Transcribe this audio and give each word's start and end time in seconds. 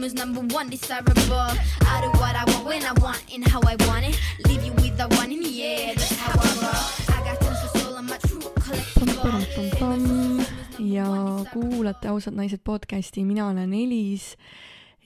system 0.00 0.04
is 0.04 0.14
number 0.14 0.54
one 0.54 0.68
desirable. 0.70 1.14
I 1.34 2.00
do 2.02 2.10
what 2.18 2.34
I 2.34 2.44
want 2.52 2.64
when 2.66 2.82
I 2.84 2.92
want 3.00 3.22
and 3.34 3.44
how 3.46 3.60
I 3.66 3.76
want 3.86 4.06
it. 4.06 4.18
Leave 4.46 4.64
you 4.64 4.72
with 4.72 4.96
the 4.96 5.08
one 5.16 5.32
in 5.32 5.40
the 5.40 5.62
air. 5.62 5.94
That's 5.94 6.16
how 6.16 6.32
I 6.32 6.50
roll. 6.62 7.16
I 7.16 7.18
got 7.24 7.40
tons 7.40 7.64
of 7.64 7.70
soul. 7.80 7.96
I'm 7.96 8.10
a 8.10 8.18
true 8.18 8.40
collectible. 8.64 10.44
ja 10.78 11.44
kuulate 11.52 12.08
Ausad 12.08 12.34
naised 12.34 12.60
podcasti, 12.64 13.24
mina 13.24 13.48
olen 13.48 13.72
Elis 13.74 14.36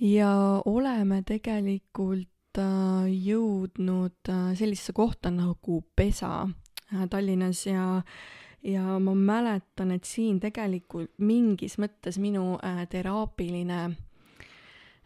ja 0.00 0.62
oleme 0.64 1.22
tegelikult 1.26 2.58
äh, 2.58 3.10
jõudnud 3.10 4.28
äh, 4.28 4.54
sellisesse 4.54 4.92
kohta 4.92 5.30
nagu 5.30 5.82
Pesa 5.96 6.48
äh, 6.94 7.08
Tallinnas 7.10 7.66
ja 7.66 8.02
ja 8.62 8.98
ma 8.98 9.14
mäletan, 9.14 9.90
et 9.90 10.04
siin 10.04 10.40
tegelikult 10.40 11.10
mingis 11.18 11.76
mõttes 11.78 12.16
minu 12.18 12.56
teraapiline 12.88 13.90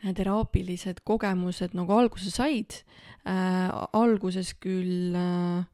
teraapilised 0.03 1.03
kogemused 1.05 1.75
nagu 1.75 1.97
alguse 1.97 2.31
said 2.31 2.83
äh,. 3.27 3.69
alguses 3.93 4.55
küll 4.63 5.17
äh, 5.19 5.67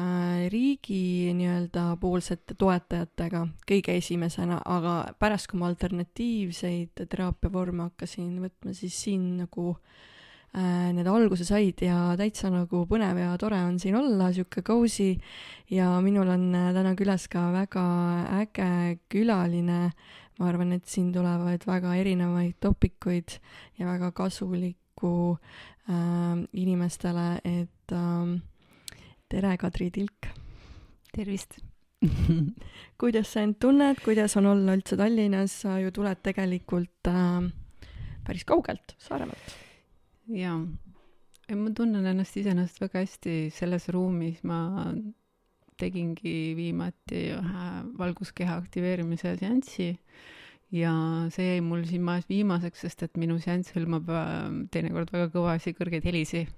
äh, 0.00 0.48
riigi 0.52 1.32
nii-öelda 1.36 1.88
poolsete 2.00 2.56
toetajatega 2.58 3.44
kõige 3.68 3.96
esimesena, 4.00 4.62
aga 4.64 4.98
pärast, 5.20 5.50
kui 5.50 5.60
ma 5.60 5.70
alternatiivseid 5.70 7.06
teraapiavorme 7.06 7.90
hakkasin 7.90 8.36
võtma, 8.40 8.74
siis 8.76 8.96
siin 9.06 9.34
nagu 9.44 9.74
äh, 9.74 10.04
Äh, 10.56 10.92
need 10.96 11.04
alguse 11.04 11.44
said 11.44 11.82
ja 11.84 12.14
täitsa 12.16 12.48
nagu 12.48 12.86
põnev 12.88 13.18
ja 13.20 13.34
tore 13.36 13.58
on 13.66 13.74
siin 13.76 13.98
olla, 13.98 14.30
sihuke 14.32 14.62
cozy 14.64 15.10
ja 15.68 15.90
minul 16.00 16.30
on 16.32 16.46
äh, 16.56 16.70
täna 16.72 16.94
külas 16.96 17.26
ka 17.28 17.50
väga 17.52 17.82
äge 18.38 18.70
külaline. 19.12 19.90
Ma 20.38 20.48
arvan, 20.50 20.74
et 20.76 20.88
siin 20.90 21.12
tulevad 21.14 21.64
väga 21.66 21.94
erinevaid 22.00 22.58
topikuid 22.60 23.38
ja 23.78 23.88
väga 23.88 24.10
kasulikku 24.16 25.12
äh, 25.88 26.42
inimestele, 26.52 27.28
et 27.44 27.94
äh, 27.96 28.34
tere, 29.28 29.56
Kadri 29.56 29.90
Tilk. 29.90 30.32
tervist. 31.16 31.58
Kuidas 33.00 33.30
sa 33.32 33.40
end 33.40 33.56
tunned, 33.60 34.02
kuidas 34.04 34.36
on 34.36 34.50
olla 34.50 34.74
üldse 34.76 34.98
Tallinnas, 35.00 35.54
sa 35.62 35.78
ju 35.80 35.90
tuled 35.96 36.20
tegelikult 36.22 37.08
äh, 37.08 37.46
päris 38.26 38.44
kaugelt, 38.44 38.92
Saaremaalt. 39.00 39.54
Jaa, 40.36 40.58
ma 41.56 41.72
tunnen 41.78 42.06
ennast 42.10 42.36
iseenesest 42.36 42.82
väga 42.82 43.00
hästi 43.04 43.36
selles 43.54 43.88
ruumis, 43.94 44.42
ma 44.44 44.90
tegingi 45.80 46.54
viimati 46.58 47.22
ühe 47.36 47.68
valguskeha 47.98 48.58
aktiveerimise 48.62 49.36
seansi 49.40 49.92
ja 50.74 50.92
see 51.34 51.54
jäi 51.54 51.64
mul 51.64 51.84
siin 51.88 52.04
majas 52.06 52.28
viimaseks, 52.30 52.84
sest 52.86 53.06
et 53.06 53.18
minu 53.20 53.38
seanss 53.42 53.74
hõlmab 53.76 54.10
äh, 54.10 54.38
teinekord 54.74 55.12
väga 55.14 55.30
kõvasi 55.34 55.76
kõrgeid 55.78 56.06
helisid 56.08 56.54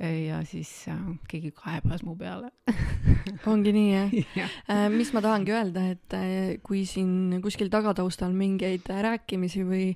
ja 0.00 0.38
siis 0.48 0.70
äh, 0.88 1.00
keegi 1.28 1.50
kaebas 1.52 2.00
mu 2.06 2.14
peale 2.16 2.48
ongi 3.52 3.72
nii 3.76 3.90
jah 3.92 4.14
ja. 4.38 4.46
äh,? 4.72 4.86
mis 4.92 5.12
ma 5.12 5.20
tahangi 5.24 5.52
öelda, 5.52 5.84
et 5.92 6.16
äh, 6.16 6.56
kui 6.64 6.86
siin 6.88 7.40
kuskil 7.44 7.68
tagataustal 7.72 8.32
mingeid 8.36 8.88
rääkimisi 8.88 9.64
või 9.68 9.90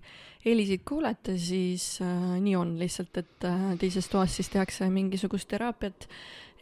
helisid 0.45 0.85
kuulete, 0.85 1.39
siis 1.41 1.99
äh, 2.05 2.37
nii 2.43 2.57
on 2.59 2.75
lihtsalt, 2.81 3.17
et 3.21 3.47
äh, 3.49 3.67
teises 3.81 4.09
toas 4.13 4.35
siis 4.37 4.51
tehakse 4.53 4.89
mingisugust 4.93 5.49
teraapiat. 5.49 6.09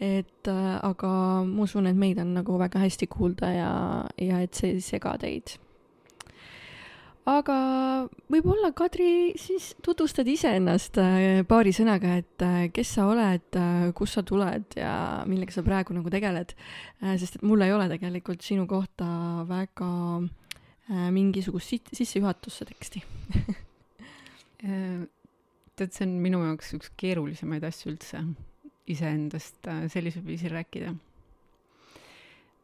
Et 0.00 0.48
äh, 0.48 0.78
aga 0.82 1.10
ma 1.46 1.66
usun, 1.66 1.86
et 1.86 1.98
meid 1.98 2.18
on 2.22 2.32
nagu 2.38 2.56
väga 2.60 2.80
hästi 2.82 3.06
kuulda 3.10 3.52
ja, 3.54 3.74
ja 4.20 4.40
et 4.42 4.56
see 4.58 4.74
ei 4.76 4.80
sega 4.84 5.14
teid. 5.20 5.54
Aga 7.28 7.56
võib-olla, 8.34 8.72
Kadri, 8.74 9.36
siis 9.38 9.76
tutvustad 9.84 10.26
iseennast 10.26 10.98
äh, 10.98 11.44
paari 11.46 11.70
sõnaga, 11.76 12.16
et 12.18 12.42
äh, 12.42 12.66
kes 12.74 12.96
sa 12.96 13.06
oled, 13.12 13.58
kust 13.94 14.18
sa 14.18 14.24
tuled 14.26 14.74
ja 14.74 14.94
millega 15.30 15.54
sa 15.54 15.62
praegu 15.66 15.94
nagu 15.94 16.10
tegeled. 16.10 16.56
sest 16.98 17.38
et 17.38 17.46
mul 17.46 17.62
ei 17.62 17.74
ole 17.74 17.86
tegelikult 17.92 18.42
sinu 18.42 18.66
kohta 18.66 19.06
väga 19.46 19.90
mingisugust 21.14 21.94
sissejuhatusse 21.94 22.66
teksti. 22.66 23.04
Tead, 25.72 25.92
see 25.94 26.04
on 26.04 26.18
minu 26.20 26.42
jaoks 26.42 26.74
üks 26.76 26.90
keerulisemaid 27.00 27.64
asju 27.64 27.94
üldse, 27.94 28.18
iseendast 28.90 29.68
sellisel 29.92 30.24
viisil 30.26 30.50
rääkida. 30.54 30.94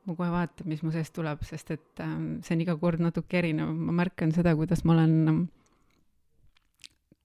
Ma 0.08 0.14
kohe 0.16 0.30
vaatan, 0.32 0.64
mis 0.70 0.80
mu 0.80 0.88
seest 0.88 1.12
tuleb, 1.12 1.42
sest 1.44 1.74
et 1.74 2.00
äh, 2.00 2.12
see 2.40 2.54
on 2.56 2.64
iga 2.64 2.78
kord 2.80 3.02
natuke 3.04 3.42
erinev, 3.42 3.68
ma 3.76 3.92
märkan 4.00 4.32
seda, 4.32 4.54
kuidas 4.56 4.80
ma 4.88 4.94
olen 4.94 5.16
ähm, 5.28 5.40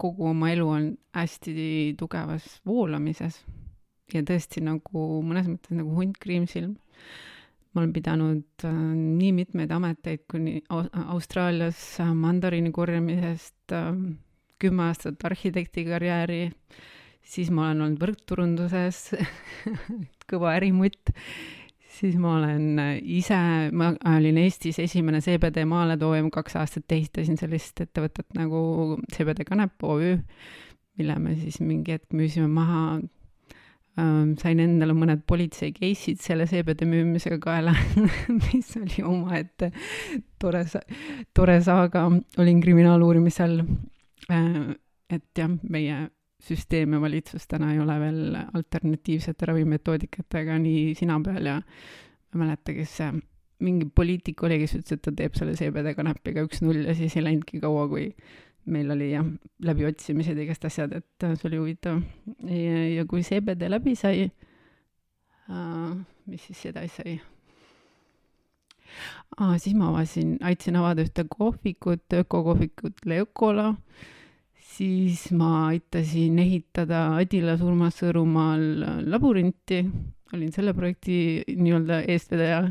kogu 0.04 0.28
oma 0.34 0.50
elu 0.52 0.66
on 0.68 0.90
hästi 1.16 1.54
tugevas 2.00 2.58
voolamises. 2.68 3.40
Ja 4.12 4.20
tõesti 4.28 4.60
nagu 4.66 5.06
mõnes 5.24 5.48
mõttes 5.48 5.78
nagu 5.78 5.96
hunt 5.96 6.20
kriimsilm. 6.20 6.76
ma 7.74 7.82
olen 7.82 7.94
pidanud 7.96 8.66
äh, 8.68 8.74
nii 8.94 9.32
mitmeid 9.34 9.72
ameteid 9.74 10.28
kuni 10.30 10.60
Austraalias 10.70 11.80
äh, 12.04 12.12
mandariini 12.14 12.70
korjamisest 12.72 13.74
äh,, 13.74 13.96
kümme 14.62 14.90
aastat 14.92 15.24
arhitekti 15.26 15.86
karjääri, 15.88 16.52
siis 17.24 17.52
ma 17.54 17.70
olen 17.70 17.86
olnud 17.88 18.02
võrkturunduses 18.02 19.14
kõva 20.30 20.56
ärimutt. 20.58 21.14
Siis 21.94 22.16
ma 22.18 22.40
olen 22.40 22.80
ise, 23.06 23.38
ma 23.78 23.92
olin 24.16 24.40
Eestis 24.42 24.80
esimene 24.82 25.20
CBD 25.22 25.62
maaletooja, 25.70 26.24
ma 26.26 26.32
kaks 26.34 26.56
aastat 26.58 26.96
ehitasin 26.96 27.38
sellist 27.38 27.84
ettevõtet 27.86 28.34
nagu 28.34 28.98
CBD 29.14 29.46
Kanep 29.46 29.84
OÜ, 29.86 30.16
mille 30.98 31.18
me 31.22 31.36
siis 31.38 31.60
mingi 31.62 31.94
hetk 31.94 32.16
müüsime 32.18 32.50
maha. 32.50 32.98
Sain 33.94 34.58
endale 34.58 34.96
mõned 34.98 35.22
politsei 35.30 35.70
case'id 35.76 36.18
selle 36.18 36.48
CBD 36.50 36.88
müümisega 36.90 37.38
kaela 37.44 37.76
mis 38.40 38.74
oli 38.80 39.06
omaette 39.06 39.70
tore, 40.42 40.64
tore 41.38 41.60
saaga, 41.62 42.08
olin 42.42 42.64
kriminaaluurimise 42.66 43.46
all. 43.46 43.62
Äh,. 44.34 44.74
et 45.14 45.30
jah, 45.38 45.52
meie 45.70 46.08
süsteem 46.44 46.96
ja 46.96 47.02
valitsus 47.02 47.48
täna 47.48 47.72
ei 47.74 47.80
ole 47.80 47.96
veel 48.02 48.38
alternatiivsete 48.42 49.48
ravimetoodikatega 49.52 50.58
nii 50.60 50.94
sina 51.00 51.20
peal 51.24 51.50
ja 51.50 51.60
ma 51.60 52.34
ei 52.34 52.42
mäleta, 52.42 52.76
kes 52.76 52.98
see 53.00 53.12
mingi 53.64 53.88
poliitik 53.96 54.42
oli, 54.44 54.58
kes 54.64 54.76
ütles, 54.80 54.98
et 54.98 55.04
ta 55.06 55.14
teeb 55.16 55.38
selle 55.38 55.54
CBD 55.56 55.94
kanepiga 55.96 56.44
üks-null 56.48 56.84
ja 56.84 56.96
siis 56.98 57.16
ei 57.16 57.24
läinudki 57.24 57.62
kaua, 57.64 57.86
kui 57.92 58.10
meil 58.74 58.92
oli 58.96 59.12
jah, 59.12 59.28
läbiotsimised 59.64 60.40
ja 60.40 60.46
igast 60.48 60.66
asjad, 60.68 60.96
et 60.98 61.28
see 61.28 61.48
oli 61.50 61.60
huvitav. 61.62 62.02
ja, 62.50 63.06
kui 63.08 63.24
CBD 63.24 63.70
läbi 63.72 63.96
sai 64.00 64.26
uh,, 64.28 65.94
mis 66.28 66.50
siis 66.50 66.66
edasi 66.72 66.96
sai? 66.98 67.16
Ah, 69.40 69.56
siis 69.58 69.74
ma 69.78 69.88
avasin, 69.90 70.36
aitasin 70.46 70.76
avada 70.78 71.06
ühte 71.06 71.24
kohvikut, 71.30 72.04
ökokohvikut 72.14 73.06
Le 73.10 73.24
Ökola 73.24 73.72
uh, 73.72 74.12
siis 74.74 75.28
ma 75.38 75.68
aitasin 75.70 76.40
ehitada 76.42 77.06
Adila 77.20 77.56
surmas 77.60 78.00
Sõõrumaal 78.02 78.64
labyrinti, 79.12 79.84
olin 80.34 80.54
selle 80.56 80.74
projekti 80.74 81.18
nii-öelda 81.46 82.02
eestvedaja 82.10 82.64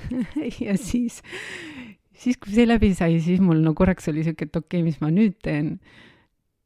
ja 0.66 0.74
siis, 0.80 1.20
siis 2.16 2.40
kui 2.42 2.56
see 2.56 2.66
läbi 2.66 2.90
sai, 2.98 3.20
siis 3.22 3.42
mul 3.44 3.62
no 3.62 3.76
korraks 3.78 4.10
oli 4.10 4.26
siuke, 4.26 4.48
et 4.48 4.58
okei 4.58 4.80
okay,, 4.80 4.86
mis 4.88 4.98
ma 5.02 5.12
nüüd 5.14 5.38
teen. 5.44 5.76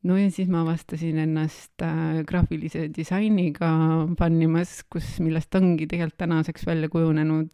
no 0.09 0.17
ja 0.17 0.31
siis 0.33 0.49
ma 0.49 0.63
avastasin 0.65 1.21
ennast 1.27 1.85
äh, 1.85 2.23
graafilise 2.29 2.89
disainiga 2.97 3.71
pannimas, 4.19 4.81
kus, 4.89 5.19
millest 5.21 5.55
ongi 5.61 5.91
tegelikult 5.91 6.23
tänaseks 6.25 6.67
välja 6.69 6.89
kujunenud 6.93 7.53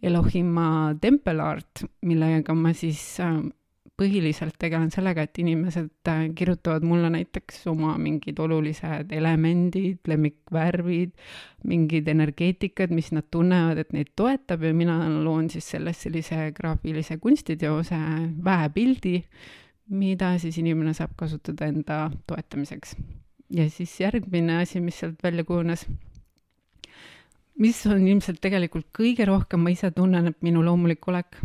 Elohima 0.00 0.94
tempelart, 1.00 1.82
millega 2.08 2.54
ma 2.56 2.72
siis 2.76 3.02
äh, 3.20 3.40
põhiliselt 4.00 4.56
tegelen 4.60 4.88
sellega, 4.92 5.26
et 5.26 5.38
inimesed 5.42 6.08
äh, 6.08 6.22
kirjutavad 6.36 6.84
mulle 6.88 7.10
näiteks 7.12 7.66
oma 7.70 7.96
mingid 8.00 8.40
olulised 8.40 9.12
elemendid, 9.12 10.00
lemmikvärvid, 10.08 11.12
mingid 11.68 12.08
energeetikad, 12.08 12.94
mis 12.96 13.12
nad 13.12 13.28
tunnevad, 13.30 13.82
et 13.82 13.92
neid 13.96 14.12
toetab 14.16 14.64
ja 14.64 14.72
mina 14.76 14.96
loon 15.20 15.50
siis 15.52 15.68
sellest 15.76 16.06
sellise 16.06 16.50
graafilise 16.56 17.18
kunstiteose 17.20 18.00
väepildi, 18.44 19.16
mida 20.00 20.34
siis 20.40 20.56
inimene 20.62 20.94
saab 20.96 21.12
kasutada 21.18 21.68
enda 21.68 22.04
toetamiseks. 22.30 22.96
ja 23.50 23.70
siis 23.70 24.00
järgmine 24.00 24.60
asi, 24.62 24.80
mis 24.80 25.00
sealt 25.02 25.22
välja 25.22 25.44
kujunes 25.44 25.84
mis 27.60 27.80
on 27.86 28.06
ilmselt 28.06 28.40
tegelikult 28.40 28.86
kõige 28.96 29.26
rohkem, 29.28 29.60
ma 29.60 29.72
ise 29.74 29.90
tunnen, 29.92 30.30
et 30.30 30.38
minu 30.46 30.62
loomulik 30.64 31.04
olek 31.10 31.36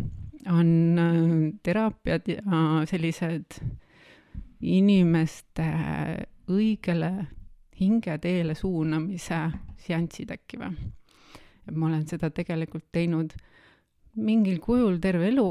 on 0.50 0.98
äh, 0.98 1.58
teraapiad 1.62 2.28
ja 2.30 2.64
sellised 2.88 3.58
inimeste 4.60 5.66
õigele 6.50 7.10
hingeteele 7.80 8.54
suunamise 8.56 9.40
seansid 9.86 10.32
äkki 10.32 10.60
või. 10.60 10.74
et 11.66 11.74
ma 11.74 11.88
olen 11.88 12.06
seda 12.08 12.30
tegelikult 12.30 12.86
teinud 12.92 13.34
mingil 14.16 14.60
kujul 14.64 15.00
terve 15.02 15.28
elu, 15.28 15.48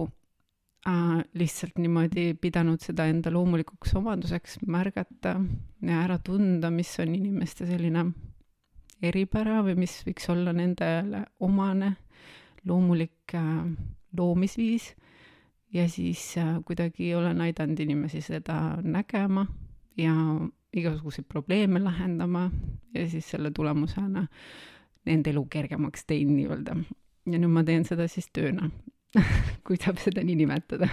äh, 0.89 1.17
lihtsalt 1.37 1.77
niimoodi 1.77 2.33
pidanud 2.41 2.81
seda 2.81 3.05
enda 3.11 3.33
loomulikuks 3.33 3.93
omaduseks 3.99 4.61
märgata 4.65 5.35
ja 5.81 5.99
ära 6.05 6.17
tunda, 6.17 6.71
mis 6.71 6.95
on 6.99 7.13
inimeste 7.15 7.67
selline 7.69 8.07
eripära 9.03 9.61
või 9.65 9.75
mis 9.83 9.99
võiks 10.07 10.31
olla 10.33 10.53
nendele 10.55 11.25
omane 11.45 11.93
loomulik 12.65 13.35
äh, 13.37 13.61
loomisviis 14.17 14.93
ja 15.73 15.89
siis 15.89 16.37
äh, 16.37 16.57
kuidagi 16.65 17.15
olen 17.15 17.41
aidanud 17.41 17.79
inimesi 17.79 18.21
seda 18.21 18.77
nägema 18.83 19.45
ja 19.97 20.13
igasuguseid 20.75 21.27
probleeme 21.29 21.79
lahendama 21.79 22.49
ja 22.93 23.09
siis 23.09 23.29
selle 23.31 23.51
tulemusena 23.51 24.27
nende 25.05 25.29
elu 25.29 25.45
kergemaks 25.45 26.05
teinud 26.05 26.35
nii-öelda. 26.35 26.77
ja 27.25 27.39
nüüd 27.39 27.53
ma 27.53 27.63
teen 27.63 27.85
seda 27.85 28.07
siis 28.11 28.29
tööna 28.33 28.69
kui 29.67 29.77
saab 29.81 29.99
seda 30.03 30.23
nii 30.23 30.39
nimetada 30.43 30.89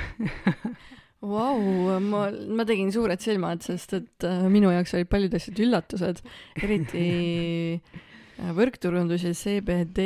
Vau, 1.22 1.58
ma, 2.02 2.24
ma 2.50 2.64
tegin 2.66 2.88
suured 2.90 3.20
silmad, 3.22 3.60
sest 3.62 3.92
et 3.94 4.24
äh, 4.26 4.40
minu 4.50 4.72
jaoks 4.74 4.96
olid 4.98 5.06
paljud 5.06 5.36
asjad 5.38 5.60
üllatused, 5.62 6.19
eriti 6.58 7.04
äh, 8.43 8.50
võrkturundus 8.56 9.25
ja 9.29 9.33
CBD 9.37 10.05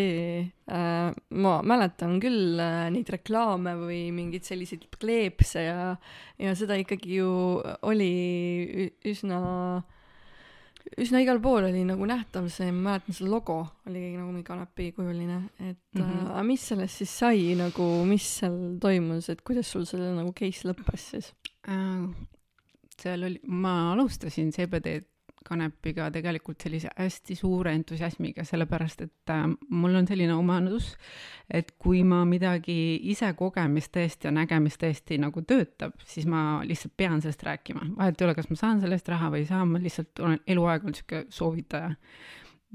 äh,. 0.69 1.11
ma 1.41 1.57
mäletan 1.67 2.21
küll 2.23 2.61
äh, 2.61 2.87
neid 2.93 3.11
reklaame 3.17 3.77
või 3.81 4.01
mingeid 4.15 4.47
selliseid 4.47 4.87
kleepse 5.01 5.67
ja, 5.67 5.91
ja 6.39 6.55
seda 6.59 6.79
ikkagi 6.81 7.21
ju 7.21 7.31
oli 7.89 8.91
üsna 9.09 9.41
üsna 10.95 11.21
igal 11.23 11.41
pool 11.43 11.67
oli 11.67 11.83
nagu 11.87 12.07
nähtav 12.07 12.47
see, 12.53 12.71
ma 12.71 12.93
mäletan 12.93 13.17
see 13.17 13.27
logo 13.27 13.59
oli 13.89 14.13
nagu 14.15 14.29
mingi 14.31 14.47
kanepikujuline, 14.47 15.41
et 15.59 15.99
mm 15.99 16.03
-hmm. 16.03 16.31
äh, 16.39 16.45
mis 16.47 16.69
sellest 16.69 17.03
siis 17.03 17.19
sai 17.19 17.55
nagu, 17.59 18.05
mis 18.05 18.29
seal 18.39 18.79
toimus, 18.81 19.29
et 19.29 19.43
kuidas 19.43 19.71
sul 19.73 19.85
selle 19.87 20.15
nagu 20.15 20.33
case 20.33 20.69
lõppes 20.69 21.11
siis 21.11 21.35
äh,? 21.69 22.07
seal 22.97 23.23
oli, 23.29 23.41
ma 23.45 23.93
alustasin 23.93 24.53
CBD-d 24.53 25.16
kanepiga 25.47 26.09
tegelikult 26.15 26.63
sellise 26.63 26.91
hästi 26.97 27.37
suure 27.39 27.73
entusiasmiga, 27.77 28.45
sellepärast 28.47 29.05
et 29.07 29.33
äh, 29.33 29.47
mul 29.71 29.95
on 30.01 30.09
selline 30.09 30.35
omadus, 30.35 30.93
et 31.51 31.73
kui 31.83 32.03
ma 32.07 32.25
midagi 32.29 32.97
ise 33.13 33.33
kogemist 33.39 33.95
tõesti 33.97 34.29
ja 34.29 34.35
nägemist 34.35 34.83
tõesti 34.83 35.21
nagu 35.23 35.43
töötab, 35.47 35.97
siis 36.07 36.29
ma 36.31 36.63
lihtsalt 36.67 36.97
pean 36.97 37.23
sellest 37.23 37.47
rääkima. 37.47 37.93
vahet 37.97 38.21
ei 38.21 38.29
ole, 38.29 38.37
kas 38.39 38.51
ma 38.51 38.61
saan 38.61 38.83
selle 38.83 38.99
eest 38.99 39.09
raha 39.13 39.31
või 39.35 39.45
ei 39.45 39.51
saa, 39.51 39.65
ma 39.65 39.83
lihtsalt 39.83 40.25
olen 40.25 40.43
eluaeg 40.47 40.85
olnud 40.85 40.97
niisugune 40.97 41.39
soovitaja. 41.39 41.95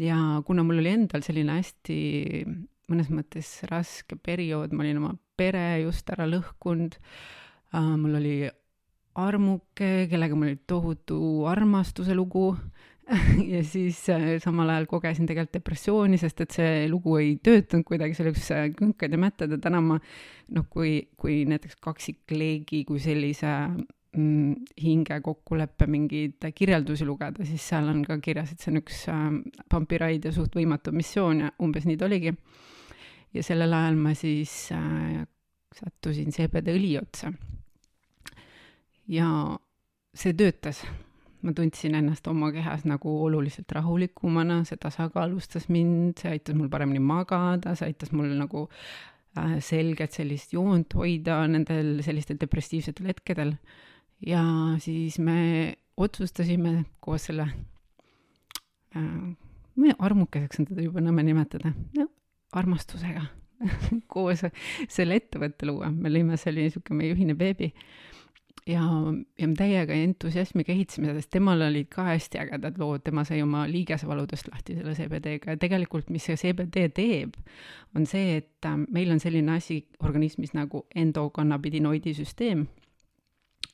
ja 0.01 0.17
kuna 0.47 0.63
mul 0.63 0.79
oli 0.81 0.95
endal 0.95 1.25
selline 1.25 1.59
hästi 1.59 1.99
mõnes 2.91 3.11
mõttes 3.11 3.51
raske 3.69 4.17
periood, 4.19 4.73
ma 4.73 4.83
olin 4.83 4.99
oma 4.99 5.13
pere 5.39 5.81
just 5.83 6.09
ära 6.13 6.27
lõhkunud 6.29 6.97
uh,, 6.97 7.93
mul 7.97 8.17
oli 8.19 8.35
armuke, 9.19 10.07
kellega 10.11 10.37
mul 10.37 10.51
oli 10.51 10.59
tohutu 10.67 11.45
armastuse 11.51 12.15
lugu. 12.15 12.55
Ja 13.51 13.59
siis 13.65 13.97
äh, 14.13 14.37
samal 14.39 14.69
ajal 14.71 14.85
kogesin 14.87 15.25
tegelikult 15.27 15.57
depressiooni, 15.57 16.15
sest 16.21 16.45
et 16.45 16.53
see 16.55 16.85
lugu 16.87 17.17
ei 17.19 17.33
töötanud 17.43 17.83
kuidagi, 17.83 18.15
see 18.15 18.23
oli 18.23 18.31
üks 18.31 18.45
äh, 18.55 18.67
künkad 18.77 19.11
ja 19.11 19.19
mättad 19.19 19.51
ja 19.51 19.57
täna 19.59 19.81
ma 19.83 19.97
noh, 20.55 20.67
kui, 20.71 21.09
kui 21.19 21.41
näiteks 21.49 21.75
kaksikleegi 21.83 22.85
kui 22.87 23.01
sellise 23.03 23.51
mm, 24.15 24.53
hinge 24.79 25.19
kokkuleppe 25.25 25.89
mingeid 25.91 26.47
kirjeldusi 26.55 27.09
lugeda, 27.09 27.43
siis 27.49 27.67
seal 27.73 27.91
on 27.91 28.05
ka 28.07 28.21
kirjas, 28.23 28.53
et 28.53 28.63
see 28.63 28.71
on 28.71 28.79
üks 28.79 29.03
äh, 29.11 29.27
vampiraid 29.73 30.29
ja 30.29 30.35
suht 30.37 30.55
võimatu 30.55 30.95
missioon 30.95 31.47
ja 31.49 31.51
umbes 31.59 31.89
nii 31.89 31.99
ta 31.99 32.07
oligi. 32.07 32.31
ja 33.33 33.43
sellel 33.43 33.75
ajal 33.75 33.99
ma 33.99 34.15
siis 34.15 34.53
äh, 34.77 35.25
sattusin 35.75 36.31
CBD 36.31 36.77
õli 36.77 36.95
otsa 37.01 37.33
ja 39.11 39.27
see 40.15 40.33
töötas. 40.37 40.83
ma 41.41 41.55
tundsin 41.57 41.95
ennast 41.97 42.27
oma 42.29 42.51
kehas 42.53 42.83
nagu 42.85 43.11
oluliselt 43.25 43.71
rahulikumana, 43.73 44.59
see 44.69 44.77
tasakaalustas 44.77 45.71
mind, 45.73 46.19
see 46.21 46.35
aitas 46.35 46.53
mul 46.53 46.67
paremini 46.69 47.01
magada, 47.01 47.73
see 47.73 47.87
aitas 47.89 48.11
mul 48.13 48.27
nagu 48.37 48.67
äh, 49.39 49.55
selget 49.65 50.13
sellist 50.13 50.53
joont 50.53 50.93
hoida 50.93 51.39
nendel 51.49 52.03
sellistel 52.05 52.37
depressiivsetel 52.43 53.09
hetkedel. 53.09 53.55
ja 54.21 54.43
siis 54.79 55.17
me 55.19 55.73
otsustasime 55.97 56.83
koos 57.01 57.25
selle 57.31 57.47
äh,, 58.95 59.97
armukeseks 59.97 60.61
on 60.61 60.69
teda 60.69 60.85
juba 60.85 61.01
nõme 61.01 61.25
nimetada, 61.25 61.73
armastusega 62.53 63.25
koos 64.13 64.45
selle 64.85 65.17
ettevõtte 65.17 65.65
luua, 65.65 65.89
me 65.89 66.13
lõime, 66.13 66.37
see 66.37 66.53
oli 66.53 66.69
niisugune 66.69 67.01
meie 67.01 67.17
ühine 67.17 67.33
beebi 67.39 67.73
ja, 68.67 68.81
ja 69.39 69.47
me 69.47 69.55
täiega 69.57 69.95
entusiasmiga 69.97 70.73
ehitasime 70.73 71.09
seda, 71.09 71.21
sest 71.21 71.31
temal 71.33 71.63
olid 71.65 71.89
ka 71.91 72.05
hästi 72.09 72.41
ägedad 72.43 72.77
lood, 72.81 73.03
tema 73.05 73.23
sai 73.27 73.41
oma 73.43 73.63
liigesevaludest 73.69 74.51
lahti 74.51 74.75
selle 74.77 74.93
CBD-ga 74.97 75.55
ja 75.55 75.61
tegelikult, 75.61 76.11
mis 76.13 76.27
see 76.29 76.37
CBD 76.39 76.87
teeb, 76.95 77.37
on 77.97 78.05
see, 78.09 78.37
et 78.41 78.69
äh, 78.69 78.77
meil 78.93 79.11
on 79.13 79.21
selline 79.23 79.57
asi 79.57 79.81
organismis 80.05 80.53
nagu 80.57 80.85
endokannabidinoidisüsteem, 80.95 82.65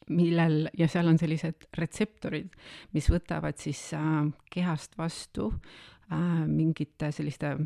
millel, 0.08 0.70
ja 0.78 0.88
seal 0.92 1.10
on 1.12 1.20
sellised 1.20 1.68
retseptorid, 1.78 2.54
mis 2.96 3.10
võtavad 3.12 3.60
siis 3.60 3.82
äh, 3.98 4.22
kehast 4.54 4.96
vastu 5.00 5.52
äh, 5.52 6.46
mingite 6.48 7.12
selliste 7.16 7.58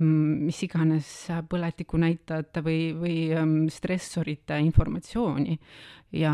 mis 0.00 0.62
iganes 0.64 1.08
põletikunäitajate 1.50 2.62
või, 2.64 2.78
või 2.96 3.16
ähm, 3.36 3.56
stressorite 3.72 4.56
informatsiooni 4.64 5.56
ja, 6.16 6.32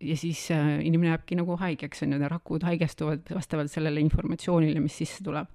ja 0.00 0.16
siis 0.18 0.46
äh, 0.54 0.78
inimene 0.86 1.12
jääbki 1.12 1.38
nagu 1.38 1.56
haigeks, 1.58 2.04
on 2.06 2.14
ju, 2.14 2.20
rakud 2.30 2.66
haigestuvad 2.66 3.32
vastavalt 3.34 3.72
sellele 3.72 4.02
informatsioonile, 4.04 4.82
mis 4.84 4.98
sisse 5.02 5.24
tuleb. 5.26 5.50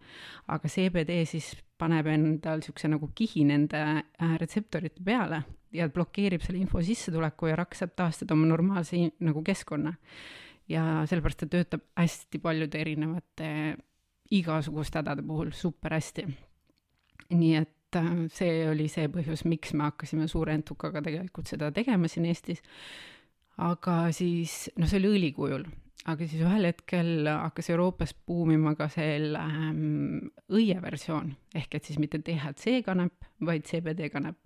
aga 0.48 0.72
CBD 0.72 1.22
siis 1.30 1.54
paneb 1.80 2.10
endal 2.12 2.60
niisuguse 2.60 2.92
nagu 2.92 3.12
kihi 3.16 3.46
nende 3.48 3.80
äh, 3.80 4.36
retseptorite 4.42 5.04
peale 5.06 5.44
ja 5.72 5.88
blokeerib 5.90 6.44
selle 6.44 6.60
info 6.60 6.82
sissetuleku 6.84 7.52
ja 7.52 7.60
rakk 7.60 7.78
saab 7.78 7.96
taastada 7.96 8.36
oma 8.36 8.50
normaalse 8.50 9.06
nagu 9.20 9.44
keskkonna. 9.46 9.94
ja 10.70 11.06
sellepärast 11.10 11.46
ta 11.46 11.48
töötab 11.56 11.88
hästi 11.98 12.40
paljude 12.40 12.78
erinevate 12.78 13.78
igasuguste 14.32 15.00
hädade 15.00 15.24
puhul 15.26 15.52
super 15.56 15.96
hästi 15.96 16.28
nii 17.30 17.56
et 17.60 17.98
äh, 18.00 18.10
see 18.34 18.64
oli 18.70 18.88
see 18.92 19.10
põhjus, 19.12 19.46
miks 19.50 19.74
me 19.78 19.88
hakkasime 19.90 20.30
suure 20.32 20.56
entukaga 20.58 21.04
tegelikult 21.06 21.52
seda 21.52 21.72
tegema 21.76 22.10
siin 22.12 22.28
Eestis. 22.30 22.64
aga 23.60 24.08
siis, 24.16 24.70
noh, 24.80 24.88
see 24.88 25.02
oli 25.02 25.14
õlikujul, 25.18 25.66
aga 26.08 26.28
siis 26.28 26.44
ühel 26.46 26.70
hetkel 26.70 27.28
hakkas 27.28 27.70
Euroopas 27.74 28.14
buumima 28.28 28.76
ka 28.80 28.88
selle 28.94 29.42
ähm, 29.42 30.30
õieversioon, 30.48 31.34
ehk 31.60 31.76
et 31.76 31.90
siis 31.90 32.00
mitte 32.00 32.22
DHC 32.24 32.80
kanep, 32.86 33.28
vaid 33.46 33.68
CBD 33.68 34.10
kanep. 34.14 34.40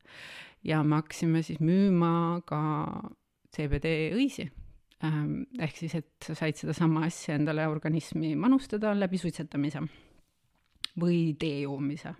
ja 0.64 0.82
me 0.84 1.02
hakkasime 1.02 1.44
siis 1.44 1.60
müüma 1.62 2.42
ka 2.48 2.62
CBD 3.54 4.16
õisi 4.18 4.48
ähm,. 5.04 5.44
ehk 5.60 5.78
siis, 5.78 5.94
et 6.00 6.10
sa 6.26 6.34
said 6.36 6.58
sedasama 6.58 7.06
asja 7.06 7.36
endale 7.38 7.68
organismi 7.68 8.34
manustada 8.40 8.96
läbi 8.98 9.20
suitsetamise 9.22 9.84
või 11.00 11.34
tee 11.40 11.64
joomise 11.64 12.14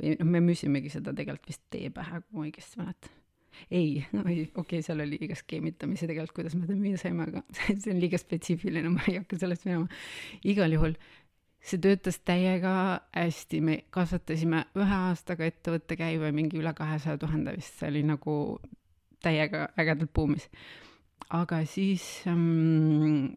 või 0.00 0.16
noh, 0.16 0.28
me 0.34 0.42
müüsimegi 0.44 0.92
seda 0.92 1.14
tegelikult 1.16 1.50
vist 1.52 1.64
tee 1.72 1.90
pähe, 1.94 2.22
kui 2.24 2.38
ma 2.38 2.46
õigesti 2.48 2.80
mäletan. 2.80 3.16
ei, 3.68 4.04
okei 4.14 4.50
okay,, 4.62 4.82
seal 4.86 5.02
oli 5.04 5.18
liiga 5.20 5.36
skeemitamise 5.38 6.08
tegelikult, 6.08 6.36
kuidas 6.38 6.56
me 6.56 6.66
seda 6.66 6.78
müüa 6.80 7.00
saime, 7.00 7.28
aga 7.28 7.44
see 7.56 7.92
on 7.92 8.02
liiga 8.02 8.20
spetsiifiline, 8.20 8.92
ma 8.94 9.06
ei 9.08 9.20
hakka 9.20 9.40
sellest 9.40 9.66
minema. 9.68 9.88
igal 10.48 10.76
juhul 10.76 10.96
see 11.60 11.80
töötas 11.82 12.20
täiega 12.24 12.74
hästi, 13.12 13.60
me 13.60 13.78
kasvatasime 13.92 14.64
ühe 14.80 15.00
aastaga 15.10 15.44
ettevõtte 15.48 15.98
käive 16.00 16.32
mingi 16.32 16.60
üle 16.60 16.72
kahesaja 16.76 17.20
tuhande 17.20 17.52
vist, 17.58 17.76
see 17.76 17.90
oli 17.92 18.04
nagu 18.08 18.34
täiega 19.20 19.68
ägedalt 19.78 20.12
buumis. 20.16 20.48
aga 21.28 21.60
siis 21.68 22.04
ähm, 22.26 23.36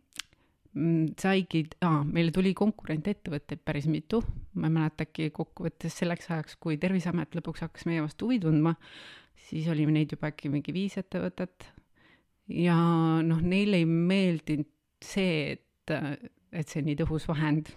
saigi, 0.73 1.63
aa, 1.85 2.01
meile 2.03 2.33
tuli 2.33 2.53
konkurentettevõtteid 2.57 3.61
päris 3.65 3.85
mitu, 3.89 4.23
ma 4.57 4.69
ei 4.69 4.73
mäleta, 4.73 5.05
äkki 5.05 5.29
kokkuvõttes 5.35 5.99
selleks 6.01 6.31
ajaks, 6.31 6.57
kui 6.61 6.79
Terviseamet 6.81 7.37
lõpuks 7.37 7.61
hakkas 7.65 7.85
meie 7.89 8.01
vastu 8.01 8.27
huvi 8.29 8.39
tundma, 8.41 8.73
siis 9.49 9.69
oli 9.69 9.85
neid 9.89 10.15
juba 10.15 10.31
äkki 10.31 10.49
mingi 10.53 10.73
viis 10.73 10.97
ettevõtet. 11.01 11.69
ja 12.49 12.75
noh, 13.23 13.39
neile 13.41 13.83
ei 13.83 13.85
meeldinud 13.85 14.69
see, 15.03 15.53
et, 15.53 15.93
et 16.51 16.67
see 16.69 16.83
nii 16.85 16.97
tõhus 17.03 17.27
vahend 17.29 17.69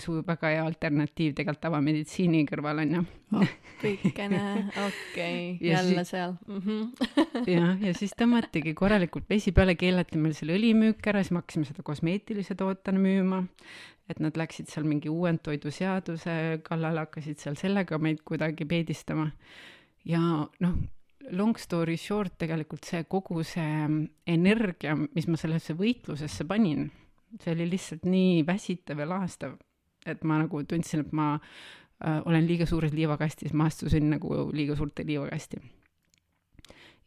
su 0.00 0.16
väga 0.26 0.50
hea 0.52 0.64
alternatiiv 0.64 1.34
tegelikult 1.36 1.62
tavameditsiini 1.64 2.44
kõrval 2.48 2.82
on 2.84 2.94
ju 2.96 3.02
oh,. 3.38 3.52
kõikene, 3.82 4.40
okei 4.70 5.54
okay., 5.56 5.68
jälle 5.68 6.04
si 6.04 6.14
seal 6.14 6.36
mm. 6.46 6.62
-hmm. 6.64 7.46
jah, 7.54 7.82
ja 7.88 7.94
siis 7.96 8.14
tõmmatigi 8.18 8.74
korralikult 8.78 9.28
vesi 9.30 9.52
peale, 9.52 9.76
keelati 9.80 10.18
meil 10.18 10.34
selle 10.36 10.56
õlimüük 10.58 11.06
ära, 11.10 11.22
siis 11.22 11.34
me 11.34 11.42
hakkasime 11.42 11.68
seda 11.68 11.82
kosmeetilise 11.82 12.54
tootena 12.54 12.98
müüma. 13.00 13.44
et 14.08 14.20
nad 14.20 14.36
läksid 14.36 14.68
seal 14.68 14.84
mingi 14.84 15.08
uuendtoiduseaduse 15.08 16.60
kallale, 16.62 17.06
hakkasid 17.06 17.38
seal 17.40 17.56
sellega 17.56 17.98
meid 17.98 18.20
kuidagi 18.24 18.64
peedistama. 18.68 19.30
ja 20.04 20.20
noh, 20.60 20.74
long 21.30 21.56
story 21.56 21.96
short 21.96 22.36
tegelikult 22.38 22.84
see 22.84 23.04
kogu 23.08 23.42
see 23.46 23.86
energia, 24.26 24.96
mis 24.96 25.28
ma 25.28 25.40
sellesse 25.40 25.76
võitlusesse 25.78 26.46
panin, 26.48 26.90
see 27.40 27.54
oli 27.54 27.68
lihtsalt 27.72 28.04
nii 28.08 28.42
väsitav 28.46 29.00
ja 29.02 29.08
laastav, 29.08 29.56
et 30.06 30.24
ma 30.24 30.38
nagu 30.42 30.62
tundsin, 30.68 31.04
et 31.04 31.12
ma 31.12 31.34
äh, 31.36 32.20
olen 32.24 32.46
liiga 32.48 32.66
suures 32.68 32.92
liivakastis, 32.94 33.54
ma 33.56 33.68
astusin 33.70 34.10
nagu 34.16 34.48
liiga 34.52 34.76
suurte 34.78 35.06
liivakasti. 35.06 35.62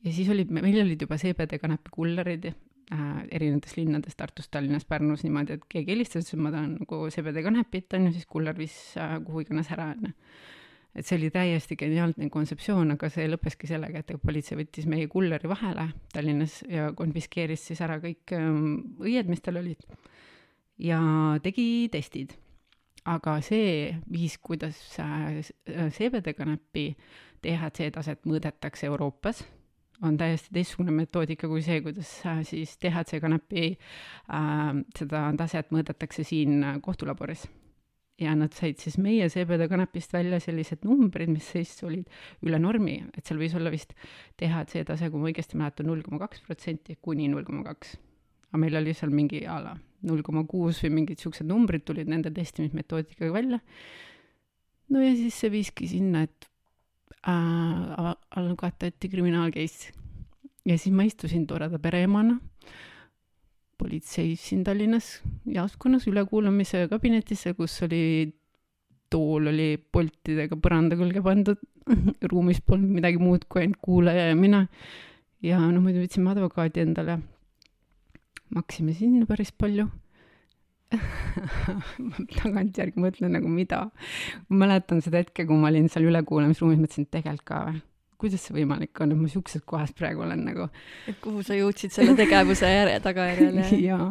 ja 0.06 0.14
siis 0.14 0.30
olid, 0.30 0.52
meil 0.54 0.82
olid 0.84 1.02
juba 1.02 1.18
CBD 1.18 1.60
kanepi 1.62 1.94
kullerid 1.94 2.52
äh, 2.52 3.24
erinevates 3.32 3.78
linnades, 3.78 4.16
Tartus, 4.16 4.50
Tallinnas, 4.50 4.86
Pärnus 4.86 5.24
niimoodi, 5.24 5.58
et 5.58 5.66
keegi 5.70 5.96
helistas, 5.96 6.28
ütles, 6.28 6.38
et 6.38 6.46
ma 6.46 6.54
tahan 6.54 6.78
nagu 6.82 7.02
CBD 7.14 7.44
kanepit, 7.46 7.94
on 7.94 8.10
ju, 8.10 8.14
siis 8.20 8.30
kuller 8.30 8.58
viis 8.58 8.78
äh, 8.98 9.18
kuhu 9.26 9.46
iganes 9.46 9.74
ära, 9.76 9.92
on 9.96 10.10
ju 10.12 10.16
et 10.98 11.06
see 11.06 11.18
oli 11.20 11.30
täiesti 11.34 11.78
geniaalne 11.78 12.30
kontseptsioon, 12.34 12.96
aga 12.96 13.10
see 13.14 13.28
lõppeski 13.30 13.70
sellega, 13.70 14.02
et 14.02 14.14
politsei 14.24 14.58
võttis 14.58 14.88
meie 14.90 15.10
kulleri 15.12 15.50
vahele 15.50 15.92
Tallinnas 16.14 16.60
ja 16.72 16.90
konfiskeeris 16.98 17.68
siis 17.70 17.82
ära 17.86 18.00
kõik 18.02 18.34
ähm, 18.36 18.98
õied, 19.04 19.30
mis 19.30 19.44
tal 19.46 19.62
olid. 19.62 19.86
ja 20.82 21.00
tegi 21.44 21.88
testid. 21.94 22.34
Aga 23.08 23.38
see 23.46 23.92
viis, 24.12 24.38
kuidas 24.44 24.80
äh, 25.00 25.40
CBD 25.96 26.34
kanepi 26.38 26.90
DHC 27.44 27.92
taset 27.96 28.26
mõõdetakse 28.28 28.90
Euroopas, 28.90 29.44
on 30.06 30.18
täiesti 30.18 30.54
teistsugune 30.54 30.94
metoodika 30.94 31.50
kui 31.50 31.64
see, 31.66 31.80
kuidas 31.86 32.10
äh, 32.28 32.42
siis 32.48 32.76
DHC 32.82 33.22
kanepi 33.24 33.70
äh, 33.74 34.74
seda 34.98 35.30
taset 35.40 35.72
mõõdetakse 35.74 36.28
siin 36.28 36.60
kohtulaboris 36.86 37.48
ja 38.18 38.34
nad 38.36 38.54
said 38.58 38.82
siis 38.82 38.98
meie 39.02 39.30
CBD 39.30 39.68
kanepist 39.70 40.14
välja 40.14 40.40
sellised 40.42 40.86
numbrid, 40.88 41.30
mis 41.30 41.52
siis 41.54 41.76
olid 41.86 42.10
üle 42.46 42.60
normi, 42.62 42.98
et 43.14 43.26
seal 43.26 43.40
võis 43.42 43.56
olla 43.58 43.72
vist 43.74 43.94
DHC 44.42 44.84
tase, 44.90 45.12
kui 45.14 45.22
ma 45.22 45.30
õigesti 45.32 45.60
mäletan, 45.60 45.90
null 45.90 46.02
koma 46.06 46.24
kaks 46.26 46.42
protsenti 46.48 46.98
kuni 47.02 47.30
null 47.32 47.46
koma 47.48 47.64
kaks. 47.68 47.98
Aga 48.48 48.62
meil 48.62 48.80
oli 48.80 48.96
seal 48.98 49.14
mingi 49.14 49.44
a 49.46 49.60
la 49.64 49.76
null 50.08 50.22
koma 50.26 50.44
kuus 50.50 50.84
või 50.84 50.94
mingid 51.00 51.22
siuksed 51.22 51.48
numbrid 51.50 51.84
tulid 51.88 52.10
nende 52.10 52.32
testimismetoodikaga 52.34 53.32
välja. 53.34 53.60
no 54.90 55.02
ja 55.02 55.14
siis 55.16 55.40
see 55.42 55.52
viiski 55.52 55.88
sinna, 55.90 56.24
et 56.28 56.50
äh, 57.28 58.14
algatati 58.40 59.10
kriminaalcase 59.10 59.94
ja 60.68 60.78
siis 60.78 60.94
ma 60.94 61.08
istusin 61.08 61.48
toreda 61.48 61.80
pereemana 61.80 62.38
politseis 63.78 64.42
siin 64.50 64.64
Tallinnas 64.66 65.22
jaoskonnas 65.54 66.08
ülekuulamise 66.10 66.88
kabinetisse, 66.90 67.54
kus 67.54 67.76
oli, 67.86 68.02
tool 69.12 69.52
oli 69.54 69.76
poltidega 69.78 70.58
põranda 70.62 70.98
külge 71.00 71.22
pandud 71.24 71.62
ruumis 72.32 72.62
polnud 72.66 72.98
midagi 72.98 73.22
muud 73.22 73.46
kui 73.48 73.64
ainult 73.64 73.82
kuulaja 73.84 74.32
ja 74.32 74.38
mina. 74.38 74.66
ja 75.46 75.60
noh, 75.62 75.82
muidu 75.84 76.02
võtsime 76.02 76.34
advokaadi 76.34 76.82
endale. 76.84 77.20
Maksime 78.56 78.96
sinna 78.98 79.26
päris 79.30 79.52
palju 79.52 79.90
tagantjärgi 82.40 83.02
mõtlen 83.04 83.34
nagu 83.36 83.50
mida. 83.52 83.90
ma 84.48 84.64
mäletan 84.64 85.04
seda 85.04 85.20
hetke, 85.20 85.44
kui 85.46 85.60
ma 85.60 85.68
olin 85.72 85.90
seal 85.92 86.08
ülekuulamisruumis, 86.08 86.80
mõtlesin, 86.80 87.08
et 87.08 87.16
tegelikult 87.18 87.48
ka 87.50 87.62
või 87.68 87.82
kuidas 88.18 88.48
see 88.48 88.56
võimalik 88.56 88.98
on, 89.04 89.12
et 89.14 89.20
ma 89.20 89.30
siukses 89.30 89.62
kohas 89.68 89.92
praegu 89.98 90.24
olen 90.26 90.42
nagu. 90.48 90.68
et 91.10 91.18
kuhu 91.22 91.44
sa 91.46 91.58
jõudsid 91.58 91.94
selle 91.94 92.16
tegevuse 92.18 92.70
järje, 92.70 93.00
tagajärjel 93.08 93.60
ja 93.62 93.68
jaa, 93.84 94.08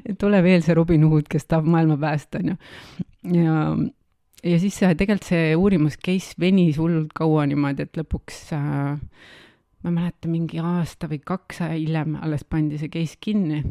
et 0.00 0.24
ole 0.24 0.40
veel 0.44 0.64
see 0.64 0.76
Robin 0.78 1.04
Hood, 1.08 1.28
kes 1.30 1.48
tahab 1.50 1.68
maailma 1.74 1.98
päästa, 2.00 2.40
onju. 2.40 2.56
ja, 3.36 3.58
ja 4.54 4.62
siis 4.62 4.78
see, 4.78 4.94
tegelikult 4.96 5.28
see 5.28 5.52
uurimus 5.58 6.00
case 6.00 6.38
venis 6.40 6.80
hullult 6.80 7.12
kaua 7.18 7.44
niimoodi, 7.50 7.84
et 7.84 8.00
lõpuks 8.00 8.44
äh, 8.56 8.96
ma 9.82 9.90
ei 9.90 9.96
mäleta, 9.96 10.30
mingi 10.30 10.60
aasta 10.62 11.08
või 11.10 11.18
kaks 11.26 11.64
hiljem 11.64 12.14
alles 12.22 12.44
pandi 12.44 12.78
see 12.78 12.92
case 12.92 13.18
kinni. 13.20 13.62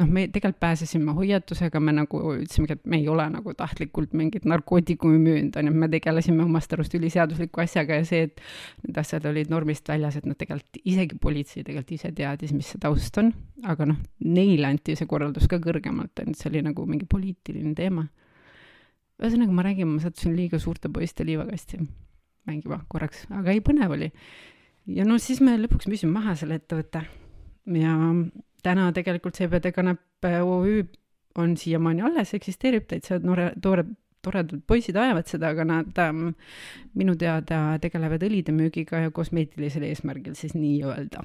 Noh, 0.00 0.08
me 0.08 0.22
tegelikult 0.32 0.60
pääsesime 0.62 1.12
hoiatusega, 1.12 1.80
me 1.82 1.92
nagu 1.92 2.20
ütlesimegi, 2.32 2.76
et 2.78 2.86
me 2.88 3.00
ei 3.02 3.08
ole 3.10 3.26
nagu 3.28 3.52
tahtlikult 3.58 4.14
mingit 4.16 4.46
narkootikumi 4.48 5.18
müünud, 5.20 5.56
on 5.60 5.68
ju, 5.68 5.72
me 5.76 5.88
tegelesime 5.92 6.44
omast 6.46 6.72
arust 6.72 6.94
üliseadusliku 6.96 7.60
asjaga 7.60 7.98
ja 7.98 8.06
see, 8.08 8.22
et 8.30 8.40
need 8.86 9.00
asjad 9.02 9.26
olid 9.28 9.50
normist 9.52 9.90
väljas, 9.90 10.16
et 10.16 10.28
nad 10.30 10.38
tegelikult, 10.40 10.80
isegi 10.88 11.18
politsei 11.20 11.66
tegelikult 11.66 11.92
ise 11.98 12.12
teadis, 12.16 12.54
mis 12.56 12.70
see 12.72 12.80
taust 12.80 13.18
on, 13.20 13.28
aga 13.68 13.90
noh, 13.90 13.98
neile 14.24 14.70
anti 14.70 14.96
see 14.96 15.10
korraldus 15.10 15.50
ka 15.50 15.58
kõrgemalt, 15.60 16.14
on 16.22 16.32
ju, 16.32 16.38
see 16.38 16.48
oli 16.52 16.64
nagu 16.70 16.86
mingi 16.88 17.10
poliitiline 17.10 17.74
teema. 17.76 18.06
ühesõnaga, 19.20 19.52
ma 19.52 19.66
räägin, 19.66 19.90
ma 19.90 20.00
sattusin 20.06 20.38
liiga 20.38 20.62
suurte 20.62 20.88
poiste 20.88 21.26
liivakasti. 21.28 21.82
Mängima 22.48 22.80
korraks, 22.88 23.26
aga 23.36 23.52
ei, 23.52 23.60
põnev 23.60 23.98
oli. 23.98 24.08
Ja 24.86 25.04
no 25.04 25.18
siis 25.18 25.40
me 25.44 25.56
lõpuks 25.60 25.88
müüsime 25.90 26.12
maha 26.12 26.36
selle 26.38 26.60
ettevõtte 26.60 27.04
ja 27.76 27.96
täna 28.62 28.90
tegelikult 28.96 29.36
CBD 29.36 29.72
Kanep 29.72 30.28
OÜ 30.44 30.82
on 31.38 31.56
siiamaani 31.56 32.02
alles, 32.02 32.34
eksisteerib 32.34 32.88
täitsa 32.90 33.20
noore, 33.22 33.52
tore, 33.62 33.84
toredad 34.22 34.62
poisid 34.66 34.96
ajavad 34.98 35.28
seda, 35.30 35.52
aga 35.54 35.64
nad 35.64 36.00
ähm, 36.02 36.32
minu 36.98 37.14
teada 37.18 37.78
tegelevad 37.82 38.24
õlide 38.26 38.54
müügiga 38.54 39.04
ja 39.06 39.12
kosmeetilisel 39.14 39.86
eesmärgil 39.88 40.34
siis 40.38 40.56
nii-öelda. 40.58 41.24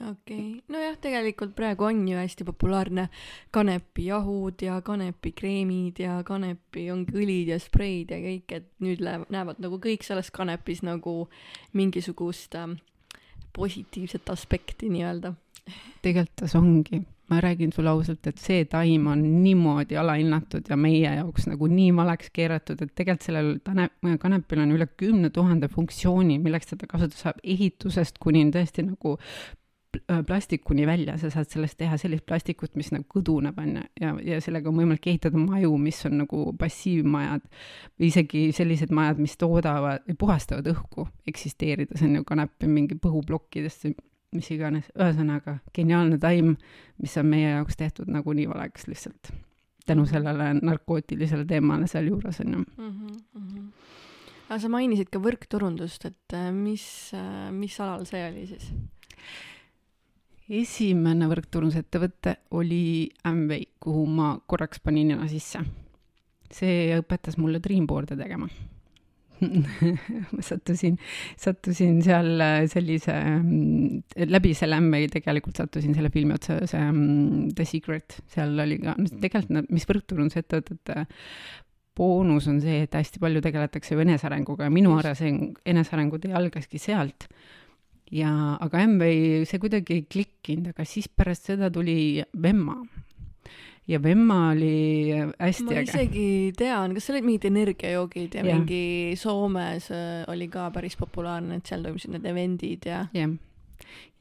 Okei 0.00 0.38
okay., 0.38 0.62
nojah, 0.72 0.96
tegelikult 1.00 1.54
praegu 1.56 1.84
on 1.84 2.02
ju 2.08 2.18
hästi 2.18 2.46
populaarne 2.48 3.08
kanepijahud 3.50 4.62
ja 4.62 4.80
kanepikreemid 4.84 6.00
ja 6.02 6.20
kanepi 6.26 6.88
ongi 6.94 7.16
õlid 7.16 7.52
ja 7.54 7.60
spreid 7.60 8.14
ja 8.14 8.20
kõik, 8.22 8.56
et 8.56 8.68
nüüd 8.84 9.04
läheb, 9.04 9.28
näevad 9.32 9.60
nagu 9.62 9.80
kõik 9.82 10.06
selles 10.06 10.32
kanepis 10.34 10.84
nagu 10.86 11.28
mingisugust 11.76 12.56
ähm, 12.58 12.78
positiivset 13.56 14.30
aspekti 14.32 14.90
nii-öelda 14.92 15.34
tegelikult 16.02 16.44
see 16.48 16.58
ongi, 16.58 17.00
ma 17.30 17.38
räägin 17.42 17.72
sulle 17.74 17.92
ausalt, 17.92 18.26
et 18.26 18.40
see 18.42 18.64
taim 18.70 19.06
on 19.12 19.22
niimoodi 19.44 19.98
alahinnatud 20.00 20.66
ja 20.70 20.78
meie 20.80 21.12
jaoks 21.18 21.46
nagu 21.50 21.68
nii 21.70 21.92
maleks 21.94 22.32
keeratud, 22.34 22.80
et 22.82 22.94
tegelikult 22.96 23.28
sellel 23.28 23.52
tane-, 23.66 24.16
kanepil 24.22 24.64
on 24.64 24.74
üle 24.74 24.88
kümne 25.00 25.30
tuhande 25.34 25.70
funktsiooni, 25.70 26.40
milleks 26.42 26.72
teda 26.72 26.88
kasutada 26.90 27.20
saab, 27.20 27.42
ehitusest 27.44 28.18
kuni 28.22 28.46
tõesti 28.54 28.86
nagu 28.88 29.16
äh, 29.18 29.59
plastikuni 30.26 30.86
välja, 30.86 31.16
sa 31.18 31.30
saad 31.32 31.50
sellest 31.50 31.78
teha 31.80 31.96
sellist 31.98 32.26
plastikut, 32.26 32.76
mis 32.78 32.92
nagu 32.94 33.06
kõduneb, 33.10 33.58
on 33.58 33.72
ju, 33.80 33.82
ja, 34.00 34.12
ja 34.26 34.38
sellega 34.44 34.70
on 34.70 34.78
võimalik 34.78 35.08
ehitada 35.10 35.38
maju, 35.40 35.72
mis 35.82 35.98
on 36.06 36.20
nagu 36.22 36.44
passiivmajad 36.60 37.42
või 37.98 38.10
isegi 38.12 38.44
sellised 38.56 38.94
majad, 38.94 39.18
mis 39.22 39.34
toodavad, 39.40 40.06
puhastavad 40.18 40.70
õhku, 40.70 41.08
eksisteerides 41.30 42.06
on 42.06 42.20
ju 42.20 42.24
kanepi 42.28 42.70
mingi 42.70 42.98
põhuplokkidest 43.02 43.90
mis 44.36 44.50
iganes, 44.54 44.86
ühesõnaga 44.94 45.58
geniaalne 45.74 46.20
taim, 46.22 46.54
mis 47.02 47.16
on 47.18 47.26
meie 47.26 47.56
jaoks 47.56 47.78
tehtud 47.80 48.10
nagunii 48.14 48.46
valeks 48.50 48.86
lihtsalt 48.86 49.32
tänu 49.90 50.02
mhm. 50.02 50.10
sellele 50.10 50.54
narkootilisele 50.62 51.44
teemale 51.44 51.86
sealjuures 51.90 52.40
on 52.40 52.52
ju 52.52 52.58
mm. 52.58 52.90
-hmm. 53.34 53.66
aga 54.48 54.58
sa 54.58 54.68
mainisid 54.68 55.10
ka 55.10 55.18
võrkturundust, 55.18 56.06
et 56.06 56.34
äh, 56.34 56.52
mis, 56.52 57.10
äh, 57.14 57.50
mis 57.52 57.80
alal 57.80 58.06
see 58.06 58.22
oli 58.28 58.46
siis? 58.46 58.72
Esimene 60.50 61.28
võrkturundusettevõte 61.30 62.34
oli 62.58 63.08
Amway, 63.28 63.68
kuhu 63.82 64.02
ma 64.10 64.32
korraks 64.50 64.82
panin 64.82 65.12
nina 65.14 65.28
sisse. 65.30 65.62
see 66.50 66.96
õpetas 66.98 67.36
mulle 67.38 67.60
Dreamboard'e 67.62 68.16
tegema 68.18 68.48
ma 70.34 70.42
sattusin, 70.44 70.96
sattusin 71.38 72.00
seal 72.04 72.42
äh, 72.42 72.64
sellise, 72.68 73.14
mm, 73.38 74.26
läbi 74.28 74.52
selle 74.58 74.76
ämmi 74.80 75.06
tegelikult 75.12 75.56
sattusin 75.56 75.94
selle 75.96 76.10
filmi 76.12 76.34
otsa, 76.36 76.58
see 76.68 76.82
um, 76.84 77.48
The 77.56 77.64
Secret, 77.68 78.18
seal 78.34 78.58
oli 78.60 78.80
ka, 78.82 78.96
tegelikult 79.22 79.54
nad, 79.56 79.70
mis 79.72 79.86
võrkturundusettevõtete 79.88 81.06
boonus 81.96 82.48
on 82.50 82.60
see, 82.62 82.82
et 82.86 82.96
hästi 82.96 83.22
palju 83.22 83.42
tegeletakse 83.44 83.94
ju 83.94 84.04
enesearenguga 84.04 84.68
ja 84.68 84.74
minu 84.74 84.94
areng, 84.98 85.56
enesearengu 85.68 86.20
tee 86.22 86.34
algaski 86.36 86.80
sealt. 86.80 87.28
Ja, 88.10 88.32
aga 88.60 88.84
Amway, 88.84 89.44
see 89.48 89.62
kuidagi 89.62 90.00
ei 90.00 90.06
klikkinud, 90.10 90.72
aga 90.74 90.86
siis 90.88 91.08
pärast 91.08 91.50
seda 91.52 91.70
tuli 91.72 92.22
Vemma 92.42 92.80
ja 93.90 94.02
Vemma 94.02 94.50
oli 94.50 95.10
hästi 95.38 95.64
ma 95.64 95.72
äge. 95.72 95.74
ma 95.74 95.82
isegi 95.82 96.52
tean, 96.58 96.94
kas 96.94 97.06
seal 97.06 97.18
olid 97.18 97.26
mingid 97.26 97.46
energiajoogid 97.50 98.36
ja, 98.38 98.44
ja 98.44 98.56
mingi 98.56 99.16
Soomes 99.18 99.90
äh, 99.94 100.24
oli 100.30 100.50
ka 100.52 100.68
päris 100.74 100.98
populaarne, 101.00 101.58
et 101.58 101.70
seal 101.70 101.82
toimusid 101.86 102.14
need 102.14 102.28
event'id 102.30 102.86
ja. 102.86 103.04
jah, 103.16 103.32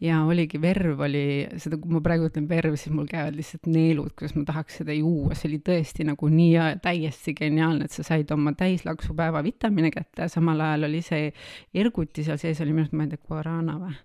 ja 0.04 0.22
oligi, 0.28 0.60
verv 0.62 1.02
oli, 1.06 1.24
seda, 1.60 1.80
kui 1.82 1.92
ma 1.92 2.02
praegu 2.04 2.30
ütlen 2.30 2.48
verv, 2.50 2.76
siis 2.80 2.94
mul 2.96 3.08
käivad 3.10 3.38
lihtsalt 3.38 3.70
neelud, 3.70 4.14
kuidas 4.18 4.36
ma 4.38 4.46
tahaks 4.48 4.80
seda 4.82 4.96
juua, 4.96 5.36
see 5.36 5.50
oli 5.52 5.62
tõesti 5.70 6.08
nagu 6.08 6.32
nii 6.34 6.68
täiesti 6.84 7.36
geniaalne, 7.38 7.90
et 7.90 7.96
sa 7.96 8.06
said 8.08 8.32
oma 8.36 8.56
täislaksupäeva 8.58 9.44
vitamiine 9.46 9.92
kätte 9.96 10.26
ja 10.26 10.32
samal 10.32 10.62
ajal 10.66 10.90
oli 10.90 11.04
see 11.06 11.32
erguti 11.74 12.28
seal 12.28 12.40
sees 12.42 12.62
oli 12.64 12.76
minu 12.76 12.88
arust, 12.88 12.96
ma 12.96 13.08
ei 13.08 13.16
tea, 13.16 13.26
guarana 13.28 13.80
või? 13.82 13.98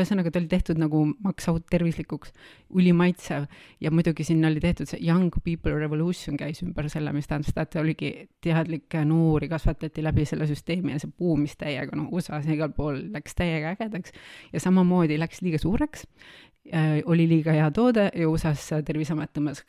Ühesõnaga 0.00 0.32
ta 0.32 0.40
oli 0.40 0.50
tehtud 0.50 0.80
nagu 0.80 1.02
maks 1.24 1.48
out 1.50 1.66
tervislikuks, 1.72 2.32
ülimaitsev 2.76 3.46
ja 3.82 3.92
muidugi 3.94 4.26
sinna 4.26 4.50
oli 4.50 4.62
tehtud 4.62 4.90
see 4.90 5.02
young 5.04 5.32
people 5.44 5.74
revolution 5.78 6.38
käis 6.40 6.62
ümber 6.64 6.90
selle, 6.92 7.12
mis 7.16 7.28
tähendab 7.30 7.50
seda, 7.50 7.66
et 7.66 7.78
oligi 7.82 8.12
teadlikke 8.44 9.04
noori 9.08 9.50
kasvatati 9.52 10.04
läbi 10.04 10.26
selle 10.28 10.48
süsteemi 10.50 10.94
ja 10.94 11.02
see 11.02 11.12
buumis 11.18 11.56
täiega, 11.60 11.96
noh, 11.98 12.10
USA-s 12.12 12.48
ja 12.48 12.56
igal 12.56 12.74
pool 12.76 13.02
läks 13.14 13.36
täiega 13.38 13.74
ägedaks. 13.76 14.14
Ja 14.52 14.62
samamoodi 14.62 15.18
läks 15.20 15.42
liiga 15.44 15.60
suureks. 15.62 16.06
Äh,, 16.74 17.02
oli 17.06 17.28
liiga 17.30 17.54
hea 17.54 17.68
toode 17.70 18.08
ja 18.10 18.26
USA-s 18.28 18.82
Terviseamet 18.86 19.30
tõmbas 19.36 19.62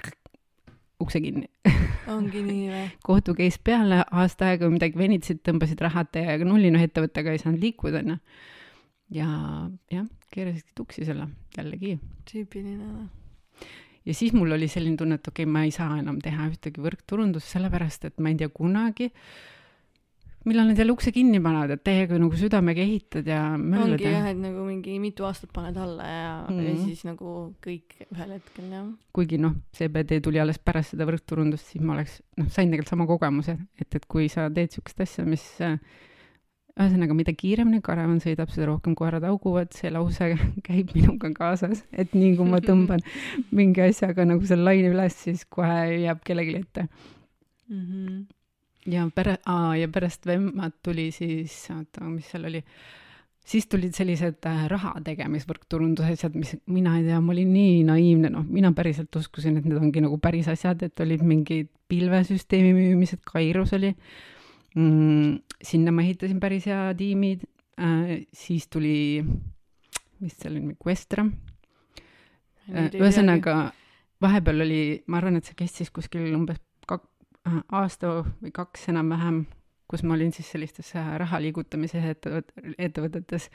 ukse 1.00 1.22
kinni. 1.22 1.48
Ongi 2.16 2.42
nii 2.42 2.68
või? 2.72 2.86
kohtu 3.06 3.36
case 3.38 3.60
peale, 3.64 4.02
aasta 4.12 4.52
aega 4.52 4.70
midagi 4.72 4.98
venitasid, 5.00 5.42
tõmbasid 5.46 5.82
rahad 5.84 6.10
täiega 6.16 6.48
nulli, 6.48 6.72
noh, 6.74 6.84
ettevõttega 6.84 7.34
ei 7.34 7.42
saanud 7.42 7.64
liikuda, 7.64 8.02
onju. 8.04 8.18
ja 9.18 9.28
jah, 9.94 10.08
keerasidki 10.38 10.78
tuksi 10.78 11.06
selle 11.08 11.28
jällegi. 11.58 11.98
tüüpiline 12.30 12.88
või? 12.94 13.10
ja 14.08 14.16
siis 14.16 14.34
mul 14.38 14.56
oli 14.56 14.70
selline 14.72 14.98
tunne, 15.00 15.20
et 15.20 15.28
okei 15.28 15.44
okay,, 15.44 15.54
ma 15.58 15.66
ei 15.68 15.76
saa 15.76 16.00
enam 16.00 16.22
teha 16.24 16.48
ühtegi 16.52 16.84
võrkturundust, 16.84 17.52
sellepärast 17.52 18.10
et 18.12 18.20
ma 18.24 18.32
ei 18.34 18.40
tea 18.40 18.52
kunagi 18.54 19.12
millal 20.48 20.70
nad 20.70 20.80
jälle 20.80 20.94
ukse 20.96 21.12
kinni 21.12 21.40
panevad, 21.44 21.74
et 21.76 21.84
täiega 21.84 22.18
nagu 22.22 22.38
südamega 22.40 22.82
ehitad 22.84 23.28
ja 23.28 23.42
möllad. 23.58 23.98
ongi 23.98 24.08
jah, 24.08 24.30
et 24.32 24.40
nagu 24.40 24.64
mingi 24.68 24.96
mitu 25.04 25.28
aastat 25.28 25.52
paned 25.54 25.78
alla 25.78 26.08
ja 26.08 26.30
mm, 26.50 26.56
-hmm. 26.56 26.68
ja 26.68 26.74
mhm. 26.74 26.84
siis 26.86 27.04
nagu 27.06 27.34
kõik 27.66 27.98
ühel 28.08 28.34
hetkel 28.38 28.72
jah. 28.72 28.86
kuigi 29.14 29.38
noh, 29.44 29.56
CBD 29.76 30.22
tuli 30.24 30.40
alles 30.40 30.60
pärast 30.60 30.96
seda 30.96 31.08
võrkturundust, 31.10 31.74
siis 31.74 31.84
ma 31.84 31.98
oleks, 31.98 32.22
noh, 32.38 32.48
sain 32.48 32.72
tegelikult 32.72 32.94
sama 32.94 33.08
kogemuse, 33.08 33.58
et, 33.80 33.96
et 33.96 34.06
kui 34.06 34.30
sa 34.30 34.50
teed 34.50 34.72
siukest 34.72 35.02
asja, 35.02 35.26
mis 35.26 35.46
äh, 35.62 35.80
ühesõnaga, 36.78 37.18
mida 37.18 37.34
kiiremini 37.34 37.82
karavan 37.86 38.22
sõidab, 38.24 38.52
seda 38.54 38.70
rohkem 38.70 38.96
koerad 38.98 39.26
hauguvad, 39.28 39.74
see 39.76 39.92
lause 39.94 40.32
käib 40.68 40.94
minuga 40.96 41.34
kaasas, 41.36 41.84
et 41.92 42.16
nii 42.18 42.36
kui 42.40 42.48
ma 42.48 42.62
tõmban 42.64 43.04
mingi 43.58 43.86
asjaga 43.90 44.28
nagu 44.30 44.46
selle 44.48 44.70
laine 44.70 44.94
üles, 44.94 45.18
siis 45.28 45.46
kohe 45.50 46.02
jääb 46.06 46.24
kellelegi 46.28 46.60
ette. 46.64 46.90
Mm. 47.68 47.86
-hmm 47.86 48.26
ja 48.88 49.10
pära-, 49.16 49.40
aa, 49.46 49.76
ja 49.78 49.88
pärast 49.92 50.26
Vemmat 50.26 50.78
tuli 50.84 51.10
siis, 51.12 51.56
oota, 51.76 52.06
mis 52.08 52.30
seal 52.32 52.48
oli, 52.50 52.62
siis 53.48 53.68
tulid 53.72 53.96
sellised 53.96 54.48
äh, 54.48 54.64
raha 54.72 54.94
tegemisvõrkturundusasjad, 55.06 56.36
mis 56.40 56.56
mina 56.72 56.98
ei 57.00 57.08
tea, 57.08 57.20
ma 57.24 57.34
olin 57.36 57.52
nii 57.54 57.84
naiivne, 57.88 58.32
noh, 58.34 58.48
mina 58.48 58.72
päriselt 58.78 59.16
uskusin, 59.20 59.60
et 59.60 59.68
need 59.68 59.80
ongi 59.80 60.04
nagu 60.04 60.20
päris 60.24 60.50
asjad, 60.52 60.84
et 60.88 61.04
olid 61.04 61.24
mingid 61.28 61.72
pilvesüsteemi 61.92 62.74
müümised, 62.76 63.24
Kairus 63.28 63.76
oli. 63.78 63.94
mm,, 63.94 64.37
sinna 64.78 65.92
ma 65.92 66.04
ehitasin 66.06 66.40
päris 66.40 66.68
hea 66.70 66.94
tiimi 66.98 67.34
äh,, 67.82 68.14
siis 68.34 68.68
tuli, 68.70 69.24
mis 70.22 70.38
seal 70.38 70.60
oli, 70.60 70.76
Questra 70.78 71.26
äh,, 71.26 72.92
ühesõnaga 72.94 73.72
vahepeal 74.22 74.66
oli, 74.66 74.82
ma 75.08 75.20
arvan, 75.22 75.40
et 75.40 75.50
see 75.50 75.58
kestis 75.58 75.94
kuskil 75.94 76.30
umbes 76.38 76.62
aasta 77.48 78.10
või 78.42 78.52
kaks 78.56 78.90
enam-vähem, 78.92 79.42
kus 79.88 80.04
ma 80.04 80.16
olin 80.18 80.34
siis 80.36 80.50
sellistes 80.52 80.90
äh, 81.00 81.14
raha 81.22 81.40
liigutamise 81.42 82.02
ettevõt-, 82.12 82.54
ettevõtetes, 82.76 83.50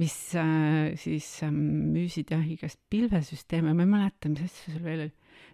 mis 0.00 0.16
äh, 0.38 0.92
siis 1.00 1.28
äh, 1.46 1.52
müüsid 1.54 2.32
jah, 2.34 2.42
igast 2.42 2.80
pilvesüsteeme, 2.90 3.74
ma 3.74 3.86
ei 3.86 3.92
mäleta, 3.92 4.32
mis 4.32 4.42
asja 4.48 4.74
seal 4.74 4.86
veel 4.86 5.04
oli. 5.06 5.12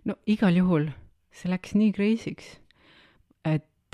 no 0.08 0.16
igal 0.32 0.56
juhul, 0.56 0.88
see 1.34 1.52
läks 1.52 1.76
nii 1.76 1.92
crazy'ks, 1.96 2.54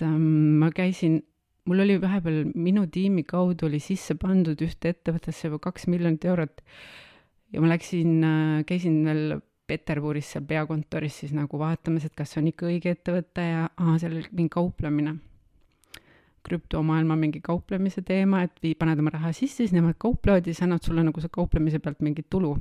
et 0.03 0.09
ähm, 0.09 0.59
ma 0.59 0.71
käisin, 0.75 1.21
mul 1.69 1.85
oli 1.85 2.01
vahepeal 2.03 2.51
minu 2.59 2.89
tiimi 2.91 3.23
kaudu 3.23 3.69
oli 3.69 3.79
sisse 3.83 4.17
pandud 4.19 4.59
ühte 4.67 4.91
ettevõttesse 4.91 5.47
juba 5.47 5.61
kaks 5.63 5.87
miljonit 5.87 6.25
eurot 6.27 6.63
ja 7.55 7.63
ma 7.63 7.71
läksin 7.71 8.19
äh,, 8.27 8.63
käisin 8.67 9.03
veel 9.07 9.41
Peterburis 9.71 10.33
seal 10.35 10.45
peakontoris 10.45 11.21
siis 11.23 11.31
nagu 11.33 11.57
vaatamas, 11.57 12.05
et 12.05 12.17
kas 12.19 12.35
on 12.37 12.49
ikka 12.51 12.67
õige 12.69 12.97
ettevõte 12.97 13.45
ja 13.47 13.69
aa, 13.71 13.95
seal 14.03 14.17
oli 14.19 14.27
mingi 14.33 14.53
kauplemine. 14.53 15.15
krüptomaailma 16.43 17.15
mingi 17.15 17.39
kauplemise 17.41 18.03
teema, 18.03 18.41
et 18.43 18.57
vii, 18.65 18.75
paned 18.75 18.99
oma 18.99 19.13
raha 19.15 19.31
sisse, 19.31 19.61
siis 19.63 19.73
nemad 19.73 19.95
kauplevad 20.03 20.43
ja 20.43 20.51
siis 20.51 20.65
annavad 20.67 20.83
sulle 20.83 21.05
nagu 21.07 21.23
see 21.23 21.31
kauplemise 21.31 21.79
pealt 21.79 22.03
mingit 22.03 22.27
tulu. 22.29 22.57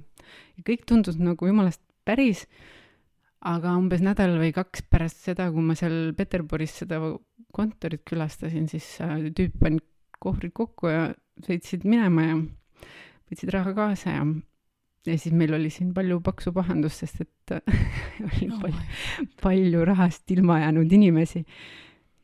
ja 0.58 0.64
kõik 0.70 0.86
tundus 0.86 1.18
nagu 1.18 1.50
jumalast 1.50 1.82
päris, 2.06 2.46
aga 3.42 3.74
umbes 3.78 4.04
nädal 4.06 4.36
või 4.42 4.52
kaks 4.54 4.86
pärast 4.92 5.24
seda, 5.26 5.50
kui 5.54 5.64
ma 5.66 5.76
seal 5.78 6.14
Peterburis 6.18 6.76
seda 6.84 7.02
kontorit 7.56 8.04
külastasin, 8.08 8.68
siis 8.72 8.88
äh, 9.04 9.18
tüüp 9.36 9.58
pani 9.62 9.82
kohvrid 10.22 10.54
kokku 10.56 10.92
ja 10.92 11.10
sõitsid 11.42 11.88
minema 11.90 12.28
ja 12.28 12.38
võtsid 13.32 13.54
raha 13.54 13.74
kaasa 13.78 14.16
ja 14.16 14.26
ja 15.08 15.18
siis 15.18 15.34
meil 15.34 15.54
oli 15.58 15.72
siin 15.74 15.94
palju 15.96 16.20
paksu 16.22 16.54
pahandust, 16.54 17.02
sest 17.02 17.24
et 17.24 17.54
oli 18.28 18.50
oh 18.52 18.60
palju, 18.62 19.30
palju 19.42 19.86
rahast 19.90 20.30
ilma 20.32 20.60
jäänud 20.62 20.92
inimesi. 20.94 21.42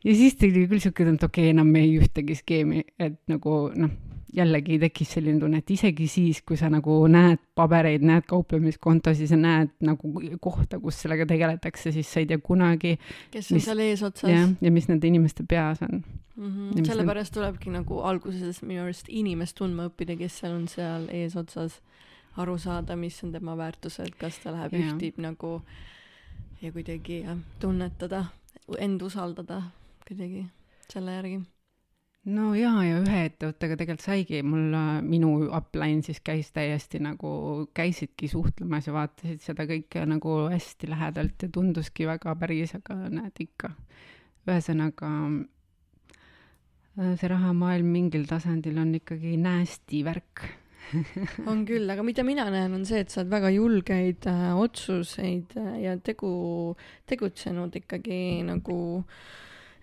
ja 0.06 0.13
siis 0.15 0.38
tuli 0.38 0.67
küll 0.69 0.84
siuke 0.84 1.08
et 1.08 1.23
okei 1.23 1.47
okay,, 1.47 1.56
enam 1.56 1.73
ei 1.75 1.95
ühtegi 1.97 2.38
skeemi, 2.38 2.84
et 2.99 3.17
nagu 3.32 3.71
noh, 3.75 3.95
jällegi 4.34 4.80
tekkis 4.80 5.13
selline 5.16 5.40
tunne, 5.40 5.62
et 5.63 5.72
isegi 5.72 6.08
siis, 6.12 6.42
kui 6.46 6.58
sa 6.60 6.70
nagu 6.72 7.00
näed 7.12 7.40
pabereid, 7.56 8.04
näed 8.06 8.28
kauplemiskontosid, 8.28 9.30
sa 9.32 9.40
näed 9.40 9.72
nagu 9.88 10.12
kohta, 10.44 10.80
kus 10.84 11.02
sellega 11.04 11.26
tegeletakse, 11.30 11.94
siis 11.96 12.12
sa 12.12 12.22
ei 12.24 12.28
tea 12.30 12.42
kunagi. 12.44 12.98
kes 13.32 13.52
on 13.52 13.58
mis, 13.58 13.66
seal 13.66 13.84
eesotsas. 13.86 14.32
jah, 14.32 14.50
ja 14.62 14.72
mis 14.72 14.90
nende 14.92 15.08
inimeste 15.08 15.44
peas 15.48 15.82
on 15.82 16.04
mm. 16.36 16.52
-hmm. 16.52 16.86
sellepärast 16.86 17.36
need... 17.36 17.44
tulebki 17.44 17.70
nagu 17.70 18.02
alguses 18.02 18.62
minu 18.62 18.84
arust 18.84 19.06
inimest 19.10 19.56
tundma 19.56 19.88
õppida, 19.88 20.18
kes 20.18 20.40
seal 20.40 20.56
on 20.56 20.68
seal 20.68 21.08
eesotsas 21.10 21.82
aru 22.38 22.58
saada, 22.58 22.96
mis 22.96 23.24
on 23.24 23.32
tema 23.32 23.58
väärtused, 23.58 24.16
kas 24.20 24.40
ta 24.40 24.52
läheb, 24.52 24.74
ühtib 24.74 25.18
nagu 25.18 25.62
ja 26.62 26.72
kuidagi 26.72 27.22
jah, 27.22 27.38
tunnetada, 27.60 28.26
end 28.78 29.02
usaldada 29.02 29.62
kuidagi 30.08 30.46
selle 30.92 31.13
järgi. 31.13 31.42
No 32.28 32.52
jaa, 32.58 32.82
ja 32.84 33.00
ühe 33.02 33.24
ettevõttega 33.30 33.78
tegelikult 33.80 34.06
saigi, 34.06 34.42
mul, 34.44 34.70
äh, 34.76 35.00
minu 35.06 35.32
upline 35.48 36.04
siis 36.06 36.20
käis 36.26 36.52
täiesti 36.56 37.02
nagu, 37.04 37.30
käisidki 37.78 38.30
suhtlemas 38.32 38.90
ja 38.90 38.96
vaatasid 38.96 39.44
seda 39.44 39.68
kõike 39.70 40.04
nagu 40.10 40.40
hästi 40.52 40.92
lähedalt 40.92 41.48
ja 41.48 41.52
tunduski 41.54 42.08
väga 42.10 42.36
päris, 42.40 42.76
aga 42.78 43.00
näed 43.13 43.44
ikka. 43.48 43.74
ühesõnaga 44.48 45.12
äh, 47.00 47.13
see 47.20 47.32
rahamaailm 47.32 47.92
mingil 47.96 48.28
tasandil 48.30 48.80
on 48.80 48.96
ikkagi 49.00 49.36
nasty 49.42 50.04
värk 50.08 50.48
on 51.52 51.66
küll, 51.68 51.88
aga 51.92 52.04
mida 52.06 52.24
mina 52.28 52.48
näen, 52.52 52.76
on 52.78 52.86
see, 52.88 53.02
et 53.04 53.12
sa 53.12 53.22
oled 53.22 53.32
väga 53.34 53.52
julgeid 53.56 54.28
äh, 54.30 54.52
otsuseid 54.56 55.58
äh, 55.60 55.74
ja 55.84 55.98
tegu, 56.04 56.30
tegutsenud 57.10 57.76
ikkagi 57.82 58.22
nagu, 58.48 58.78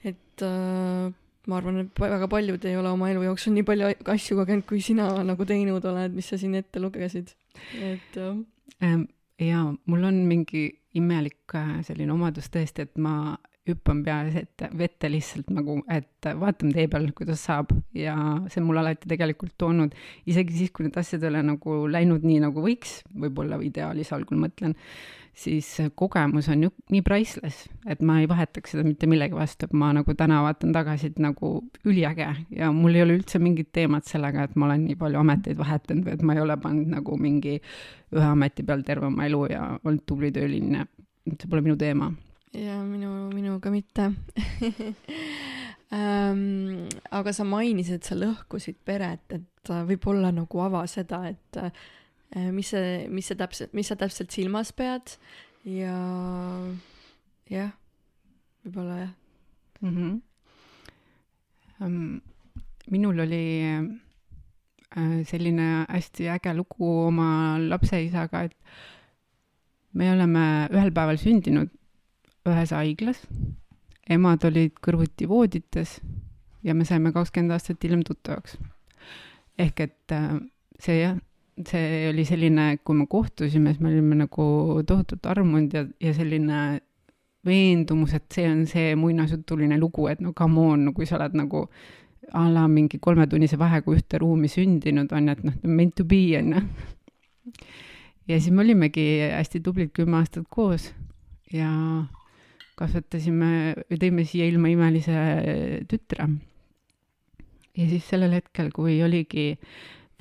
et 0.04 0.44
äh, 0.44 1.12
ma 1.50 1.58
arvan, 1.60 1.82
et 1.84 2.04
väga 2.04 2.28
paljud 2.30 2.68
ei 2.68 2.76
ole 2.80 2.92
oma 2.92 3.10
elu 3.12 3.24
jooksul 3.28 3.54
nii 3.56 3.66
palju 3.68 3.90
asju 4.14 4.38
kogenud, 4.40 4.66
kui 4.68 4.80
sina 4.84 5.08
nagu 5.26 5.46
teinud 5.48 5.84
oled, 5.90 6.14
mis 6.16 6.30
sa 6.30 6.38
siin 6.40 6.54
ette 6.60 6.82
lugesid, 6.82 7.34
et 7.80 8.20
ähm,. 8.20 9.08
jaa, 9.40 9.66
mul 9.90 10.06
on 10.06 10.22
mingi 10.28 10.68
imelik 10.94 11.56
äh, 11.58 11.80
selline 11.86 12.14
omadus 12.14 12.46
tõesti, 12.54 12.86
et 12.86 13.00
ma 13.02 13.34
hüppan 13.64 14.02
peas 14.04 14.34
ette, 14.36 14.68
vette 14.76 15.08
lihtsalt 15.08 15.48
nagu, 15.56 15.78
et 15.88 16.28
vaatame 16.40 16.74
tee 16.76 16.88
peal, 16.92 17.08
kuidas 17.16 17.46
saab 17.48 17.72
ja 17.96 18.14
see 18.52 18.60
on 18.60 18.68
mulle 18.68 18.82
alati 18.82 19.08
tegelikult 19.08 19.54
toonud, 19.60 19.94
isegi 20.28 20.58
siis, 20.58 20.72
kui 20.74 20.86
need 20.86 20.98
asjad 21.00 21.24
ei 21.24 21.32
ole 21.32 21.40
nagu 21.48 21.78
läinud 21.88 22.26
nii, 22.28 22.42
nagu 22.44 22.64
võiks, 22.64 22.98
võib-olla 23.24 23.58
ideaalis 23.64 24.12
algul 24.16 24.42
mõtlen, 24.42 24.76
siis 25.34 25.68
kogemus 25.98 26.48
on 26.48 26.62
ju 26.66 26.70
nii 26.94 27.02
priceless, 27.02 27.68
et 27.90 28.02
ma 28.06 28.20
ei 28.22 28.28
vahetaks 28.30 28.74
seda 28.74 28.84
mitte 28.86 29.08
millegi 29.10 29.34
vastu, 29.36 29.66
et 29.66 29.74
ma 29.76 29.90
nagu 29.96 30.14
täna 30.18 30.40
vaatan 30.46 30.74
tagasi, 30.74 31.10
et 31.10 31.18
nagu 31.22 31.54
üliäge 31.84 32.28
ja 32.54 32.70
mul 32.72 32.94
ei 32.94 33.02
ole 33.02 33.18
üldse 33.18 33.40
mingit 33.42 33.72
teemat 33.74 34.06
sellega, 34.08 34.46
et 34.46 34.54
ma 34.56 34.68
olen 34.68 34.86
nii 34.88 34.98
palju 35.00 35.20
ameteid 35.20 35.58
vahetanud 35.58 36.06
või 36.06 36.14
et 36.18 36.22
ma 36.22 36.36
ei 36.36 36.44
ole 36.44 36.58
pannud 36.62 36.92
nagu 36.94 37.18
mingi 37.20 37.56
ühe 38.14 38.28
ameti 38.28 38.66
peal 38.66 38.86
terve 38.86 39.10
oma 39.10 39.26
elu 39.26 39.42
ja 39.50 39.64
olnud 39.82 40.06
tubli 40.06 40.30
tööline, 40.34 40.86
see 41.34 41.50
pole 41.50 41.64
minu 41.66 41.76
teema. 41.80 42.12
Ja 42.54 42.78
minu, 42.86 43.10
minuga 43.34 43.74
mitte. 43.74 44.12
Ähm, 45.94 46.88
aga 47.14 47.30
sa 47.30 47.44
mainisid, 47.46 48.02
sa 48.02 48.16
lõhkusid 48.18 48.80
peret, 48.88 49.22
et 49.30 49.70
võib-olla 49.86 50.32
nagu 50.34 50.62
ava 50.64 50.80
seda, 50.90 51.20
et 51.28 51.58
mis 52.32 52.70
see, 52.74 53.08
mis 53.08 53.26
see 53.30 53.38
täpselt, 53.38 53.74
mis 53.76 53.90
sa 53.90 53.96
täpselt 53.96 54.32
silmas 54.34 54.72
pead 54.72 55.16
ja 55.64 55.96
jah, 57.50 57.74
võib-olla 58.64 58.96
jah 59.04 59.12
mm. 59.80 59.96
-hmm. 59.96 60.22
Um, 61.82 62.20
minul 62.86 63.18
oli 63.18 63.44
äh, 63.66 65.24
selline 65.26 65.86
hästi 65.88 66.28
äge 66.30 66.54
lugu 66.54 66.86
oma 67.08 67.58
lapseisaga, 67.58 68.44
et 68.44 68.54
me 69.92 70.12
oleme 70.12 70.68
ühel 70.70 70.92
päeval 70.94 71.18
sündinud 71.18 71.72
ühes 72.46 72.70
haiglas, 72.76 73.24
emad 74.08 74.44
olid 74.44 74.78
kõrvuti 74.84 75.26
voodites 75.28 75.98
ja 76.62 76.74
me 76.74 76.84
saime 76.84 77.12
kakskümmend 77.12 77.56
aastat 77.56 77.82
hiljem 77.84 78.04
tuttavaks. 78.06 78.56
ehk 79.58 79.80
et 79.80 80.12
äh, 80.12 80.38
see 80.78 81.00
jah, 81.00 81.18
see 81.62 82.08
oli 82.10 82.24
selline, 82.26 82.78
kui 82.82 82.96
me 82.98 83.06
kohtusime, 83.10 83.74
siis 83.74 83.82
me 83.82 83.92
olime 83.92 84.18
nagu 84.24 84.46
tohutult 84.86 85.26
armunud 85.30 85.74
ja, 85.74 85.84
ja 86.02 86.14
selline 86.16 86.80
veendumus, 87.46 88.14
et 88.16 88.26
see 88.32 88.46
on 88.48 88.64
see 88.66 88.94
muinasjutuline 88.98 89.78
lugu, 89.78 90.08
et 90.10 90.22
no 90.24 90.32
come 90.36 90.64
on, 90.72 90.88
kui 90.96 91.06
sa 91.06 91.18
oled 91.18 91.36
nagu 91.38 91.66
a 92.34 92.46
la 92.50 92.64
mingi 92.72 92.98
kolmetunnise 93.02 93.58
vahega 93.60 93.92
ühte 93.92 94.18
ruumi 94.18 94.48
sündinud, 94.48 95.12
on 95.12 95.28
ju, 95.28 95.36
et 95.36 95.44
noh, 95.46 95.56
meant 95.68 95.94
to 95.98 96.06
be, 96.08 96.22
on 96.40 96.54
ju. 96.56 96.64
ja 98.32 98.40
siis 98.40 98.50
me 98.50 98.64
olimegi 98.64 99.06
hästi 99.28 99.60
tublid 99.62 99.92
kümme 99.94 100.22
aastat 100.22 100.48
koos 100.50 100.88
ja 101.52 101.68
kasvatasime, 102.78 103.74
tõime 104.00 104.24
siia 104.26 104.48
ilma 104.50 104.72
imelise 104.72 105.14
tütre. 105.90 106.30
ja 107.76 107.90
siis 107.92 108.08
sellel 108.08 108.34
hetkel, 108.40 108.72
kui 108.74 108.98
oligi 109.04 109.52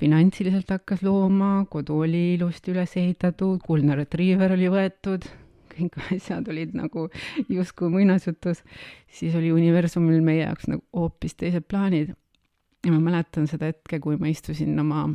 finantsiliselt 0.00 0.70
hakkas 0.70 1.04
looma, 1.06 1.64
kodu 1.70 2.00
oli 2.06 2.34
ilusti 2.34 2.74
üles 2.74 2.96
ehitatud, 3.00 3.62
kuldne 3.64 3.96
retriiver 3.98 4.56
oli 4.56 4.68
võetud, 4.72 5.28
kõik 5.74 5.98
asjad 6.14 6.50
olid 6.50 6.74
nagu 6.78 7.08
justkui 7.48 7.92
muinasjutus, 7.92 8.64
siis 9.10 9.34
oli 9.38 9.52
universumil 9.54 10.20
meie 10.24 10.44
jaoks 10.44 10.68
nagu 10.70 10.84
hoopis 10.96 11.38
teised 11.38 11.66
plaanid. 11.70 12.14
ja 12.84 12.92
ma 12.92 13.00
mäletan 13.00 13.46
seda 13.48 13.70
hetke, 13.70 14.00
kui 14.00 14.18
ma 14.20 14.28
istusin 14.28 14.78
oma 14.80 15.06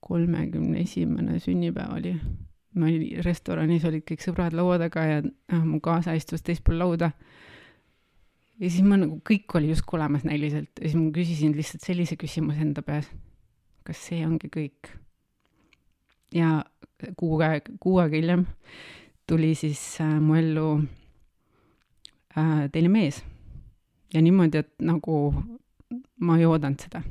kolmekümne 0.00 0.80
esimene 0.80 1.38
sünnipäev 1.38 1.96
oli 2.00 2.14
ma 2.78 2.86
olin 2.86 3.22
restoranis, 3.24 3.84
olid 3.88 4.04
kõik 4.06 4.22
sõbrad 4.22 4.56
laua 4.56 4.78
taga 4.80 5.04
ja 5.06 5.20
äh, 5.22 5.62
mu 5.64 5.80
kaasa 5.84 6.14
istus 6.18 6.44
teispool 6.46 6.78
lauda. 6.82 7.10
Ja 8.58 8.70
siis 8.70 8.84
ma 8.84 8.98
nagu, 9.00 9.20
kõik 9.24 9.56
oli 9.58 9.72
justkui 9.72 9.98
olemas 9.98 10.24
näiliselt 10.26 10.80
ja 10.80 10.86
siis 10.88 10.98
ma 10.98 11.10
küsisin 11.14 11.56
lihtsalt 11.56 11.84
sellise 11.86 12.18
küsimuse 12.20 12.62
enda 12.64 12.82
peas. 12.82 13.10
kas 13.86 14.00
see 14.10 14.24
ongi 14.26 14.50
kõik? 14.52 14.92
ja 16.34 16.64
kuu 17.16 17.40
aega, 17.40 17.76
kuu 17.80 17.98
aega 18.02 18.16
hiljem 18.16 18.46
tuli 19.28 19.54
siis 19.54 20.00
äh, 20.00 20.18
mu 20.20 20.34
ellu 20.34 20.68
äh, 22.38 22.66
teine 22.72 22.88
mees. 22.88 23.22
ja 24.14 24.22
niimoodi, 24.22 24.64
et 24.64 24.74
nagu 24.80 25.20
ma 26.20 26.38
ei 26.38 26.46
oodanud 26.46 26.80
seda 26.80 27.02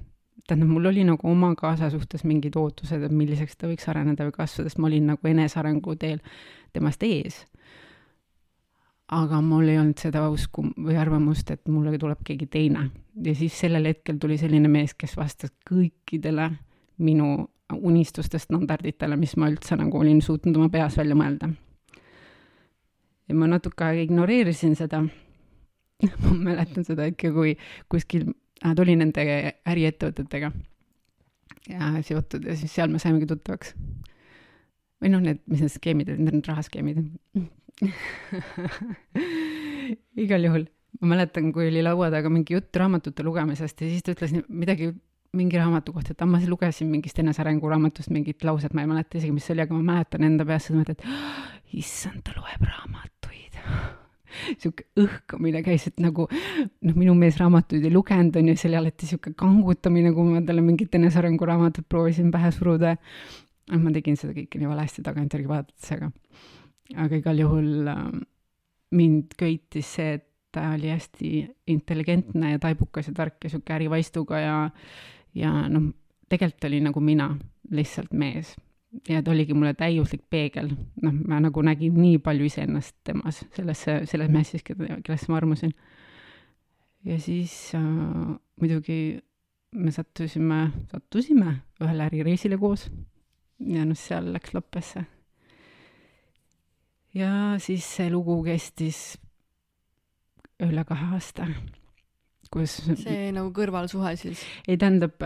tähendab, 0.48 0.70
mul 0.72 0.86
oli 0.86 1.04
nagu 1.04 1.28
oma 1.28 1.52
kaasa 1.60 1.90
suhtes 1.92 2.24
mingid 2.24 2.56
ootused, 2.56 3.04
et 3.04 3.12
milliseks 3.12 3.58
ta 3.58 3.68
võiks 3.68 3.88
areneda 3.92 4.28
või 4.28 4.36
kasvada, 4.38 4.70
sest 4.70 4.80
ma 4.80 4.88
olin 4.88 5.10
nagu 5.12 5.28
enesearengu 5.28 5.96
teel 6.00 6.22
temast 6.74 7.04
ees. 7.04 7.42
Aga 9.08 9.42
mul 9.42 9.70
ei 9.72 9.78
olnud 9.80 10.00
seda 10.02 10.26
usku 10.30 10.66
või 10.76 10.98
arvamust, 11.00 11.52
et 11.52 11.70
mulle 11.72 11.98
tuleb 12.00 12.24
keegi 12.28 12.48
teine. 12.52 12.90
ja 13.24 13.36
siis 13.36 13.60
sellel 13.60 13.86
hetkel 13.86 14.18
tuli 14.20 14.38
selline 14.38 14.68
mees, 14.68 14.94
kes 14.94 15.16
vastas 15.18 15.54
kõikidele 15.70 16.50
minu 16.98 17.48
unistuste 17.74 18.40
standarditele, 18.40 19.16
mis 19.20 19.36
ma 19.38 19.50
üldse 19.52 19.76
nagu 19.76 20.00
olin 20.00 20.22
suutnud 20.22 20.56
oma 20.56 20.70
peas 20.70 20.98
välja 20.98 21.16
mõelda. 21.16 21.50
ja 23.28 23.36
ma 23.36 23.48
natuke 23.48 23.84
aega 23.84 24.02
ignoreerisin 24.02 24.76
seda. 24.76 25.04
ma 26.24 26.34
mäletan 26.34 26.86
seda 26.86 27.08
hetke, 27.08 27.32
kui 27.32 27.56
kuskil 27.90 28.28
nad 28.64 28.80
olid 28.80 29.00
nende 29.00 29.24
äriettevõtetega 29.66 30.52
ja 31.70 31.94
seotud 32.04 32.46
ja 32.46 32.56
siis 32.58 32.74
seal 32.76 32.92
me 32.92 33.00
saimegi 33.00 33.28
tuttavaks. 33.30 33.74
või 35.02 35.14
noh, 35.14 35.22
need, 35.22 35.40
mis 35.48 35.62
need 35.64 35.74
skeemid 35.74 36.10
olid, 36.10 36.28
need 36.28 36.50
rahaskeemid 36.50 37.02
igal 40.24 40.48
juhul, 40.48 40.66
ma 41.02 41.12
mäletan, 41.14 41.52
kui 41.54 41.70
oli 41.70 41.84
laua 41.86 42.10
taga 42.14 42.32
mingi 42.34 42.58
jutt 42.58 42.82
raamatute 42.82 43.26
lugemisest 43.26 43.84
ja 43.84 43.92
siis 43.92 44.06
ta 44.06 44.16
ütles 44.16 44.34
midagi 44.48 44.90
mingi 45.38 45.60
raamatu 45.60 45.94
kohta, 45.94 46.16
et 46.16 46.24
ah, 46.24 46.30
ma 46.30 46.40
lugesin 46.48 46.90
mingist 46.90 47.20
enesearenguraamatust 47.22 48.10
mingit 48.14 48.44
lauset, 48.48 48.74
ma 48.74 48.84
ei 48.84 48.90
mäleta 48.90 49.20
isegi, 49.20 49.34
mis 49.36 49.46
see 49.46 49.56
oli, 49.56 49.66
aga 49.66 49.78
ma 49.78 49.86
mäletan 49.92 50.26
enda 50.26 50.46
peast 50.48 50.70
seda 50.70 50.80
mõtet, 50.80 51.04
et 51.04 51.78
issand, 51.82 52.24
ta 52.26 52.34
loeb 52.38 52.66
raamatuid 52.66 53.60
sihuke 54.62 54.88
õhkamine 55.04 55.62
käis, 55.66 55.88
et 55.90 56.02
nagu 56.04 56.28
noh, 56.32 56.98
minu 56.98 57.16
mees 57.18 57.40
raamatuid 57.42 57.86
ei 57.86 57.94
lugenud, 57.94 58.38
on 58.40 58.52
ju, 58.52 58.58
see 58.60 58.70
oli 58.72 58.80
alati 58.82 59.10
sihuke 59.10 59.34
kangutamine, 59.38 60.14
kui 60.16 60.32
ma 60.32 60.44
talle 60.48 60.64
mingit 60.66 60.96
enesearenguraamatut 61.00 61.88
proovisin 61.90 62.32
pähe 62.34 62.52
suruda. 62.56 62.96
noh, 63.68 63.82
ma 63.84 63.92
tegin 63.92 64.16
seda 64.20 64.36
kõike 64.36 64.62
nii 64.62 64.72
valesti 64.72 65.04
tagantjärgi 65.04 65.50
vaadates, 65.50 65.90
aga, 65.98 66.12
aga 66.96 67.20
igal 67.20 67.40
juhul 67.40 67.88
äh, 67.92 68.04
mind 68.92 69.36
köitis 69.40 69.96
see, 69.98 70.18
et 70.20 70.26
ta 70.52 70.72
oli 70.74 70.90
hästi 70.90 71.32
intelligentne 71.74 72.54
ja 72.54 72.60
taibukas 72.60 73.10
ja 73.10 73.14
tark 73.14 73.44
ja 73.44 73.52
sihuke 73.52 73.74
ärivaistuga 73.76 74.40
ja, 74.40 74.56
ja 75.36 75.52
noh, 75.70 75.92
tegelikult 76.30 76.70
oli 76.70 76.80
nagu 76.86 77.04
mina, 77.04 77.28
lihtsalt 77.72 78.14
mees 78.16 78.56
ja 79.10 79.22
ta 79.24 79.32
oligi 79.32 79.54
mulle 79.54 79.74
täiuslik 79.78 80.24
peegel, 80.30 80.72
noh, 81.04 81.16
ma 81.28 81.42
nagu 81.44 81.62
nägin 81.66 81.98
nii 82.00 82.18
palju 82.24 82.48
iseennast 82.48 82.96
temas, 83.08 83.44
selles 83.54 84.32
messis, 84.32 84.64
keda, 84.66 85.00
kellesse 85.04 85.32
ma 85.32 85.38
armusin. 85.42 85.74
ja 87.06 87.20
siis 87.20 87.54
äh, 87.76 87.84
muidugi 88.62 89.20
me 89.76 89.92
sattusime, 89.92 90.72
sattusime 90.92 91.58
ühele 91.84 92.08
ärireisile 92.08 92.58
koos 92.58 92.88
ja 93.60 93.86
noh, 93.86 93.98
seal 93.98 94.32
läks 94.34 94.56
lappesse. 94.56 95.06
Ja 97.18 97.32
siis 97.64 97.86
see 97.98 98.12
lugu 98.14 98.40
kestis 98.46 99.18
üle 100.64 100.84
kahe 100.88 101.12
aasta, 101.18 101.48
kus 102.54 102.80
see 103.04 103.30
nagu 103.36 103.52
kõrvalsuhe 103.56 104.16
siis? 104.20 104.44
ei, 104.68 104.78
tähendab 104.78 105.18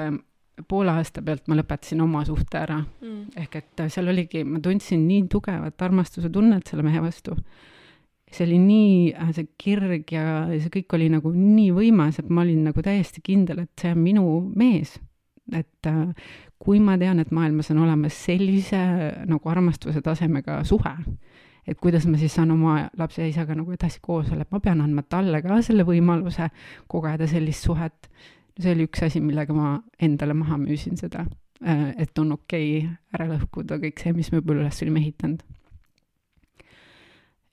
poole 0.68 0.94
aasta 0.94 1.24
pealt 1.26 1.48
ma 1.50 1.58
lõpetasin 1.58 2.02
oma 2.04 2.24
suhte 2.28 2.60
ära 2.60 2.80
mm.. 2.82 3.36
ehk 3.44 3.60
et 3.62 3.84
seal 3.94 4.12
oligi, 4.12 4.44
ma 4.48 4.62
tundsin 4.64 5.06
nii 5.08 5.28
tugevat 5.32 5.86
armastuse 5.86 6.32
tunnet 6.34 6.68
selle 6.68 6.86
mehe 6.86 7.02
vastu. 7.04 7.38
see 8.32 8.46
oli 8.48 8.60
nii, 8.64 9.14
äh, 9.14 9.32
see 9.36 9.50
kirg 9.60 10.12
ja 10.16 10.26
see 10.52 10.72
kõik 10.78 10.96
oli 10.98 11.10
nagu 11.12 11.34
nii 11.36 11.72
võimas, 11.76 12.22
et 12.22 12.30
ma 12.30 12.46
olin 12.46 12.64
nagu 12.70 12.84
täiesti 12.84 13.24
kindel, 13.24 13.66
et 13.66 13.74
see 13.82 13.92
on 13.96 14.04
minu 14.04 14.26
mees. 14.56 14.98
et 15.52 15.90
äh, 15.90 16.14
kui 16.62 16.80
ma 16.80 16.98
tean, 17.02 17.20
et 17.20 17.32
maailmas 17.34 17.72
on 17.74 17.82
olemas 17.88 18.16
sellise 18.28 18.80
nagu 19.28 19.50
armastuse 19.50 20.04
tasemega 20.06 20.62
suhe, 20.68 20.94
et 21.68 21.78
kuidas 21.80 22.06
ma 22.10 22.18
siis 22.18 22.34
saan 22.34 22.52
oma 22.52 22.90
lapse 22.98 23.22
ja 23.22 23.30
isaga 23.30 23.56
nagu 23.56 23.72
edasi 23.72 24.00
koos 24.02 24.32
olla, 24.32 24.42
et 24.46 24.52
ma 24.52 24.60
pean 24.60 24.82
andma 24.82 25.04
talle 25.04 25.42
ka 25.42 25.62
selle 25.62 25.86
võimaluse 25.88 26.50
kogeda 26.90 27.28
sellist 27.30 27.68
suhet 27.70 28.10
see 28.60 28.76
oli 28.76 28.88
üks 28.88 29.04
asi, 29.06 29.22
millega 29.24 29.56
ma 29.56 29.74
endale 30.02 30.36
maha 30.38 30.58
müüsin 30.62 31.00
seda, 31.00 31.26
äh, 31.64 31.92
et 32.02 32.18
on 32.20 32.36
okei 32.38 32.70
okay 32.82 33.18
ära 33.18 33.30
lõhkuda 33.32 33.80
kõik 33.82 34.02
see, 34.02 34.14
mis 34.16 34.32
me 34.32 34.42
juba 34.42 34.58
üles 34.58 34.82
olime 34.84 35.02
ehitanud. 35.04 35.44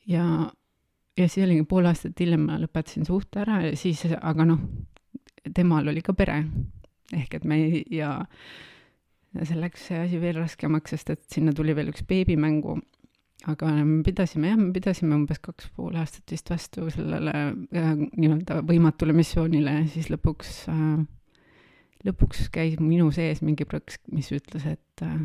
ja, 0.09 0.25
ja 1.18 1.29
siis 1.29 1.44
oligi 1.47 1.66
pool 1.68 1.88
aastat 1.88 2.21
hiljem 2.21 2.47
ma 2.49 2.59
lõpetasin 2.61 3.07
suhte 3.09 3.42
ära 3.44 3.61
ja 3.66 3.75
siis, 3.77 4.05
aga 4.18 4.49
noh, 4.49 4.62
temal 5.55 5.88
oli 5.92 6.03
ka 6.03 6.14
pere. 6.16 6.42
ehk 7.12 7.38
et 7.38 7.44
me 7.44 7.61
ei, 7.62 7.85
ja 7.90 8.27
see 9.42 9.59
läks 9.59 9.88
see 9.88 9.99
asi 10.05 10.21
veel 10.21 10.40
raskemaks, 10.40 10.97
sest 10.97 11.11
et 11.14 11.25
sinna 11.31 11.53
tuli 11.53 11.77
veel 11.77 11.92
üks 11.92 12.05
beebimängu 12.09 12.79
aga 13.46 13.70
me 13.85 14.03
pidasime 14.03 14.51
jah, 14.51 14.59
me 14.59 14.72
pidasime 14.74 15.14
umbes 15.14 15.38
kaks 15.38 15.68
pool 15.77 15.94
aastat 16.01 16.35
vist 16.35 16.51
vastu 16.51 16.88
sellele 16.90 17.35
äh, 17.38 17.94
nii-öelda 17.94 18.62
võimatule 18.66 19.14
missioonile 19.14 19.77
ja 19.77 19.87
siis 19.92 20.11
lõpuks 20.11 20.64
äh,, 20.72 21.07
lõpuks 22.07 22.48
käis 22.55 22.79
minu 22.83 23.11
sees 23.14 23.42
mingi 23.42 23.66
prõks, 23.68 24.01
mis 24.14 24.31
ütles, 24.35 24.66
et 24.66 25.07
äh, 25.07 25.16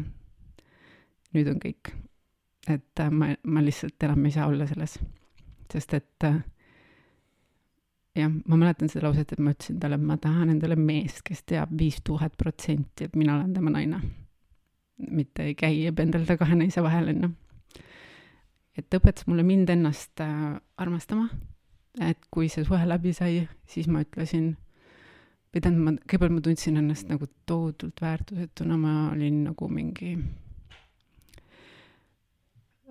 nüüd 1.34 1.50
on 1.52 1.60
kõik. 1.62 1.94
et 2.70 3.02
äh, 3.02 3.12
ma, 3.12 3.34
ma 3.44 3.66
lihtsalt 3.66 4.06
enam 4.06 4.26
ei 4.26 4.36
saa 4.38 4.48
olla 4.48 4.68
selles, 4.70 4.98
sest 5.74 5.98
et 5.98 6.28
äh, 6.30 6.42
jah, 8.22 8.30
ma 8.30 8.60
mäletan 8.60 8.92
seda 8.94 9.08
lauset, 9.08 9.34
et 9.34 9.42
ma 9.42 9.56
ütlesin 9.56 9.80
talle, 9.82 9.98
et 9.98 10.10
ma 10.10 10.18
tahan 10.22 10.54
endale 10.54 10.78
meest, 10.78 11.24
kes 11.26 11.44
teab 11.50 11.74
viis 11.80 11.98
tuhat 12.06 12.38
protsenti, 12.38 13.10
et 13.10 13.18
mina 13.18 13.40
olen 13.40 13.54
tema 13.54 13.74
naine. 13.74 14.02
mitte 15.10 15.44
ei 15.44 15.56
käi 15.58 15.84
ja 15.84 15.92
pendelda 15.94 16.38
kahe 16.38 16.56
naise 16.56 16.82
vahel, 16.86 17.10
onju 17.10 17.34
et 18.78 18.90
ta 18.90 19.00
õpetas 19.02 19.28
mulle 19.30 19.46
mind 19.46 19.70
ennast 19.74 20.22
äh, 20.24 20.60
armastama, 20.82 21.30
et 22.02 22.20
kui 22.34 22.50
see 22.50 22.66
suhe 22.66 22.86
läbi 22.90 23.14
sai, 23.14 23.44
siis 23.70 23.90
ma 23.92 24.02
ütlesin, 24.06 24.54
või 25.54 25.62
tähendab, 25.62 25.84
ma, 25.86 25.94
kõigepealt 26.08 26.34
ma 26.34 26.46
tundsin 26.48 26.80
ennast 26.82 27.10
nagu 27.12 27.28
tohutult 27.50 28.02
väärtusetuna, 28.02 28.78
ma 28.80 28.94
olin 29.12 29.44
nagu 29.50 29.70
mingi 29.70 30.16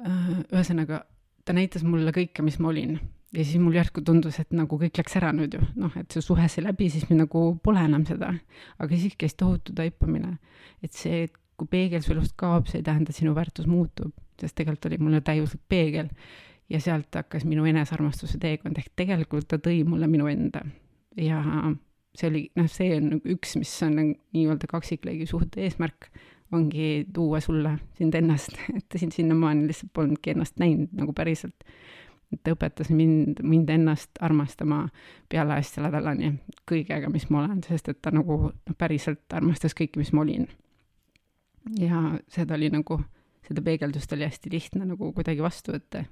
äh,, 0.06 0.30
ühesõnaga, 0.52 1.02
ta 1.42 1.56
näitas 1.56 1.82
mulle 1.86 2.14
kõike, 2.14 2.46
mis 2.46 2.60
ma 2.62 2.70
olin. 2.70 3.00
ja 3.32 3.44
siis 3.44 3.58
mul 3.58 3.74
järsku 3.74 4.04
tundus, 4.06 4.38
et 4.38 4.50
nagu 4.54 4.78
kõik 4.78 4.98
läks 5.00 5.16
ära 5.18 5.32
nüüd 5.34 5.56
ju, 5.56 5.66
noh, 5.80 5.94
et 5.98 6.12
see 6.12 6.22
suhe 6.22 6.46
sai 6.52 6.66
läbi, 6.66 6.90
siis 6.92 7.08
nagu 7.10 7.46
pole 7.64 7.82
enam 7.82 8.06
seda. 8.06 8.30
aga 8.78 8.96
siis 8.96 9.18
käis 9.18 9.34
tohutu 9.34 9.74
taipamine, 9.74 10.36
et 10.82 10.92
see, 10.94 11.24
et 11.26 11.41
kui 11.62 11.70
peegel 11.70 12.02
su 12.02 12.12
elust 12.16 12.34
kaob, 12.36 12.66
see 12.68 12.82
ei 12.82 12.86
tähenda, 12.90 13.14
sinu 13.14 13.36
väärtus 13.38 13.70
muutub 13.70 14.12
sest 14.42 14.58
tegelikult 14.58 14.90
oli 14.90 14.98
mulle 14.98 15.20
täiuslik 15.20 15.62
peegel 15.68 16.08
ja 16.70 16.80
sealt 16.80 17.14
hakkas 17.14 17.44
minu 17.44 17.64
enesearmastuse 17.68 18.40
teekond, 18.42 18.78
ehk 18.78 18.92
tegelikult 18.96 19.48
ta 19.50 19.58
tõi 19.62 19.82
mulle 19.86 20.08
minu 20.10 20.28
enda. 20.30 20.64
ja 21.16 21.42
see 22.16 22.28
oli, 22.28 22.42
noh, 22.56 22.68
see 22.70 22.96
on 22.96 23.20
üks, 23.34 23.56
mis 23.60 23.72
on 23.86 23.98
nii-öelda 23.98 24.68
kaksikleigi 24.68 25.26
suhte 25.28 25.62
eesmärk, 25.64 26.08
ongi 26.52 27.06
tuua 27.14 27.40
sulle 27.40 27.76
sind 27.98 28.14
ennast, 28.14 28.56
et 28.76 28.98
sind 29.00 29.14
sinnamaani 29.16 29.66
lihtsalt 29.68 29.92
polnudki 29.92 30.34
ennast 30.34 30.58
näinud 30.62 30.92
nagu 30.96 31.12
päriselt. 31.16 31.68
et 32.32 32.40
ta 32.42 32.54
õpetas 32.56 32.88
mind, 32.88 33.42
mind 33.44 33.68
ennast 33.68 34.16
armastama 34.20 34.86
peale 35.28 35.60
asja 35.60 35.84
nädalani 35.84 36.38
kõigega, 36.68 37.12
mis 37.12 37.28
ma 37.28 37.44
olen, 37.44 37.60
sest 37.68 37.92
et 37.92 38.02
ta 38.02 38.10
nagu 38.14 38.38
noh, 38.48 38.76
päriselt 38.78 39.36
armastas 39.36 39.76
kõike, 39.76 40.00
mis 40.00 40.12
ma 40.16 40.24
olin. 40.24 40.48
Ja 41.78 42.02
seda 42.32 42.56
oli 42.58 42.70
nagu, 42.72 42.98
seda 43.46 43.64
peegeldust 43.64 44.12
oli 44.16 44.26
hästi 44.28 44.52
lihtne 44.52 44.86
nagu 44.88 45.12
kuidagi 45.16 45.44
vastu 45.44 45.76
võtta 45.76 46.04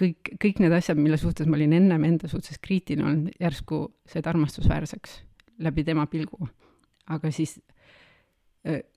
kõik, 0.00 0.34
kõik 0.42 0.60
need 0.62 0.74
asjad, 0.76 0.98
mille 1.00 1.18
suhtes 1.20 1.48
ma 1.48 1.56
olin 1.58 1.76
ennem 1.76 2.04
enda 2.08 2.28
suhtes 2.28 2.60
kriitiline 2.62 3.06
olnud, 3.06 3.38
järsku 3.40 3.80
said 4.08 4.26
armastusväärseks 4.28 5.20
läbi 5.64 5.84
tema 5.84 6.06
pilgu. 6.06 6.48
aga 7.06 7.30
siis 7.30 7.60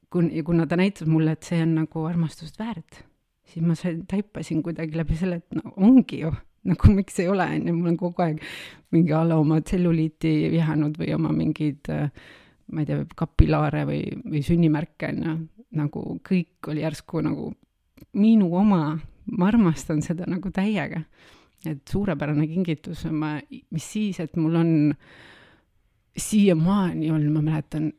kun-, 0.10 0.32
ja 0.34 0.44
kuna 0.44 0.68
ta 0.68 0.78
näitas 0.78 1.08
mulle, 1.08 1.32
et 1.32 1.48
see 1.48 1.62
on 1.63 1.76
nagu 1.84 2.04
armastust 2.10 2.60
väärt, 2.60 3.04
siis 3.48 3.65
ma 3.65 3.78
sain, 3.78 4.04
taipasin 4.10 4.63
kuidagi 4.65 4.98
läbi 4.98 5.18
selle, 5.20 5.42
et 5.44 5.58
no 5.58 5.74
ongi 5.78 6.24
ju, 6.24 6.34
nagu 6.70 6.94
miks 6.96 7.20
ei 7.22 7.30
ole, 7.32 7.46
on 7.46 7.68
ju, 7.68 7.76
ma 7.78 7.88
olen 7.88 8.00
kogu 8.00 8.26
aeg 8.26 8.44
mingi 8.96 9.15
a 9.15 9.24
la 9.28 9.39
oma 9.39 9.62
tselluliiti 9.62 10.34
vihanud 10.54 10.98
või 11.00 11.13
oma 11.15 11.34
mingeid 11.36 11.92
ma 12.72 12.84
ei 12.84 12.90
tea, 12.90 13.06
kapilaare 13.18 13.86
või, 13.90 14.04
või 14.26 14.44
sünnimärke, 14.46 15.10
on 15.14 15.24
ju, 15.26 15.36
nagu 15.80 16.04
kõik 16.26 16.72
oli 16.72 16.84
järsku 16.84 17.22
nagu 17.26 17.52
minu 18.18 18.50
oma, 18.58 18.84
ma 19.38 19.50
armastan 19.50 20.02
seda 20.06 20.28
nagu 20.30 20.52
täiega. 20.54 21.04
et 21.68 21.82
suurepärane 21.92 22.48
kingitus, 22.48 23.04
ma, 23.12 23.34
mis 23.72 23.86
siis, 23.92 24.20
et 24.24 24.38
mul 24.40 24.56
on 24.56 24.70
siiamaani 26.18 27.12
olnud, 27.12 27.34
ma 27.36 27.42
mäletan, 27.44 27.92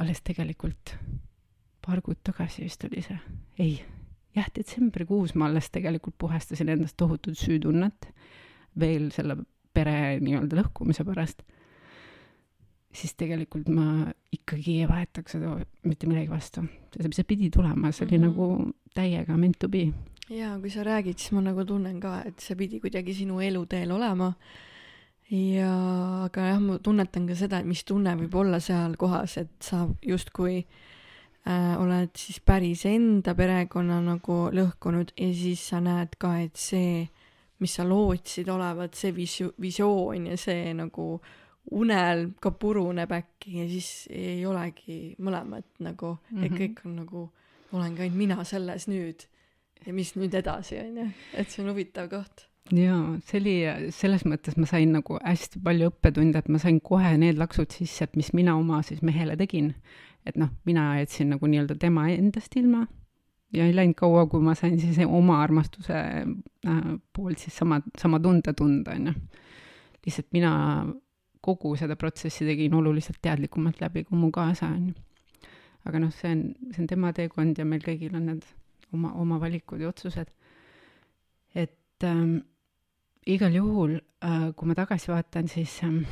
alles 0.00 0.22
tegelikult 0.24 0.94
paar 1.82 2.00
kuud 2.00 2.22
tagasi 2.24 2.64
vist 2.64 2.84
oli 2.86 3.02
see, 3.04 3.18
ei, 3.60 3.74
jah, 4.36 4.48
detsembrikuus 4.54 5.34
ma 5.36 5.48
alles 5.50 5.68
tegelikult 5.74 6.16
puhastasin 6.18 6.70
endast 6.72 6.96
tohutut 6.96 7.38
süütunnet 7.38 8.08
veel 8.80 9.10
selle 9.12 9.36
pere 9.74 10.20
nii-öelda 10.22 10.60
lõhkumise 10.60 11.04
pärast, 11.08 11.42
siis 12.92 13.14
tegelikult 13.18 13.68
ma 13.72 14.12
ikkagi 14.32 14.78
ei 14.82 14.88
vahetaks 14.88 15.36
seda 15.36 15.54
mitte 15.88 16.08
millegi 16.08 16.30
vastu. 16.30 16.64
see, 17.00 17.24
pidi 17.24 17.50
tulema, 17.50 17.92
see 17.92 18.06
oli 18.06 18.18
mm 18.18 18.24
-hmm. 18.24 18.28
nagu 18.28 18.72
täiega 18.94 19.36
meant 19.36 19.58
to 19.58 19.68
be. 19.68 19.92
jaa, 20.30 20.58
kui 20.60 20.70
sa 20.70 20.84
räägid, 20.84 21.18
siis 21.18 21.32
ma 21.32 21.40
nagu 21.40 21.64
tunnen 21.64 22.00
ka, 22.00 22.22
et 22.26 22.40
see 22.40 22.56
pidi 22.56 22.80
kuidagi 22.80 23.14
sinu 23.14 23.40
eluteel 23.40 23.90
olema 23.90 24.32
ja 25.30 25.72
aga 26.24 26.46
jah, 26.46 26.60
ma 26.60 26.78
tunnetan 26.78 27.26
ka 27.26 27.34
seda, 27.34 27.60
et 27.60 27.66
mis 27.66 27.84
tunne 27.84 28.14
võib 28.16 28.34
olla 28.34 28.60
seal 28.60 28.96
kohas, 28.96 29.36
et 29.36 29.52
sa 29.60 29.88
justkui 30.02 30.58
äh, 31.46 31.80
oled 31.80 32.10
siis 32.16 32.40
päris 32.40 32.84
enda 32.86 33.34
perekonna 33.34 34.00
nagu 34.00 34.50
lõhkunud 34.52 35.14
ja 35.16 35.30
siis 35.34 35.68
sa 35.68 35.80
näed 35.80 36.18
ka, 36.18 36.38
et 36.44 36.56
see, 36.56 37.08
mis 37.58 37.74
sa 37.78 37.86
lootsid 37.88 38.48
olevat, 38.48 38.94
see 38.94 39.12
visio-, 39.16 39.54
visioon 39.60 40.26
ja 40.26 40.36
see 40.36 40.74
nagu 40.74 41.20
unel 41.70 42.26
ka 42.42 42.50
puruneb 42.50 43.12
äkki 43.14 43.58
ja 43.60 43.66
siis 43.70 44.08
ei 44.10 44.40
olegi 44.46 45.14
mõlemat 45.22 45.68
nagu 45.80 46.16
mm, 46.16 46.38
-hmm. 46.38 46.44
et 46.44 46.50
mhm. 46.50 46.62
kõik 46.62 46.86
on 46.86 46.96
nagu, 46.96 47.26
olengi 47.72 48.02
ainult 48.02 48.18
mina 48.18 48.44
selles 48.44 48.88
nüüd 48.88 49.26
ja 49.86 49.92
mis 49.92 50.14
nüüd 50.16 50.34
edasi, 50.34 50.78
on 50.78 50.96
ju, 50.96 51.10
et 51.34 51.50
see 51.50 51.62
on 51.62 51.70
huvitav 51.70 52.08
koht 52.10 52.48
jaa, 52.70 53.18
see 53.26 53.40
oli, 53.40 53.56
selles 53.94 54.24
mõttes 54.28 54.56
ma 54.56 54.66
sain 54.70 54.92
nagu 54.94 55.18
hästi 55.18 55.60
palju 55.64 55.90
õppetunde, 55.90 56.38
et 56.38 56.48
ma 56.48 56.58
sain 56.62 56.80
kohe 56.80 57.16
need 57.18 57.38
laksud 57.40 57.74
sisse, 57.74 58.06
et 58.06 58.16
mis 58.16 58.32
mina 58.36 58.56
oma 58.56 58.82
siis 58.86 59.02
mehele 59.02 59.36
tegin. 59.36 59.74
et 60.26 60.36
noh, 60.38 60.52
mina 60.64 61.00
jätsin 61.00 61.32
nagu 61.34 61.46
nii-öelda 61.50 61.74
tema 61.82 62.04
endast 62.08 62.54
ilma 62.54 62.84
ja 63.52 63.64
ei 63.66 63.74
läinud 63.74 63.96
kaua, 63.98 64.26
kui 64.30 64.40
ma 64.40 64.54
sain 64.54 64.78
siis 64.80 65.00
oma 65.02 65.40
armastuse 65.42 65.96
äh, 65.98 66.82
poolt 67.12 67.38
siis 67.42 67.56
sama, 67.56 67.80
sama 67.98 68.20
tunde 68.20 68.52
tunda, 68.54 68.94
on 68.94 69.06
ju. 69.06 69.14
lihtsalt 70.06 70.28
mina 70.32 70.52
kogu 71.42 71.74
seda 71.76 71.96
protsessi 71.98 72.46
tegin 72.46 72.74
oluliselt 72.78 73.18
teadlikumalt 73.22 73.80
läbi 73.82 74.04
kui 74.06 74.18
mu 74.18 74.30
kaasa, 74.34 74.70
on 74.70 74.92
ju. 74.92 75.48
aga 75.88 75.98
noh, 75.98 76.12
see 76.14 76.30
on, 76.30 76.42
see 76.70 76.84
on 76.84 76.90
tema 76.90 77.12
teekond 77.16 77.58
ja 77.58 77.66
meil 77.66 77.82
kõigil 77.82 78.14
on 78.14 78.28
need 78.30 78.46
oma, 78.94 79.12
oma 79.18 79.40
valikud 79.42 79.82
ja 79.82 79.90
otsused. 79.90 80.30
et 81.54 82.06
ähm, 82.06 82.38
igal 83.26 83.54
juhul, 83.54 83.98
äh, 84.24 84.52
kui 84.56 84.68
ma 84.68 84.76
tagasi 84.78 85.12
vaatan, 85.12 85.48
siis 85.50 85.74
ähm, 85.86 86.02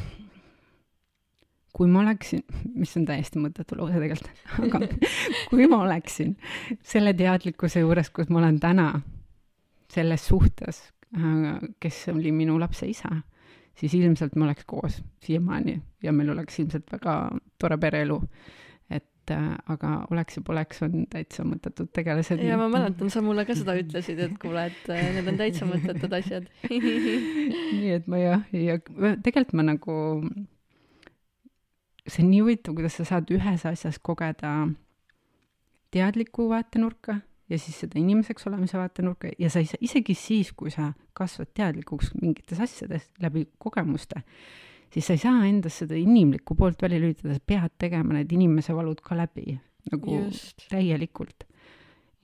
kui 1.73 1.89
ma 1.91 2.03
oleksin, 2.03 2.43
mis 2.75 2.93
on 2.99 3.07
täiesti 3.09 3.41
mõttetu 3.43 3.79
lause 3.79 4.03
tegelikult, 4.03 4.45
aga 4.67 4.83
kui 5.51 5.67
ma 5.71 5.83
oleksin 5.87 6.37
selle 6.83 7.15
teadlikkuse 7.19 7.85
juures, 7.85 8.11
kus 8.15 8.31
ma 8.31 8.43
olen 8.43 8.61
täna, 8.63 8.93
selles 9.91 10.27
suhtes, 10.31 10.85
äh, 11.17 11.61
kes 11.83 12.07
oli 12.15 12.35
minu 12.35 12.59
lapse 12.61 12.89
isa, 12.91 13.23
siis 13.79 13.95
ilmselt 13.95 14.37
me 14.37 14.45
oleks 14.45 14.65
koos 14.67 15.03
siiamaani 15.25 15.81
ja 16.03 16.13
meil 16.13 16.31
oleks 16.35 16.59
ilmselt 16.59 16.91
väga 16.93 17.21
tore 17.59 17.79
pereelu 17.79 18.21
et 19.31 19.37
äh, 19.37 19.57
aga 19.71 19.91
oleks 20.11 20.39
ja 20.39 20.43
poleks 20.45 20.83
on 20.83 21.07
täitsa 21.11 21.45
mõttetud 21.47 21.91
tegelased. 21.95 22.43
ja 22.43 22.59
ma 22.59 22.69
mäletan, 22.73 23.11
sa 23.13 23.23
mulle 23.23 23.45
ka 23.47 23.55
seda 23.55 23.77
ütlesid, 23.79 24.19
et 24.19 24.37
kuule, 24.43 24.67
et 24.71 24.91
äh, 24.91 25.11
need 25.17 25.31
on 25.31 25.39
täitsa 25.39 25.69
mõttetud 25.69 26.17
asjad 26.19 26.49
nii 27.81 27.95
et 27.95 28.11
ma 28.11 28.21
jah, 28.21 28.45
ja 28.53 28.79
tegelikult 28.81 29.55
ma 29.59 29.67
nagu, 29.71 29.97
see 32.07 32.25
on 32.25 32.31
nii 32.33 32.45
huvitav, 32.45 32.77
kuidas 32.79 32.99
sa 32.99 33.09
saad 33.15 33.31
ühes 33.35 33.67
asjas 33.69 34.01
kogeda 34.03 34.55
teadlikku 35.95 36.49
vaatenurka 36.51 37.21
ja 37.51 37.59
siis 37.59 37.81
seda 37.83 37.99
inimeseks 37.99 38.47
olemise 38.47 38.79
vaatenurka 38.79 39.33
ja 39.39 39.51
sa 39.51 39.63
ei 39.63 39.69
saa, 39.69 39.81
isegi 39.83 40.15
siis, 40.15 40.53
kui 40.57 40.71
sa 40.71 40.93
kasvad 41.17 41.51
teadlikuks 41.55 42.15
mingites 42.21 42.61
asjades 42.63 43.09
läbi 43.23 43.47
kogemuste, 43.59 44.23
siis 44.95 45.07
sa 45.07 45.17
ei 45.17 45.23
saa 45.23 45.47
endast 45.49 45.83
seda 45.83 45.99
inimlikku 45.99 46.55
poolt 46.59 46.83
välja 46.83 47.01
lülitada, 47.03 47.35
sa 47.35 47.47
pead 47.47 47.75
tegema 47.79 48.17
need 48.17 48.33
inimese 48.37 48.77
valud 48.77 49.03
ka 49.05 49.19
läbi 49.19 49.59
nagu 49.91 50.21
Just. 50.25 50.69
täielikult. 50.71 51.47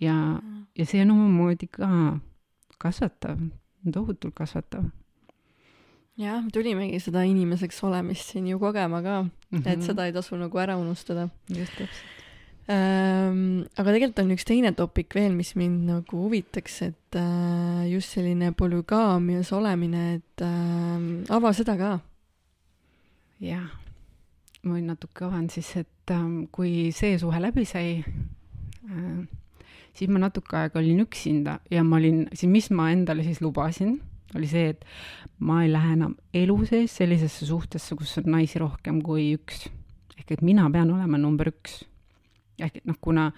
ja, 0.00 0.14
ja 0.78 0.86
see 0.86 1.02
on 1.02 1.14
omamoodi 1.14 1.68
ka 1.72 1.88
kasvatav, 2.78 3.40
tohutult 3.92 4.34
kasvatav. 4.36 4.84
jah, 6.20 6.44
tulimegi 6.52 7.00
seda 7.02 7.24
inimeseks 7.26 7.82
olemist 7.84 8.30
siin 8.32 8.46
ju 8.52 8.58
kogema 8.58 9.02
ka 9.02 9.22
mm, 9.22 9.30
-hmm. 9.50 9.58
et 9.66 9.78
mhm. 9.78 9.86
seda 9.86 10.06
ei 10.06 10.12
tasu 10.12 10.36
nagu 10.36 10.58
ära 10.58 10.76
unustada. 10.76 11.28
just 11.48 11.72
täpselt. 11.72 12.14
Aga 12.72 13.92
tegelikult 13.94 14.24
on 14.24 14.34
üks 14.34 14.46
teine 14.48 14.72
topik 14.74 15.14
veel, 15.14 15.36
mis 15.38 15.54
mind 15.54 15.86
nagu 15.86 16.24
huvitaks, 16.24 16.80
et 16.88 17.18
äh, 17.20 17.86
just 17.92 18.16
selline 18.16 18.50
polügaamias 18.58 19.52
olemine, 19.54 20.18
et 20.18 20.44
äh, 20.44 21.32
ava 21.36 21.52
seda 21.54 21.76
ka 21.78 21.92
jah, 23.42 23.68
ma 24.66 24.80
natuke 24.80 25.26
avan 25.26 25.48
siis, 25.52 25.68
et 25.82 26.12
ähm, 26.14 26.46
kui 26.52 26.90
see 26.96 27.16
suhe 27.20 27.40
läbi 27.42 27.66
sai 27.68 28.00
äh,, 28.00 29.22
siis 29.96 30.10
ma 30.12 30.20
natuke 30.22 30.58
aega 30.58 30.80
olin 30.80 31.04
üksinda 31.04 31.58
ja 31.70 31.84
ma 31.84 32.00
olin, 32.00 32.26
siis 32.32 32.50
mis 32.50 32.70
ma 32.74 32.90
endale 32.94 33.24
siis 33.26 33.42
lubasin, 33.44 33.98
oli 34.36 34.48
see, 34.50 34.72
et 34.74 34.84
ma 35.38 35.62
ei 35.64 35.72
lähe 35.72 35.94
enam 35.96 36.16
elu 36.34 36.56
sees 36.68 36.96
sellisesse 36.98 37.48
suhtesse, 37.48 37.96
kus 37.98 38.16
on 38.20 38.32
naisi 38.36 38.60
rohkem 38.62 39.02
kui 39.04 39.30
üks. 39.36 39.68
ehk 40.16 40.32
et 40.38 40.42
mina 40.42 40.68
pean 40.72 40.90
olema 40.90 41.20
number 41.20 41.52
üks. 41.52 41.84
Ehk 42.60 42.80
et 42.80 42.88
noh, 42.88 42.96
kuna 43.00 43.30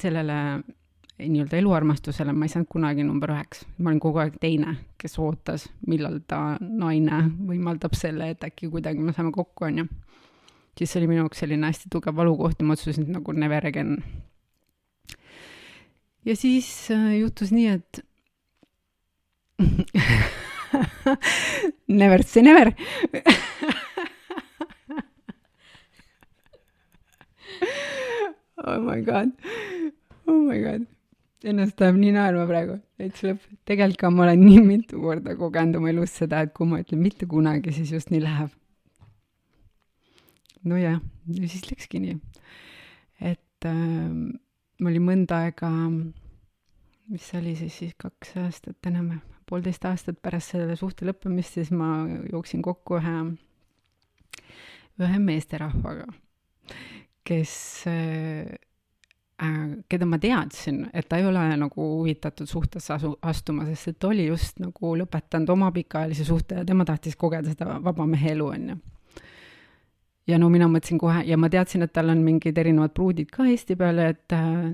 sellele 0.00 0.38
nii-öelda 1.28 1.56
eluarmastusele 1.56 2.32
ma 2.32 2.44
ei 2.46 2.52
saanud 2.52 2.68
kunagi 2.72 3.04
number 3.06 3.30
üheks, 3.34 3.58
ma 3.78 3.90
olin 3.90 4.00
kogu 4.02 4.18
aeg 4.22 4.34
teine, 4.42 4.70
kes 4.98 5.18
ootas, 5.22 5.62
millal 5.86 6.16
ta 6.28 6.38
naine 6.60 7.18
võimaldab 7.48 7.94
selle, 7.98 8.24
et 8.32 8.42
äkki 8.48 8.70
kuidagi 8.72 9.00
me 9.04 9.12
saame 9.16 9.32
kokku, 9.34 9.60
onju. 9.68 9.84
siis 10.78 10.90
see 10.90 11.00
oli 11.00 11.08
minu 11.10 11.20
jaoks 11.22 11.38
selline 11.44 11.66
hästi 11.68 11.86
tugev 11.92 12.14
valukoht 12.16 12.56
ja 12.58 12.64
ma 12.66 12.72
otsustasin 12.76 13.06
nagu 13.12 13.30
never 13.32 13.66
again. 13.66 13.92
ja 16.24 16.36
siis 16.36 16.90
äh, 16.90 17.18
juhtus 17.20 17.50
nii, 17.52 17.68
et 17.68 18.04
never 22.00 22.22
say 22.24 22.42
never 22.42 22.72
oh 28.66 28.80
my 28.80 29.00
god, 29.06 29.30
oh 30.26 30.40
my 30.40 30.58
god 30.62 30.88
ennast 31.48 31.80
läheb 31.82 31.98
nii 31.98 32.12
naerma 32.14 32.44
praegu, 32.46 32.76
täitsa 33.00 33.30
lõpp. 33.30 33.46
tegelikult 33.68 34.00
ka 34.00 34.10
ma 34.14 34.26
olen 34.26 34.42
nii 34.44 34.62
mitu 34.66 35.00
korda 35.02 35.34
kogenud 35.38 35.78
oma 35.80 35.90
elus 35.90 36.14
seda, 36.20 36.42
et 36.46 36.52
kui 36.54 36.68
ma 36.68 36.80
ütlen 36.82 37.02
mitte 37.02 37.26
kunagi, 37.30 37.74
siis 37.74 37.92
just 37.94 38.12
nii 38.14 38.22
läheb. 38.22 38.52
nojah, 40.68 41.00
ja 41.38 41.48
siis 41.50 41.66
läkski 41.70 42.02
nii. 42.02 42.18
et 43.32 43.66
äh, 43.66 43.76
ma 44.78 44.90
olin 44.92 45.06
mõnda 45.08 45.42
aega, 45.46 45.70
mis 47.10 47.28
see 47.28 47.40
oli 47.40 47.56
siis, 47.58 47.78
siis 47.78 47.94
kaks 47.98 48.36
aastat 48.44 48.90
enam, 48.90 49.14
poolteist 49.48 49.84
aastat 49.88 50.20
pärast 50.22 50.54
selle 50.54 50.76
suhte 50.78 51.08
lõppemist, 51.08 51.58
siis 51.58 51.72
ma 51.74 52.04
jooksin 52.30 52.62
kokku 52.62 53.00
ühe, 53.00 53.16
ühe 55.02 55.22
meesterahvaga, 55.26 56.06
kes 57.32 57.54
äh, 57.88 58.52
äh, 59.42 59.60
keda 59.88 60.08
ma 60.08 60.18
teadsin, 60.22 60.84
et 60.92 61.08
ta 61.08 61.18
ei 61.18 61.26
ole 61.26 61.44
nagu 61.56 61.88
huvitatud 61.98 62.48
suhtesse 62.50 62.94
asu-, 62.96 63.16
astuma, 63.22 63.66
sest 63.68 63.92
et 63.92 63.98
ta 64.02 64.12
oli 64.12 64.26
just 64.28 64.60
nagu 64.62 64.94
lõpetanud 65.00 65.52
oma 65.54 65.72
pikaajalise 65.74 66.26
suhte 66.28 66.60
ja 66.60 66.66
tema 66.68 66.86
tahtis 66.88 67.16
kogeda 67.18 67.52
seda 67.52 67.78
vaba 67.84 68.06
mehe 68.08 68.34
elu, 68.36 68.50
on 68.56 68.68
ju. 68.72 68.78
ja 70.30 70.38
no 70.38 70.52
mina 70.52 70.68
mõtlesin 70.70 71.00
kohe 71.02 71.24
ja 71.26 71.40
ma 71.40 71.50
teadsin, 71.52 71.86
et 71.86 71.92
tal 71.96 72.12
on 72.12 72.22
mingid 72.24 72.58
erinevad 72.58 72.94
pruudid 72.94 73.32
ka 73.32 73.48
Eesti 73.48 73.76
peal, 73.80 73.98
et 74.12 74.36
äh, 74.36 74.70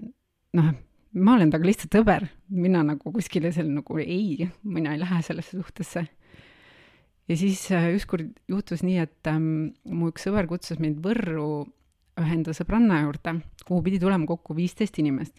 noh, 0.59 0.75
ma 1.19 1.35
olen 1.37 1.51
temaga 1.51 1.71
lihtsalt 1.71 1.97
sõber, 1.99 2.29
mina 2.53 2.85
nagu 2.87 3.13
kuskile 3.15 3.53
seal 3.55 3.71
nagu 3.73 3.99
ei, 4.03 4.49
mina 4.69 4.95
ei 4.95 5.03
lähe 5.03 5.23
sellesse 5.25 5.57
suhtesse. 5.57 6.07
ja 7.29 7.37
siis 7.37 7.65
ükskord 7.71 8.31
juhtus 8.49 8.83
nii, 8.85 8.99
et 9.05 9.33
ähm, 9.33 9.73
mu 9.85 10.13
üks 10.13 10.29
sõber 10.29 10.49
kutsus 10.49 10.81
mind 10.81 11.01
Võrru 11.05 11.67
ühe 12.19 12.39
enda 12.39 12.55
sõbranna 12.57 13.03
juurde, 13.05 13.39
kuhu 13.67 13.83
pidi 13.87 14.01
tulema 14.03 14.27
kokku 14.29 14.57
viisteist 14.57 14.99
inimest. 15.03 15.35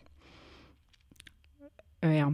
jah. 2.02 2.32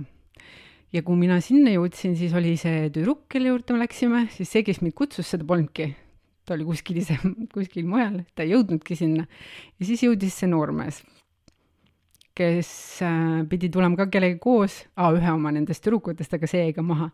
ja 0.93 1.03
kui 1.03 1.19
mina 1.19 1.39
sinna 1.41 1.73
jõudsin, 1.73 2.15
siis 2.19 2.33
oli 2.37 2.53
see 2.61 2.89
tüdruk, 2.93 3.25
kelle 3.31 3.49
juurde 3.49 3.73
me 3.73 3.81
läksime, 3.81 4.25
siis 4.35 4.51
see, 4.51 4.65
kes 4.67 4.83
mind 4.83 4.95
kutsus, 4.97 5.29
seda 5.29 5.47
polnudki. 5.47 5.93
ta 6.45 6.53
oli 6.53 6.67
kuskil 6.67 7.01
ise, 7.01 7.17
kuskil 7.55 7.87
mujal, 7.89 8.21
ta 8.35 8.45
ei 8.45 8.53
jõudnudki 8.53 8.97
sinna. 8.97 9.25
ja 9.79 9.89
siis 9.89 10.05
jõudis 10.05 10.37
see 10.37 10.51
noormees, 10.51 11.01
kes 12.35 12.69
äh, 13.05 13.41
pidi 13.49 13.71
tulema 13.73 13.97
ka 13.97 14.09
kellegagi 14.13 14.41
koos, 14.43 14.83
ühe 14.95 15.33
oma 15.33 15.55
nendest 15.55 15.83
tüdrukutest, 15.83 16.37
aga 16.37 16.51
see 16.51 16.67
jäi 16.67 16.77
ka 16.77 16.85
maha 16.85 17.11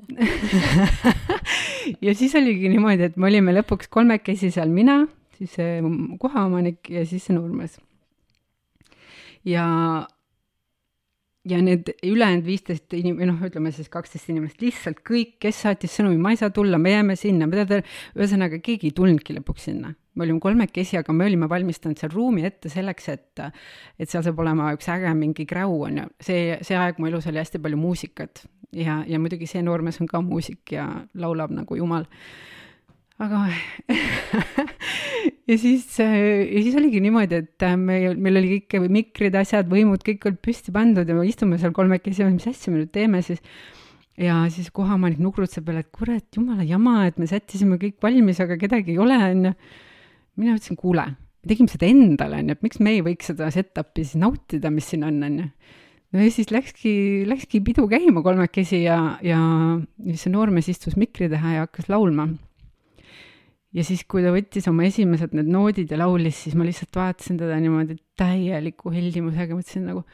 ja 2.04 2.14
siis 2.14 2.34
oligi 2.38 2.70
niimoodi, 2.70 3.10
et 3.10 3.18
me 3.20 3.28
olime 3.28 3.52
lõpuks 3.54 3.90
kolmekesi 3.92 4.50
seal, 4.54 4.70
mina, 4.72 5.02
siis 5.40 5.56
see 5.56 5.80
kohaomanik 6.20 6.90
ja 6.92 7.04
siis 7.08 7.26
see 7.26 7.36
noormees. 7.36 7.78
ja, 9.48 9.64
ja 11.48 11.62
need 11.64 11.94
ülejäänud 12.04 12.44
viisteist 12.44 12.92
inim-, 12.98 13.16
või 13.18 13.30
noh, 13.32 13.40
ütleme 13.48 13.72
siis 13.72 13.88
kaksteist 13.92 14.28
inimest, 14.30 14.60
lihtsalt 14.60 15.00
kõik, 15.06 15.38
kes 15.42 15.64
saatis 15.64 15.96
sõnumi, 15.96 16.20
ma 16.20 16.34
ei 16.34 16.40
saa 16.40 16.52
tulla, 16.54 16.78
me 16.78 16.92
jääme 16.92 17.16
sinna, 17.16 17.48
ühesõnaga 17.48 18.60
keegi 18.60 18.92
ei 18.92 18.96
tulnudki 18.96 19.40
lõpuks 19.40 19.70
sinna 19.70 19.94
me 20.14 20.26
olime 20.26 20.40
kolmekesi, 20.42 20.98
aga 20.98 21.14
me 21.16 21.26
olime 21.28 21.48
valmistanud 21.48 21.98
seal 22.00 22.12
ruumi 22.12 22.44
ette 22.48 22.70
selleks, 22.72 23.08
et, 23.12 23.42
et 23.98 24.10
seal 24.10 24.24
saab 24.26 24.40
olema 24.42 24.72
üks 24.74 24.88
äge 24.92 25.12
mingi 25.16 25.46
kräu, 25.48 25.76
on 25.86 26.02
ju. 26.02 26.06
see, 26.26 26.56
see 26.66 26.78
aeg 26.78 26.98
mu 27.00 27.08
elus 27.10 27.28
oli 27.30 27.40
hästi 27.40 27.60
palju 27.62 27.78
muusikat 27.80 28.42
ja, 28.76 29.00
ja 29.06 29.20
muidugi 29.22 29.48
see 29.50 29.62
noormees 29.64 30.00
on 30.02 30.10
ka 30.10 30.22
muusik 30.24 30.74
ja 30.76 30.88
laulab 31.14 31.54
nagu 31.54 31.78
jumal. 31.78 32.08
Aga 33.20 33.42
ja 35.50 35.58
siis, 35.60 35.84
ja 35.98 36.62
siis 36.64 36.78
oligi 36.78 37.02
niimoodi, 37.04 37.42
et 37.44 37.66
me, 37.76 37.98
meil 38.16 38.40
oli 38.40 38.56
kõik 38.56 38.88
mikrid, 38.88 39.36
asjad, 39.36 39.68
võimud, 39.70 40.02
kõik 40.06 40.24
olid 40.30 40.40
püsti 40.44 40.72
pandud 40.74 41.08
ja 41.08 41.16
me 41.16 41.26
istume 41.28 41.60
seal 41.60 41.76
kolmekesi, 41.76 42.24
mis 42.32 42.48
asja 42.48 42.72
me 42.72 42.82
nüüd 42.82 42.94
teeme 42.94 43.20
siis 43.26 43.44
ja 44.20 44.42
siis 44.52 44.72
kohaomanik 44.74 45.20
nugrutseb 45.22 45.68
veel, 45.68 45.82
et 45.84 45.92
kurat, 45.94 46.26
jumala 46.36 46.64
jama, 46.66 47.04
et 47.08 47.20
me 47.20 47.28
sättisime 47.28 47.78
kõik 47.80 48.00
valmis, 48.02 48.40
aga 48.42 48.58
kedagi 48.60 48.96
ei 48.96 49.00
ole, 49.00 49.20
onju 49.30 49.54
mina 50.40 50.56
ütlesin, 50.56 50.78
kuule, 50.78 51.06
me 51.14 51.52
tegime 51.52 51.70
seda 51.70 51.88
endale, 51.88 52.40
onju, 52.42 52.56
et 52.56 52.66
miks 52.66 52.80
me 52.82 52.96
ei 52.96 53.04
võiks 53.04 53.30
seda 53.32 53.50
set-up'i 53.54 54.04
siis 54.04 54.20
nautida, 54.20 54.72
mis 54.74 54.90
siin 54.90 55.06
on, 55.08 55.20
onju. 55.26 55.48
no 56.14 56.22
ja 56.24 56.34
siis 56.34 56.52
läkski, 56.54 56.92
läkski 57.30 57.62
pidu 57.66 57.86
käima 57.90 58.24
kolmekesi 58.26 58.84
ja, 58.84 58.98
ja 59.24 59.40
see 60.14 60.32
noormees 60.32 60.70
istus 60.72 60.98
mikri 61.00 61.30
taha 61.32 61.58
ja 61.58 61.66
hakkas 61.66 61.90
laulma. 61.92 62.30
Ja 63.76 63.84
siis, 63.86 64.04
kui 64.10 64.24
ta 64.24 64.32
võttis 64.34 64.66
oma 64.70 64.86
esimesed 64.88 65.34
need 65.36 65.50
noodid 65.50 65.90
ja 65.92 65.98
laulis, 66.00 66.44
siis 66.44 66.56
ma 66.58 66.66
lihtsalt 66.66 66.96
vaatasin 66.96 67.38
teda 67.40 67.58
niimoodi 67.62 67.98
täieliku 68.18 68.92
heldimusega, 68.94 69.56
mõtlesin 69.56 69.86
nagu, 69.90 70.04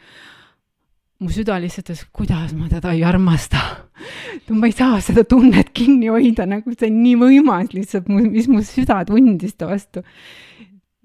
mu 1.23 1.33
süda 1.33 1.57
lihtsalt 1.63 1.89
ütles, 1.89 2.05
kuidas 2.13 2.53
ma 2.57 2.69
teda 2.73 2.93
ei 2.93 3.05
armasta. 3.09 3.63
no 4.49 4.57
ma 4.61 4.69
ei 4.69 4.77
saa 4.77 5.01
seda 5.05 5.25
tunnet 5.29 5.73
kinni 5.77 6.11
hoida, 6.13 6.45
nagu 6.49 6.75
see 6.75 6.91
on 6.91 6.99
nii 7.03 7.15
võimas 7.23 7.73
lihtsalt, 7.73 8.11
mis 8.13 8.51
mu 8.53 8.61
süda 8.67 9.01
tundis 9.09 9.57
ta 9.57 9.71
vastu. 9.71 10.05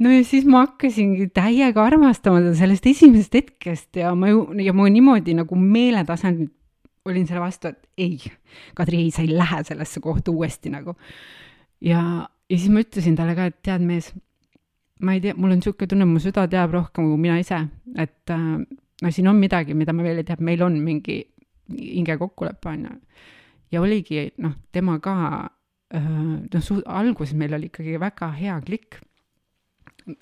no 0.02 0.12
ja 0.12 0.24
siis 0.28 0.48
ma 0.50 0.66
hakkasingi 0.66 1.30
täiega 1.32 1.86
armastama 1.86 2.42
teda 2.44 2.58
sellest 2.60 2.90
esimesest 2.92 3.38
hetkest 3.40 4.02
ja 4.02 4.12
ma 4.18 4.34
ju, 4.34 4.50
ja 4.60 4.76
ma 4.76 4.90
niimoodi 4.92 5.38
nagu 5.40 5.56
meeletasandil 5.56 6.52
olin 7.06 7.26
selle 7.26 7.42
vastu, 7.42 7.72
et 7.72 7.88
ei, 7.98 8.20
Kadri, 8.78 9.06
ei, 9.06 9.14
sa 9.14 9.24
ei 9.24 9.32
lähe 9.34 9.64
sellesse 9.66 10.04
kohta 10.04 10.34
uuesti 10.34 10.70
nagu. 10.70 10.94
ja, 11.82 12.28
ja 12.52 12.60
siis 12.60 12.70
ma 12.74 12.84
ütlesin 12.84 13.16
talle 13.16 13.36
ka, 13.38 13.48
et 13.48 13.60
tead, 13.64 13.84
mees, 13.88 14.12
ma 15.02 15.16
ei 15.16 15.24
tea, 15.24 15.36
mul 15.38 15.54
on 15.54 15.62
niisugune 15.62 15.90
tunne, 15.90 16.08
mu 16.10 16.22
süda 16.22 16.46
teab 16.52 16.76
rohkem 16.76 17.08
kui 17.08 17.20
mina 17.22 17.40
ise, 17.42 17.62
et 17.96 18.34
äh, 18.34 18.48
no 19.02 19.12
siin 19.12 19.30
on 19.32 19.40
midagi, 19.40 19.76
mida 19.78 19.96
ma 19.96 20.04
veel 20.06 20.22
ei 20.22 20.28
tea, 20.28 20.40
meil 20.44 20.64
on 20.66 20.78
mingi 20.84 21.22
hinge 21.72 22.18
kokkulepe, 22.20 22.74
on 22.74 22.84
ju. 22.86 22.98
ja 23.72 23.82
oligi, 23.82 24.28
noh, 24.44 24.58
tema 24.76 25.00
ka, 25.04 25.16
noh, 25.96 26.62
su-, 26.64 26.84
alguses 26.86 27.38
meil 27.40 27.56
oli 27.56 27.72
ikkagi 27.72 27.98
väga 28.02 28.32
hea 28.36 28.60
klikk 28.68 29.00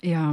ja 0.06 0.30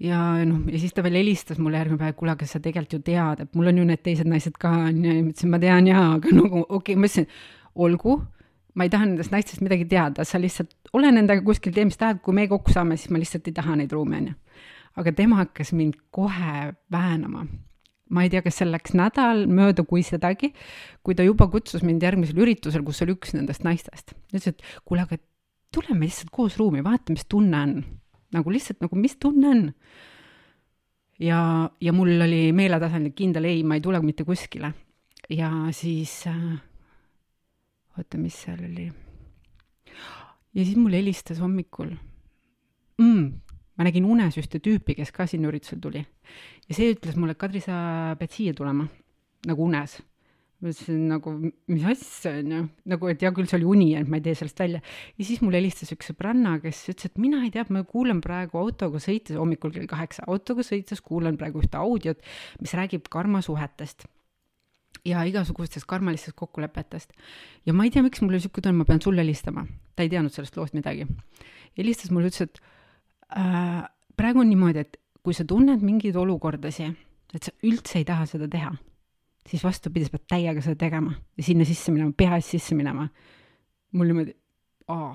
ja 0.00 0.18
noh, 0.48 0.64
ja 0.72 0.80
siis 0.80 0.94
ta 0.96 1.04
veel 1.04 1.18
helistas 1.20 1.60
mulle 1.60 1.80
järgmine 1.80 2.00
päev, 2.00 2.16
kuule, 2.16 2.34
aga 2.34 2.48
sa 2.48 2.62
tegelikult 2.62 2.96
ju 2.96 3.02
tead, 3.10 3.44
et 3.44 3.56
mul 3.58 3.68
on 3.68 3.82
ju 3.82 3.86
need 3.90 4.02
teised 4.04 4.28
naised 4.30 4.56
ka, 4.60 4.72
on 4.88 5.04
ju, 5.04 5.12
ja 5.12 5.22
ma 5.22 5.32
ütlesin, 5.34 5.52
ma 5.52 5.60
tean 5.62 5.90
jaa, 5.90 6.06
aga 6.16 6.36
nagu 6.36 6.62
okei 6.64 6.78
okay,, 6.78 6.96
ma 6.96 7.10
ütlesin, 7.10 7.28
olgu, 7.76 8.16
ma 8.74 8.86
ei 8.86 8.90
taha 8.92 9.08
nendest 9.08 9.32
naistest 9.34 9.62
midagi 9.64 9.88
teada, 9.90 10.24
sa 10.24 10.38
lihtsalt 10.38 10.92
ole 10.94 11.10
nendega 11.12 11.42
kuskil, 11.46 11.74
tee 11.74 11.84
mis 11.88 11.98
tahad, 11.98 12.20
kui 12.22 12.36
me 12.36 12.46
kokku 12.48 12.72
saame, 12.74 12.98
siis 13.00 13.10
ma 13.10 13.18
lihtsalt 13.18 13.48
ei 13.50 13.56
taha 13.56 13.78
neid 13.80 13.92
ruume, 13.94 14.20
on 14.20 14.30
ju 14.30 14.38
aga 14.98 15.12
tema 15.14 15.40
hakkas 15.44 15.72
mind 15.76 15.98
kohe 16.10 16.74
väänama. 16.92 17.46
ma 18.10 18.24
ei 18.26 18.30
tea, 18.30 18.42
kas 18.42 18.56
seal 18.58 18.72
läks 18.74 18.90
nädal 18.98 19.44
mööda, 19.46 19.84
kui 19.86 20.02
sedagi, 20.02 20.48
kui 21.06 21.14
ta 21.14 21.22
juba 21.22 21.46
kutsus 21.46 21.84
mind 21.86 22.02
järgmisel 22.02 22.40
üritusel, 22.42 22.82
kus 22.82 22.98
oli 23.04 23.14
üks 23.14 23.36
nendest 23.36 23.62
naistest. 23.62 24.16
ütles, 24.32 24.48
et 24.50 24.64
kuule, 24.84 25.04
aga 25.06 25.20
tuleme 25.70 26.08
lihtsalt 26.08 26.32
koos 26.34 26.58
ruumi, 26.58 26.82
vaata, 26.82 27.14
mis 27.14 27.28
tunne 27.30 27.60
on. 27.62 27.76
nagu 28.34 28.50
lihtsalt 28.50 28.82
nagu, 28.82 28.98
mis 28.98 29.14
tunne 29.16 29.52
on. 29.54 29.62
ja, 31.22 31.70
ja 31.80 31.92
mul 31.94 32.26
oli 32.26 32.50
meeletasandil 32.52 33.14
kindel 33.14 33.46
ei, 33.46 33.62
ma 33.62 33.78
ei 33.78 33.84
tule 33.84 34.02
mitte 34.02 34.26
kuskile. 34.26 34.72
ja 35.30 35.52
siis 35.70 36.24
äh,, 36.26 36.58
oota, 38.00 38.18
mis 38.18 38.36
seal 38.46 38.64
oli? 38.66 38.88
ja 40.54 40.64
siis 40.64 40.76
mulle 40.76 40.98
helistas 41.00 41.40
hommikul 41.42 41.94
mm, 43.00 43.26
ma 43.80 43.86
nägin 43.88 44.04
unes 44.04 44.36
ühte 44.36 44.60
tüüpi, 44.60 44.92
kes 44.98 45.08
ka 45.16 45.24
sinna 45.30 45.48
üritusele 45.48 45.80
tuli. 45.80 46.04
ja 46.68 46.76
see 46.76 46.92
ütles 46.92 47.16
mulle, 47.16 47.32
Kadri, 47.40 47.62
sa 47.64 48.12
pead 48.20 48.34
siia 48.34 48.52
tulema, 48.56 48.84
nagu 49.48 49.64
unes. 49.64 49.96
ma 50.60 50.68
ütlesin 50.68 51.06
nagu, 51.08 51.32
mis 51.72 51.86
asja, 51.88 52.34
on 52.42 52.52
ju, 52.52 52.60
nagu 52.92 53.08
et 53.08 53.22
hea 53.24 53.30
küll, 53.32 53.48
see 53.48 53.56
oli 53.56 53.70
uni, 53.70 53.88
et 53.96 54.10
ma 54.12 54.18
ei 54.20 54.26
tee 54.26 54.36
sellest 54.36 54.60
välja. 54.60 54.82
ja 55.16 55.24
siis 55.24 55.40
mulle 55.40 55.62
helistas 55.62 55.94
üks 55.96 56.12
sõbranna, 56.12 56.58
kes 56.60 56.82
ütles, 56.92 57.08
et 57.08 57.24
mina 57.24 57.40
ei 57.46 57.54
tea, 57.54 57.64
ma 57.72 57.80
kuulen 57.88 58.20
praegu 58.20 58.60
autoga 58.60 59.00
sõites, 59.00 59.40
hommikul 59.40 59.72
kell 59.72 59.88
kaheksa, 59.88 60.28
autoga 60.28 60.66
sõites 60.66 61.00
kuulan 61.00 61.40
praegu 61.40 61.64
ühte 61.64 61.80
audiot, 61.80 62.20
mis 62.60 62.76
räägib 62.76 63.08
karmasuhetest 63.08 64.04
ja 65.04 65.22
igasugustest 65.24 65.86
karmalistest 65.88 66.36
kokkulepetest. 66.36 67.12
ja 67.66 67.72
ma 67.72 67.84
ei 67.84 67.90
tea, 67.90 68.02
miks 68.02 68.20
mul 68.20 68.34
oli 68.34 68.40
niisugune 68.40 68.62
tunne, 68.62 68.78
ma 68.78 68.88
pean 68.88 69.00
sulle 69.02 69.24
helistama. 69.24 69.66
ta 69.96 70.02
ei 70.02 70.12
teadnud 70.12 70.34
sellest 70.34 70.56
loost 70.56 70.74
midagi. 70.74 71.06
helistas 71.78 72.10
mulle, 72.10 72.30
ütles, 72.32 72.48
et 72.48 72.60
äh, 73.38 73.84
praegu 74.16 74.44
on 74.44 74.50
niimoodi, 74.50 74.84
et 74.84 75.00
kui 75.22 75.34
sa 75.36 75.44
tunned 75.44 75.82
mingeid 75.84 76.16
olukordasi, 76.16 76.90
et 77.34 77.42
sa 77.42 77.52
üldse 77.62 78.00
ei 78.00 78.04
taha 78.04 78.26
seda 78.26 78.48
teha, 78.50 78.72
siis 79.48 79.64
vastupidi, 79.64 80.06
sa 80.06 80.16
pead 80.16 80.28
täiega 80.36 80.62
seda 80.64 80.78
tegema 80.80 81.14
ja 81.36 81.46
sinna 81.46 81.66
sisse 81.68 81.92
minema, 81.94 82.12
pea 82.16 82.36
ees 82.38 82.54
sisse 82.56 82.78
minema. 82.78 83.08
mul 83.92 84.06
niimoodi, 84.06 84.36
aa, 84.88 85.14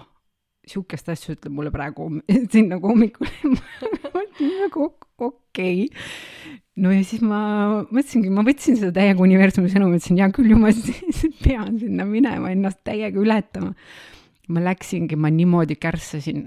sihukest 0.67 1.09
asja 1.13 1.35
ütleb 1.35 1.53
mulle 1.55 1.71
praegu 1.73 2.09
siin 2.51 2.69
nagu 2.73 2.91
hommikul 2.91 3.29
nagu 4.39 4.87
okei 5.17 5.85
okay. 5.85 6.57
No 6.83 6.91
ja 6.91 7.03
siis 7.07 7.23
ma 7.23 7.39
mõtlesingi, 7.83 8.31
ma 8.33 8.43
võtsin 8.47 8.79
seda 8.79 8.91
täiega 8.95 9.23
universumi 9.23 9.71
sõnumi, 9.71 9.99
ütlesin 9.99 10.19
hea 10.19 10.31
küll, 10.35 10.51
ju 10.51 10.59
ma 10.59 10.73
pean 11.45 11.79
sinna 11.81 12.07
minema, 12.09 12.51
ennast 12.51 12.83
täiega 12.87 13.21
ületama. 13.21 13.73
ma 14.47 14.61
läksingi, 14.61 15.17
ma 15.17 15.31
niimoodi 15.33 15.79
kärssasin 15.81 16.43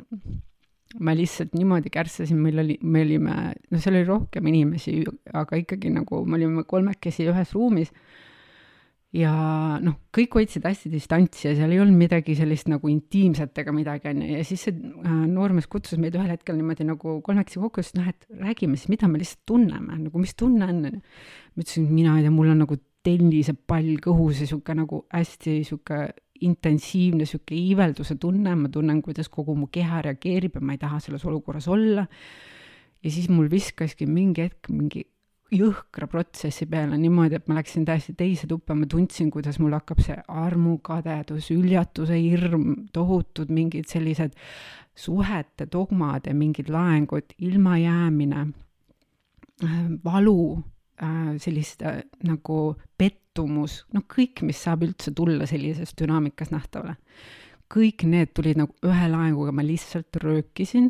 ma 1.04 1.12
lihtsalt 1.14 1.52
niimoodi 1.56 1.90
kärssasin, 1.92 2.38
meil 2.40 2.62
oli, 2.62 2.78
me 2.82 3.02
olime, 3.04 3.34
no 3.70 3.80
seal 3.82 3.98
oli 3.98 4.06
rohkem 4.08 4.46
inimesi, 4.48 5.02
aga 5.36 5.58
ikkagi 5.60 5.90
nagu 5.92 6.22
me 6.24 6.38
olime 6.38 6.64
kolmekesi 6.68 7.26
ühes 7.28 7.52
ruumis 7.56 7.92
ja 9.16 9.32
noh, 9.80 9.94
kõik 10.12 10.34
hoidsid 10.36 10.66
hästi 10.68 10.90
distantsi 10.92 11.46
ja 11.46 11.54
seal 11.56 11.72
ei 11.72 11.80
olnud 11.80 11.96
midagi 11.96 12.34
sellist 12.36 12.68
nagu 12.68 12.90
intiimset 12.92 13.56
ega 13.62 13.72
midagi, 13.72 14.10
on 14.10 14.20
ju, 14.20 14.28
ja 14.36 14.44
siis 14.44 14.66
see 14.66 14.74
äh, 14.76 15.14
noormees 15.30 15.68
kutsus 15.70 16.00
meid 16.00 16.18
ühel 16.18 16.28
hetkel 16.34 16.58
niimoodi 16.58 16.84
nagu 16.88 17.18
kolmekesi 17.24 17.62
kokku, 17.62 17.80
ütles 17.80 17.96
noh, 17.96 18.10
et 18.10 18.28
räägime 18.28 18.76
siis, 18.76 18.90
mida 18.92 19.08
me 19.08 19.22
lihtsalt 19.22 19.46
tunneme, 19.48 19.96
nagu 20.02 20.20
mis 20.20 20.36
tunne 20.36 20.68
on, 20.68 20.84
on 20.90 20.98
ju. 20.98 21.02
ma 21.56 21.64
ütlesin, 21.64 21.88
mina 21.88 22.18
ei 22.18 22.26
tea, 22.26 22.34
mul 22.36 22.52
on 22.52 22.64
nagu 22.66 22.78
tennisepall 23.08 23.94
kõhus 24.04 24.42
ja 24.42 24.50
sihuke 24.50 24.76
nagu 24.76 25.04
hästi 25.14 25.60
sihuke 25.64 26.02
intensiivne 26.44 27.26
sihuke 27.26 27.56
iivelduse 27.56 28.18
tunne, 28.20 28.54
ma 28.58 28.70
tunnen, 28.72 29.00
kuidas 29.02 29.30
kogu 29.32 29.56
mu 29.58 29.70
keha 29.72 30.02
reageerib 30.06 30.58
ja 30.58 30.62
ma 30.62 30.76
ei 30.76 30.82
taha 30.82 31.00
selles 31.02 31.24
olukorras 31.26 31.68
olla. 31.68 32.06
ja 33.02 33.10
siis 33.10 33.28
mul 33.30 33.48
viskaski 33.50 34.06
mingi 34.10 34.44
hetk 34.44 34.68
mingi 34.74 35.04
jõhkra 35.54 36.08
protsessi 36.10 36.66
peale 36.68 36.98
niimoodi, 37.00 37.38
et 37.38 37.48
ma 37.48 37.56
läksin 37.58 37.86
täiesti 37.88 38.14
teise 38.18 38.48
tuppa, 38.50 38.76
ma 38.76 38.88
tundsin, 38.90 39.30
kuidas 39.32 39.58
mul 39.62 39.76
hakkab 39.76 40.02
see 40.04 40.16
armukadedus, 40.28 41.50
üljatuse 41.54 42.18
hirm, 42.20 42.66
tohutud 42.92 43.52
mingid 43.54 43.88
sellised 43.88 44.36
suhete 44.98 45.68
dogmad 45.72 46.28
ja 46.28 46.34
mingid 46.36 46.68
laengud, 46.72 47.32
ilmajäämine, 47.38 48.46
äh, 49.64 49.78
valu, 50.04 50.58
äh, 51.02 51.36
sellist 51.40 51.82
äh, 51.82 52.02
nagu 52.28 52.76
pettumus, 52.98 53.84
no 53.94 54.04
kõik, 54.04 54.42
mis 54.44 54.60
saab 54.64 54.84
üldse 54.88 55.14
tulla 55.16 55.46
sellises 55.48 55.94
dünaamikas 55.98 56.52
nähtavale. 56.52 56.98
kõik 57.68 58.06
need 58.08 58.30
tulid 58.32 58.56
nagu 58.56 58.72
ühe 58.80 59.08
laenguga, 59.12 59.52
ma 59.52 59.60
lihtsalt 59.60 60.16
röökisin 60.22 60.86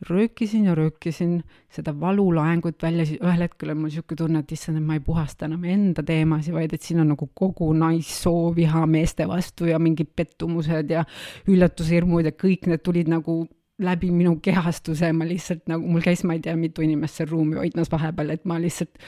röökisin 0.00 0.64
ja 0.64 0.74
röökisin 0.74 1.42
seda 1.70 2.00
valulaengut 2.00 2.82
välja, 2.82 3.06
siis 3.06 3.20
ühel 3.20 3.42
hetkel 3.42 3.72
on 3.72 3.80
mul 3.80 3.90
niisugune 3.90 4.18
tunne, 4.20 4.42
et 4.44 4.52
issand, 4.54 4.78
et 4.78 4.86
ma 4.86 4.94
ei 4.94 5.02
puhasta 5.02 5.48
enam 5.48 5.64
enda 5.66 6.04
teemasid, 6.06 6.54
vaid 6.54 6.74
et 6.74 6.86
siin 6.86 7.02
on 7.02 7.10
nagu 7.14 7.30
kogu 7.34 7.72
naissoo 7.74 8.52
viha 8.54 8.84
meeste 8.86 9.26
vastu 9.28 9.66
ja 9.66 9.80
mingid 9.82 10.12
pettumused 10.16 10.94
ja 10.94 11.02
üllatushirmud 11.50 12.30
ja 12.30 12.34
kõik 12.44 12.70
need 12.70 12.84
tulid 12.86 13.10
nagu 13.10 13.40
läbi 13.82 14.10
minu 14.14 14.38
kehastuse, 14.42 15.10
ma 15.14 15.26
lihtsalt 15.26 15.66
nagu, 15.70 15.86
mul 15.86 16.02
käis, 16.02 16.24
ma 16.26 16.38
ei 16.38 16.42
tea, 16.46 16.56
mitu 16.58 16.82
inimest 16.82 17.18
seal 17.18 17.30
ruumi 17.30 17.58
hoidmas 17.58 17.90
vahepeal, 17.90 18.34
et 18.34 18.46
ma 18.46 18.58
lihtsalt 18.62 18.98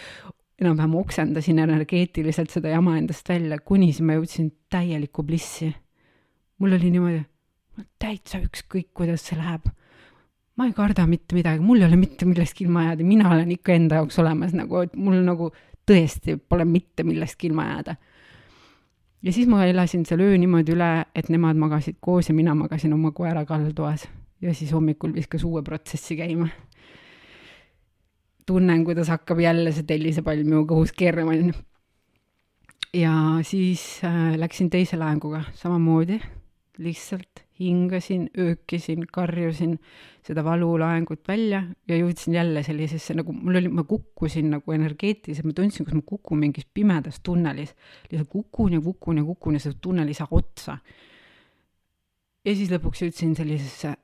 enam-vähem 0.61 0.95
oksendasin 1.01 1.59
energeetiliselt 1.63 2.51
seda 2.53 2.75
jama 2.75 2.99
endast 2.99 3.29
välja, 3.31 3.59
kuni 3.63 3.93
siis 3.93 4.05
ma 4.07 4.19
jõudsin 4.19 4.51
täielikku 4.71 5.23
blissi. 5.27 5.73
mul 6.59 6.77
oli 6.77 6.91
niimoodi, 6.91 7.21
täitsa 7.99 8.43
ükskõik, 8.43 8.91
kuidas 8.95 9.23
see 9.25 9.39
läheb 9.39 9.71
ma 10.61 10.67
ei 10.69 10.75
karda 10.77 11.07
mitte 11.09 11.33
midagi, 11.33 11.63
mul 11.65 11.81
ei 11.81 11.87
ole 11.89 11.97
mitte 11.97 12.27
millestki 12.29 12.67
ilma 12.67 12.91
jääda, 12.91 13.05
mina 13.09 13.31
olen 13.33 13.49
ikka 13.55 13.73
enda 13.73 14.03
jaoks 14.03 14.19
olemas 14.21 14.53
nagu, 14.53 14.83
et 14.85 14.93
mul 14.93 15.17
nagu 15.25 15.49
tõesti 15.89 16.37
pole 16.37 16.67
mitte 16.69 17.07
millestki 17.09 17.49
ilma 17.49 17.65
jääda. 17.71 17.95
ja 19.25 19.33
siis 19.33 19.49
ma 19.49 19.65
elasin 19.65 20.05
seal 20.05 20.21
öö 20.21 20.37
niimoodi 20.37 20.77
üle, 20.77 20.91
et 21.17 21.33
nemad 21.33 21.57
magasid 21.57 21.97
koos 22.05 22.29
ja 22.29 22.37
mina 22.37 22.55
magasin 22.55 22.93
oma 22.93 23.13
koera 23.17 23.47
kalltoas 23.49 24.05
ja 24.45 24.53
siis 24.55 24.73
hommikul 24.77 25.15
viskas 25.17 25.45
uue 25.49 25.63
protsessi 25.63 26.17
käima. 26.21 26.49
tunnen, 28.47 28.85
kuidas 28.85 29.09
hakkab 29.09 29.41
jälle 29.41 29.73
see 29.73 29.89
tellisepall 29.89 30.45
minu 30.45 30.67
kõhus 30.69 30.93
keerama, 30.93 31.33
onju. 31.33 31.57
ja 33.01 33.15
siis 33.49 34.03
äh, 34.05 34.37
läksin 34.37 34.69
teise 34.71 35.01
laenguga 35.01 35.47
samamoodi, 35.55 36.21
lihtsalt 36.79 37.49
hingasin, 37.61 38.29
öökisin, 38.39 39.05
karjusin 39.13 39.77
seda 40.25 40.45
valulaengut 40.45 41.29
välja 41.29 41.63
ja 41.89 41.97
jõudsin 41.99 42.35
jälle 42.35 42.63
sellisesse 42.65 43.15
nagu, 43.19 43.33
mul 43.33 43.61
oli, 43.61 43.71
ma 43.73 43.85
kukkusin 43.89 44.51
nagu 44.55 44.73
energeetiliselt, 44.73 45.49
ma 45.49 45.57
tundsin, 45.57 45.87
kus 45.87 45.97
ma 45.97 46.05
kukun 46.07 46.41
mingis 46.41 46.67
pimedas 46.75 47.21
tunnelis. 47.25 47.75
lihtsalt 48.11 48.29
kukun 48.29 48.73
ja 48.73 48.81
kukun 48.81 49.21
ja 49.21 49.25
kukun 49.25 49.59
ja 49.59 49.61
see 49.61 49.77
tunnel 49.81 50.09
ei 50.09 50.17
saa 50.17 50.29
otsa. 50.31 50.79
ja 52.45 52.55
siis 52.55 52.71
lõpuks 52.73 53.05
jõudsin 53.05 53.35
sellisesse, 53.37 53.95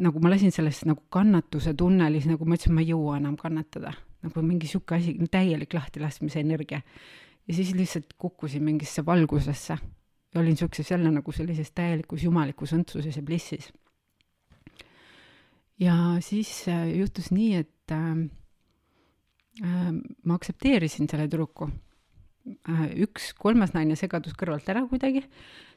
nagu 0.00 0.20
ma 0.20 0.32
lasin 0.32 0.52
sellest 0.52 0.86
nagu 0.88 1.04
kannatuse 1.12 1.74
tunnelis, 1.74 2.28
nagu 2.30 2.44
ma 2.44 2.56
ütlesin, 2.56 2.74
ma 2.74 2.84
ei 2.84 2.92
jõua 2.92 3.18
enam 3.20 3.36
kannatada. 3.36 3.92
nagu 4.24 4.42
mingi 4.42 4.66
sihuke 4.66 4.96
asi, 4.96 5.18
täielik 5.30 5.74
lahtilaskmise 5.74 6.40
energia. 6.40 6.80
ja 7.48 7.54
siis 7.54 7.74
lihtsalt 7.74 8.16
kukkusin 8.18 8.64
mingisse 8.64 9.04
valgusesse 9.06 9.78
ja 10.34 10.40
olin 10.40 10.56
siukses 10.56 10.90
jälle 10.90 11.10
nagu 11.10 11.32
sellises 11.32 11.70
täielikus 11.70 12.24
jumalikus 12.24 12.72
õndsuses 12.74 13.16
ja 13.16 13.22
blissis. 13.22 13.72
ja 15.80 15.94
siis 16.20 16.68
äh, 16.68 16.88
juhtus 16.98 17.30
nii, 17.30 17.54
et 17.54 17.92
äh, 17.92 18.10
äh, 19.64 19.90
ma 20.24 20.34
aktsepteerisin 20.34 21.08
selle 21.10 21.28
tüdruku 21.28 21.68
äh,. 22.68 22.86
üks 23.06 23.32
kolmas 23.38 23.74
naine 23.74 23.96
segadus 23.96 24.34
kõrvalt 24.38 24.68
ära 24.68 24.84
kuidagi, 24.90 25.24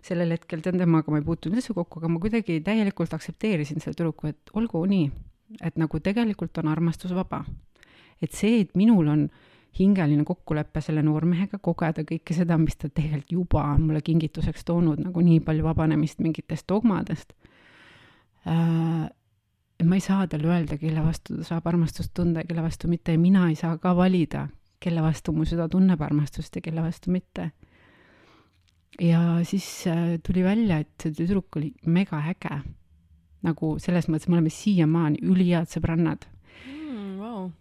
sellel 0.02 0.34
hetkel 0.36 0.62
temaga 0.66 1.12
ma 1.12 1.22
ei 1.22 1.26
puutunud 1.26 1.58
üldse 1.58 1.78
kokku, 1.78 2.02
aga 2.02 2.12
ma 2.12 2.22
kuidagi 2.24 2.60
täielikult 2.66 3.14
aktsepteerisin 3.14 3.82
selle 3.82 3.98
tüdruku, 3.98 4.34
et 4.34 4.54
olgu 4.54 4.86
nii, 4.86 5.12
et 5.62 5.78
nagu 5.78 6.00
tegelikult 6.00 6.58
on 6.58 6.74
armastus 6.74 7.14
vaba. 7.14 7.46
et 8.22 8.34
see, 8.34 8.62
et 8.62 8.74
minul 8.76 9.08
on 9.08 9.30
äh, 9.30 9.57
hingeline 9.80 10.24
kokkulepe 10.26 10.82
selle 10.82 11.04
noormehega, 11.06 11.60
kogeda 11.64 12.04
kõike 12.08 12.36
seda, 12.36 12.58
mis 12.62 12.78
ta 12.80 12.90
tegelikult 12.90 13.32
juba 13.32 13.64
on 13.74 13.88
mulle 13.90 14.02
kingituseks 14.06 14.66
toonud, 14.68 15.02
nagu 15.04 15.24
nii 15.24 15.40
palju 15.46 15.66
vabanemist 15.68 16.22
mingitest 16.24 16.68
dogmadest 16.70 17.34
äh,. 18.48 19.08
ma 19.86 19.96
ei 19.96 20.02
saa 20.02 20.28
talle 20.28 20.50
öelda, 20.50 20.80
kelle 20.82 21.04
vastu 21.06 21.38
ta 21.38 21.46
saab 21.46 21.68
armastust 21.70 22.14
tunda 22.18 22.42
ja 22.42 22.50
kelle 22.50 22.64
vastu 22.66 22.90
mitte 22.90 23.14
ja 23.14 23.22
mina 23.22 23.48
ei 23.50 23.56
saa 23.56 23.78
ka 23.78 23.94
valida, 23.96 24.48
kelle 24.80 25.04
vastu 25.06 25.34
mu 25.34 25.46
süda 25.46 25.68
tunneb 25.70 26.02
armastust 26.02 26.56
ja 26.56 26.62
kelle 26.66 26.82
vastu 26.82 27.12
mitte. 27.12 27.52
ja 29.02 29.40
siis 29.44 29.88
äh, 29.88 30.18
tuli 30.26 30.44
välja, 30.44 30.80
et 30.82 30.94
see 31.02 31.14
tüdruk 31.14 31.60
oli 31.60 31.74
mega 31.86 32.24
äge. 32.34 32.62
nagu 33.46 33.76
selles 33.80 34.08
mõttes 34.10 34.28
me 34.28 34.40
oleme 34.40 34.50
siiamaani 34.50 35.22
ülihead 35.22 35.70
sõbrannad 35.70 36.26
mm,. 36.66 37.18
Wow. 37.18 37.52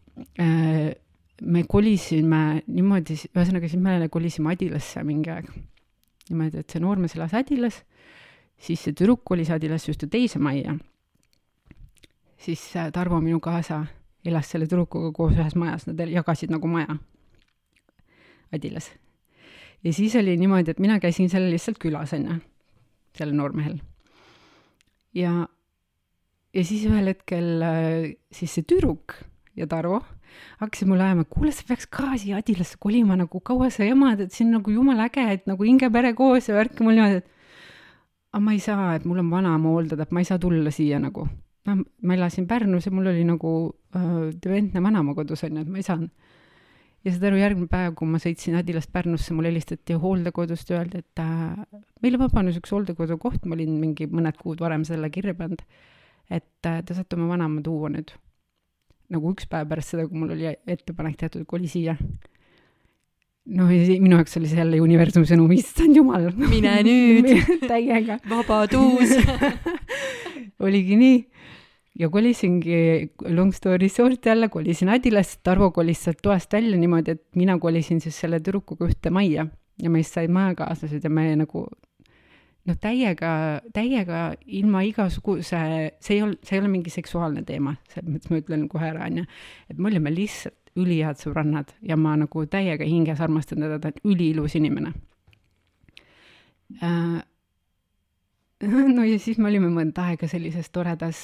Me 1.45 1.67
kolisime 1.69 2.63
niimoodi, 2.65 3.19
ühesõnaga 3.29 3.69
siis 3.69 3.81
me 3.83 4.09
kolisime 4.09 4.55
Adilasse 4.55 5.03
mingi 5.05 5.31
aeg. 5.31 5.51
niimoodi, 6.31 6.63
et 6.63 6.71
see 6.73 6.81
noormees 6.81 7.17
elas 7.17 7.35
Adilas, 7.37 7.83
siis 8.57 8.81
see 8.81 8.97
tüdruk 8.97 9.21
kolis 9.25 9.51
Adilasse 9.53 9.91
just 9.91 10.07
teise 10.11 10.39
majja. 10.39 10.79
siis 12.39 12.77
äh, 12.77 12.91
Tarvo, 12.93 13.21
minu 13.21 13.41
kaasa, 13.41 13.85
elas 14.25 14.49
selle 14.49 14.67
tüdrukuga 14.67 15.13
koos 15.13 15.37
ühes 15.37 15.55
majas, 15.57 15.87
nad 15.87 16.01
jagasid 16.01 16.51
nagu 16.51 16.69
maja 16.69 16.97
Adilas. 18.53 18.91
ja 19.85 19.93
siis 19.93 20.17
oli 20.17 20.37
niimoodi, 20.37 20.71
et 20.71 20.81
mina 20.81 20.99
käisin 21.01 21.29
seal 21.29 21.51
lihtsalt 21.51 21.79
külas, 21.79 22.17
onju, 22.17 22.41
sellel 23.13 23.37
noormehel. 23.37 23.77
ja, 25.13 25.49
ja 26.55 26.65
siis 26.65 26.89
ühel 26.89 27.13
hetkel 27.13 27.63
äh, 27.63 28.13
siis 28.33 28.57
see 28.57 28.65
tüdruk 28.65 29.21
ja 29.57 29.67
Tarvo 29.67 30.01
hakkasid 30.61 30.89
mulle 30.91 31.05
ajama, 31.07 31.25
kuule, 31.31 31.53
sa 31.55 31.65
peaks 31.69 31.89
ka 31.91 32.13
siia 32.21 32.41
Adilasse 32.41 32.79
kolima, 32.81 33.17
nagu 33.19 33.41
kaua 33.41 33.71
sa 33.75 33.87
jamad, 33.87 34.21
et 34.25 34.35
siin 34.35 34.53
nagu 34.55 34.73
jumala 34.73 35.09
äge, 35.11 35.25
et 35.33 35.49
nagu 35.51 35.67
hingepere 35.67 36.13
koos 36.19 36.51
ja 36.51 36.57
värk 36.59 36.81
ja 36.81 36.87
mul 36.87 36.99
niimoodi, 36.99 37.23
et 37.23 37.33
aga 38.37 38.45
ma 38.45 38.53
ei 38.53 38.61
saa, 38.61 38.95
et 38.99 39.07
mul 39.09 39.23
on 39.23 39.33
vanaema 39.33 39.73
hooldada, 39.73 40.05
et 40.05 40.13
ma 40.13 40.21
ei 40.21 40.29
saa 40.29 40.39
tulla 40.43 40.73
siia 40.75 41.01
nagu. 41.03 41.27
noh, 41.67 41.81
ma 42.07 42.15
elasin 42.15 42.45
Pärnus 42.47 42.85
ja 42.87 42.93
mul 42.95 43.09
oli 43.11 43.25
nagu 43.27 43.53
äh, 43.97 44.29
dementne 44.43 44.83
vanaema 44.83 45.17
kodus 45.17 45.43
onju, 45.49 45.65
et 45.65 45.71
ma 45.73 45.81
ei 45.81 45.87
saanud. 45.87 46.11
ja 47.05 47.15
saad 47.15 47.25
aru, 47.31 47.41
järgmine 47.41 47.71
päev, 47.71 47.97
kui 47.99 48.11
ma 48.11 48.21
sõitsin 48.23 48.59
Adilast 48.61 48.93
Pärnusse, 48.93 49.35
mulle 49.35 49.51
helistati 49.51 49.97
hooldekodust 50.03 50.71
ja 50.71 50.83
öeldi, 50.83 51.03
et 51.03 51.23
äh, 51.23 51.81
meile 52.05 52.21
vabanes 52.23 52.61
üks 52.61 52.75
hooldekodu 52.75 53.19
koht, 53.23 53.47
ma 53.47 53.59
olin 53.59 53.81
mingi 53.81 54.07
mõned 54.11 54.39
kuud 54.43 54.63
varem 54.63 54.85
selle 54.87 55.11
kirja 55.11 55.35
pannud. 55.35 55.65
et 56.31 56.67
äh, 56.67 56.83
te 56.85 56.95
saate 56.95 57.17
oma 57.17 57.33
vanaema 57.35 57.63
tuua 57.65 57.91
nüüd 57.95 58.15
nagu 59.13 59.35
üks 59.35 59.47
päev 59.51 59.69
pärast 59.71 59.95
seda, 59.95 60.07
kui 60.09 60.19
mul 60.19 60.35
oli 60.35 60.49
ettepanek 60.67 61.19
tehtud, 61.21 61.47
koli 61.49 61.69
siia. 61.71 61.97
noh, 63.47 63.71
minu 63.71 64.19
jaoks 64.19 64.37
oli 64.41 64.51
see 64.51 64.59
jälle 64.59 64.81
universumi 64.83 65.29
sõnum, 65.29 65.53
issand 65.55 65.97
jumal. 65.97 66.31
mine 66.37 66.79
nüüd 66.87 67.31
täiega. 67.71 68.19
vabadus 68.31 69.15
oligi 70.67 70.99
nii. 70.99 71.21
ja 72.01 72.11
kolisingi, 72.13 72.81
long 73.31 73.55
story 73.55 73.89
short 73.93 74.27
jälle, 74.27 74.51
kolisin 74.53 74.91
Adilasse, 74.93 75.39
Tarvo 75.43 75.71
kolis 75.71 76.03
sealt 76.05 76.23
toast 76.23 76.53
välja 76.53 76.79
niimoodi, 76.79 77.17
et 77.17 77.25
mina 77.39 77.59
kolisin 77.63 78.03
siis 78.05 78.19
selle 78.21 78.43
tüdrukuga 78.43 78.91
ühte 78.91 79.15
majja 79.15 79.47
ja 79.83 79.93
meist 79.93 80.17
said 80.17 80.33
majakaaslased 80.33 81.05
ja 81.05 81.13
me 81.13 81.31
nagu 81.37 81.67
noh, 82.67 82.79
täiega, 82.83 83.33
täiega 83.75 84.21
ilma 84.59 84.83
igasuguse, 84.87 85.61
see 86.03 86.17
ei 86.17 86.23
olnud, 86.25 86.41
see 86.47 86.59
ei 86.59 86.63
ole 86.63 86.71
mingi 86.73 86.93
seksuaalne 86.93 87.45
teema, 87.47 87.77
selles 87.93 88.11
mõttes 88.13 88.33
ma 88.33 88.41
ütlen 88.43 88.65
kohe 88.73 88.89
ära, 88.91 89.07
onju. 89.09 89.27
et 89.71 89.79
me 89.79 89.91
olime 89.91 90.13
lihtsalt 90.15 90.59
ülihead 90.77 91.21
sõbrannad 91.21 91.73
ja 91.87 91.97
ma 91.97 92.15
nagu 92.21 92.45
täiega 92.53 92.85
hinges 92.85 93.23
armastan 93.25 93.65
teda, 93.65 93.79
ta 93.81 93.93
on 93.93 94.13
üliilus 94.13 94.57
inimene 94.59 94.93
äh,. 96.83 97.23
no 98.97 99.05
ja 99.05 99.21
siis 99.21 99.39
me 99.41 99.51
olime 99.51 99.71
mõnda 99.73 100.11
aega 100.11 100.29
sellises 100.29 100.71
toredas, 100.73 101.19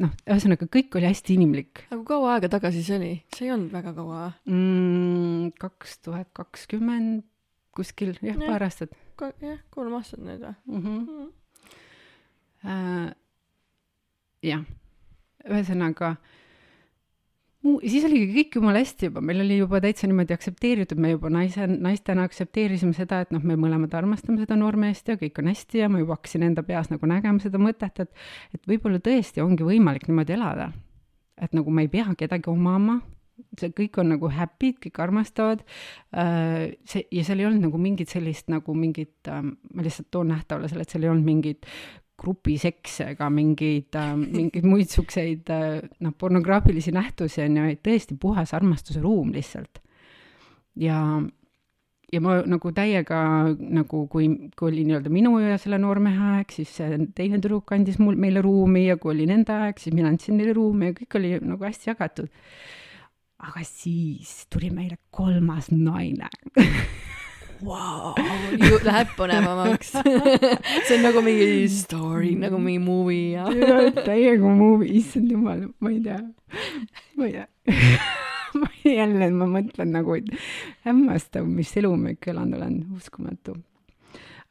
noh, 0.00 0.12
ühesõnaga 0.24 0.68
kõik 0.72 0.96
oli 0.98 1.08
hästi 1.10 1.36
inimlik. 1.38 1.84
aga 1.90 2.02
kaua 2.08 2.36
aega 2.36 2.50
tagasi 2.56 2.84
see 2.84 2.98
oli? 2.98 3.12
see 3.36 3.48
ei 3.48 3.54
olnud 3.56 3.72
väga 3.72 3.94
kaua 3.96 4.26
mm,. 4.48 5.54
kaks 5.60 5.98
tuhat 6.04 6.32
kakskümmend 6.36 7.24
kuskil, 7.74 8.14
jah, 8.22 8.38
paar 8.38 8.62
aastat 8.68 8.92
jah, 9.20 9.58
kolm 9.70 9.94
aastat 9.98 10.20
nüüd 10.20 10.40
või 10.42 10.54
mm? 10.66 10.80
-hmm. 10.80 11.00
Mm 11.00 11.06
-hmm. 11.08 11.32
Uh, 12.64 13.10
jah, 14.42 14.64
ühesõnaga 15.44 16.16
siis 17.64 18.04
oligi 18.04 18.26
kõik 18.34 18.58
jumala 18.58 18.80
hästi 18.82 19.08
juba, 19.08 19.22
meil 19.24 19.40
oli 19.40 19.56
juba 19.58 19.80
täitsa 19.80 20.08
niimoodi 20.08 20.34
aktsepteeritud, 20.36 21.00
me 21.00 21.14
juba 21.14 21.30
naise, 21.32 21.66
naistena 21.68 22.26
aktsepteerisime 22.28 22.92
seda, 22.96 23.22
et 23.24 23.32
noh, 23.32 23.44
me 23.44 23.56
mõlemad 23.60 23.94
armastame 23.96 24.42
seda 24.42 24.58
noormeest 24.60 25.08
ja 25.08 25.16
kõik 25.20 25.40
on 25.40 25.48
hästi 25.52 25.80
ja 25.80 25.88
ma 25.88 26.02
juba 26.02 26.18
hakkasin 26.18 26.44
enda 26.50 26.64
peas 26.66 26.90
nagu 26.92 27.08
nägema 27.08 27.40
seda 27.42 27.60
mõtet, 27.62 28.04
et 28.04 28.12
et 28.54 28.68
võib-olla 28.68 29.00
tõesti 29.04 29.42
ongi 29.44 29.64
võimalik 29.64 30.08
niimoodi 30.08 30.36
elada. 30.36 30.72
et 31.40 31.52
nagu 31.52 31.70
ma 31.70 31.82
ei 31.82 31.88
pea 31.88 32.14
kedagi 32.16 32.50
omama, 32.50 33.00
see 33.58 33.72
kõik 33.74 33.98
on 34.02 34.12
nagu 34.14 34.30
happy'd, 34.30 34.78
kõik 34.82 35.00
armastavad 35.02 35.64
äh,. 36.14 36.74
see 36.88 37.04
ja 37.14 37.24
seal 37.26 37.42
ei 37.42 37.48
olnud 37.48 37.68
nagu 37.68 37.80
mingit 37.80 38.12
sellist 38.12 38.50
nagu 38.52 38.74
mingit 38.78 39.30
äh,, 39.30 39.42
ma 39.42 39.84
lihtsalt 39.84 40.10
toon 40.14 40.32
nähtavale 40.34 40.70
selle, 40.70 40.86
et 40.86 40.94
seal 40.94 41.06
ei 41.06 41.12
olnud 41.12 41.26
mingit 41.26 41.68
grupisekse 42.20 43.10
ega 43.14 43.28
mingeid 43.32 43.96
äh,, 43.98 44.12
mingeid 44.18 44.66
muid 44.68 44.90
siukseid 44.92 45.50
äh, 45.52 45.80
noh, 46.04 46.14
pornograafilisi 46.18 46.94
nähtusi 46.94 47.42
on 47.44 47.58
ju, 47.58 47.70
vaid 47.70 47.82
tõesti 47.86 48.18
puhas 48.20 48.54
armastuse 48.56 49.02
ruum 49.02 49.32
lihtsalt. 49.34 49.82
ja, 50.80 51.00
ja 52.12 52.20
ma 52.22 52.38
nagu 52.46 52.70
täiega 52.74 53.18
nagu, 53.58 54.04
kui, 54.10 54.28
kui 54.54 54.70
oli 54.70 54.86
nii-öelda 54.86 55.10
minu 55.12 55.36
ja 55.42 55.58
selle 55.60 55.78
noormehe 55.82 56.30
aeg, 56.36 56.54
siis 56.54 56.76
teine 57.18 57.40
tüdruk 57.42 57.74
andis 57.74 57.98
mul, 58.02 58.18
meile 58.20 58.42
ruumi 58.44 58.86
ja 58.88 58.98
kui 59.00 59.14
oli 59.14 59.26
nende 59.30 59.54
aeg, 59.54 59.82
siis 59.82 59.94
mina 59.96 60.10
andsin 60.12 60.38
neile 60.38 60.54
ruumi 60.56 60.92
ja 60.92 60.98
kõik 61.02 61.18
oli 61.20 61.36
nagu 61.42 61.66
hästi 61.66 61.90
jagatud. 61.90 62.30
Aga 63.44 63.64
siis 63.66 64.44
tuli 64.52 64.70
meile 64.72 64.96
kolmas 65.14 65.70
naine. 65.72 66.28
Wow, 67.64 68.14
läheb 68.84 69.12
põnevamaks. 69.16 69.94
See 70.86 70.96
on 70.96 71.04
nagu 71.06 71.22
mingi 71.24 71.68
story, 71.72 72.34
nagu 72.40 72.58
mingi 72.60 72.82
movie 72.82 73.38
ja 73.38 73.46
täiega 74.04 74.50
movie, 74.52 74.90
issand 75.00 75.32
jumal, 75.32 75.66
ma 75.80 75.92
ei 75.92 76.00
tea, 76.04 76.20
ma 77.18 77.28
ei 77.30 77.38
tea. 77.38 77.48
Ma 78.54 78.68
jälle, 78.86 79.26
ma 79.34 79.48
mõtlen 79.50 79.88
nagu, 79.90 80.14
et 80.14 80.28
hämmastav, 80.86 81.42
mis 81.50 81.72
elu 81.80 81.88
ma 81.98 82.12
ikka 82.12 82.30
elanud 82.30 82.54
olen, 82.60 82.76
uskumatu. 82.94 83.56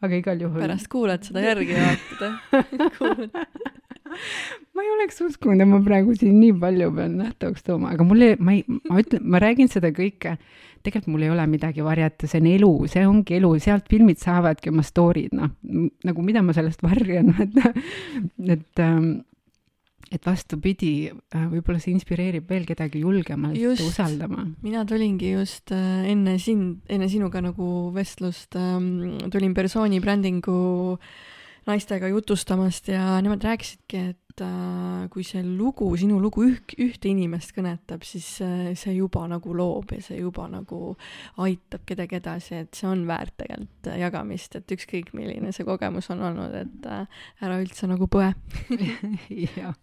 aga 0.03 0.17
igal 0.19 0.43
juhul. 0.43 0.59
pärast 0.59 0.89
kuulad 0.91 1.23
seda 1.23 1.39
järgi 1.45 1.77
ja 1.77 1.85
vaatad 1.87 3.31
ma 4.73 4.83
ei 4.83 4.91
oleks 4.95 5.21
uskunud, 5.21 5.61
et 5.61 5.69
ma 5.69 5.79
praegu 5.85 6.15
siin 6.17 6.39
nii 6.39 6.53
palju 6.61 6.91
pean 6.95 7.17
nähtavaks 7.21 7.65
tooma, 7.65 7.93
aga 7.93 8.05
mul 8.07 8.25
ei, 8.25 8.37
ma 8.39 8.55
ei, 8.57 8.63
ma 8.89 9.01
ütlen, 9.03 9.25
ma 9.25 9.41
räägin 9.43 9.69
seda 9.71 9.93
kõike 9.93 10.37
tegelikult 10.83 11.13
mul 11.13 11.25
ei 11.25 11.31
ole 11.31 11.43
midagi 11.47 11.83
varjata, 11.85 12.27
see 12.27 12.41
on 12.41 12.47
elu, 12.51 12.71
see 12.91 13.03
ongi 13.07 13.37
elu, 13.37 13.51
sealt 13.63 13.85
filmid 13.91 14.19
saavadki 14.21 14.71
oma 14.73 14.83
story'd, 14.85 15.35
noh, 15.37 15.53
nagu 16.03 16.25
mida 16.25 16.43
ma 16.43 16.55
sellest 16.55 16.83
varjan, 16.83 17.31
et, 17.43 17.61
et 18.57 18.83
ähm, 18.83 19.13
et 20.13 20.25
vastupidi, 20.27 21.09
äh, 21.09 21.45
võib-olla 21.49 21.79
see 21.81 21.93
inspireerib 21.95 22.49
veel 22.51 22.67
kedagi 22.69 22.99
julgemalt 23.01 23.57
just, 23.57 23.81
usaldama. 23.81 24.43
mina 24.61 24.83
tulingi 24.85 25.31
just 25.31 25.73
äh, 25.73 26.03
enne 26.11 26.35
sind, 26.43 26.83
enne 26.91 27.07
sinuga 27.09 27.41
nagu 27.41 27.69
vestlust 27.95 28.53
ähm,, 28.59 29.15
tulin 29.33 29.55
persooni 29.57 30.03
brändingu 30.03 30.57
naistega 31.65 32.11
jutustamast 32.11 32.91
ja 32.91 33.15
nemad 33.23 33.41
rääkisidki, 33.47 34.03
et 34.11 34.19
kui 35.13 35.23
see 35.27 35.43
lugu, 35.45 35.87
sinu 35.99 36.17
lugu 36.21 36.45
üht, 36.47 36.73
ühte 36.81 37.09
inimest 37.11 37.53
kõnetab, 37.55 38.05
siis 38.07 38.27
äh, 38.41 38.71
see 38.79 38.95
juba 38.95 39.25
nagu 39.29 39.53
loob 39.53 39.93
ja 39.93 40.01
see 40.01 40.17
juba 40.19 40.47
nagu 40.51 40.95
aitab 41.43 41.85
kedagi 41.89 42.17
edasi, 42.17 42.63
et 42.63 42.79
see 42.79 42.87
on 42.89 43.05
väärt 43.09 43.35
tegelikult 43.41 43.91
äh, 43.91 43.99
jagamist, 44.01 44.57
et 44.57 44.75
ükskõik, 44.77 45.13
milline 45.17 45.53
see 45.55 45.67
kogemus 45.67 46.09
on 46.13 46.23
olnud, 46.29 46.55
et 46.63 46.89
ära 46.89 47.59
üldse 47.61 47.89
nagu 47.91 48.09
põe. 48.11 48.31
Jah, 49.59 49.75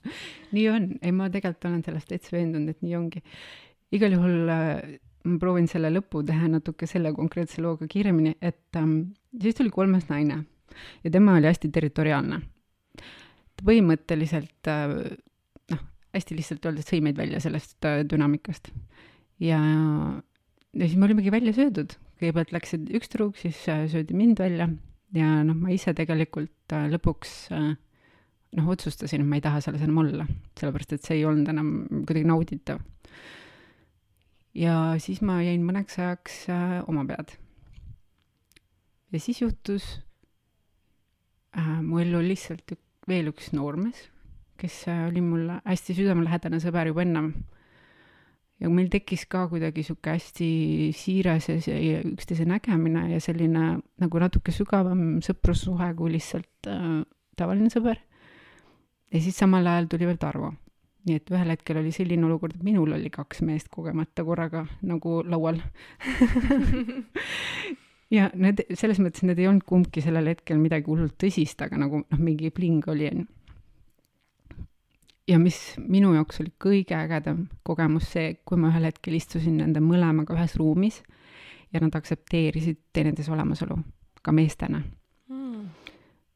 nii 0.50 0.66
on, 0.72 0.90
ei 1.00 1.14
ma 1.14 1.30
tegelikult 1.30 1.70
olen 1.70 1.84
sellest 1.86 2.10
täitsa 2.10 2.36
veendunud, 2.36 2.74
et 2.74 2.82
nii 2.82 2.98
ongi. 2.98 3.22
igal 3.94 4.14
juhul 4.14 4.50
ma 4.50 5.38
proovin 5.40 5.68
selle 5.68 5.90
lõpu 5.92 6.22
teha 6.26 6.48
natuke 6.48 6.88
selle 6.88 7.12
konkreetse 7.16 7.62
looga 7.62 7.88
kiiremini, 7.90 8.36
et 8.40 8.78
ähm, 8.80 9.12
siis 9.40 9.58
tuli 9.58 9.70
kolmas 9.74 10.08
naine 10.08 10.44
ja 11.04 11.10
tema 11.10 11.36
oli 11.36 11.50
hästi 11.50 11.68
territoriaalne 11.68 12.40
põhimõtteliselt 13.66 14.70
äh, 14.70 14.94
noh, 15.72 15.82
hästi 16.14 16.38
lihtsalt 16.38 16.66
öeldes 16.68 16.88
sõi 16.90 17.02
meid 17.04 17.18
välja 17.20 17.40
sellest 17.42 17.88
äh, 17.88 18.02
dünaamikast. 18.08 18.72
ja, 19.42 19.60
ja 19.60 20.86
siis 20.86 20.96
me 20.96 21.08
olimegi 21.08 21.32
välja 21.34 21.54
söödud, 21.56 21.96
kõigepealt 22.20 22.54
läksid 22.56 22.90
üks 22.96 23.12
tüdruk, 23.12 23.38
siis 23.40 23.60
äh, 23.72 23.86
söödi 23.92 24.16
mind 24.16 24.42
välja 24.42 24.70
ja 25.16 25.40
noh, 25.46 25.58
ma 25.58 25.72
ise 25.74 25.94
tegelikult 25.96 26.74
lõpuks 26.92 27.50
noh, 27.50 28.68
otsustasin, 28.70 29.24
et 29.24 29.30
ma 29.30 29.38
ei 29.38 29.44
taha 29.44 29.62
selles 29.64 29.82
enam 29.82 30.02
olla, 30.04 30.26
sellepärast 30.58 30.94
et 30.96 31.06
see 31.06 31.20
ei 31.20 31.26
olnud 31.26 31.50
enam 31.50 31.72
kuidagi 32.06 32.28
nauditav. 32.28 32.82
ja 34.54 34.76
siis 35.02 35.22
ma 35.22 35.40
jäin 35.42 35.66
mõneks 35.66 35.98
ajaks 35.98 36.44
oma 36.90 37.04
pead. 37.08 37.34
ja 39.10 39.18
siis 39.22 39.42
juhtus 39.42 39.90
äh, 41.58 41.80
mu 41.82 41.98
ellu 42.02 42.22
lihtsalt 42.24 42.76
üks 42.76 42.89
veel 43.10 43.30
üks 43.32 43.50
noormees, 43.56 44.02
kes 44.60 44.82
äh, 44.90 45.06
oli 45.08 45.22
mul 45.24 45.48
hästi 45.64 45.96
südamelähedane 45.98 46.60
sõber 46.62 46.90
juba 46.90 47.04
ennem. 47.04 47.32
ja 48.60 48.68
meil 48.68 48.90
tekkis 48.92 49.24
ka 49.32 49.46
kuidagi 49.48 49.82
sihuke 49.86 50.12
hästi 50.12 50.48
siiras 50.92 51.48
ja 51.48 52.00
üksteise 52.04 52.44
nägemine 52.44 53.06
ja 53.14 53.20
selline 53.24 53.78
nagu 53.80 54.20
natuke 54.20 54.52
sügavam 54.52 55.22
sõprussuhe 55.24 55.94
kui 55.96 56.12
lihtsalt 56.16 56.68
äh, 56.68 57.00
tavaline 57.36 57.72
sõber. 57.72 58.02
ja 59.10 59.20
siis 59.20 59.38
samal 59.38 59.66
ajal 59.66 59.88
tuli 59.90 60.10
veel 60.10 60.20
Tarvo. 60.20 60.52
nii 61.08 61.16
et 61.16 61.30
ühel 61.32 61.56
hetkel 61.56 61.80
oli 61.80 61.92
selline 61.96 62.26
olukord, 62.28 62.56
et 62.56 62.64
minul 62.64 62.92
oli 62.92 63.10
kaks 63.10 63.40
meest 63.42 63.72
kogemata 63.72 64.24
korraga 64.24 64.66
nagu 64.82 65.22
laual 65.24 65.62
ja 68.10 68.30
need, 68.34 68.64
selles 68.78 69.00
mõttes 69.02 69.24
need 69.26 69.38
ei 69.40 69.48
olnud 69.50 69.66
kumbki 69.68 70.02
sellel 70.04 70.32
hetkel 70.32 70.58
midagi 70.60 70.90
hullult 70.90 71.16
tõsist, 71.20 71.60
aga 71.62 71.78
nagu 71.80 72.02
noh, 72.02 72.22
mingi 72.22 72.50
pling 72.54 72.86
oli, 72.90 73.10
onju. 73.10 73.26
ja 75.30 75.38
mis 75.38 75.60
minu 75.78 76.12
jaoks 76.16 76.42
oli 76.42 76.52
kõige 76.58 76.96
ägedam 76.98 77.46
kogemus 77.66 78.10
see, 78.14 78.34
kui 78.44 78.58
ma 78.58 78.72
ühel 78.72 78.88
hetkel 78.90 79.16
istusin 79.18 79.60
nende 79.62 79.82
mõlemaga 79.84 80.34
ühes 80.34 80.56
ruumis 80.58 81.02
ja 81.70 81.82
nad 81.82 81.94
aktsepteerisid 81.94 82.80
teineteise 82.92 83.30
olemasolu, 83.30 83.78
ka 84.22 84.34
meestena. 84.34 84.82
Mm.. 85.30 85.68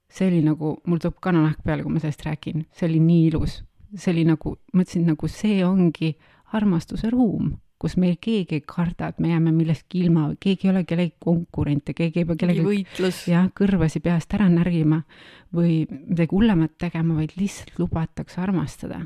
see 0.09 0.29
oli 0.31 0.45
nagu, 0.47 0.77
mul 0.87 1.01
tuleb 1.03 1.19
kananahk 1.21 1.65
peale, 1.67 1.83
kui 1.83 1.91
ma 1.91 1.99
sellest 1.99 2.23
räägin, 2.23 2.69
see 2.71 2.87
oli 2.87 3.01
nii 3.03 3.27
ilus, 3.33 3.59
see 3.99 4.13
oli 4.15 4.23
nagu, 4.29 4.55
mõtlesin 4.73 5.09
nagu 5.11 5.29
see 5.31 5.59
ongi 5.67 6.13
armastuse 6.55 7.11
ruum 7.11 7.51
kus 7.85 7.99
meil 8.01 8.17
keegi 8.17 8.57
ei 8.57 8.63
karda, 8.65 9.11
et 9.13 9.19
me 9.21 9.29
jääme 9.29 9.53
millestki 9.53 10.01
ilma, 10.07 10.31
keegi 10.41 10.69
ei 10.69 10.73
ole 10.73 10.83
kellegi 10.89 11.13
konkurent 11.21 11.91
ja 11.91 11.95
keegi 11.99 12.23
ei 12.23 12.29
pea 12.31 12.39
kellegi 12.41 12.63
jah, 13.29 13.51
kõrvasi 13.53 14.01
peast 14.05 14.33
ära 14.39 14.47
närima 14.49 15.03
või 15.53 15.83
midagi 15.91 16.33
hullemat 16.33 16.79
tegema, 16.81 17.19
vaid 17.19 17.35
lihtsalt 17.37 17.77
lubatakse 17.83 18.41
armastada. 18.41 19.03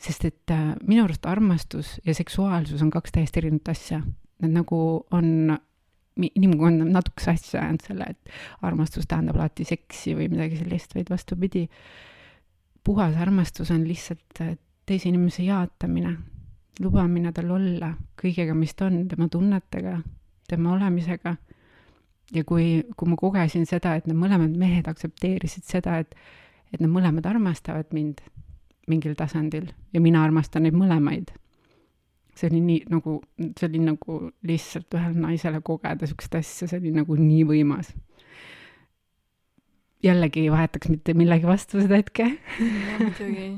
sest 0.00 0.24
et 0.28 0.52
äh, 0.52 0.74
minu 0.84 1.04
arust 1.04 1.26
armastus 1.26 1.94
ja 2.04 2.14
seksuaalsus 2.14 2.82
on 2.84 2.90
kaks 2.92 3.12
täiesti 3.12 3.40
erinevat 3.40 3.68
asja. 3.72 4.00
Need 4.40 4.52
nagu 4.52 4.78
on 5.16 5.56
inimene 6.16 6.64
on 6.64 6.92
natuke 6.92 7.24
sassi 7.24 7.58
ajanud 7.58 7.84
selle, 7.84 8.06
et 8.12 8.64
armastus 8.64 9.08
tähendab 9.08 9.36
alati 9.36 9.64
seksi 9.68 10.14
või 10.16 10.30
midagi 10.32 10.60
sellist, 10.60 10.94
vaid 10.96 11.12
vastupidi, 11.12 11.66
puhas 12.84 13.16
armastus 13.20 13.72
on 13.74 13.84
lihtsalt 13.88 14.40
äh, 14.40 14.56
teise 14.88 15.10
inimese 15.10 15.44
jaatamine 15.44 16.14
lubamine 16.82 17.32
tal 17.32 17.50
olla 17.56 17.92
kõigega, 18.20 18.54
mis 18.56 18.74
ta 18.76 18.88
on, 18.90 19.04
tema 19.08 19.28
tunnetega, 19.32 19.98
tema 20.48 20.72
olemisega. 20.74 21.36
ja 22.34 22.44
kui, 22.44 22.82
kui 22.96 23.08
ma 23.08 23.16
kogesin 23.16 23.66
seda, 23.66 23.94
et 23.96 24.06
need 24.06 24.18
mõlemad 24.18 24.56
mehed 24.58 24.88
aktsepteerisid 24.90 25.64
seda, 25.64 26.00
et, 26.02 26.14
et 26.74 26.80
nad 26.80 26.90
mõlemad 26.90 27.26
armastavad 27.26 27.92
mind 27.94 28.20
mingil 28.90 29.14
tasandil 29.18 29.70
ja 29.92 30.00
mina 30.00 30.24
armastan 30.24 30.66
neid 30.66 30.74
mõlemaid. 30.74 31.32
see 32.36 32.50
oli 32.50 32.60
nii 32.60 32.80
nagu, 32.92 33.20
see 33.58 33.68
oli 33.68 33.78
nagu 33.80 34.18
lihtsalt 34.44 34.94
ühele 34.94 35.20
naisele 35.20 35.60
kogeda 35.64 36.06
siukest 36.06 36.34
asja, 36.34 36.68
see 36.68 36.80
oli 36.80 36.92
nagu 36.92 37.16
nii 37.16 37.44
võimas 37.48 37.94
jällegi 40.04 40.44
ei 40.44 40.50
vahetaks 40.52 40.90
mitte 40.92 41.14
millegi 41.14 41.46
vastu 41.46 41.80
seda 41.80 41.96
hetke. 41.96 42.28
muidugi 43.00 43.48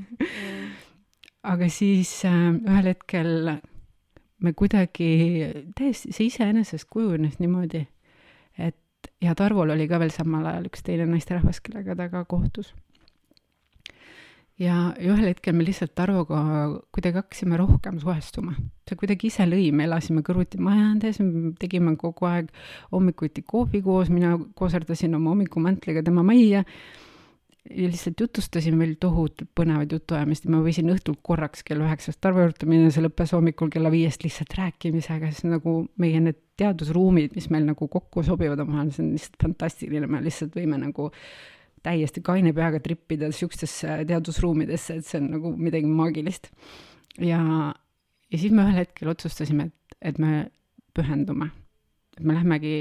aga 1.43 1.69
siis 1.71 2.11
äh, 2.27 2.57
ühel 2.57 2.91
hetkel 2.93 3.59
me 4.39 4.53
kuidagi, 4.55 5.09
täiesti, 5.79 6.13
see 6.15 6.29
iseenesest 6.31 6.87
kujunes 6.91 7.39
niimoodi, 7.43 7.85
et 8.59 9.11
ja 9.23 9.35
Tarvol 9.39 9.75
oli 9.75 9.89
ka 9.91 9.99
veel 10.03 10.13
samal 10.15 10.47
ajal 10.47 10.69
üks 10.71 10.85
teine 10.87 11.09
naisterahvas, 11.11 11.63
kellega 11.65 11.97
ta 11.99 12.09
ka 12.13 12.25
kohtus. 12.31 12.75
ja, 14.59 14.93
ühel 14.99 15.29
hetkel 15.31 15.55
me 15.55 15.67
lihtsalt 15.67 15.95
Tarvoga 15.95 16.41
kuidagi 16.95 17.21
hakkasime 17.21 17.59
rohkem 17.59 17.99
suhestuma. 18.03 18.55
see 18.89 18.99
kuidagi 18.99 19.31
ise 19.31 19.47
lõi, 19.47 19.73
me 19.73 19.87
elasime 19.87 20.23
kõrvuti 20.27 20.63
majades, 20.63 21.21
me 21.23 21.53
tegime 21.59 21.97
kogu 21.97 22.31
aeg 22.31 22.51
hommikuti 22.93 23.43
kohvi 23.43 23.83
koos, 23.83 24.11
mina 24.11 24.37
kooserdasin 24.55 25.15
oma 25.19 25.35
hommikumantliga 25.35 26.03
tema 26.03 26.23
majja 26.27 26.65
ja 27.71 27.89
lihtsalt 27.91 28.21
jutustasime 28.21 28.79
meil 28.81 28.95
tohutult 29.01 29.51
põnevaid 29.59 29.93
jutuajamist 29.93 30.47
ja 30.47 30.53
ma 30.53 30.61
võisin 30.65 30.89
õhtul 30.93 31.19
korraks 31.25 31.65
kella 31.67 31.89
üheksast 31.89 32.21
Tarvo 32.25 32.45
juurde 32.45 32.69
minna, 32.71 32.91
see 32.95 33.05
lõppes 33.05 33.35
hommikul 33.37 33.71
kella 33.73 33.91
viiest 33.93 34.25
lihtsalt 34.25 34.55
rääkimisega, 34.57 35.31
siis 35.35 35.49
nagu 35.51 35.81
meie 36.01 36.23
need 36.23 36.41
teadusruumid, 36.59 37.37
mis 37.37 37.49
meil 37.53 37.67
nagu 37.69 37.89
kokku 37.93 38.25
sobivad 38.27 38.63
omavahel, 38.65 38.93
see 38.95 39.05
on 39.05 39.13
lihtsalt 39.17 39.39
fantastiline, 39.43 40.11
me 40.11 40.23
lihtsalt 40.25 40.57
võime 40.57 40.81
nagu 40.81 41.11
täiesti 41.85 42.23
kaine 42.25 42.53
peaga 42.57 42.81
trippida 42.83 43.31
siukestesse 43.35 44.01
teadusruumidesse, 44.09 44.99
et 44.99 45.09
see 45.09 45.21
on 45.21 45.31
nagu 45.37 45.55
midagi 45.57 45.91
maagilist. 45.91 46.51
ja, 47.21 47.41
ja 48.33 48.39
siis 48.39 48.53
me 48.55 48.65
ühel 48.65 48.83
hetkel 48.83 49.13
otsustasime, 49.13 49.69
et, 49.69 49.99
et 50.13 50.23
me 50.23 50.49
pühendume. 50.97 51.51
et 52.19 52.25
me 52.25 52.39
lähmegi 52.39 52.77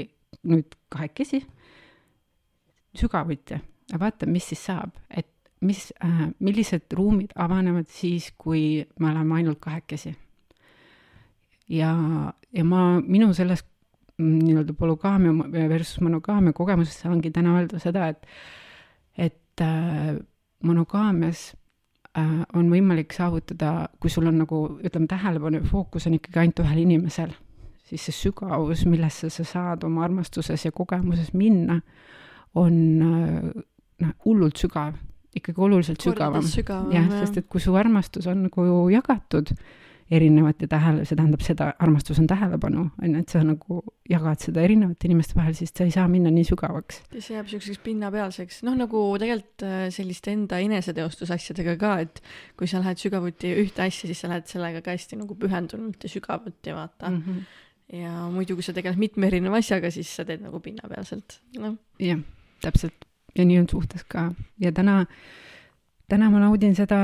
nüüd 0.48 0.74
kahekesi 0.92 1.44
sügavuti 2.98 3.60
ja 3.92 3.98
vaatame, 4.00 4.36
mis 4.36 4.48
siis 4.52 4.64
saab, 4.68 4.94
et 5.10 5.28
mis 5.60 5.88
äh,, 6.04 6.28
millised 6.38 6.92
ruumid 6.94 7.32
avanevad 7.34 7.88
siis, 7.90 8.30
kui 8.38 8.84
me 9.00 9.10
oleme 9.10 9.40
ainult 9.40 9.60
kahekesi. 9.60 10.14
ja, 11.68 11.92
ja 12.52 12.64
ma, 12.64 13.00
minu 13.00 13.32
selles 13.34 13.64
nii-öelda 14.18 14.74
polügaamia 14.74 15.68
versus 15.70 16.00
monogaamia 16.00 16.52
kogemusest 16.52 17.04
saangi 17.04 17.30
täna 17.30 17.54
öelda 17.58 17.78
seda, 17.82 18.08
et, 18.08 18.26
et 19.18 19.62
äh, 19.62 20.16
monogaamias 20.66 21.52
äh, 22.18 22.40
on 22.54 22.70
võimalik 22.72 23.14
saavutada, 23.14 23.88
kui 24.00 24.10
sul 24.10 24.26
on 24.30 24.40
nagu, 24.42 24.62
ütleme, 24.82 25.06
tähelepanu 25.10 25.60
ja 25.60 25.70
fookus 25.70 26.08
on 26.10 26.18
ikkagi 26.18 26.42
ainult 26.42 26.64
ühel 26.64 26.82
inimesel, 26.82 27.34
siis 27.86 28.08
see 28.08 28.16
sügavus, 28.16 28.84
millesse 28.90 29.30
sa 29.30 29.46
saad 29.46 29.86
oma 29.86 30.02
armastuses 30.08 30.66
ja 30.66 30.74
kogemuses 30.74 31.30
minna, 31.38 31.80
on 32.58 32.74
äh, 33.06 33.66
noh, 34.02 34.14
hullult 34.24 34.60
sügav 34.60 34.96
ikkagi 35.38 35.60
oluliselt 35.60 36.02
sügavam. 36.02 36.46
jah, 36.92 37.10
sest 37.20 37.42
et 37.42 37.50
kui 37.50 37.60
su 37.62 37.74
armastus 37.78 38.26
on 38.30 38.48
nagu 38.48 38.64
jagatud 38.92 39.52
erinevate 40.08 40.64
tähele, 40.72 41.02
see 41.04 41.18
tähendab 41.18 41.42
seda, 41.44 41.66
armastus 41.84 42.16
on 42.22 42.24
tähelepanu, 42.30 42.86
on 42.96 43.10
ju, 43.12 43.20
et 43.20 43.32
sa 43.32 43.42
nagu 43.44 43.82
jagad 44.08 44.40
seda 44.40 44.62
erinevate 44.64 45.04
inimeste 45.04 45.36
vahel, 45.36 45.52
siis 45.56 45.74
sa 45.76 45.84
ei 45.84 45.92
saa 45.92 46.06
minna 46.08 46.32
nii 46.32 46.46
sügavaks. 46.48 47.02
see 47.12 47.34
jääb 47.34 47.44
niisuguseks 47.44 47.82
pinnapealseks, 47.84 48.62
noh 48.64 48.78
nagu 48.78 49.02
tegelikult 49.20 49.66
äh, 49.68 49.82
selliste 49.92 50.32
enda 50.32 50.62
eneseteostusasjadega 50.64 51.76
ka, 51.82 51.92
et 52.06 52.22
kui 52.56 52.70
sa 52.70 52.80
lähed 52.80 53.02
sügavuti 53.02 53.52
ühte 53.66 53.84
asja, 53.84 54.08
siis 54.08 54.24
sa 54.24 54.32
lähed 54.32 54.48
sellega 54.48 54.80
ka 54.86 54.96
hästi 54.96 55.20
nagu 55.20 55.36
pühendunult 55.36 56.08
ja 56.08 56.12
sügavuti, 56.14 56.72
vaata 56.72 57.12
mm. 57.12 57.20
-hmm. 57.26 58.00
ja 58.00 58.14
muidu, 58.32 58.56
kui 58.56 58.64
sa 58.64 58.72
tegeled 58.72 58.96
mitme 58.96 59.28
erineva 59.28 59.60
asjaga, 59.60 59.92
siis 59.92 60.08
sa 60.16 60.24
teed 60.24 60.40
nagu 60.40 60.64
pinnapealselt, 60.64 61.42
noh. 61.60 61.76
jah, 62.00 62.24
täpselt 62.64 63.07
ja 63.38 63.46
nii 63.48 63.62
on 63.62 63.68
suhtes 63.70 64.04
ka 64.08 64.30
ja 64.60 64.72
täna, 64.74 65.02
täna 66.10 66.30
ma 66.32 66.42
naudin 66.42 66.74
seda 66.78 66.98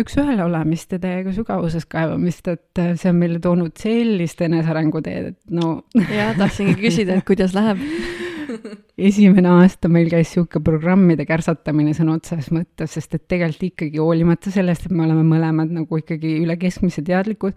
üks-ühele 0.00 0.42
olemist 0.44 0.92
ja 0.94 0.98
täiega 1.02 1.32
sügavuses 1.34 1.86
kaevamist, 1.90 2.48
et 2.50 2.82
see 2.98 3.10
on 3.12 3.18
meile 3.20 3.40
toonud 3.42 3.76
sellist 3.78 4.40
enesearengu 4.42 5.02
teed, 5.04 5.32
et 5.34 5.54
no. 5.54 5.76
jah, 6.18 6.34
tahtsingi 6.38 6.76
küsida, 6.80 7.18
et 7.18 7.26
kuidas 7.28 7.54
läheb 7.56 7.82
esimene 9.08 9.50
aasta 9.50 9.88
meil 9.92 10.10
käis 10.12 10.32
sihuke 10.34 10.60
programmide 10.64 11.26
kärsatamine 11.28 11.94
sõna 11.96 12.16
otseses 12.18 12.50
mõttes, 12.54 12.96
sest 12.96 13.16
et 13.18 13.26
tegelikult 13.30 13.70
ikkagi 13.70 14.02
hoolimata 14.02 14.52
sellest, 14.54 14.88
et 14.88 14.94
me 14.94 15.06
oleme 15.06 15.24
mõlemad 15.28 15.72
nagu 15.74 16.00
ikkagi 16.00 16.36
üle 16.42 16.58
keskmise 16.60 17.04
teadlikud, 17.06 17.56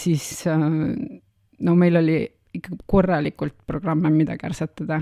siis 0.00 0.30
no 0.48 1.76
meil 1.78 2.00
oli 2.00 2.18
ikka 2.54 2.78
korralikult 2.86 3.56
programme, 3.66 4.10
mida 4.14 4.36
kärsatada 4.38 5.00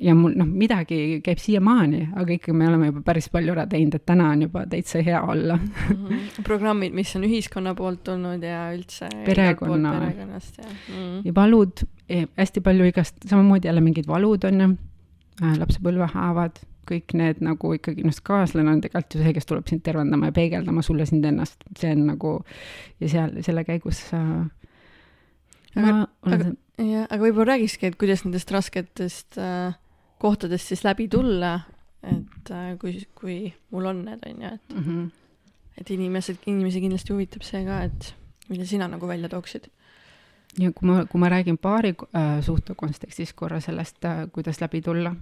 ja 0.00 0.14
mul 0.16 0.34
noh, 0.38 0.48
midagi 0.48 1.20
käib 1.24 1.40
siiamaani, 1.40 2.02
aga 2.16 2.36
ikkagi 2.36 2.54
me 2.56 2.68
oleme 2.68 2.90
juba 2.90 3.02
päris 3.04 3.28
palju 3.32 3.52
ära 3.52 3.66
teinud, 3.70 3.96
et 3.98 4.06
täna 4.08 4.30
on 4.32 4.44
juba 4.46 4.64
täitsa 4.70 5.02
hea 5.04 5.20
olla 5.20 5.56
mm. 5.56 5.96
-hmm. 5.96 6.44
programmid, 6.46 6.94
mis 6.96 7.16
on 7.16 7.26
ühiskonna 7.28 7.74
poolt 7.74 8.04
tulnud 8.04 8.42
ja 8.42 8.70
üldse 8.74 9.08
perekonna, 9.26 9.92
perekonnast 10.00 10.58
ja 10.58 10.64
mm. 10.64 10.94
-hmm. 10.94 11.20
ja 11.24 11.34
valud 11.34 11.84
eh,, 12.08 12.28
hästi 12.36 12.60
palju 12.60 12.84
igast, 12.84 13.16
samamoodi 13.26 13.68
jälle 13.68 13.80
mingid 13.80 14.06
valud 14.08 14.44
on 14.44 14.60
ju 14.60 14.70
äh,, 15.42 15.58
lapsepõlvehaavad, 15.58 16.60
kõik 16.90 17.12
need 17.14 17.40
nagu 17.40 17.72
ikkagi, 17.72 18.02
noh, 18.02 18.20
kaaslane 18.22 18.70
on 18.70 18.80
tegelikult 18.80 19.14
ju 19.14 19.22
see, 19.22 19.32
kes 19.32 19.46
tuleb 19.46 19.66
sind 19.68 19.82
tervendama 19.82 20.26
ja 20.26 20.32
peegeldama 20.32 20.82
sulle 20.82 21.06
sind 21.06 21.24
ennast, 21.24 21.64
see 21.78 21.92
on 21.92 22.06
nagu 22.06 22.44
ja 23.00 23.08
seal 23.08 23.42
selle 23.42 23.64
käigus 23.64 24.06
äh, 24.14 24.46
aga, 25.76 26.06
aga, 26.22 26.52
jah, 26.82 27.06
aga 27.08 27.20
võib-olla 27.22 27.54
räägikski, 27.54 27.90
et 27.90 27.98
kuidas 28.00 28.24
nendest 28.26 28.50
rasketest 28.52 29.38
äh, 29.40 29.76
kohtadest 30.22 30.72
siis 30.72 30.84
läbi 30.86 31.08
tulla, 31.12 31.58
et 32.06 32.52
äh, 32.52 32.74
kui, 32.80 32.98
kui 33.16 33.38
mul 33.74 33.90
on 33.92 34.04
need, 34.08 34.26
on 34.28 34.42
ju, 34.42 34.52
et 34.54 34.74
mm, 34.74 34.84
-hmm. 34.84 35.08
et 35.80 35.90
inimesed, 35.90 36.38
inimesi 36.46 36.80
kindlasti 36.80 37.12
huvitab 37.12 37.42
see 37.42 37.64
ka, 37.64 37.82
et 37.82 38.14
mida 38.48 38.66
sina 38.66 38.88
nagu 38.88 39.08
välja 39.08 39.28
tooksid. 39.28 39.70
ja 40.58 40.72
kui 40.72 40.88
ma, 40.88 41.04
kui 41.04 41.20
ma 41.20 41.28
räägin 41.28 41.58
paari 41.58 41.94
äh, 42.14 42.40
suhte 42.42 42.74
kontekstis 42.74 43.32
korra 43.32 43.60
sellest 43.60 44.04
äh,, 44.04 44.28
kuidas 44.32 44.60
läbi 44.60 44.82
tulla, 44.82 45.14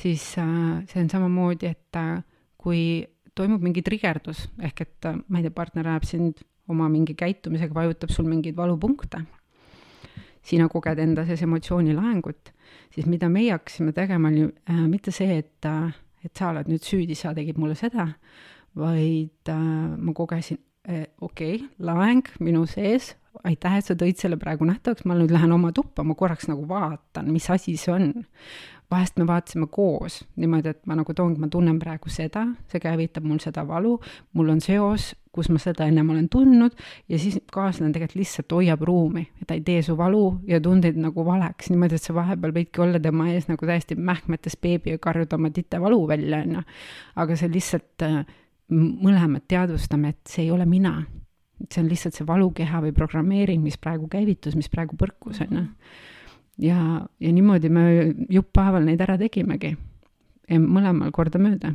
siis 0.00 0.38
äh, 0.38 0.84
see 0.88 1.02
on 1.02 1.10
samamoodi, 1.10 1.66
et 1.66 1.96
äh, 1.96 2.22
kui 2.58 3.06
toimub 3.34 3.62
mingi 3.62 3.82
trigerdus, 3.82 4.48
ehk 4.60 4.80
et 4.80 5.04
äh, 5.04 5.16
ma 5.28 5.38
ei 5.38 5.42
tea, 5.42 5.50
partner 5.50 5.88
ajab 5.88 6.04
sind 6.04 6.44
oma 6.68 6.88
mingi 6.88 7.14
käitumisega, 7.14 7.74
vajutab 7.74 8.10
sul 8.10 8.24
mingeid 8.24 8.56
valupunkte 8.56 9.24
sina 10.44 10.68
koged 10.72 11.00
enda 11.00 11.24
sees 11.28 11.42
emotsioonilaengut, 11.46 12.52
siis 12.94 13.08
mida 13.10 13.30
meie 13.32 13.54
hakkasime 13.56 13.94
tegema, 13.96 14.30
oli 14.32 14.46
äh, 14.48 14.84
mitte 14.90 15.14
see, 15.14 15.40
et 15.42 15.68
äh,, 15.68 15.92
et 16.24 16.32
sa 16.36 16.50
oled 16.52 16.70
nüüd 16.72 16.84
süüdi, 16.84 17.16
sa 17.18 17.34
tegid 17.36 17.58
mulle 17.60 17.76
seda, 17.76 18.08
vaid 18.80 19.52
äh, 19.52 19.58
ma 19.96 20.14
kogesin 20.16 20.60
äh,, 20.88 21.06
okei 21.20 21.58
okay,, 21.58 21.68
laeng 21.84 22.24
minu 22.40 22.64
sees, 22.70 23.12
aitäh, 23.44 23.78
et 23.80 23.88
sa 23.88 23.96
tõid 23.98 24.20
selle 24.20 24.38
praegu 24.40 24.66
nähtavaks, 24.68 25.04
ma 25.08 25.16
nüüd 25.18 25.32
lähen 25.34 25.52
oma 25.52 25.72
tuppa, 25.74 26.04
ma 26.06 26.16
korraks 26.18 26.48
nagu 26.50 26.66
vaatan, 26.70 27.32
mis 27.34 27.48
asi 27.52 27.76
see 27.80 27.92
on 27.92 28.12
vahest 28.90 29.18
me 29.18 29.26
vaatasime 29.26 29.66
koos 29.70 30.20
niimoodi, 30.36 30.74
et 30.74 30.86
ma 30.86 30.96
nagu 30.98 31.14
toongi, 31.16 31.40
ma 31.40 31.48
tunnen 31.52 31.78
praegu 31.80 32.10
seda, 32.12 32.44
see 32.70 32.82
käivitab 32.82 33.24
mul 33.26 33.40
seda 33.42 33.64
valu, 33.68 33.96
mul 34.36 34.52
on 34.54 34.60
seos, 34.64 35.12
kus 35.34 35.48
ma 35.50 35.58
seda 35.62 35.88
ennem 35.90 36.12
olen 36.14 36.28
tundnud 36.30 36.76
ja 37.10 37.18
siis 37.18 37.40
kaaslane 37.52 37.92
tegelikult 37.94 38.20
lihtsalt 38.20 38.54
hoiab 38.54 38.84
ruumi 38.86 39.24
ta 39.48 39.56
ei 39.56 39.64
tee 39.66 39.82
su 39.82 39.96
valu 39.98 40.22
ja 40.48 40.60
tundeid 40.62 41.00
nagu 41.00 41.24
valeks, 41.26 41.72
niimoodi, 41.72 41.98
et 41.98 42.06
sa 42.06 42.14
vahepeal 42.14 42.54
võidki 42.54 42.84
olla 42.84 43.00
tema 43.02 43.28
ees 43.32 43.48
nagu 43.50 43.66
täiesti 43.66 43.98
mähkmetes 43.98 44.58
beebi 44.62 44.94
ja 44.94 45.02
karjuda 45.02 45.40
oma 45.40 45.50
tite 45.54 45.80
valu 45.82 46.04
välja, 46.08 46.44
on 46.44 46.60
ju. 46.60 46.64
aga 47.24 47.40
see 47.40 47.50
lihtsalt, 47.50 48.06
äh, 48.06 48.22
mõlemad 48.70 49.44
teadvustame, 49.50 50.14
et 50.14 50.30
see 50.30 50.46
ei 50.46 50.54
ole 50.54 50.66
mina 50.68 51.00
see 51.70 51.80
on 51.82 51.88
lihtsalt 51.88 52.16
see 52.16 52.26
valukeha 52.26 52.80
või 52.82 52.92
programmeering, 52.94 53.62
mis 53.62 53.78
praegu 53.80 54.08
käivitus, 54.10 54.56
mis 54.58 54.68
praegu 54.70 54.98
põrkus, 55.00 55.40
on 55.44 55.60
ju 55.60 55.66
ja, 56.58 57.06
ja 57.20 57.32
niimoodi 57.32 57.68
me 57.68 58.14
jupppäeval 58.30 58.84
neid 58.84 59.00
ära 59.00 59.18
tegimegi. 59.18 59.76
mõlemal 60.50 61.10
kordamööda. 61.10 61.72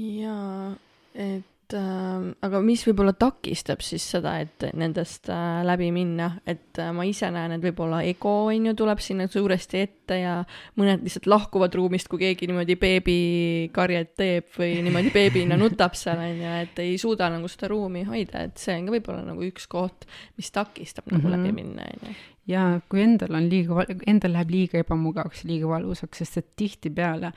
jaa, 0.00 0.76
et 1.14 1.49
et 1.70 1.76
äh, 1.78 2.24
aga 2.46 2.60
mis 2.64 2.82
võib-olla 2.86 3.12
takistab 3.18 3.82
siis 3.84 4.04
seda, 4.14 4.36
et 4.42 4.64
nendest 4.78 5.30
äh, 5.30 5.60
läbi 5.66 5.90
minna, 5.94 6.32
et 6.48 6.78
äh, 6.80 6.90
ma 6.96 7.06
ise 7.06 7.30
näen, 7.32 7.54
et 7.56 7.64
võib-olla 7.64 8.02
ego 8.06 8.32
on 8.50 8.70
ju, 8.70 8.74
tuleb 8.78 9.02
sinna 9.02 9.28
suuresti 9.30 9.82
ette 9.84 10.18
ja 10.20 10.34
mõned 10.80 11.04
lihtsalt 11.06 11.28
lahkuvad 11.30 11.74
ruumist, 11.78 12.10
kui 12.10 12.22
keegi 12.24 12.50
niimoodi 12.50 12.76
beebikarjet 12.80 14.14
teeb 14.18 14.50
või 14.58 14.80
niimoodi 14.86 15.14
beebina 15.14 15.58
nutab 15.62 15.96
seal 15.98 16.20
on 16.22 16.42
ju, 16.42 16.58
et 16.66 16.82
ei 16.82 16.98
suuda 17.00 17.30
nagu 17.32 17.50
seda 17.50 17.70
ruumi 17.70 18.04
hoida, 18.08 18.46
et 18.48 18.60
see 18.60 18.76
on 18.78 18.90
ka 18.90 18.98
võib-olla 18.98 19.24
nagu 19.30 19.46
üks 19.46 19.70
koht, 19.70 20.08
mis 20.40 20.50
takistab 20.54 21.10
nagu 21.10 21.22
mm 21.22 21.32
-hmm. 21.32 21.46
läbi 21.46 21.56
minna 21.62 21.88
on 21.88 22.10
ju. 22.10 22.20
Ja 22.50 22.80
kui 22.90 23.02
endal 23.04 23.36
on 23.36 23.44
liiga, 23.46 23.84
endal 24.10 24.32
läheb 24.34 24.50
liiga 24.50 24.80
ebamugavaks, 24.80 25.44
liiga 25.46 25.68
valusaks, 25.70 26.18
sest 26.18 26.38
et 26.40 26.48
tihtipeale 26.56 27.30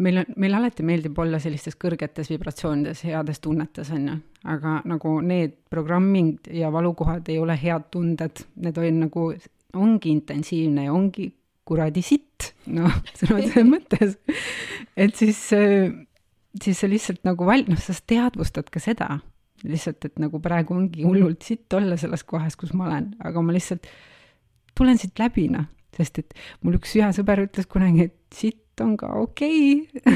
meil 0.00 0.22
on, 0.22 0.34
meile 0.40 0.56
alati 0.58 0.84
meeldib 0.86 1.18
olla 1.20 1.40
sellistes 1.42 1.76
kõrgetes 1.80 2.30
vibratsioonides, 2.32 3.04
heades 3.08 3.42
tunnetes, 3.44 3.90
on 3.92 4.08
ju, 4.08 4.16
aga 4.54 4.78
nagu 4.88 5.18
need 5.24 5.58
programmid 5.72 6.48
ja 6.54 6.72
valukohad 6.72 7.28
ei 7.32 7.38
ole 7.42 7.56
head 7.60 7.90
tunded, 7.92 8.44
need 8.64 8.80
on 8.80 9.02
nagu, 9.06 9.26
ongi 9.78 10.12
intensiivne 10.12 10.86
ja 10.88 10.94
ongi 10.96 11.28
kuradi 11.68 12.04
sitt, 12.04 12.52
noh, 12.72 12.92
sõna 13.18 13.40
otseses 13.40 13.68
mõttes. 13.68 14.16
et 14.96 15.18
siis, 15.18 15.42
siis 16.62 16.80
sa 16.80 16.90
lihtsalt 16.90 17.22
nagu 17.28 17.46
val-, 17.48 17.68
noh, 17.68 17.80
sa 17.80 17.94
teadvustad 17.94 18.72
ka 18.72 18.82
seda, 18.82 19.20
lihtsalt, 19.62 20.08
et 20.08 20.18
nagu 20.22 20.40
praegu 20.42 20.74
ongi 20.74 21.04
hullult 21.06 21.44
sitt 21.46 21.72
olla 21.76 21.98
selles 22.00 22.24
kohas, 22.26 22.56
kus 22.58 22.74
ma 22.74 22.88
olen, 22.88 23.12
aga 23.22 23.44
ma 23.44 23.54
lihtsalt 23.54 23.86
tulen 24.78 24.98
siit 24.98 25.20
läbi, 25.20 25.46
noh, 25.52 25.68
sest 25.92 26.22
et 26.22 26.34
mul 26.64 26.80
üks 26.80 26.96
hea 26.96 27.10
sõber 27.14 27.44
ütles 27.44 27.68
kunagi, 27.70 28.08
et 28.08 28.18
sitt 28.34 28.61
on 28.80 28.96
ka 28.96 29.06
okei 29.06 29.88
okay. 30.06 30.12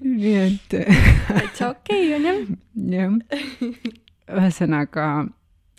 nii 0.00 0.34
et 0.36 0.74
täitsa 1.28 1.70
okei 1.70 2.14
on 2.16 2.24
jah. 2.26 2.40
jah, 2.90 3.12
ühesõnaga 4.30 5.06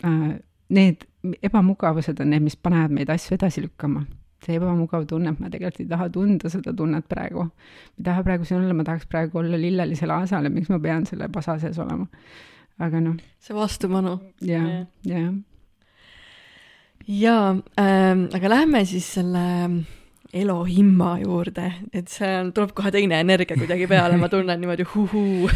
äh, 0.04 0.40
need 0.72 1.06
ebamugavused 1.42 2.20
on 2.20 2.32
need, 2.32 2.42
mis 2.48 2.56
panevad 2.56 2.94
meid 2.94 3.10
asju 3.12 3.36
edasi 3.36 3.64
lükkama. 3.66 4.06
see 4.42 4.56
ebamugav 4.58 5.04
tunne, 5.06 5.30
et 5.30 5.38
ma 5.38 5.46
tegelikult 5.52 5.84
ei 5.84 5.90
taha 5.92 6.08
tunda 6.10 6.48
seda 6.50 6.72
tunnet 6.74 7.06
praegu. 7.08 7.44
ma 7.44 7.98
ei 7.98 8.04
taha 8.08 8.24
praegu 8.26 8.48
siin 8.48 8.60
olla, 8.62 8.74
ma 8.74 8.84
tahaks 8.88 9.06
praegu 9.06 9.38
olla 9.38 9.60
lillelisel 9.60 10.10
aasal 10.10 10.48
ja 10.48 10.50
miks 10.50 10.72
ma 10.72 10.80
pean 10.82 11.06
selle 11.06 11.28
pasa 11.28 11.58
sees 11.62 11.78
olema. 11.78 12.06
aga 12.78 13.00
noh. 13.00 13.16
see 13.38 13.54
vastupanu. 13.56 14.18
jah, 14.40 14.86
jah 15.06 15.32
jaa 17.08 17.56
ähm,, 17.80 18.28
aga 18.34 18.48
lähme 18.48 18.84
siis 18.86 19.08
selle 19.18 19.42
Elohimma 20.32 21.18
juurde, 21.20 21.66
et 21.92 22.08
see 22.08 22.28
on, 22.38 22.54
tuleb 22.56 22.70
kohe 22.72 22.88
teine 22.94 23.18
energia 23.20 23.56
kuidagi 23.58 23.84
peale, 23.84 24.16
ma 24.16 24.30
tunnen 24.32 24.62
niimoodi 24.62 24.86
huhuu 24.94 25.50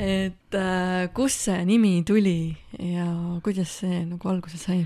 et 0.00 0.56
äh, 0.56 1.10
kust 1.12 1.50
see 1.50 1.58
nimi 1.68 1.98
tuli 2.08 2.54
ja 2.80 3.04
kuidas 3.44 3.82
see 3.82 4.00
nagu 4.06 4.30
alguse 4.32 4.56
sai? 4.56 4.78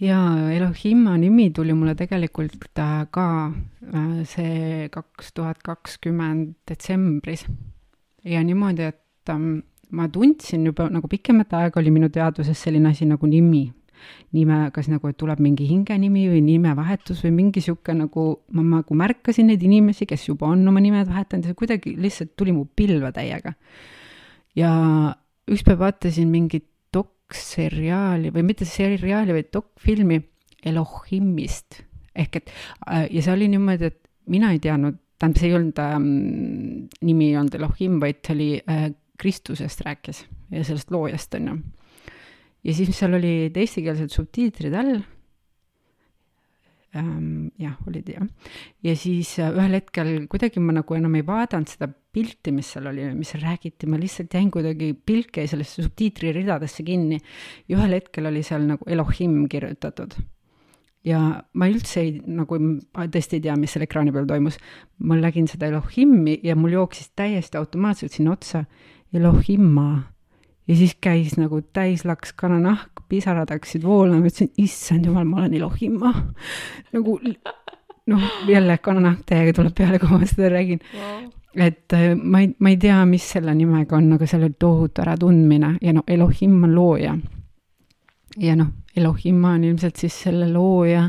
jaa, 0.00 0.48
Elohimma 0.56 1.18
nimi 1.20 1.50
tuli 1.52 1.76
mulle 1.76 1.92
tegelikult 2.00 2.80
äh, 2.80 3.02
ka 3.12 3.26
äh, 3.52 4.22
see 4.24 4.88
kaks 4.94 5.34
tuhat 5.36 5.60
kakskümmend 5.60 6.54
detsembris. 6.64 7.44
ja 8.24 8.40
niimoodi, 8.40 8.88
et 8.88 9.28
ähm, 9.28 9.60
ma 9.90 10.08
tundsin 10.08 10.64
juba 10.64 10.88
nagu 10.88 11.12
pikemat 11.12 11.52
aega 11.60 11.80
oli 11.80 11.92
minu 11.92 12.08
teadvuses 12.08 12.56
selline 12.56 12.88
asi 12.88 13.04
nagu 13.04 13.28
nimi 13.28 13.66
nime, 14.36 14.58
kas 14.74 14.88
nagu, 14.90 15.10
et 15.10 15.18
tuleb 15.20 15.42
mingi 15.42 15.66
hingenimi 15.68 16.26
või 16.32 16.42
nimevahetus 16.46 17.24
või 17.26 17.34
mingi 17.38 17.62
sihuke 17.64 17.94
nagu, 17.96 18.26
ma 18.56 18.64
nagu 18.66 18.96
märkasin 18.98 19.50
neid 19.50 19.62
inimesi, 19.66 20.08
kes 20.10 20.28
juba 20.28 20.50
on 20.50 20.66
oma 20.68 20.82
nimed 20.82 21.08
vahetanud 21.10 21.50
ja 21.50 21.58
kuidagi 21.58 21.96
lihtsalt 22.00 22.34
tuli 22.38 22.54
mu 22.56 22.66
pilve 22.76 23.12
täiega. 23.16 23.54
ja 24.58 24.72
üks 25.50 25.62
päev 25.66 25.82
vaatasin 25.82 26.30
mingit 26.30 26.66
dokseriaali 26.94 28.32
või 28.34 28.48
mitte 28.50 28.66
seriaali, 28.68 29.36
vaid 29.36 29.52
dokfilmi 29.54 30.20
Elohimist 30.66 31.80
ehk 32.14 32.40
et 32.40 32.50
äh, 32.86 33.06
ja 33.10 33.22
see 33.22 33.34
oli 33.34 33.48
niimoodi, 33.50 33.90
et 33.90 34.00
mina 34.30 34.52
ei 34.54 34.60
teadnud, 34.62 34.98
tähendab, 35.20 35.40
see 35.40 35.50
ei 35.50 35.56
olnud 35.58 35.82
ähm,, 35.82 36.08
nimi 37.06 37.30
ei 37.30 37.38
olnud 37.40 37.56
Elohim, 37.58 37.98
vaid 38.02 38.22
see 38.24 38.36
oli 38.36 38.50
äh, 38.62 38.88
Kristusest 39.20 39.84
rääkis 39.86 40.24
ja 40.50 40.64
sellest 40.64 40.90
loojast, 40.90 41.34
on 41.38 41.52
ju 41.52 41.58
ja 42.64 42.74
siis 42.76 42.92
seal 42.96 43.16
olid 43.16 43.56
eestikeelsed 43.56 44.12
subtiitrid 44.12 44.74
all 44.76 45.00
ähm,. 46.96 47.50
jah, 47.60 47.76
olid 47.86 48.08
jah. 48.08 48.26
ja 48.82 48.96
siis 48.98 49.36
äh, 49.38 49.52
ühel 49.54 49.78
hetkel 49.78 50.26
kuidagi 50.30 50.62
ma 50.62 50.74
nagu 50.76 50.96
enam 50.96 51.14
ei 51.18 51.26
vaadanud 51.26 51.70
seda 51.70 51.90
pilti, 52.10 52.52
mis 52.54 52.72
seal 52.74 52.90
oli, 52.90 53.06
mis 53.14 53.30
seal 53.32 53.44
räägiti, 53.44 53.86
ma 53.86 54.00
lihtsalt 54.00 54.34
jäin 54.34 54.50
kuidagi, 54.50 54.92
pilk 55.06 55.38
jäi 55.38 55.46
sellesse 55.50 55.84
subtiitriridadesse 55.84 56.84
kinni. 56.86 57.20
ja 57.68 57.78
ühel 57.78 57.96
hetkel 58.00 58.26
oli 58.30 58.42
seal 58.46 58.66
nagu 58.66 58.86
Elohim 58.90 59.44
kirjutatud. 59.48 60.18
ja 61.06 61.20
ma 61.54 61.70
üldse 61.70 62.02
ei, 62.02 62.16
nagu 62.26 62.58
tõesti 62.92 63.38
ei 63.38 63.46
tea, 63.46 63.56
mis 63.56 63.72
seal 63.76 63.86
ekraani 63.86 64.12
peal 64.12 64.28
toimus. 64.28 64.58
ma 64.98 65.16
nägin 65.16 65.48
seda 65.48 65.70
Elohimi 65.70 66.40
ja 66.42 66.56
mul 66.58 66.74
jooksis 66.76 67.12
täiesti 67.16 67.60
automaatselt 67.60 68.12
sinna 68.12 68.34
otsa 68.34 68.64
Elohimma 69.14 69.90
ja 70.70 70.76
siis 70.76 70.94
käis 71.02 71.34
nagu 71.38 71.60
täislaks 71.74 72.32
kananahk, 72.38 73.02
pisarad 73.10 73.50
hakkasid 73.50 73.82
voolama, 73.82 74.28
ütlesin, 74.30 74.52
issand 74.58 75.08
jumal, 75.08 75.26
ma 75.26 75.42
olen 75.42 75.54
Elohima. 75.58 76.12
nagu 76.94 77.18
noh, 78.06 78.30
jälle 78.48 78.78
kananahk 78.78 79.24
täiega 79.26 79.54
tuleb 79.56 79.74
peale, 79.74 79.98
kui 79.98 80.10
ma 80.12 80.20
seda 80.26 80.52
räägin 80.54 80.80
wow.. 80.94 81.26
et 81.54 81.96
äh, 81.96 82.14
ma 82.14 82.44
ei, 82.44 82.52
ma 82.58 82.70
ei 82.70 82.78
tea, 82.80 83.02
mis 83.06 83.26
selle 83.34 83.54
nimega 83.54 83.98
on, 83.98 84.12
aga 84.14 84.30
seal 84.30 84.46
oli 84.46 84.58
tohutu 84.58 85.02
äratundmine 85.02 85.74
ja 85.82 85.94
no 85.96 86.06
Elohim 86.06 86.62
on 86.64 86.74
looja. 86.74 87.16
ja 88.38 88.56
noh, 88.56 88.74
Elohima 88.96 89.56
on 89.58 89.64
ilmselt 89.64 89.96
siis 89.96 90.22
selle 90.22 90.52
looja 90.52 91.08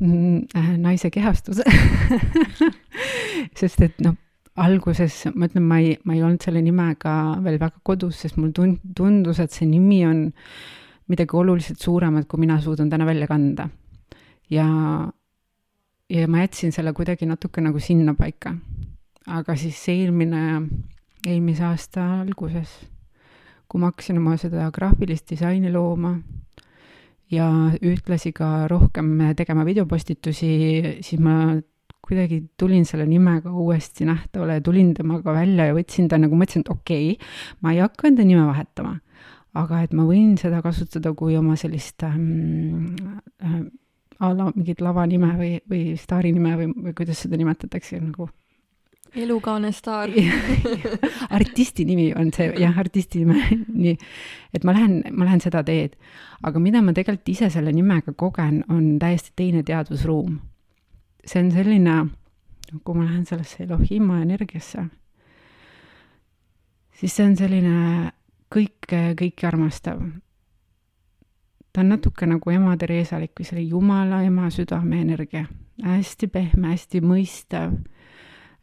mm, 0.00 0.42
äh, 0.56 0.72
naise 0.78 1.10
kehastus 1.10 1.62
sest 3.60 3.88
et 3.88 4.04
noh 4.04 4.18
alguses 4.60 5.24
ma 5.34 5.48
ütlen, 5.48 5.64
ma 5.66 5.78
ei, 5.80 5.94
ma 6.04 6.16
ei 6.16 6.22
olnud 6.24 6.42
selle 6.44 6.62
nimega 6.64 7.14
veel 7.44 7.58
väga 7.60 7.80
kodus, 7.86 8.18
sest 8.22 8.38
mul 8.40 8.52
tund-, 8.56 8.82
tundus, 8.96 9.40
et 9.42 9.54
see 9.54 9.68
nimi 9.68 10.02
on 10.08 10.26
midagi 11.10 11.36
oluliselt 11.36 11.80
suuremat, 11.82 12.28
kui 12.30 12.42
mina 12.42 12.60
suudan 12.62 12.90
täna 12.90 13.06
välja 13.08 13.26
kanda. 13.30 13.68
ja, 14.50 14.66
ja 16.10 16.28
ma 16.28 16.44
jätsin 16.44 16.72
selle 16.72 16.92
kuidagi 16.92 17.26
natuke 17.26 17.60
nagu 17.60 17.80
sinnapaika. 17.80 18.54
aga 19.26 19.56
siis 19.56 19.80
eelmine, 19.88 20.62
eelmise 21.26 21.64
aasta 21.64 22.06
alguses, 22.20 22.76
kui 23.68 23.80
ma 23.80 23.90
hakkasin 23.90 24.18
oma 24.18 24.36
seda 24.36 24.70
graafilist 24.74 25.30
disaini 25.30 25.72
looma 25.72 26.16
ja 27.30 27.46
ühtlasi 27.82 28.32
ka 28.34 28.68
rohkem 28.68 29.18
tegema 29.38 29.64
videopostitusi, 29.64 30.54
siis 31.00 31.20
ma 31.22 31.54
kuidagi 32.10 32.40
tulin 32.58 32.86
selle 32.88 33.06
nimega 33.06 33.52
uuesti 33.52 34.06
nähtavale 34.08 34.58
ja 34.58 34.64
tulin 34.66 34.92
temaga 34.98 35.34
välja 35.36 35.68
ja 35.70 35.76
võtsin 35.76 36.08
ta 36.10 36.18
nagu, 36.18 36.36
mõtlesin, 36.38 36.66
et 36.66 36.72
okei 36.74 37.12
okay,, 37.14 37.30
ma 37.62 37.74
ei 37.76 37.82
hakka 37.84 38.10
enda 38.10 38.26
nime 38.26 38.42
vahetama, 38.48 38.96
aga 39.60 39.84
et 39.86 39.94
ma 39.96 40.06
võin 40.08 40.34
seda 40.40 40.62
kasutada 40.64 41.14
kui 41.16 41.38
oma 41.38 41.56
sellist 41.60 42.02
ähm, 42.06 42.90
äh, 43.42 43.62
a 44.20 44.34
la 44.36 44.50
mingit 44.52 44.82
lavanime 44.84 45.32
või, 45.38 45.54
või 45.70 45.96
staari 46.00 46.34
nime 46.36 46.56
või, 46.58 46.68
või 46.90 46.96
kuidas 46.98 47.22
seda 47.24 47.38
nimetatakse 47.40 48.02
nagu 48.02 48.28
elukaane 49.16 49.72
staar 49.74 50.10
artisti 51.38 51.84
nimi 51.88 52.10
on 52.14 52.30
see, 52.34 52.50
jah, 52.60 52.76
artisti 52.78 53.24
nime, 53.24 53.42
nii. 53.68 53.96
et 54.54 54.66
ma 54.66 54.74
lähen, 54.76 55.00
ma 55.10 55.26
lähen 55.26 55.42
seda 55.42 55.64
teed. 55.66 55.96
aga 56.46 56.62
mida 56.62 56.82
ma 56.82 56.94
tegelikult 56.96 57.32
ise 57.32 57.50
selle 57.50 57.72
nimega 57.74 58.14
kogen, 58.16 58.62
on 58.68 58.98
täiesti 59.02 59.34
teine 59.36 59.64
teadvusruum 59.66 60.38
see 61.24 61.42
on 61.42 61.50
selline, 61.52 62.06
kui 62.84 62.94
ma 62.96 63.04
lähen 63.04 63.26
sellesse 63.26 63.64
Elohima 63.64 64.20
energiasse, 64.22 64.84
siis 66.96 67.16
see 67.16 67.26
on 67.26 67.36
selline 67.38 68.10
kõike, 68.52 69.14
kõiki 69.18 69.48
armastav. 69.48 70.02
ta 71.72 71.84
on 71.84 71.92
natuke 71.94 72.26
nagu 72.26 72.50
ema 72.50 72.76
Theresalik 72.76 73.38
või 73.38 73.46
selle 73.46 73.62
Jumala 73.62 74.22
ema 74.26 74.50
südame 74.50 75.00
energia, 75.00 75.46
hästi 75.82 76.26
pehme, 76.26 76.72
hästi 76.72 77.00
mõistev, 77.00 77.76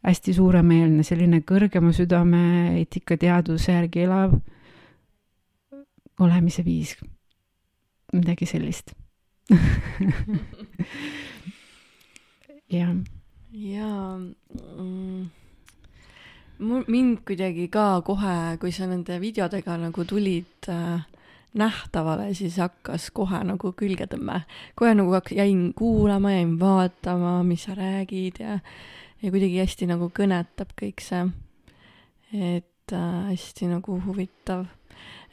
hästi 0.04 0.34
suuremeelne, 0.34 1.02
selline 1.02 1.40
kõrgema 1.40 1.92
südame 1.92 2.42
eetika 2.78 3.16
teaduse 3.16 3.72
järgi 3.72 4.04
elav 4.04 4.36
olemise 6.20 6.64
viis, 6.64 6.96
midagi 8.12 8.46
sellist 8.46 8.92
jah. 12.70 12.94
jaa 13.52 14.18
mm, 14.18 15.30
mind 16.86 17.22
kuidagi 17.26 17.68
ka 17.70 18.00
kohe, 18.02 18.58
kui 18.60 18.72
sa 18.72 18.86
nende 18.90 19.20
videodega 19.22 19.76
nagu 19.78 20.04
tulid 20.04 20.68
äh, 20.68 21.04
nähtavale, 21.58 22.32
siis 22.34 22.58
hakkas 22.60 23.10
kohe 23.14 23.40
nagu 23.46 23.72
külgetõmme. 23.72 24.42
kohe 24.76 24.94
nagu 24.94 25.14
hak-, 25.16 25.34
jäin 25.36 25.72
kuulama, 25.74 26.32
jäin 26.32 26.58
vaatama, 26.60 27.42
mis 27.42 27.64
sa 27.64 27.74
räägid 27.78 28.42
ja, 28.42 28.58
ja 29.22 29.30
kuidagi 29.30 29.62
hästi 29.62 29.88
nagu 29.88 30.10
kõnetab 30.14 30.74
kõik 30.78 31.00
see. 31.04 31.24
et 32.32 32.92
äh, 32.92 33.30
hästi 33.30 33.70
nagu 33.72 34.00
huvitav 34.04 34.66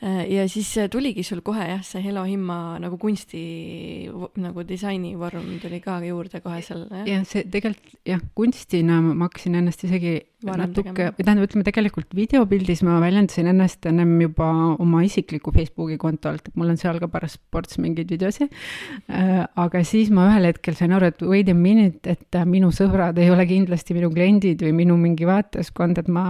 ja 0.05 0.43
siis 0.51 0.67
tuligi 0.91 1.23
sul 1.23 1.39
kohe 1.41 1.65
jah, 1.69 1.81
see 1.87 2.01
Hello 2.03 2.25
Himma 2.27 2.77
nagu 2.83 2.97
kunsti 2.99 4.09
nagu 4.43 4.65
disainivorm 4.67 5.55
tuli 5.63 5.79
ka 5.81 6.01
juurde 6.03 6.41
kohe 6.43 6.59
seal 6.61 6.83
jah? 6.89 7.05
jah, 7.07 7.23
see 7.25 7.45
tegelikult 7.49 7.95
jah, 8.05 8.23
kunstina 8.35 8.99
ma 9.01 9.29
hakkasin 9.29 9.55
ennast 9.61 9.87
isegi 9.87 10.17
Varem 10.45 10.69
natuke, 10.69 11.07
või 11.15 11.23
tähendab, 11.25 11.47
ütleme 11.47 11.65
tegelikult 11.65 12.11
videopildis 12.13 12.83
ma 12.85 12.99
väljendasin 13.01 13.49
ennast 13.49 13.85
ennem 13.89 14.11
juba 14.21 14.47
oma 14.83 15.01
isikliku 15.05 15.53
Facebooki 15.55 15.97
kontolt, 16.01 16.49
et 16.49 16.59
mul 16.59 16.73
on 16.73 16.79
seal 16.79 16.99
ka 17.01 17.09
paras 17.09 17.37
ports 17.51 17.79
mingeid 17.81 18.11
videosi 18.13 18.45
äh,. 18.45 19.45
aga 19.47 19.81
siis 19.87 20.11
ma 20.13 20.27
ühel 20.29 20.49
hetkel 20.51 20.77
sain 20.77 20.93
aru, 20.95 21.09
et 21.09 21.23
wait 21.25 21.49
a 21.49 21.55
minute, 21.57 22.03
et 22.11 22.39
minu 22.49 22.69
sõbrad 22.75 23.17
ei 23.21 23.31
ole 23.33 23.47
kindlasti 23.49 23.97
minu 23.97 24.11
kliendid 24.13 24.61
või 24.67 24.75
minu 24.83 24.99
mingi 25.01 25.25
vaatajaskond, 25.29 26.03
et 26.03 26.11
ma 26.11 26.27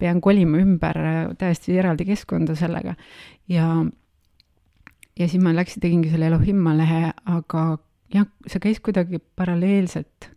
pean 0.00 0.22
kolima 0.24 0.62
ümber 0.62 1.02
äh, 1.02 1.20
täiesti 1.40 1.76
eraldi 1.82 2.08
keskkonda 2.08 2.56
sellega. 2.68 2.94
Ja, 3.50 3.68
ja 5.18 5.28
siis 5.28 5.42
ma 5.42 5.54
läksin, 5.56 5.82
tegingi 5.84 6.12
selle 6.12 6.30
Elohimma 6.30 6.76
lehe, 6.78 7.12
aga 7.26 7.64
jah, 8.14 8.28
see 8.46 8.62
käis 8.62 8.82
kuidagi 8.84 9.20
paralleelselt. 9.36 10.32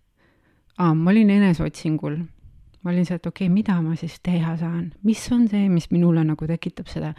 aa, 0.78 0.94
ma 0.96 1.12
olin 1.12 1.30
eneseotsingul. 1.30 2.18
Ma 2.82 2.90
olin 2.90 3.06
seal, 3.06 3.20
et 3.22 3.28
okei 3.30 3.46
okay,, 3.46 3.54
mida 3.54 3.76
ma 3.84 3.94
siis 3.96 4.18
teha 4.26 4.56
saan, 4.58 4.88
mis 5.06 5.22
on 5.32 5.46
see, 5.52 5.68
mis 5.70 5.92
minule 5.92 6.24
nagu 6.26 6.48
tekitab 6.50 6.90
seda 6.90 7.12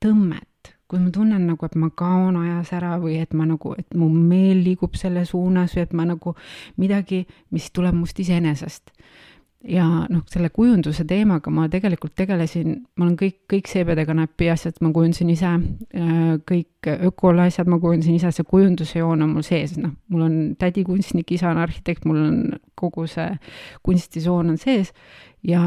tõmmet, 0.00 0.70
kui 0.86 1.00
ma 1.02 1.10
tunnen 1.14 1.48
nagu, 1.48 1.66
et 1.66 1.74
ma 1.74 1.88
kaon 1.90 2.38
ajas 2.38 2.70
ära 2.78 2.92
või 3.02 3.16
et 3.18 3.34
ma 3.34 3.48
nagu, 3.48 3.74
et 3.78 3.96
mu 3.98 4.06
meel 4.14 4.62
liigub 4.62 4.94
selle 4.98 5.24
suunas 5.26 5.74
või 5.74 5.82
et 5.82 5.96
ma 5.98 6.06
nagu 6.12 6.36
midagi, 6.78 7.24
mis 7.50 7.66
tuleb 7.74 7.98
must 7.98 8.22
iseenesest 8.22 8.94
ja 9.68 9.84
noh, 10.08 10.22
selle 10.30 10.48
kujunduse 10.54 11.04
teemaga 11.08 11.52
ma 11.52 11.66
tegelikult 11.70 12.14
tegelesin, 12.18 12.78
ma 12.96 13.06
olen 13.06 13.16
kõik, 13.20 13.36
kõik 13.50 13.68
seepedekanäpi 13.68 14.48
asjad 14.52 14.78
ma 14.80 14.92
kujundasin 14.94 15.32
ise, 15.34 15.50
äh, 16.00 16.20
kõik 16.48 16.90
ökole 17.10 17.44
asjad 17.48 17.68
ma 17.68 17.80
kujundasin 17.82 18.16
ise, 18.16 18.32
see 18.32 18.48
kujunduse 18.48 19.02
joon 19.02 19.26
on 19.26 19.34
mul 19.34 19.44
sees, 19.46 19.76
noh, 19.80 19.92
mul 20.08 20.24
on 20.26 20.38
tädi 20.60 20.84
kunstnik, 20.88 21.32
isa 21.36 21.50
on 21.52 21.60
arhitekt, 21.60 22.06
mul 22.08 22.22
on 22.22 22.38
kogu 22.80 23.04
see 23.10 23.28
kunstisoon 23.86 24.54
on 24.54 24.60
sees. 24.60 24.94
Ja 25.44 25.62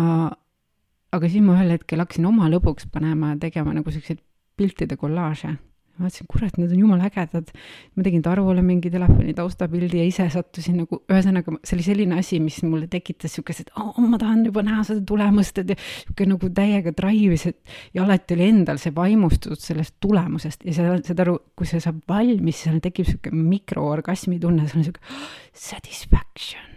aga 1.14 1.30
siis 1.30 1.46
ma 1.46 1.58
ühel 1.58 1.76
hetkel 1.76 2.02
hakkasin 2.02 2.26
oma 2.30 2.50
lõbuks 2.50 2.90
panema, 2.92 3.36
tegema 3.42 3.76
nagu 3.78 3.94
siukseid 3.94 4.22
piltide 4.58 4.98
kollaaže 4.98 5.54
ma 5.94 6.08
mõtlesin, 6.08 6.28
kurat, 6.32 6.58
need 6.58 6.72
on 6.74 6.80
jumala 6.80 7.10
ägedad. 7.10 7.52
ma 7.96 8.06
tegin 8.06 8.24
Tarvole 8.26 8.64
mingi 8.66 8.90
telefoni 8.94 9.36
taustapildi 9.38 10.02
ja 10.02 10.08
ise 10.10 10.26
sattusin 10.34 10.80
nagu, 10.82 11.02
ühesõnaga 11.12 11.58
see 11.62 11.78
oli 11.78 11.86
selline 11.86 12.18
asi, 12.20 12.40
mis 12.44 12.60
mulle 12.66 12.90
tekitas 12.92 13.38
siukest, 13.38 13.66
et 13.66 13.72
oh, 13.78 14.00
ma 14.02 14.18
tahan 14.22 14.46
juba 14.48 14.66
näha 14.66 14.84
seda 14.88 15.06
tulemust, 15.08 15.62
et 15.62 15.76
sihuke 15.78 16.28
nagu 16.30 16.50
täiega 16.50 16.96
drive'is, 16.98 17.48
et 17.54 17.76
ja 17.94 18.08
alati 18.08 18.38
oli 18.38 18.50
endal 18.50 18.82
see 18.82 18.96
vaimustus 18.96 19.70
sellest 19.70 20.00
tulemusest 20.04 20.66
ja 20.66 20.76
sa 20.78 20.98
saad 21.06 21.26
aru, 21.28 21.38
kui 21.58 21.70
see 21.70 21.84
saab 21.84 22.02
valmis, 22.10 22.64
siis 22.66 22.84
tekib 22.84 23.10
sihuke 23.10 23.34
mikroorgasmi 23.36 24.42
tunne, 24.42 24.68
see 24.68 24.82
on 24.82 24.90
sihuke 24.90 25.04
oh, 25.06 25.28
satisfaction 25.54 26.72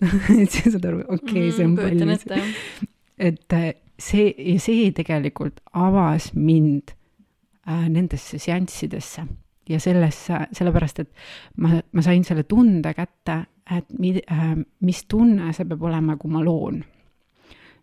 et 0.00 0.50
sa 0.54 0.70
saad 0.70 0.86
aru, 0.88 1.02
okei 1.08 1.48
okay,, 1.48 1.52
see 1.52 1.66
on 1.66 1.74
mm, 1.74 1.82
valmis. 1.82 2.86
et 3.18 3.56
äh, 3.56 3.68
see, 4.00 4.30
ja 4.32 4.56
see 4.62 4.88
tegelikult 4.96 5.60
avas 5.76 6.30
mind 6.34 6.94
nendesse 7.88 8.38
seanssidesse 8.38 9.26
ja 9.70 9.80
sellesse, 9.80 10.46
sellepärast 10.56 11.02
et 11.04 11.10
ma, 11.62 11.78
ma 11.92 12.02
sain 12.02 12.24
selle 12.26 12.44
tunde 12.48 12.92
kätte, 12.96 13.36
et 13.70 13.86
mi, 13.98 14.14
äh, 14.18 14.54
mis 14.86 15.04
tunne 15.08 15.52
see 15.54 15.68
peab 15.68 15.84
olema, 15.86 16.16
kui 16.18 16.32
ma 16.32 16.42
loon. 16.44 16.82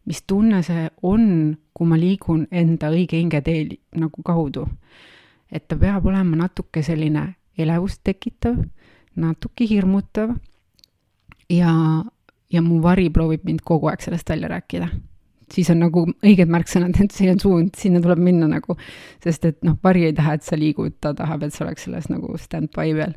mis 0.08 0.22
tunne 0.24 0.62
see 0.64 0.86
on, 1.04 1.58
kui 1.76 1.88
ma 1.88 1.98
liigun 2.00 2.46
enda 2.52 2.88
õige 2.96 3.20
hingetee 3.20 3.66
nagu 4.00 4.24
kaudu. 4.24 4.68
et 5.52 5.68
ta 5.68 5.76
peab 5.76 6.06
olema 6.06 6.36
natuke 6.36 6.84
selline 6.84 7.36
elevust 7.58 8.04
tekitav, 8.04 8.58
natuke 9.16 9.66
hirmutav 9.68 10.36
ja, 11.50 11.72
ja 12.52 12.62
mu 12.62 12.82
vari 12.82 13.10
proovib 13.10 13.46
mind 13.46 13.64
kogu 13.64 13.88
aeg 13.88 14.02
sellest 14.04 14.30
välja 14.30 14.48
rääkida 14.48 14.90
siis 15.54 15.70
on 15.72 15.82
nagu 15.82 16.04
õiged 16.26 16.52
märksõnad, 16.52 16.98
et 17.04 17.14
see 17.16 17.30
on 17.32 17.40
suund, 17.42 17.76
sinna 17.80 18.02
tuleb 18.04 18.22
minna 18.24 18.50
nagu, 18.52 18.76
sest 19.24 19.48
et 19.50 19.60
noh, 19.68 19.78
vari 19.84 20.08
ei 20.10 20.16
taha, 20.18 20.38
et 20.38 20.48
sa 20.48 20.60
liigud, 20.60 20.98
ta 21.04 21.14
tahab, 21.18 21.46
et 21.48 21.56
sa 21.56 21.66
oleks 21.66 21.88
selles 21.88 22.10
nagu 22.12 22.36
stand-by 22.42 22.94
peal. 22.98 23.16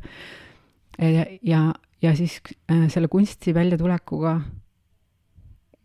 ja, 1.01 1.25
ja, 1.47 1.61
ja 2.03 2.15
siis 2.17 2.39
äh, 2.71 2.87
selle 2.93 3.11
kunsti 3.11 3.55
väljatulekuga, 3.55 4.35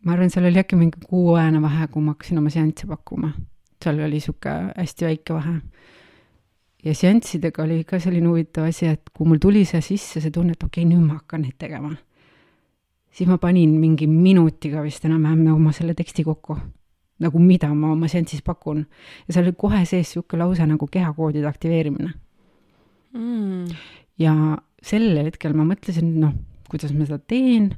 ma 0.07 0.15
arvan, 0.15 0.31
seal 0.31 0.47
oli 0.49 0.63
äkki 0.63 0.79
mingi 0.79 1.03
kuuajane 1.03 1.61
vahe, 1.63 1.89
kui 1.91 2.05
ma 2.05 2.15
hakkasin 2.15 2.41
oma 2.41 2.53
seansse 2.53 2.87
pakkuma. 2.87 3.33
seal 3.83 3.99
oli 4.01 4.19
sihuke 4.23 4.55
hästi 4.77 5.05
väike 5.05 5.33
vahe. 5.33 5.59
ja 6.85 6.95
seanssidega 6.95 7.63
oli 7.63 7.83
ka 7.83 7.99
selline 7.99 8.29
huvitav 8.29 8.69
asi, 8.71 8.87
et 8.87 9.09
kui 9.13 9.27
mul 9.27 9.43
tuli 9.43 9.65
see 9.65 9.81
sisse, 9.81 10.21
see 10.21 10.31
tunne, 10.31 10.55
et 10.55 10.63
okei 10.63 10.85
okay,, 10.85 10.93
nüüd 10.95 11.03
ma 11.03 11.19
hakkan 11.19 11.43
neid 11.43 11.59
tegema 11.59 11.95
siis 13.17 13.29
ma 13.29 13.39
panin 13.41 13.73
mingi 13.81 14.05
minutiga 14.07 14.83
vist 14.85 15.05
enam-vähem 15.07 15.47
oma 15.55 15.71
selle 15.73 15.95
teksti 15.97 16.25
kokku. 16.27 16.57
nagu 17.17 17.39
mida 17.41 17.71
ma 17.73 17.91
oma 17.91 18.07
seansis 18.07 18.43
pakun. 18.45 18.85
ja 19.27 19.33
seal 19.33 19.47
oli 19.47 19.55
kohe 19.57 19.85
sees 19.85 20.11
niisugune 20.11 20.43
lause 20.43 20.65
nagu 20.69 20.87
kehakoodide 20.87 21.47
aktiveerimine. 21.49 22.11
Mm.. 23.17 23.71
ja 24.19 24.33
sel 24.83 25.17
hetkel 25.23 25.55
ma 25.57 25.65
mõtlesin, 25.65 26.11
noh, 26.21 26.35
kuidas 26.69 26.93
ma 26.93 27.07
seda 27.07 27.17
teen, 27.17 27.71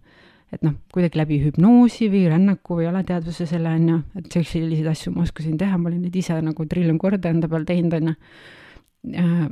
et 0.52 0.66
noh, 0.66 0.76
kuidagi 0.92 1.22
läbi 1.22 1.38
hüpnoosi 1.46 2.10
või 2.12 2.26
rännaku 2.34 2.82
või 2.82 2.90
alateadvuse 2.90 3.48
selle, 3.48 3.72
on 3.80 3.88
ju, 3.94 4.02
et 4.20 4.28
selliseid 4.36 4.92
asju 4.92 5.16
ma 5.16 5.24
oskasin 5.24 5.56
teha, 5.62 5.80
ma 5.80 5.88
olin 5.88 6.04
neid 6.04 6.20
ise 6.20 6.36
nagu 6.44 6.68
triljon 6.68 7.00
korda 7.00 7.32
enda 7.32 7.48
peal 7.48 7.64
teinud, 7.70 7.96
on 7.96 8.12
ju. 8.12 9.50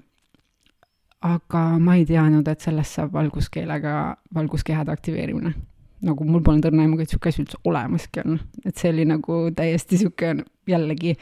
Aga 1.28 1.64
ma 1.82 1.96
ei 1.98 2.04
teadnud, 2.06 2.46
et 2.52 2.62
sellest 2.62 3.00
saab 3.00 3.16
valguskeelega 3.16 3.94
valguskehade 4.36 4.92
aktiveerimine 4.92 5.56
nagu 6.06 6.28
mul 6.28 6.44
polnud 6.46 6.68
õrna 6.70 6.86
aimugi, 6.86 7.08
et 7.08 7.14
sihuke 7.14 7.32
asi 7.32 7.42
üldse 7.44 7.60
olemaski 7.66 8.22
on, 8.26 8.40
et 8.66 8.78
see 8.78 8.92
oli 8.94 9.08
nagu 9.10 9.40
täiesti 9.58 10.00
sihuke 10.04 10.34
jällegi 10.70 11.16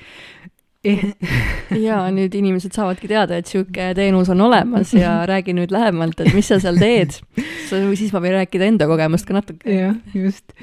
ja 1.87 1.99
nüüd 2.13 2.35
inimesed 2.37 2.75
saavadki 2.75 3.09
teada, 3.09 3.39
et 3.39 3.49
sihuke 3.49 3.89
teenus 3.97 4.29
on 4.33 4.43
olemas 4.45 4.93
ja 4.95 5.17
räägi 5.31 5.55
nüüd 5.57 5.73
lähemalt, 5.73 6.19
et 6.21 6.33
mis 6.35 6.49
sa 6.51 6.59
seal 6.61 6.77
teed. 6.81 7.17
siis 7.65 8.13
ma 8.13 8.21
võin 8.23 8.37
rääkida 8.39 8.69
enda 8.69 8.89
kogemust 8.89 9.27
ka 9.27 9.37
natuke. 9.39 9.65
jah, 9.69 9.95
just. 10.13 10.53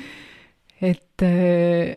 et 0.82 1.26
äh, 1.26 1.96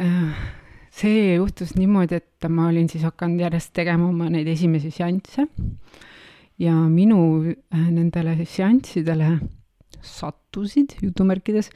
äh, 0.00 0.46
see 0.94 1.36
juhtus 1.36 1.76
niimoodi, 1.76 2.22
et 2.22 2.48
ma 2.48 2.70
olin 2.70 2.88
siis 2.90 3.04
hakanud 3.06 3.44
järjest 3.46 3.74
tegema 3.76 4.08
oma 4.08 4.30
neid 4.32 4.48
esimesi 4.50 4.90
seansse 4.94 5.46
ja 6.58 6.74
minu 6.88 7.20
äh, 7.52 7.86
nendele 7.92 8.38
seanssidele 8.44 9.36
sattusid 10.08 10.96
jutumärkides 11.02 11.70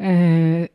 äh, 0.00 0.68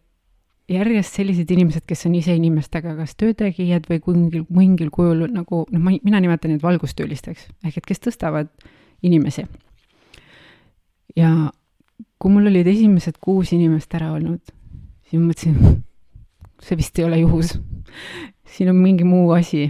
järjest 0.72 1.20
sellised 1.20 1.52
inimesed, 1.54 1.86
kes 1.86 2.08
on 2.10 2.16
ise 2.18 2.34
inimestega 2.38 2.96
kas 2.98 3.14
töötegijad 3.20 3.86
või 3.90 4.02
mingil, 4.08 4.46
mingil 4.50 4.90
kujul 4.94 5.26
nagu 5.30 5.64
noh, 5.70 5.82
ma, 5.82 5.94
mina 6.02 6.22
nimetan 6.24 6.56
neid 6.56 6.66
valgustöölisteks 6.66 7.48
ehk 7.68 7.78
et 7.82 7.90
kes 7.92 8.02
tõstavad 8.08 8.50
inimesi. 9.06 9.46
ja 11.16 11.52
kui 12.20 12.34
mul 12.34 12.50
olid 12.50 12.68
esimesed 12.68 13.20
kuus 13.22 13.54
inimest 13.54 13.94
ära 13.96 14.12
olnud, 14.16 14.42
siis 15.06 15.20
ma 15.20 15.30
mõtlesin, 15.30 15.84
see 16.66 16.80
vist 16.80 16.98
ei 17.00 17.06
ole 17.06 17.22
juhus. 17.22 17.54
siin 18.56 18.74
on 18.74 18.82
mingi 18.82 19.06
muu 19.06 19.30
asi. 19.38 19.70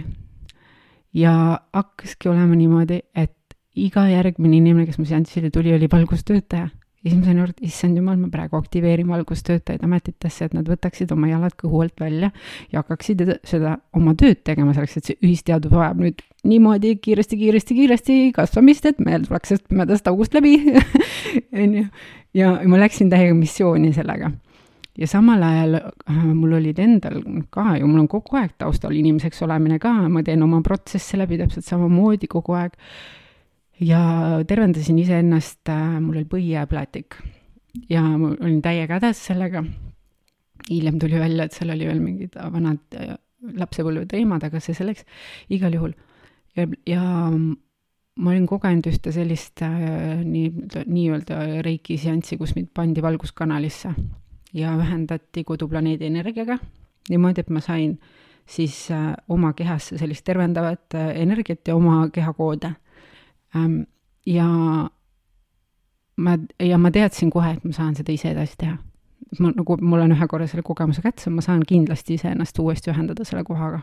ja 1.12 1.60
hakkaski 1.76 2.32
olema 2.32 2.56
niimoodi, 2.56 3.02
et 3.14 3.36
iga 3.76 4.08
järgmine 4.08 4.56
inimene, 4.56 4.88
kes 4.88 4.96
mu 4.98 5.04
seansile 5.04 5.52
tuli, 5.52 5.74
oli 5.76 5.92
valgustöötaja 5.92 6.70
ja 7.06 7.12
siis 7.12 7.20
ma 7.20 7.28
sain 7.28 7.40
aru, 7.42 7.54
et 7.54 7.66
issand 7.68 7.98
jumal, 7.98 8.16
ma 8.18 8.28
praegu 8.32 8.58
aktiveerin 8.58 9.06
valgustöötajaid 9.06 9.84
ametitesse, 9.86 10.48
et 10.48 10.54
nad 10.56 10.66
võtaksid 10.66 11.12
oma 11.14 11.30
jalad 11.30 11.54
kõhu 11.60 11.84
alt 11.84 12.00
välja 12.02 12.32
ja 12.72 12.82
hakkaksid 12.82 13.22
seda 13.46 13.76
oma 13.94 14.16
tööd 14.18 14.42
tegema 14.46 14.74
selleks, 14.74 14.96
et 14.98 15.10
see 15.12 15.20
ühisteadus 15.22 15.70
vajab 15.74 16.02
nüüd 16.02 16.24
niimoodi 16.46 16.96
kiiresti, 17.02 17.38
kiiresti, 17.38 17.76
kiiresti 17.78 18.16
kasvamist, 18.34 18.88
et 18.90 18.98
me 19.02 19.20
tuleks 19.22 19.52
sellest 19.52 19.68
pimedast 19.70 20.10
august 20.10 20.34
läbi, 20.34 20.56
on 21.62 21.78
ju. 21.80 21.86
ja 22.34 22.56
ma 22.66 22.82
läksin 22.82 23.12
täiega 23.12 23.38
missiooni 23.38 23.92
sellega 23.94 24.32
ja 24.98 25.06
samal 25.10 25.42
ajal 25.46 25.78
äh, 25.78 26.24
mul 26.32 26.56
olid 26.58 26.80
endal 26.82 27.20
ka 27.54 27.76
ju, 27.78 27.86
mul 27.86 28.02
on 28.02 28.10
kogu 28.10 28.40
aeg 28.40 28.56
taustal 28.58 28.96
inimeseks 28.96 29.44
olemine 29.46 29.78
ka, 29.82 29.92
ma 30.10 30.24
teen 30.26 30.42
oma 30.42 30.62
protsesse 30.64 31.20
läbi 31.20 31.38
täpselt 31.38 31.68
samamoodi 31.68 32.30
kogu 32.32 32.56
aeg 32.58 32.74
ja 33.80 34.00
tervendasin 34.48 34.98
iseennast, 34.98 35.68
äh, 35.68 36.00
mul 36.00 36.20
oli 36.20 36.28
põhijääplätik 36.30 37.18
ja 37.90 38.02
ma 38.02 38.32
olin 38.40 38.62
täiega 38.62 39.00
hädas 39.00 39.20
sellega. 39.26 39.64
hiljem 40.70 40.98
tuli 40.98 41.18
välja, 41.20 41.44
et 41.44 41.52
seal 41.52 41.70
oli 41.70 41.86
veel 41.86 42.00
mingid 42.00 42.36
vanad 42.52 42.96
äh, 42.96 43.16
lapsepõlve 43.54 44.06
teemad, 44.10 44.42
aga 44.42 44.60
see 44.60 44.74
selleks, 44.74 45.04
igal 45.50 45.74
juhul. 45.74 45.92
ja, 46.56 46.66
ja 46.86 47.02
ma 48.16 48.30
olin 48.30 48.46
kogenud 48.46 48.86
ühte 48.88 49.12
sellist 49.12 49.62
äh, 49.62 50.24
nii, 50.24 50.52
nii-öelda 50.86 51.62
reiki 51.62 51.98
seanssi, 51.98 52.38
kus 52.40 52.56
mind 52.56 52.72
pandi 52.74 53.02
valguskanalisse 53.02 53.92
ja 54.56 54.72
ühendati 54.78 55.44
koduplaneedi 55.44 56.06
energiaga 56.06 56.58
niimoodi, 57.10 57.44
et 57.44 57.50
ma 57.50 57.60
sain 57.60 57.98
siis 58.46 58.88
oma 59.28 59.52
kehasse 59.52 59.98
sellist 59.98 60.24
tervendavat 60.24 60.94
energiat 60.94 61.68
ja 61.68 61.76
oma 61.76 62.08
kehakoode 62.14 62.72
ja 64.26 64.48
ma, 66.16 66.36
ja 66.60 66.78
ma 66.78 66.92
teadsin 66.92 67.30
kohe, 67.32 67.56
et 67.56 67.64
ma 67.64 67.74
saan 67.76 67.96
seda 67.98 68.14
ise 68.14 68.32
edasi 68.32 68.58
teha. 68.60 68.76
ma 69.42 69.50
nagu, 69.50 69.76
mul 69.82 70.04
on 70.04 70.14
ühe 70.14 70.26
korra 70.30 70.46
selle 70.46 70.62
kogemuse 70.64 71.02
kätte, 71.02 71.30
ma 71.34 71.42
saan 71.44 71.64
kindlasti 71.66 72.14
iseennast 72.14 72.58
uuesti 72.62 72.92
ühendada 72.92 73.24
selle 73.26 73.44
kohaga. 73.44 73.80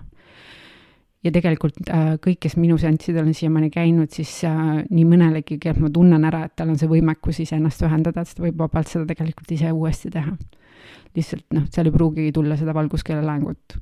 ja 1.24 1.32
tegelikult 1.32 1.80
äh, 1.88 2.16
kõik, 2.24 2.42
kes 2.46 2.58
minu 2.60 2.78
seanssidel 2.78 3.28
on 3.28 3.38
siiamaani 3.38 3.70
käinud, 3.74 4.12
siis 4.12 4.34
äh, 4.48 4.82
nii 4.90 5.06
mõnelegi, 5.08 5.60
kellelt 5.60 5.84
ma 5.84 5.92
tunnen 5.94 6.26
ära, 6.28 6.46
et 6.48 6.56
tal 6.60 6.74
on 6.74 6.80
see 6.80 6.90
võimekus 6.92 7.44
iseennast 7.46 7.86
ühendada, 7.88 8.24
et 8.24 8.36
ta 8.36 8.44
võib 8.44 8.60
vabalt 8.60 8.92
seda 8.92 9.08
tegelikult 9.10 9.52
ise 9.56 9.72
uuesti 9.72 10.12
teha. 10.14 10.36
lihtsalt 11.16 11.46
noh, 11.54 11.70
seal 11.72 11.88
ei 11.88 11.94
pruugigi 11.94 12.32
tulla 12.34 12.58
seda 12.58 12.74
valguskeele 12.74 13.22
loengut 13.22 13.78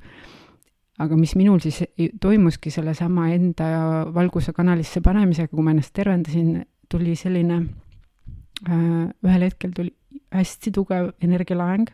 aga 1.02 1.16
mis 1.18 1.34
minul 1.38 1.60
siis 1.64 1.82
toimuski 2.20 2.70
sellesama 2.70 3.28
enda 3.34 3.68
valguse 4.14 4.54
kanalisse 4.56 5.02
panemisega, 5.04 5.50
kui 5.52 5.64
ma 5.64 5.74
ennast 5.74 5.94
tervendasin, 5.96 6.62
tuli 6.90 7.16
selline 7.18 7.58
äh,, 8.68 9.08
ühel 9.26 9.48
hetkel 9.48 9.74
tuli 9.76 9.94
hästi 10.32 10.72
tugev 10.72 11.12
energialaeng 11.24 11.90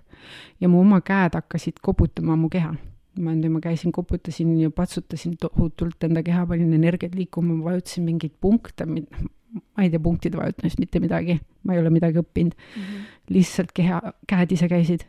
ja 0.61 0.71
mu 0.71 0.83
oma 0.83 1.01
käed 1.05 1.37
hakkasid 1.39 1.81
koputama 1.83 2.37
mu 2.37 2.51
keha. 2.53 2.75
ma 3.19 3.33
ma 3.35 3.61
käisin, 3.61 3.91
koputasin 3.93 4.61
ja 4.61 4.71
patsutasin 4.71 5.37
tohutult 5.41 6.05
enda 6.07 6.23
keha, 6.23 6.47
panin 6.47 6.73
energiat 6.73 7.17
liikuma, 7.19 7.57
vajutasin 7.65 8.05
mingeid 8.05 8.37
punkte, 8.41 8.87
ma 8.87 9.83
ei 9.83 9.91
tea 9.91 9.99
punktide 9.99 10.39
vajutamist 10.39 10.79
mitte 10.79 11.01
midagi, 11.01 11.41
ma 11.65 11.75
ei 11.75 11.81
ole 11.81 11.91
midagi 11.91 12.21
õppinud 12.21 12.55
mm. 12.55 12.83
-hmm. 12.83 13.09
lihtsalt 13.35 13.73
keha, 13.75 14.01
käed 14.29 14.53
ise 14.55 14.69
käisid 14.69 15.03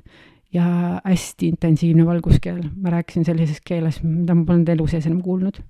ja 0.54 0.66
hästi 1.04 1.52
intensiivne 1.54 2.06
valguskeel, 2.06 2.64
ma 2.82 2.94
rääkisin 2.96 3.26
sellises 3.28 3.62
keeles, 3.66 4.02
mida 4.04 4.36
ma 4.36 4.46
polnud 4.48 4.70
elu 4.74 4.88
sees 4.90 5.06
enam 5.06 5.22
kuulnud. 5.26 5.62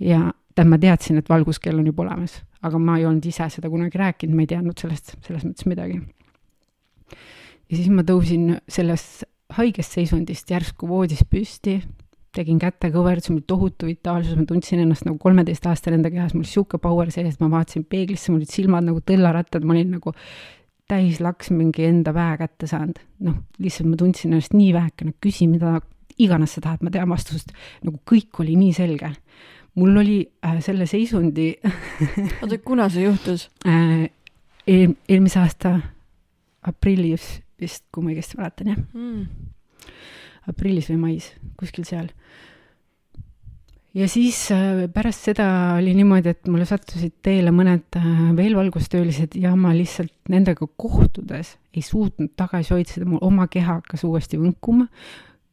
ja 0.00 0.32
tähendab, 0.56 0.72
ma 0.72 0.78
teadsin, 0.80 1.20
et 1.20 1.28
valguskeel 1.28 1.78
on 1.78 1.86
juba 1.90 2.04
olemas, 2.06 2.38
aga 2.64 2.78
ma 2.80 2.96
ei 2.98 3.06
olnud 3.06 3.24
ise 3.28 3.48
seda 3.52 3.68
kunagi 3.72 4.00
rääkinud, 4.00 4.36
ma 4.36 4.44
ei 4.44 4.50
teadnud 4.52 4.80
sellest 4.80 5.16
selles 5.26 5.44
mõttes 5.44 5.68
midagi. 5.68 6.00
ja 7.68 7.76
siis 7.76 7.92
ma 7.92 8.04
tõusin 8.06 8.56
sellest 8.68 9.26
haigest 9.56 9.94
seisundist 9.94 10.50
järsku 10.50 10.88
voodis 10.88 11.22
püsti, 11.30 11.78
tegin 12.36 12.58
kätekõverdusi, 12.60 13.32
mul 13.32 13.44
tohutu 13.48 13.88
vitaalsus, 13.88 14.36
ma 14.36 14.44
tundsin 14.48 14.82
ennast 14.82 15.06
nagu 15.06 15.16
kolmeteistaastane 15.20 16.00
enda 16.00 16.10
kehas, 16.12 16.34
mul 16.36 16.44
sihuke 16.48 16.80
power 16.82 17.12
sees, 17.14 17.38
ma 17.40 17.48
vaatasin 17.52 17.86
peeglisse, 17.88 18.32
mul 18.32 18.42
olid 18.42 18.52
silmad 18.52 18.84
nagu 18.88 19.00
tõllarattad, 19.00 19.64
ma 19.64 19.76
olin 19.76 19.96
nagu 19.96 20.12
täis 20.90 21.20
laks 21.22 21.50
mingi 21.54 21.86
enda 21.88 22.14
väe 22.14 22.36
kätte 22.40 22.68
saanud. 22.70 22.98
noh, 23.26 23.40
lihtsalt 23.62 23.90
ma 23.90 23.98
tundsin 24.00 24.32
ennast 24.32 24.54
nii 24.54 24.72
vähekene, 24.76 25.14
küsi 25.22 25.48
mida 25.50 25.80
iganes 26.22 26.56
sa 26.56 26.62
tahad, 26.64 26.84
ma 26.84 26.92
tean 26.94 27.10
vastust. 27.10 27.52
nagu 27.84 28.00
kõik 28.08 28.42
oli 28.44 28.56
nii 28.58 28.74
selge. 28.76 29.12
mul 29.76 29.96
oli 30.00 30.20
äh, 30.44 30.60
selle 30.64 30.86
seisundi 30.86 31.50
oota, 32.42 32.58
kuna 32.64 32.88
see 32.92 33.06
juhtus 33.06 33.48
äh, 33.66 34.06
eel,? 34.66 34.94
eelmise 35.08 35.42
aasta 35.42 35.78
aprillis 36.66 37.26
vist, 37.60 37.84
kui 37.92 38.04
ma 38.04 38.12
õigesti 38.12 38.38
mäletan, 38.40 38.72
jah 38.72 38.80
mm.? 38.80 39.26
aprillis 40.50 40.90
või 40.92 41.02
mais, 41.02 41.32
kuskil 41.58 41.86
seal 41.88 42.10
ja 43.96 44.08
siis 44.08 44.38
äh, 44.52 44.84
pärast 44.92 45.24
seda 45.30 45.46
oli 45.78 45.94
niimoodi, 45.96 46.34
et 46.34 46.48
mulle 46.52 46.66
sattusid 46.68 47.14
teele 47.24 47.52
mõned 47.54 47.96
äh, 47.96 48.08
veel 48.36 48.56
valgustöölised 48.58 49.38
ja 49.40 49.54
ma 49.56 49.72
lihtsalt 49.76 50.12
nendega 50.32 50.68
kohtudes 50.76 51.54
ei 51.76 51.84
suutnud 51.84 52.34
tagasi 52.36 52.74
hoida, 52.74 53.06
mul 53.08 53.22
oma 53.24 53.48
keha 53.52 53.80
hakkas 53.80 54.04
uuesti 54.08 54.40
võnkuma. 54.40 54.88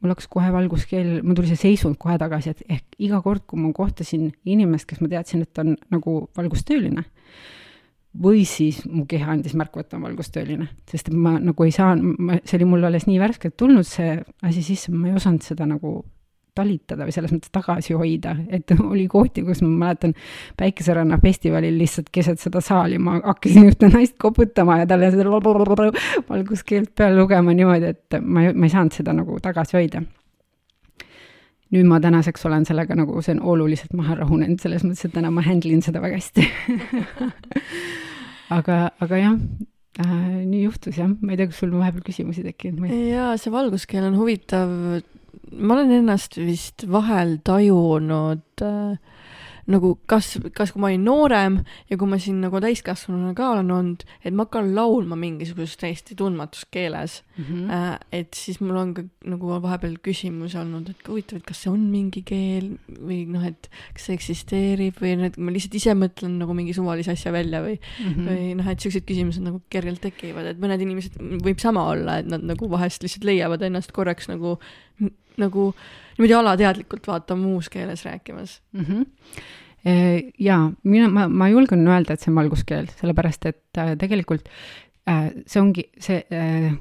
mul 0.04 0.12
hakkas 0.12 0.28
kohe 0.28 0.50
valguskeel, 0.52 1.22
mul 1.24 1.38
tuli 1.38 1.48
see 1.54 1.62
seisund 1.62 1.96
kohe 2.00 2.18
tagasi, 2.20 2.52
et 2.52 2.64
ehk 2.68 2.98
iga 3.08 3.22
kord, 3.24 3.46
kui 3.48 3.62
ma 3.62 3.70
kohtasin 3.72 4.34
inimest, 4.44 4.84
kes 4.90 5.00
ma 5.00 5.08
teadsin, 5.08 5.46
et 5.46 5.62
on 5.64 5.78
nagu 5.96 6.16
valgustööline, 6.36 7.06
või 8.26 8.44
siis 8.44 8.82
mu 8.84 9.06
keha 9.08 9.32
andis 9.32 9.56
märku, 9.56 9.80
et 9.80 9.96
on 9.96 10.04
valgustööline, 10.04 10.68
sest 10.92 11.08
ma 11.16 11.38
nagu 11.40 11.64
ei 11.64 11.72
saa, 11.72 11.96
see 12.44 12.58
oli 12.60 12.68
mul 12.68 12.84
alles 12.84 13.08
nii 13.08 13.22
värskelt 13.24 13.56
tulnud, 13.56 13.88
see 13.88 14.18
asi 14.44 14.66
sisse, 14.66 14.92
ma 14.92 15.08
ei 15.08 15.16
osanud 15.22 15.48
seda 15.48 15.70
nagu 15.72 16.02
talitada 16.56 17.08
või 17.08 17.14
selles 17.16 17.34
mõttes 17.34 17.52
tagasi 17.54 17.96
hoida, 17.98 18.36
et 18.54 18.72
oli 18.94 19.06
kohti, 19.12 19.44
kus 19.46 19.64
ma 19.66 19.72
mäletan 19.88 20.16
Päikeseranna 20.60 21.20
festivalil 21.22 21.78
lihtsalt 21.80 22.12
keset 22.14 22.42
seda 22.42 22.62
saali 22.64 23.00
ma 23.02 23.20
hakkasin 23.24 23.70
ühte 23.70 23.90
naist 23.94 24.18
koputama 24.22 24.80
ja 24.82 24.90
talle 24.90 25.12
seda 25.14 25.26
valguskeelt 26.32 26.94
peale 26.96 27.18
lugema 27.20 27.56
niimoodi, 27.56 27.94
et 27.94 28.20
ma 28.22 28.46
ei, 28.46 28.54
ma 28.54 28.70
ei 28.70 28.74
saanud 28.74 28.96
seda 28.96 29.16
nagu 29.18 29.40
tagasi 29.44 29.78
hoida. 29.80 30.04
nüüd 31.74 31.88
ma 31.90 31.98
tänaseks 32.00 32.46
olen 32.46 32.68
sellega 32.70 32.96
nagu, 32.96 33.22
see 33.26 33.34
on 33.34 33.42
oluliselt 33.56 33.94
maha 33.98 34.20
rahunenud, 34.20 34.60
selles 34.62 34.84
mõttes, 34.86 35.08
et 35.08 35.14
täna 35.16 35.32
ma 35.34 35.42
handle 35.42 35.74
in 35.74 35.82
seda 35.82 36.02
väga 36.04 36.20
hästi 36.20 36.46
aga, 38.58 38.92
aga 39.02 39.18
jah 39.18 39.34
äh,, 40.04 40.44
nii 40.46 40.68
juhtus 40.68 41.02
jah, 41.02 41.10
ma 41.10 41.34
ei 41.34 41.42
tea, 41.42 41.50
kas 41.50 41.64
sul 41.64 41.74
vahepeal 41.74 42.06
küsimusi 42.06 42.46
tekkinud? 42.46 42.94
jaa, 43.10 43.34
see 43.42 43.54
valguskeel 43.54 44.06
on 44.12 44.20
huvitav 44.22 44.70
ma 45.58 45.74
olen 45.76 45.92
ennast 46.00 46.38
vist 46.38 46.86
vahel 46.90 47.38
tajunud 47.46 48.62
äh, 48.62 48.98
nagu 49.72 49.94
kas, 50.10 50.34
kas 50.56 50.74
kui 50.74 50.82
ma 50.84 50.90
olin 50.90 51.06
noorem 51.08 51.58
ja 51.90 51.98
kui 52.00 52.10
ma 52.10 52.18
siin 52.22 52.42
nagu 52.44 52.60
täiskasvanuna 52.64 53.32
ka 53.38 53.52
olen 53.54 53.72
olnud, 53.72 54.04
et 54.24 54.36
ma 54.36 54.46
hakkan 54.48 54.74
laulma 54.76 55.16
mingisuguses 55.20 55.78
täiesti 55.80 56.18
tundmatus 56.20 56.66
keeles 56.72 57.22
mm. 57.38 57.44
-hmm. 57.44 57.72
Äh, 57.74 58.00
et 58.12 58.34
siis 58.36 58.60
mul 58.62 58.76
on 58.76 58.94
ka 58.94 59.04
nagu 59.26 59.62
vahepeal 59.64 59.96
küsimus 60.04 60.56
olnud, 60.60 60.90
et 60.90 61.08
huvitav, 61.08 61.40
et 61.40 61.48
kas 61.48 61.64
see 61.64 61.72
on 61.72 61.88
mingi 61.92 62.24
keel 62.28 62.78
või 63.00 63.24
noh, 63.28 63.46
et 63.48 63.70
kas 63.94 64.10
see 64.10 64.18
eksisteerib 64.20 65.00
või 65.00 65.16
noh, 65.18 65.32
et 65.32 65.38
ma 65.38 65.52
lihtsalt 65.52 65.80
ise 65.80 65.96
mõtlen 65.96 66.38
nagu 66.42 66.54
mingi 66.54 66.74
suvalise 66.74 67.16
asja 67.16 67.32
välja 67.32 67.64
või 67.64 67.80
mm, 67.80 68.14
-hmm. 68.14 68.28
või 68.28 68.56
noh, 68.60 68.68
et 68.68 68.80
siuksed 68.80 69.08
küsimused 69.08 69.44
nagu 69.44 69.62
kergelt 69.70 70.02
tekivad, 70.02 70.46
et 70.46 70.60
mõned 70.60 70.82
inimesed 70.82 71.20
võib 71.44 71.60
sama 71.60 71.88
olla, 71.96 72.20
et 72.20 72.28
nad 72.28 72.44
nagu 72.44 72.70
vahest 72.70 73.04
lihtsalt 73.04 73.24
leiavad 73.24 73.62
ennast 73.62 73.92
korraks 73.96 74.28
nagu 74.28 74.60
nagu 75.38 75.74
niimoodi 76.18 76.38
alateadlikult 76.38 77.08
vaata 77.08 77.36
muus 77.40 77.70
keeles 77.74 78.06
rääkimas 78.06 78.62
mm. 78.72 78.86
-hmm 78.86 79.06
jaa, 80.40 80.72
mina, 80.84 81.10
ma, 81.12 81.28
ma 81.28 81.50
julgen 81.52 81.88
öelda, 81.88 82.14
et 82.14 82.24
see 82.24 82.32
on 82.32 82.38
valguskeel, 82.40 82.88
sellepärast 83.02 83.46
et 83.50 83.80
äh, 83.82 83.90
tegelikult 84.00 84.46
äh, 84.48 85.26
see 85.44 85.60
ongi 85.60 85.84
see, 86.00 86.22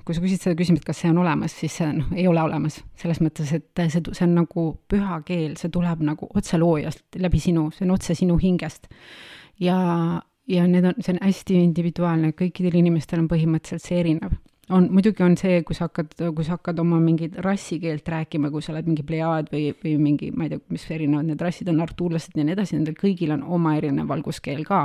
kui 0.06 0.14
sa 0.14 0.22
küsid 0.22 0.44
seda 0.44 0.54
küsimust, 0.58 0.84
kas 0.86 1.02
see 1.02 1.10
on 1.10 1.18
olemas, 1.24 1.56
siis 1.58 1.74
see 1.80 1.88
noh, 1.96 2.12
ei 2.14 2.28
ole 2.30 2.42
olemas. 2.42 2.78
selles 3.00 3.18
mõttes, 3.24 3.50
et 3.56 3.82
see, 3.90 4.02
see 4.06 4.26
on 4.28 4.36
nagu 4.36 4.66
püha 4.90 5.18
keel, 5.26 5.56
see 5.58 5.72
tuleb 5.74 6.04
nagu 6.06 6.28
otse 6.30 6.60
loojast, 6.62 7.04
läbi 7.18 7.42
sinu, 7.42 7.70
see 7.74 7.88
on 7.88 7.96
otse 7.96 8.14
sinu 8.18 8.38
hingest. 8.38 8.86
ja, 9.58 10.22
ja 10.46 10.68
need 10.70 10.86
on, 10.92 11.02
see 11.02 11.16
on 11.16 11.22
hästi 11.26 11.58
individuaalne, 11.64 12.32
kõikidel 12.38 12.78
inimestel 12.78 13.24
on 13.24 13.30
põhimõtteliselt 13.32 13.88
see 13.88 13.98
erinev 14.04 14.38
on, 14.70 14.86
muidugi 14.94 15.24
on 15.24 15.34
see, 15.38 15.62
kui 15.66 15.74
sa 15.76 15.88
hakkad, 15.88 16.14
kui 16.36 16.46
sa 16.46 16.56
hakkad 16.56 16.78
oma 16.82 16.98
mingit 17.02 17.34
rassikeelt 17.42 18.08
rääkima, 18.08 18.50
kui 18.52 18.62
sa 18.62 18.72
oled 18.74 18.88
mingi 18.88 19.04
plejaad 19.06 19.50
või, 19.52 19.72
või 19.82 19.96
mingi, 20.00 20.30
ma 20.34 20.46
ei 20.46 20.52
tea, 20.54 20.62
mis 20.72 20.84
erinevad 20.94 21.28
need 21.28 21.42
rassid 21.42 21.70
on, 21.72 21.80
artuurlased 21.82 22.36
ja 22.38 22.46
nii 22.46 22.56
edasi, 22.56 22.76
nendel 22.78 22.96
kõigil 22.98 23.34
on 23.34 23.42
oma 23.42 23.74
erinev 23.78 24.10
valguskeel 24.10 24.62
ka. 24.68 24.82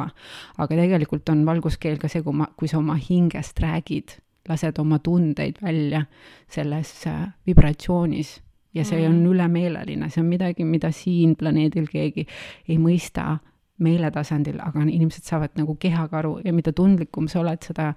aga 0.58 0.80
tegelikult 0.82 1.30
on 1.34 1.46
valguskeel 1.46 2.02
ka 2.02 2.10
see, 2.12 2.26
kui 2.26 2.42
ma, 2.42 2.50
kui 2.58 2.72
sa 2.72 2.80
oma 2.82 2.98
hingest 2.98 3.60
räägid, 3.64 4.18
lased 4.50 4.80
oma 4.80 5.00
tundeid 5.04 5.62
välja 5.62 6.06
selles 6.50 6.94
äh, 7.08 7.28
vibratsioonis 7.46 8.38
ja 8.74 8.86
see 8.86 9.02
mm. 9.02 9.12
on 9.12 9.34
ülemeeleline, 9.34 10.10
see 10.10 10.24
on 10.24 10.32
midagi, 10.32 10.66
mida 10.66 10.92
siin 10.96 11.36
planeedil 11.38 11.90
keegi 11.92 12.26
ei 12.68 12.80
mõista 12.82 13.38
meeletasandil, 13.84 14.58
aga 14.64 14.82
inimesed 14.90 15.28
saavad 15.28 15.54
nagu 15.60 15.76
kehaga 15.78 16.22
aru 16.24 16.40
ja 16.46 16.54
mida 16.56 16.74
tundlikum 16.74 17.28
sa 17.30 17.44
oled, 17.44 17.62
seda 17.62 17.92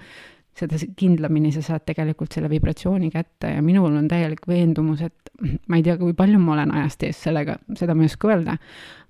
seda 0.60 0.78
kindlamini 0.96 1.52
sa 1.54 1.62
saad 1.64 1.86
tegelikult 1.88 2.34
selle 2.36 2.50
vibratsiooni 2.52 3.10
kätte 3.12 3.54
ja 3.54 3.62
minul 3.64 3.94
on 3.96 4.08
täielik 4.10 4.46
veendumus, 4.48 5.02
et 5.06 5.32
ma 5.68 5.78
ei 5.78 5.84
tea, 5.86 5.96
kui 6.00 6.14
palju 6.16 6.40
ma 6.42 6.56
olen 6.56 6.74
ajast 6.80 7.06
ees 7.08 7.22
sellega, 7.26 7.56
seda 7.78 7.96
ma 7.96 8.04
ei 8.04 8.12
oska 8.12 8.30
öelda, 8.30 8.56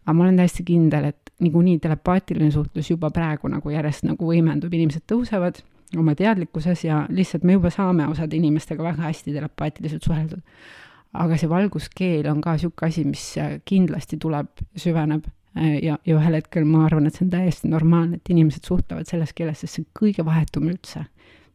aga 0.05 0.15
ma 0.17 0.27
olen 0.27 0.39
täiesti 0.41 0.65
kindel, 0.67 1.11
et 1.11 1.33
niikuinii 1.41 1.79
telepaatiline 1.83 2.51
suhtlus 2.55 2.91
juba 2.93 3.11
praegu 3.15 3.51
nagu 3.51 3.73
järjest 3.73 4.07
nagu 4.09 4.31
võimendub, 4.31 4.73
inimesed 4.77 5.07
tõusevad 5.11 5.63
oma 5.99 6.15
teadlikkuses 6.15 6.85
ja 6.87 7.03
lihtsalt 7.11 7.45
me 7.47 7.57
juba 7.57 7.73
saame 7.75 8.07
osade 8.11 8.39
inimestega 8.39 8.85
väga 8.85 9.09
hästi 9.09 9.35
telepaatiliselt 9.35 10.07
suheldud. 10.07 10.43
aga 11.13 11.37
see 11.37 11.49
valguskeel 11.51 12.29
on 12.31 12.41
ka 12.41 12.53
niisugune 12.55 12.87
asi, 12.87 13.03
mis 13.05 13.25
kindlasti 13.67 14.19
tuleb, 14.23 14.47
süveneb 14.79 15.25
ja, 15.83 15.97
ja 16.07 16.19
ühel 16.19 16.37
hetkel 16.39 16.65
ma 16.65 16.85
arvan, 16.87 17.09
et 17.09 17.17
see 17.17 17.25
on 17.27 17.33
täiesti 17.33 17.71
normaalne, 17.71 18.21
et 18.21 18.31
inimesed 18.31 18.69
suhtlevad 18.69 19.11
selles 19.11 19.33
keeles, 19.35 19.65
sest 19.65 19.75
see 19.75 19.83
on 19.83 19.89
kõige 20.05 20.27
vahetum 20.27 20.69
üldse 20.71 21.09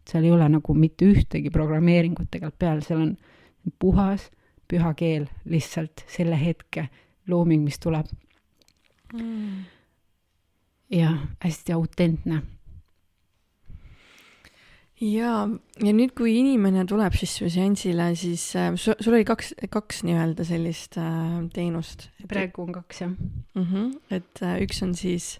seal 0.05 0.25
ei 0.27 0.31
ole 0.35 0.47
nagu 0.49 0.73
mitte 0.77 1.07
ühtegi 1.09 1.51
programmeeringut 1.53 2.29
tegelikult 2.31 2.59
peal, 2.61 2.81
seal 2.85 3.01
on 3.01 3.15
puhas 3.81 4.29
püha 4.69 4.93
keel, 4.97 5.27
lihtsalt 5.49 6.05
selle 6.09 6.37
hetke 6.39 6.87
looming, 7.29 7.63
mis 7.65 7.79
tuleb 7.81 8.09
mm.. 9.13 9.63
ja 10.93 11.13
hästi 11.43 11.75
autentne. 11.75 12.41
ja, 15.01 15.31
ja 15.83 15.93
nüüd, 15.93 16.13
kui 16.17 16.37
inimene 16.39 16.85
tuleb 16.89 17.17
siis 17.17 17.37
su 17.39 17.49
seansile, 17.51 18.11
siis 18.19 18.47
äh, 18.57 18.73
sul, 18.79 18.97
sul 18.99 19.17
oli 19.17 19.27
kaks, 19.27 19.53
kaks 19.73 20.03
nii-öelda 20.07 20.45
sellist 20.47 20.99
äh, 21.01 21.39
teenust. 21.53 22.09
praegu 22.29 22.65
on 22.65 22.77
kaks, 22.81 23.01
jah 23.05 23.13
mm. 23.13 23.65
-hmm. 23.65 23.89
et 24.09 24.45
äh, 24.45 24.61
üks 24.65 24.83
on 24.85 24.95
siis 24.97 25.35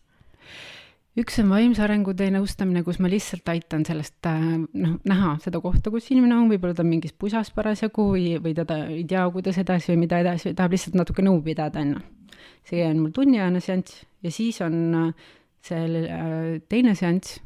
üks 1.19 1.39
on 1.41 1.51
vaimse 1.51 1.83
arengutee 1.85 2.27
nõustamine, 2.33 2.83
kus 2.83 2.99
ma 3.03 3.09
lihtsalt 3.11 3.47
aitan 3.53 3.85
sellest 3.87 4.27
äh, 4.29 4.43
noh, 4.59 4.97
näha 5.07 5.35
seda 5.43 5.61
kohta, 5.63 5.91
kus 5.93 6.09
inimene 6.11 6.37
on, 6.37 6.49
võib-olla 6.51 6.75
ta 6.75 6.83
on 6.83 6.91
mingis 6.91 7.15
pusas 7.15 7.51
parasjagu 7.55 8.09
või, 8.11 8.35
või 8.43 8.55
ta 8.57 8.81
ei 8.89 9.05
tea, 9.07 9.23
kuidas 9.33 9.59
edasi 9.61 9.93
või 9.93 10.03
mida 10.05 10.19
edasi, 10.23 10.53
tahab 10.57 10.75
lihtsalt 10.75 10.99
natuke 10.99 11.25
nõu 11.25 11.39
pidada, 11.45 11.83
on 11.83 11.95
ju. 11.95 12.37
see 12.67 12.85
on 12.87 13.01
mul 13.03 13.15
tunniajane 13.15 13.63
seanss 13.63 14.03
ja 14.25 14.33
siis 14.33 14.61
on 14.65 14.79
äh, 15.01 15.27
see 15.65 16.05
äh, 16.05 16.61
teine 16.69 16.95
seanss 16.99 17.39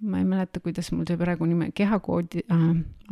ma 0.00 0.18
ei 0.18 0.24
mäleta, 0.28 0.60
kuidas 0.60 0.90
mul 0.92 1.06
see 1.08 1.16
praegu 1.16 1.46
nime, 1.48 1.70
kehakoodi 1.74 2.42
äh,, 2.52 2.64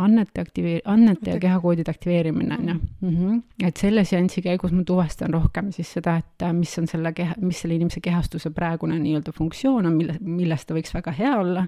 annete 0.04 0.42
aktiveer-, 0.42 0.82
annete 0.84 1.30
ja 1.30 1.40
kehakoodide 1.40 1.90
aktiveerimine 1.90 2.58
on 2.58 2.68
ju 2.68 2.74
mm. 2.74 3.16
-hmm. 3.16 3.42
et 3.66 3.76
selle 3.76 4.04
seansi 4.04 4.42
käigus 4.42 4.72
ma 4.72 4.84
tuvastan 4.84 5.32
rohkem 5.34 5.72
siis 5.72 5.92
seda, 5.92 6.16
et 6.16 6.42
äh, 6.42 6.52
mis 6.52 6.78
on 6.78 6.86
selle 6.86 7.12
keha, 7.12 7.34
mis 7.40 7.60
selle 7.60 7.74
inimese 7.74 8.00
kehastuse 8.00 8.50
praegune 8.50 8.98
nii-öelda 8.98 9.32
funktsioon 9.32 9.86
on, 9.86 9.96
mille, 9.96 10.18
milles 10.20 10.66
ta 10.66 10.74
võiks 10.74 10.94
väga 10.94 11.10
hea 11.10 11.36
olla. 11.38 11.66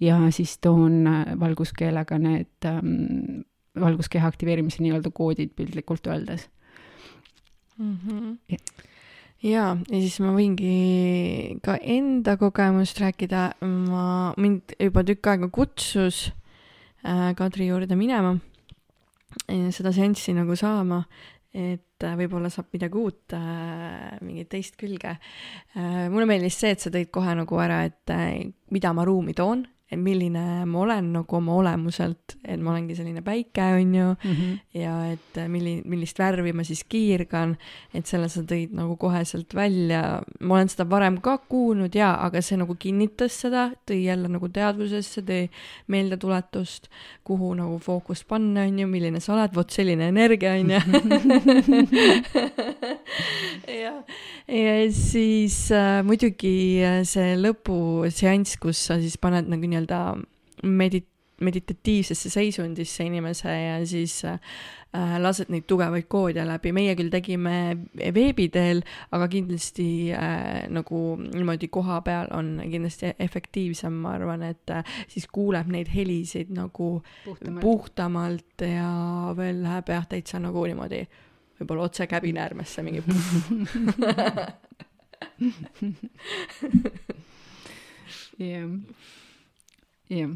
ja 0.00 0.18
siis 0.30 0.58
toon 0.58 1.06
äh, 1.06 1.24
valguskeelega 1.40 2.18
need 2.18 2.66
ähm, 2.66 3.42
valguskeha 3.80 4.28
aktiveerimise 4.28 4.82
nii-öelda 4.82 5.10
koodid 5.10 5.54
piltlikult 5.56 6.06
öeldes 6.06 6.50
mm. 7.78 7.96
-hmm 8.06 8.91
jaa, 9.42 9.74
ja 9.74 9.98
siis 9.98 10.20
ma 10.22 10.32
võingi 10.36 11.58
ka 11.64 11.76
enda 11.80 12.36
kogemust 12.40 13.00
rääkida, 13.02 13.48
ma, 13.66 14.06
mind 14.40 14.76
juba 14.78 15.04
tükk 15.06 15.32
aega 15.32 15.50
kutsus 15.52 16.24
äh, 17.02 17.32
Kadri 17.38 17.68
juurde 17.72 17.98
minema 17.98 18.36
seda 19.72 19.92
seanssi 19.94 20.34
nagu 20.36 20.54
saama, 20.58 21.02
et 21.52 22.04
äh, 22.04 22.16
võib-olla 22.18 22.50
saab 22.52 22.70
midagi 22.72 22.98
uut 23.00 23.34
äh,, 23.36 24.16
mingit 24.24 24.50
teist 24.52 24.78
külge 24.80 25.16
äh,. 25.16 26.08
mulle 26.12 26.26
meeldis 26.28 26.56
see, 26.62 26.72
et 26.72 26.84
sa 26.84 26.92
tõid 26.92 27.10
kohe 27.12 27.34
nagu 27.36 27.60
ära, 27.60 27.82
et 27.88 28.12
äh, 28.14 28.44
mida 28.72 28.92
ma 28.96 29.06
ruumi 29.08 29.34
toon, 29.36 29.66
milline 29.96 30.64
ma 30.68 30.80
olen 30.82 31.12
nagu 31.16 31.36
oma 31.36 31.54
olemuselt, 31.60 32.36
et 32.44 32.60
ma 32.60 32.72
olengi 32.72 32.96
selline 32.96 33.22
päike, 33.24 33.62
on 33.76 33.94
ju 33.94 34.08
mm. 34.14 34.32
-hmm. 34.32 34.58
ja 34.80 34.94
et 35.12 35.40
milli-, 35.48 35.82
millist 35.84 36.18
värvi 36.18 36.52
ma 36.52 36.64
siis 36.64 36.84
kiirgan, 36.84 37.56
et 37.94 38.06
selle 38.06 38.28
sa 38.28 38.40
tõid 38.40 38.72
nagu 38.76 38.96
koheselt 38.96 39.54
välja. 39.54 40.22
ma 40.40 40.54
olen 40.54 40.68
seda 40.68 40.88
varem 40.90 41.20
ka 41.20 41.38
kuulnud 41.38 41.94
jaa, 41.94 42.26
aga 42.26 42.40
see 42.42 42.56
nagu 42.56 42.74
kinnitas 42.74 43.40
seda, 43.40 43.70
tõi 43.86 44.04
jälle 44.04 44.28
nagu 44.28 44.48
teadvusesse, 44.48 45.22
tõi 45.22 45.48
meeldetuletust, 45.86 46.88
kuhu 47.24 47.54
nagu 47.54 47.78
fookust 47.78 48.26
panna, 48.28 48.62
on 48.62 48.78
ju, 48.78 48.86
milline 48.88 49.20
sa 49.20 49.34
oled, 49.34 49.54
vot 49.54 49.70
selline 49.70 50.08
energia, 50.08 50.52
on 50.52 50.70
ju. 50.70 50.80
ja, 53.82 53.94
ja 54.48 54.92
siis 54.92 55.70
äh, 55.72 56.02
muidugi 56.06 56.82
see 57.08 57.36
lõpuseanss, 57.38 58.58
kus 58.62 58.86
sa 58.88 58.98
siis 59.00 59.18
paned 59.20 59.48
nagu 59.50 59.62
nii-öelda 59.66 59.81
medit-, 60.62 61.12
meditatiivsesse 61.42 62.30
seisundisse 62.30 63.04
inimese 63.04 63.48
ja 63.48 63.86
siis 63.86 64.24
äh, 64.24 64.38
lased 65.20 65.50
neid 65.52 65.64
tugevaid 65.70 66.06
koode 66.10 66.44
läbi, 66.46 66.72
meie 66.74 66.94
küll 66.98 67.10
tegime 67.12 67.54
veebi 68.14 68.48
teel, 68.52 68.82
aga 69.14 69.28
kindlasti 69.32 70.12
äh, 70.16 70.68
nagu 70.72 71.02
niimoodi 71.22 71.68
koha 71.72 72.00
peal 72.06 72.26
on 72.36 72.60
kindlasti 72.62 73.06
efektiivsem, 73.18 73.94
ma 74.04 74.10
arvan, 74.18 74.42
et 74.52 74.70
äh, 74.74 74.84
siis 75.10 75.26
kuuleb 75.32 75.68
neid 75.72 75.88
helisid 75.92 76.48
nagu 76.54 76.88
puhtamalt, 77.24 77.62
puhtamalt 77.64 78.66
ja 78.66 78.92
veel 79.38 79.62
läheb 79.64 79.86
jah, 79.96 80.06
täitsa 80.08 80.36
nagu 80.42 80.60
niimoodi 80.68 81.02
võib-olla 81.60 81.82
otse 81.88 82.04
käbinäärmesse 82.10 82.82
mingi 82.86 83.02
jah 88.42 88.70
jah, 90.12 90.34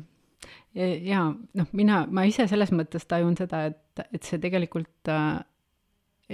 ja, 0.75 0.87
ja 1.11 1.27
noh, 1.33 1.69
mina, 1.73 2.05
ma 2.11 2.27
ise 2.29 2.49
selles 2.51 2.73
mõttes 2.75 3.07
tajun 3.09 3.37
seda, 3.39 3.67
et, 3.73 4.07
et 4.13 4.23
see 4.27 4.41
tegelikult 4.43 5.13
äh, 5.13 5.39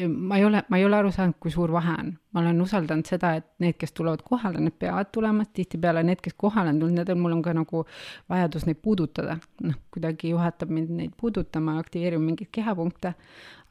ma 0.09 0.37
ei 0.39 0.45
ole, 0.45 0.65
ma 0.69 0.79
ei 0.79 0.85
ole 0.85 0.97
aru 0.97 1.11
saanud, 1.13 1.37
kui 1.41 1.53
suur 1.53 1.73
vahe 1.73 1.95
on. 2.01 2.13
ma 2.33 2.41
olen 2.41 2.61
usaldanud 2.65 3.05
seda, 3.05 3.35
et 3.37 3.47
need, 3.61 3.77
kes 3.77 3.93
tulevad 3.93 4.23
kohale, 4.25 4.61
need 4.61 4.79
peavad 4.81 5.11
tulema, 5.13 5.45
tihtipeale 5.45 6.01
need, 6.07 6.23
kes 6.25 6.37
kohale 6.41 6.73
on 6.73 6.79
tulnud, 6.81 6.97
nendel 6.97 7.19
mul 7.21 7.35
on 7.37 7.43
ka 7.45 7.53
nagu 7.57 7.85
vajadus 8.33 8.65
neid 8.69 8.81
puudutada. 8.83 9.37
noh, 9.61 9.77
kuidagi 9.93 10.33
juhatab 10.33 10.73
mind 10.73 10.95
neid 10.97 11.13
puudutama, 11.21 11.77
aktiveerib 11.83 12.25
mingeid 12.25 12.49
kehapunkte, 12.53 13.13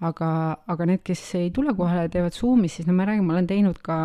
aga, 0.02 0.30
aga 0.74 0.88
need, 0.90 1.04
kes 1.06 1.22
ei 1.38 1.50
tule 1.54 1.74
kohale 1.78 2.08
ja 2.08 2.12
teevad 2.16 2.36
Zoom'is, 2.36 2.78
siis 2.78 2.88
no 2.90 2.96
ma 2.98 3.06
räägin, 3.06 3.26
ma 3.28 3.36
olen 3.36 3.50
teinud 3.50 3.82
ka 3.86 3.98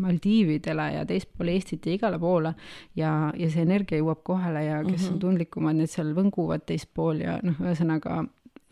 Maldiividele 0.00 0.88
ja 0.96 1.06
teispool 1.08 1.52
Eestit 1.52 1.86
ja 1.86 1.96
igale 1.96 2.20
poole 2.22 2.54
ja, 2.96 3.12
ja 3.36 3.50
see 3.52 3.64
energia 3.66 4.00
jõuab 4.00 4.22
kohale 4.24 4.64
ja 4.64 4.80
kes 4.82 4.88
mm 4.88 4.96
-hmm. 4.96 5.08
on 5.08 5.12
mhm. 5.12 5.24
tundlikumad, 5.26 5.76
need 5.76 5.92
seal 5.92 6.14
võnguvad 6.16 6.64
teispool 6.66 7.20
ja 7.20 7.38
noh, 7.42 7.60
ühesõnaga 7.60 8.22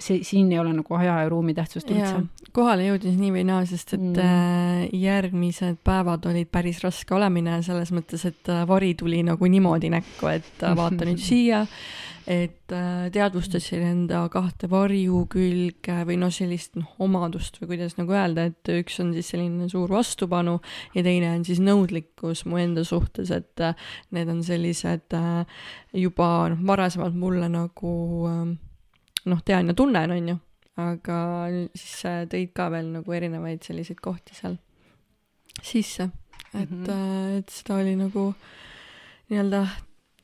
see, 0.00 0.24
siin 0.26 0.50
ei 0.52 0.58
ole 0.60 0.72
nagu 0.74 0.98
aja 0.98 1.20
ja 1.22 1.30
ruumi 1.30 1.54
tähtsust 1.56 1.90
üldse. 1.92 2.24
kohale 2.56 2.88
jõudis 2.88 3.16
nii 3.20 3.32
või 3.34 3.46
naa, 3.46 3.64
sest 3.68 3.94
et 3.96 4.02
mm. 4.02 4.20
äh, 4.20 5.00
järgmised 5.00 5.80
päevad 5.86 6.26
olid 6.30 6.50
päris 6.52 6.80
raske 6.84 7.14
olemine 7.14 7.60
selles 7.66 7.92
mõttes, 7.94 8.24
et 8.28 8.50
äh, 8.50 8.64
vari 8.68 8.94
tuli 8.98 9.22
nagu 9.26 9.50
niimoodi 9.50 9.92
näkku, 9.92 10.30
et 10.32 10.64
äh, 10.64 10.76
vaata 10.76 11.08
nüüd 11.08 11.20
siia, 11.30 11.66
et 12.30 12.70
teadvustasin 12.70 13.80
enda 13.82 14.20
kahte 14.30 14.68
varjukülge 14.70 15.96
või 16.06 16.18
noh, 16.20 16.30
sellist 16.30 16.76
noh, 16.78 16.90
omadust 17.02 17.56
või 17.58 17.72
kuidas 17.72 17.96
nagu 17.98 18.14
öelda, 18.14 18.44
et 18.50 18.70
üks 18.70 19.00
on 19.02 19.10
siis 19.16 19.32
selline 19.32 19.66
suur 19.72 19.90
vastupanu 19.90 20.58
ja 20.94 21.02
teine 21.06 21.32
on 21.34 21.46
siis 21.48 21.62
nõudlikkus 21.64 22.44
mu 22.46 22.60
enda 22.62 22.84
suhtes, 22.86 23.32
et 23.34 23.64
need 24.14 24.30
on 24.30 24.44
sellised 24.46 25.16
juba 25.96 26.30
noh, 26.52 26.66
varasemalt 26.70 27.16
mulle 27.18 27.50
nagu 27.50 27.94
äh, 28.30 28.52
noh, 29.28 29.42
tean 29.44 29.70
ja 29.70 29.76
tunnen, 29.76 30.14
on 30.14 30.32
ju, 30.32 30.38
aga 30.80 31.18
siis 31.76 32.00
tõid 32.32 32.54
ka 32.56 32.70
veel 32.72 32.90
nagu 32.94 33.16
erinevaid 33.16 33.64
selliseid 33.66 34.00
kohti 34.02 34.36
seal 34.36 34.56
sisse, 35.60 36.08
et 36.54 36.70
mm, 36.70 36.84
-hmm. 36.84 37.38
et 37.38 37.50
seda 37.50 37.76
oli 37.82 37.96
nagu 37.98 38.32
nii-öelda 39.30 39.66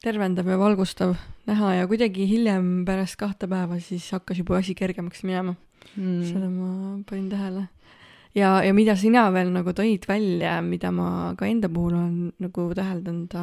tervendav 0.02 0.48
ja 0.48 0.58
valgustav 0.58 1.16
näha 1.46 1.74
ja 1.74 1.86
kuidagi 1.86 2.28
hiljem 2.28 2.84
pärast 2.86 3.16
kahte 3.16 3.48
päeva 3.48 3.78
siis 3.80 4.10
hakkas 4.12 4.38
juba 4.38 4.58
asi 4.58 4.74
kergemaks 4.74 5.22
minema 5.22 5.54
mm.. 5.96 6.22
seda 6.24 6.48
ma 6.50 6.98
panin 7.10 7.30
tähele. 7.30 7.68
ja, 8.34 8.62
ja 8.62 8.74
mida 8.74 8.96
sina 8.96 9.32
veel 9.32 9.52
nagu 9.52 9.70
tõid 9.70 10.08
välja, 10.08 10.62
mida 10.62 10.90
ma 10.90 11.34
ka 11.38 11.46
enda 11.46 11.68
puhul 11.68 11.94
olen 11.94 12.32
nagu 12.38 12.74
täheldanud, 12.74 13.34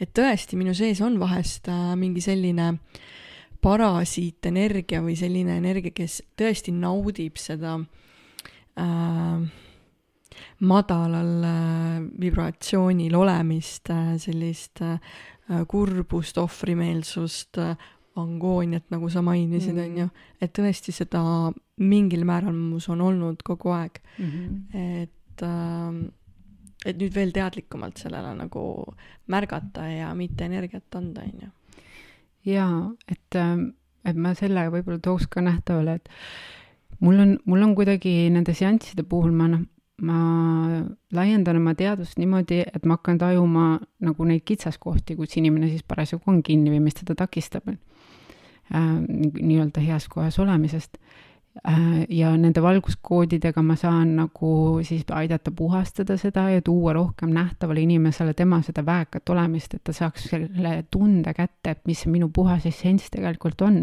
et 0.00 0.10
tõesti 0.14 0.56
minu 0.56 0.74
sees 0.74 1.00
on 1.00 1.18
vahest 1.20 1.68
äh, 1.68 1.96
mingi 1.96 2.20
selline 2.20 2.68
äh, 2.68 3.02
parasiitenergia 3.62 5.02
või 5.04 5.16
selline 5.18 5.56
energia, 5.60 5.94
kes 5.94 6.20
tõesti 6.38 6.74
naudib 6.74 7.38
seda 7.40 7.76
äh, 7.78 9.44
madalal 10.66 11.32
äh, 11.46 11.98
vibratsioonil 12.20 13.14
olemist 13.18 13.90
äh,, 13.94 14.14
sellist 14.22 14.82
äh, 14.82 14.98
kurbust, 15.70 16.38
ohvrimeelsust 16.42 17.60
äh,, 17.62 17.76
angooniat, 18.18 18.90
nagu 18.92 19.08
sa 19.08 19.22
mainisid 19.24 19.72
mm., 19.72 19.84
on 19.84 20.00
ju, 20.02 20.08
et 20.44 20.52
tõesti 20.58 20.92
seda 20.92 21.22
mingil 21.80 22.26
määral 22.28 22.52
mus 22.56 22.90
on 22.92 23.00
olnud 23.00 23.40
kogu 23.46 23.72
aeg 23.72 24.02
mm. 24.18 24.26
-hmm. 24.26 24.58
et 25.02 25.46
äh, 25.46 26.02
et 26.84 26.98
nüüd 26.98 27.14
veel 27.14 27.30
teadlikumalt 27.32 27.96
sellele 28.02 28.34
nagu 28.34 28.62
märgata 29.30 29.86
ja 29.86 30.14
mitte 30.18 30.44
energiat 30.44 30.94
anda, 30.98 31.22
on 31.22 31.44
ju 31.46 31.50
jaa, 32.48 32.92
et, 33.08 33.38
ähm, 33.38 33.72
et 34.04 34.16
ma 34.16 34.34
selle 34.38 34.68
võib-olla 34.72 35.00
tooks 35.02 35.28
ka 35.30 35.42
nähtavale, 35.44 35.98
et 36.00 36.08
mul 37.00 37.20
on, 37.22 37.36
mul 37.46 37.62
on 37.68 37.76
kuidagi 37.78 38.30
nende 38.34 38.54
seansside 38.56 39.06
puhul 39.08 39.34
ma 39.36 39.48
noh, 39.52 39.66
ma 40.02 40.18
laiendan 41.14 41.60
oma 41.60 41.76
teadvust 41.78 42.18
niimoodi, 42.18 42.62
et 42.66 42.86
ma 42.86 42.96
hakkan 42.98 43.20
tajuma 43.20 43.66
nagu 44.02 44.26
neid 44.26 44.42
kitsaskohti, 44.48 45.14
kus 45.18 45.36
inimene 45.38 45.68
siis 45.70 45.84
parasjagu 45.86 46.26
on 46.32 46.40
kinni 46.42 46.72
või 46.72 46.80
mis 46.88 46.98
teda 46.98 47.14
takistab 47.22 47.68
äh, 47.70 47.76
nii-öelda 48.72 49.84
heas 49.84 50.08
kohas 50.10 50.40
olemisest. 50.42 50.98
Äh, 50.98 51.31
ja 52.08 52.30
nende 52.40 52.62
valguskoodidega 52.64 53.62
ma 53.62 53.74
saan 53.76 54.14
nagu 54.16 54.52
siis 54.86 55.04
aidata 55.12 55.52
puhastada 55.52 56.16
seda 56.16 56.46
ja 56.50 56.62
tuua 56.64 56.94
rohkem 56.96 57.34
nähtavale 57.34 57.82
inimesele 57.84 58.32
tema 58.34 58.62
seda 58.64 58.84
väekat 58.86 59.28
olemist, 59.34 59.74
et 59.74 59.84
ta 59.84 59.92
saaks 59.92 60.30
selle 60.32 60.78
tunde 60.90 61.34
kätte, 61.36 61.76
et 61.76 61.84
mis 61.86 62.00
see 62.04 62.12
minu 62.12 62.30
puhas 62.32 62.66
essents 62.66 63.10
tegelikult 63.12 63.60
on. 63.68 63.78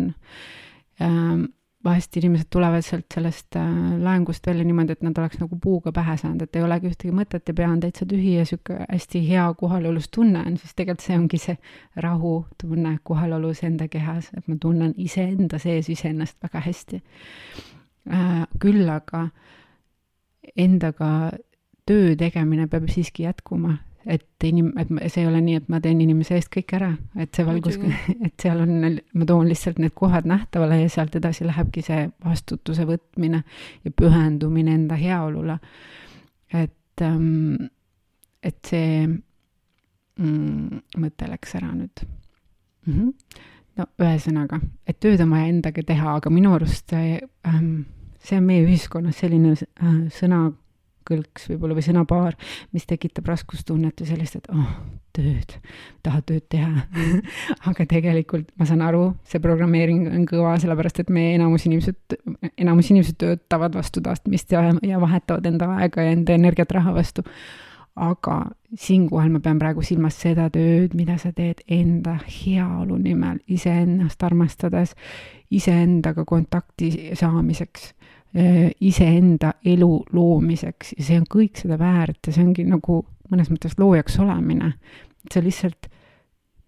Ähm, 1.01 1.45
vahest 1.83 2.17
inimesed 2.19 2.49
tulevad 2.51 2.83
sealt 2.83 3.05
sellest 3.13 3.55
äh, 3.55 3.67
laengust 4.03 4.47
välja 4.47 4.65
niimoodi, 4.67 4.97
et 4.97 5.03
nad 5.05 5.17
oleks 5.17 5.39
nagu 5.39 5.55
puuga 5.63 5.93
pähe 5.95 6.17
saanud, 6.19 6.43
et 6.43 6.55
ei 6.59 6.63
olegi 6.65 6.91
ühtegi 6.91 7.13
mõtet 7.15 7.47
ja 7.47 7.55
pea 7.55 7.69
on 7.71 7.79
täitsa 7.79 8.07
tühi 8.09 8.33
ja 8.35 8.45
sihuke 8.47 8.81
hästi 8.83 9.21
hea 9.29 9.45
kohalolus 9.59 10.09
tunne 10.11 10.43
on, 10.43 10.57
siis 10.59 10.75
tegelikult 10.75 11.05
see 11.05 11.17
ongi 11.17 11.39
see 11.39 11.55
rahutunne 12.05 12.97
kohalolus 13.03 13.63
enda 13.63 13.87
kehas, 13.87 14.31
et 14.37 14.47
ma 14.51 14.57
tunnen 14.59 14.93
iseenda 14.97 15.59
sees 15.59 15.89
iseennast 15.89 16.37
väga 16.43 16.63
hästi 16.67 17.01
äh,. 18.11 18.43
küll 18.59 18.89
aga 18.89 19.29
endaga 20.57 21.31
töö 21.87 22.15
tegemine 22.19 22.67
peab 22.67 22.89
siiski 22.91 23.23
jätkuma, 23.23 23.77
et 24.09 24.43
inim-, 24.43 24.71
et 24.79 24.89
see 25.11 25.23
ei 25.23 25.29
ole 25.29 25.41
nii, 25.43 25.59
et 25.61 25.67
ma 25.69 25.79
teen 25.83 26.01
inimese 26.01 26.37
eest 26.37 26.49
kõik 26.53 26.73
ära, 26.79 26.89
et 27.19 27.35
see 27.35 27.45
valgus, 27.45 27.77
et 28.25 28.33
seal 28.41 28.61
on, 28.63 28.71
ma 29.13 29.27
toon 29.29 29.49
lihtsalt 29.49 29.81
need 29.81 29.93
kohad 29.97 30.27
nähtavale 30.29 30.81
ja 30.81 30.89
sealt 30.91 31.17
edasi 31.19 31.45
lähebki 31.47 31.83
see 31.85 32.07
vastutuse 32.25 32.87
võtmine 32.89 33.43
ja 33.85 33.93
pühendumine 33.93 34.73
enda 34.79 34.97
heaolule. 34.99 35.59
et, 36.53 37.01
ähm, 37.05 37.69
et 38.43 38.57
see 38.65 39.05
mm, 39.05 40.81
mõte 40.97 41.29
läks 41.29 41.55
ära 41.59 41.69
nüüd 41.75 42.01
mm. 42.05 42.93
-hmm. 42.93 43.13
no 43.77 43.85
ühesõnaga, 44.01 44.61
et 44.87 44.99
tööd 44.99 45.21
on 45.21 45.35
vaja 45.35 45.53
endaga 45.53 45.83
teha, 45.85 46.15
aga 46.15 46.33
minu 46.33 46.55
arust 46.57 46.89
see, 46.89 47.19
ähm, 47.45 47.85
see 48.23 48.41
on 48.41 48.49
meie 48.49 48.65
ühiskonnas 48.65 49.21
selline 49.21 49.53
äh, 49.53 50.01
sõna 50.09 50.47
kõlks 51.09 51.49
võib-olla 51.51 51.77
või 51.77 51.85
sõnapaar, 51.85 52.37
mis 52.75 52.87
tekitab 52.89 53.29
raskustunnet 53.29 54.01
või 54.01 54.09
sellist, 54.09 54.39
et 54.39 54.49
oh, 54.53 54.73
tööd, 55.15 55.55
tahad 56.05 56.25
tööd 56.29 56.45
teha 56.51 56.83
aga 57.69 57.85
tegelikult 57.89 58.49
ma 58.59 58.67
saan 58.69 58.83
aru, 58.85 59.03
see 59.27 59.41
programmeering 59.43 60.07
on 60.11 60.27
kõva, 60.29 60.55
sellepärast 60.61 61.03
et 61.03 61.13
meie 61.13 61.35
enamus 61.37 61.65
inimesed, 61.69 62.19
enamus 62.57 62.91
inimesed 62.93 63.19
töötavad 63.21 63.77
vastu 63.79 64.03
tahtmist 64.05 64.53
ja, 64.53 64.67
ja 64.85 65.01
vahetavad 65.01 65.49
enda 65.49 65.71
aega 65.79 66.05
ja 66.05 66.13
enda 66.17 66.37
energiat 66.37 66.71
raha 66.77 66.93
vastu. 66.95 67.25
aga 67.99 68.45
siinkohal 68.79 69.31
ma 69.33 69.39
pean 69.43 69.59
praegu 69.59 69.81
silmas 69.83 70.15
seda 70.21 70.45
tööd, 70.53 70.93
mida 70.95 71.17
sa 71.19 71.33
teed 71.35 71.65
enda 71.67 72.15
heaolu 72.23 72.95
nimel, 73.01 73.41
iseennast 73.47 74.23
armastades, 74.23 74.93
iseendaga 75.51 76.23
kontakti 76.25 77.11
saamiseks 77.19 77.93
iseenda 78.33 79.55
elu 79.65 80.03
loomiseks 80.13 80.91
ja 80.97 81.03
see 81.03 81.17
on 81.17 81.23
kõik 81.25 81.57
seda 81.57 81.79
väärt 81.81 82.27
ja 82.29 82.33
see 82.35 82.43
ongi 82.45 82.65
nagu 82.69 82.99
mõnes 83.31 83.49
mõttes 83.49 83.77
loojaks 83.79 84.19
olemine. 84.21 84.73
sa 85.33 85.41
lihtsalt 85.41 85.89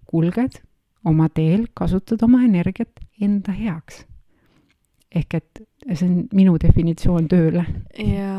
kulged 0.09 0.61
oma 1.05 1.29
teel 1.29 1.67
kasutad 1.73 2.23
oma 2.23 2.43
energiat 2.45 3.01
enda 3.21 3.53
heaks. 3.55 4.05
ehk 5.11 5.33
et 5.35 5.61
see 5.93 6.07
on 6.07 6.17
minu 6.33 6.55
definitsioon 6.61 7.27
tööle. 7.31 7.65
ja, 7.97 8.33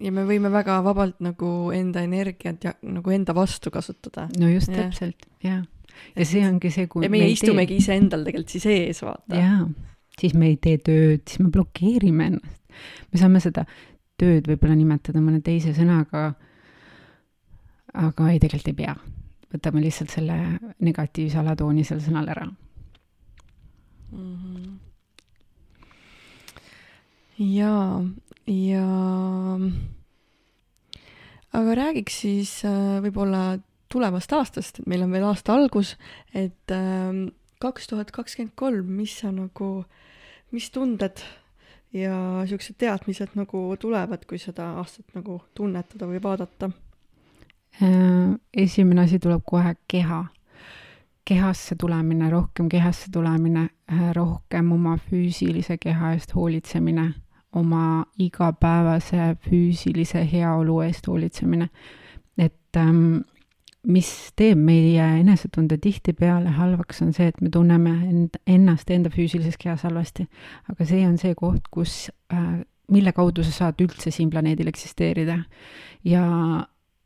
ja 0.00 0.12
me 0.12 0.24
võime 0.28 0.50
väga 0.52 0.80
vabalt 0.84 1.20
nagu 1.24 1.70
enda 1.74 2.02
energiat 2.06 2.64
ja 2.64 2.74
nagu 2.82 3.10
enda 3.10 3.34
vastu 3.34 3.70
kasutada. 3.70 4.28
no 4.38 4.48
just 4.48 4.72
ja. 4.72 4.84
täpselt, 4.84 5.28
jaa. 5.44 5.62
ja 6.16 6.26
see 6.26 6.46
ongi 6.46 6.72
see, 6.74 6.86
kui 6.90 7.06
ja 7.06 7.12
meie 7.12 7.30
istumegi 7.32 7.78
iseendal 7.80 8.26
tegelikult 8.26 8.58
siis 8.58 8.66
ees, 8.70 9.02
vaata. 9.06 9.38
jaa, 9.38 9.62
siis 10.20 10.34
me 10.36 10.50
ei 10.52 10.58
tee 10.60 10.78
tööd, 10.78 11.24
siis 11.26 11.40
me 11.42 11.50
blokeerime 11.52 12.32
ennast. 12.32 12.60
me 13.12 13.20
saame 13.20 13.40
seda 13.42 13.66
tööd 14.20 14.48
võib-olla 14.48 14.76
nimetada 14.76 15.22
mõne 15.24 15.40
teise 15.44 15.72
sõnaga, 15.76 16.34
aga 17.94 18.28
ei, 18.30 18.38
tegelikult 18.38 18.72
ei 18.74 18.78
pea 18.84 18.98
võtame 19.50 19.82
lihtsalt 19.82 20.12
selle 20.14 20.36
negatiivse 20.84 21.40
alatooni 21.40 21.84
sel 21.86 22.02
sõnal 22.04 22.28
ära 22.30 22.46
mm. 24.12 24.36
-hmm. 24.36 24.78
ja, 27.56 27.74
ja 28.46 28.86
aga 31.58 31.74
räägiks 31.82 32.20
siis 32.22 32.54
äh, 32.64 33.00
võib-olla 33.02 33.58
tulevast 33.90 34.32
aastast, 34.32 34.78
et 34.78 34.86
meil 34.86 35.02
on 35.02 35.10
veel 35.10 35.26
aasta 35.26 35.54
algus, 35.56 35.96
et 36.34 36.70
ähm, 36.70 37.24
kaks 37.58 37.90
tuhat 37.90 38.12
kakskümmend 38.14 38.54
kolm, 38.54 38.86
mis 39.00 39.16
sa 39.18 39.32
nagu, 39.34 39.84
mis 40.52 40.70
tunded 40.70 41.22
ja 41.92 42.44
siuksed 42.46 42.78
teadmised 42.78 43.34
nagu 43.34 43.64
tulevad, 43.80 44.24
kui 44.26 44.38
seda 44.38 44.72
aastat 44.82 45.14
nagu 45.14 45.40
tunnetada 45.54 46.06
või 46.06 46.22
vaadata 46.22 46.70
Äh, 47.82 48.36
esimene 48.54 49.00
asi 49.00 49.18
tuleb 49.18 49.42
kohe 49.46 49.74
keha. 49.88 50.26
kehasse 51.24 51.74
tulemine, 51.78 52.30
rohkem 52.30 52.68
kehasse 52.68 53.06
tulemine, 53.12 53.68
äh, 53.92 54.12
rohkem 54.14 54.72
oma 54.72 54.96
füüsilise 54.96 55.76
keha 55.78 56.12
eest 56.12 56.34
hoolitsemine, 56.34 57.04
oma 57.52 58.04
igapäevase 58.18 59.36
füüsilise 59.44 60.24
heaolu 60.32 60.80
eest 60.80 61.06
hoolitsemine. 61.06 61.68
et 62.38 62.76
ähm, 62.76 63.16
mis 63.88 64.08
teeb 64.36 64.58
meie 64.60 65.04
enesetunde 65.20 65.78
tihtipeale 65.80 66.52
halvaks, 66.56 67.00
on 67.04 67.14
see, 67.16 67.30
et 67.32 67.40
me 67.40 67.50
tunneme 67.52 67.94
end, 68.08 68.36
ennast 68.46 68.90
enda 68.92 69.12
füüsilises 69.12 69.56
kehas 69.60 69.86
halvasti. 69.88 70.26
aga 70.68 70.86
see 70.88 71.06
on 71.06 71.16
see 71.18 71.34
koht, 71.34 71.70
kus 71.72 72.10
äh,, 72.32 72.60
mille 72.90 73.12
kaudu 73.16 73.44
sa 73.46 73.54
saad 73.54 73.80
üldse 73.80 74.10
siin 74.10 74.30
planeedil 74.30 74.68
eksisteerida. 74.68 75.38
ja 76.04 76.24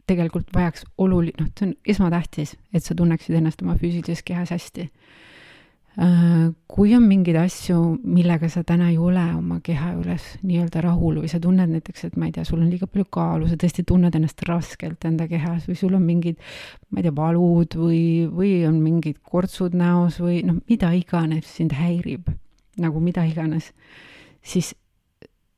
tegelikult 0.06 0.50
vajaks 0.54 0.84
oluli-, 0.98 1.34
noh, 1.40 1.48
see 1.58 1.68
on 1.68 1.76
esmatähtis, 1.86 2.56
et 2.74 2.84
sa 2.84 2.94
tunneksid 2.94 3.36
ennast 3.38 3.62
oma 3.62 3.76
füüsilises 3.78 4.24
kehas 4.26 4.50
hästi. 4.50 4.90
Äh, 5.94 6.48
kui 6.66 6.90
on 6.96 7.04
mingeid 7.06 7.36
asju, 7.38 7.76
millega 8.02 8.48
sa 8.50 8.64
täna 8.66 8.88
ei 8.90 8.96
ole 8.98 9.22
oma 9.36 9.60
keha 9.62 9.92
juures 9.92 10.24
nii-öelda 10.42 10.80
rahul 10.82 11.20
või 11.22 11.28
sa 11.30 11.38
tunned 11.38 11.70
näiteks, 11.70 12.08
et 12.08 12.16
ma 12.18 12.26
ei 12.26 12.32
tea, 12.34 12.42
sul 12.48 12.64
on 12.64 12.66
liiga 12.66 12.88
palju 12.90 13.06
kaalu, 13.14 13.46
sa 13.46 13.54
tõesti 13.62 13.84
tunned 13.86 14.16
ennast 14.18 14.42
raskelt 14.48 15.06
enda 15.06 15.28
kehas 15.30 15.68
või 15.70 15.78
sul 15.78 15.94
on 15.94 16.02
mingid, 16.02 16.40
ma 16.90 16.98
ei 16.98 17.06
tea, 17.06 17.14
valud 17.14 17.76
või, 17.78 18.00
või 18.26 18.54
on 18.66 18.80
mingid 18.82 19.20
kortsud 19.22 19.76
näos 19.78 20.18
või 20.18 20.40
noh, 20.48 20.58
mida 20.66 20.90
iganes 20.98 21.52
sind 21.60 21.76
häirib, 21.78 22.26
nagu 22.82 23.02
mida 23.04 23.22
iganes, 23.30 23.70
siis 24.42 24.72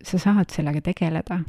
sa 0.04 0.20
saad 0.20 0.52
sellega 0.52 0.84
tegeleda. 0.84 1.40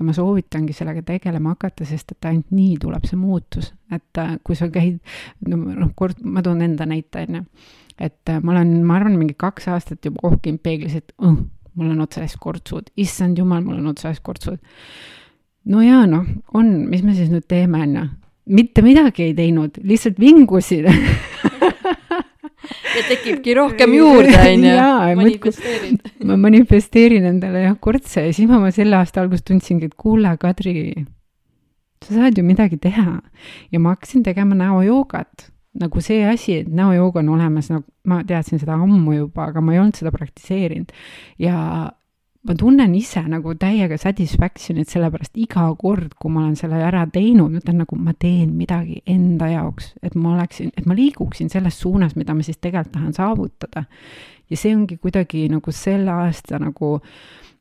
Ja 0.00 0.06
ma 0.06 0.14
soovitangi 0.16 0.72
sellega 0.72 1.02
tegelema 1.04 1.52
hakata, 1.52 1.84
sest 1.84 2.14
et 2.14 2.30
ainult 2.30 2.48
nii 2.54 2.78
tuleb 2.80 3.04
see 3.04 3.20
muutus, 3.20 3.74
et 3.92 4.20
äh, 4.22 4.38
kui 4.46 4.56
sa 4.56 4.70
käid, 4.72 4.96
no 5.44 5.58
noh, 5.60 5.92
kord 5.98 6.22
ma 6.24 6.40
toon 6.46 6.62
enda 6.64 6.86
näite, 6.88 7.26
on 7.28 7.42
ju, 7.42 7.42
et 8.00 8.32
äh, 8.32 8.40
ma 8.42 8.54
olen, 8.56 8.80
ma 8.86 8.96
arvan, 8.98 9.18
mingi 9.20 9.36
kaks 9.38 9.68
aastat 9.74 10.04
juba 10.04 10.22
kohkinud 10.24 10.62
peeglis, 10.64 10.96
et 10.96 11.12
uh, 11.20 11.36
mul 11.76 11.92
on 11.92 12.00
otsa 12.06 12.24
ees 12.24 12.36
kortsud, 12.40 12.90
issand 13.00 13.38
jumal, 13.38 13.62
mul 13.64 13.78
on 13.80 13.92
otsa 13.92 14.10
ees 14.10 14.22
kortsud. 14.24 14.58
no 15.70 15.84
jaa, 15.84 16.06
noh, 16.08 16.24
on, 16.56 16.72
mis 16.90 17.04
me 17.04 17.14
siis 17.16 17.30
nüüd 17.32 17.46
teeme, 17.50 17.84
on 17.84 17.96
ju, 17.98 18.06
mitte 18.56 18.82
midagi 18.82 19.28
ei 19.28 19.34
teinud, 19.36 19.78
lihtsalt 19.86 20.18
vingusin 20.20 20.88
ja 22.96 23.04
tekibki 23.08 23.54
rohkem 23.54 23.94
juurde, 23.94 24.34
onju. 24.40 24.74
manifesteerid. 25.20 26.10
ma 26.24 26.36
manifesteerin 26.40 27.28
endale 27.30 27.64
jah 27.66 27.78
kortse 27.80 28.26
ja 28.26 28.34
siis 28.34 28.50
ma, 28.50 28.60
ma 28.62 28.72
selle 28.74 28.98
aasta 28.98 29.22
alguses 29.22 29.46
tundsingi, 29.46 29.90
et 29.90 29.96
kuule, 29.98 30.32
Kadri, 30.40 30.74
sa 32.04 32.16
saad 32.16 32.38
ju 32.38 32.44
midagi 32.46 32.80
teha. 32.80 33.20
ja 33.72 33.80
ma 33.80 33.94
hakkasin 33.94 34.24
tegema 34.26 34.58
näojoogat. 34.58 35.50
Nagu 35.80 36.02
see 36.04 36.24
asi, 36.28 36.60
et 36.62 36.68
näojooga 36.68 37.22
on 37.22 37.32
olemas, 37.36 37.70
no 37.72 37.82
ma 38.10 38.20
teadsin 38.26 38.60
seda 38.60 38.76
ammu 38.76 39.16
juba, 39.16 39.48
aga 39.50 39.62
ma 39.64 39.74
ei 39.74 39.80
olnud 39.82 39.98
seda 39.98 40.12
praktiseerinud. 40.14 40.92
ja 41.40 41.56
ma 42.48 42.56
tunnen 42.56 42.94
ise 42.96 43.20
nagu 43.28 43.52
täiega 43.60 43.98
satisfaction'it, 44.00 44.88
sellepärast 44.88 45.36
iga 45.40 45.66
kord, 45.80 46.14
kui 46.20 46.32
ma 46.32 46.44
olen 46.46 46.56
selle 46.56 46.80
ära 46.84 47.02
teinud, 47.12 47.52
ma 47.52 47.60
ütlen 47.60 47.82
nagu 47.82 47.98
ma 48.00 48.14
teen 48.16 48.54
midagi 48.56 49.00
enda 49.10 49.50
jaoks, 49.52 49.92
et 50.02 50.16
ma 50.16 50.34
oleksin, 50.36 50.72
et 50.76 50.88
ma 50.88 50.96
liiguksin 50.96 51.52
selles 51.52 51.80
suunas, 51.80 52.16
mida 52.16 52.36
ma 52.36 52.46
siis 52.46 52.60
tegelikult 52.60 52.94
tahan 52.96 53.16
saavutada. 53.16 53.84
ja 54.50 54.56
see 54.58 54.74
ongi 54.74 54.96
kuidagi 54.98 55.44
nagu 55.52 55.72
selle 55.72 56.10
aasta 56.10 56.58
nagu 56.58 56.96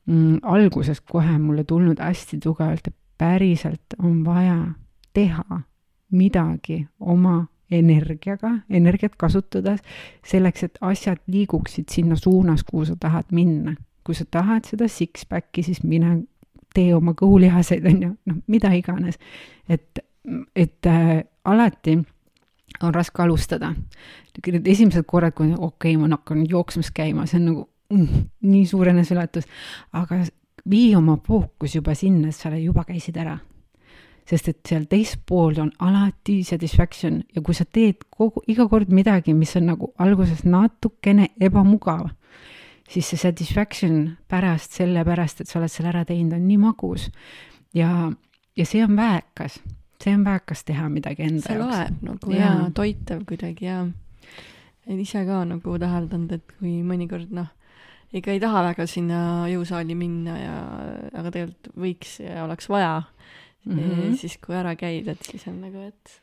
mm, 0.07 0.39
algusest 0.43 1.03
kohe 1.05 1.37
mulle 1.37 1.63
tulnud 1.63 1.99
hästi 2.01 2.39
tugevalt, 2.43 2.87
et 2.87 2.95
päriselt 3.19 3.99
on 3.99 4.23
vaja 4.25 4.61
teha 5.13 5.61
midagi 6.11 6.87
oma 6.99 7.43
energiaga, 7.71 8.55
energiat 8.69 9.15
kasutades, 9.17 9.83
selleks, 10.25 10.63
et 10.63 10.81
asjad 10.81 11.21
liiguksid 11.27 11.89
sinna 11.91 12.15
suunas, 12.15 12.63
kuhu 12.63 12.85
sa 12.85 12.95
tahad 12.99 13.29
minna 13.31 13.75
kui 14.09 14.17
sa 14.17 14.25
tahad 14.25 14.65
seda 14.65 14.87
six-pack'i, 14.89 15.61
siis 15.61 15.83
mine 15.85 16.15
tee 16.73 16.93
oma 16.97 17.13
kõhulihaseid, 17.17 17.85
on 17.85 17.99
ju, 18.01 18.07
noh, 18.29 18.39
mida 18.49 18.71
iganes. 18.73 19.19
et, 19.69 20.01
et 20.57 20.89
äh, 20.89 21.11
alati 21.45 21.93
on 22.81 22.93
raske 22.95 23.21
alustada. 23.21 23.73
Need 24.47 24.67
esimesed 24.67 25.05
korrad, 25.05 25.35
kui 25.37 25.51
okei 25.51 25.93
okay,, 25.93 25.97
ma 26.01 26.09
hakkan 26.15 26.41
jooksmas 26.49 26.89
käima, 26.95 27.27
see 27.29 27.37
on 27.37 27.45
nagu 27.51 27.67
mm, 27.93 28.25
nii 28.49 28.65
suur 28.65 28.89
eneseületus, 28.89 29.45
aga 29.93 30.23
vii 30.69 30.95
oma 30.97 31.19
fookus 31.27 31.77
juba 31.77 31.93
sinna, 31.93 32.29
et 32.29 32.37
sa 32.37 32.49
juba 32.57 32.87
käisid 32.89 33.17
ära. 33.21 33.37
Sest 34.29 34.51
et 34.51 34.59
seal 34.67 34.85
teispool 34.89 35.57
on 35.61 35.71
alati 35.81 36.43
satisfaction 36.45 37.23
ja 37.35 37.41
kui 37.41 37.57
sa 37.57 37.65
teed 37.65 38.05
kogu, 38.13 38.43
iga 38.47 38.67
kord 38.69 38.91
midagi, 38.93 39.33
mis 39.33 39.55
on 39.57 39.71
nagu 39.71 39.93
alguses 39.97 40.45
natukene 40.45 41.31
ebamugav 41.41 42.11
siis 42.89 43.09
see 43.11 43.21
satisfaction 43.21 43.97
pärast, 44.29 44.73
sellepärast, 44.79 45.43
et 45.43 45.49
sa 45.49 45.59
oled 45.59 45.71
selle 45.71 45.91
ära 45.91 46.05
teinud, 46.09 46.33
on 46.37 46.47
nii 46.47 46.57
magus. 46.61 47.09
ja, 47.75 48.09
ja 48.57 48.65
see 48.65 48.81
on 48.83 48.95
väekas, 48.97 49.59
see 50.01 50.15
on 50.15 50.25
väekas 50.25 50.65
teha 50.65 50.89
midagi 50.89 51.27
enda 51.27 51.45
see 51.45 51.59
jaoks. 51.59 51.75
see 51.75 51.85
loeb 51.85 52.03
nagu 52.07 52.33
ja, 52.33 52.49
ja 52.49 52.71
toitev 52.73 53.23
kuidagi 53.29 53.69
ja 53.69 53.83
ise 54.89 55.23
ka 55.27 55.43
nagu 55.45 55.77
täheldanud, 55.79 56.33
et 56.39 56.57
kui 56.57 56.79
mõnikord 56.85 57.29
noh, 57.35 57.51
ega 58.13 58.33
ei 58.33 58.41
taha 58.41 58.65
väga 58.71 58.89
sinna 58.89 59.21
jõusaali 59.51 59.97
minna 59.97 60.39
ja, 60.39 60.57
aga 61.13 61.29
tegelikult 61.29 61.73
võiks 61.77 62.17
ja 62.23 62.43
oleks 62.47 62.71
vaja 62.73 63.03
mm. 63.65 63.77
-hmm. 63.77 64.15
siis 64.17 64.37
kui 64.37 64.55
ära 64.55 64.75
käid, 64.75 65.07
et 65.07 65.23
siis 65.23 65.47
on 65.47 65.61
nagu, 65.61 65.87
et. 65.87 66.21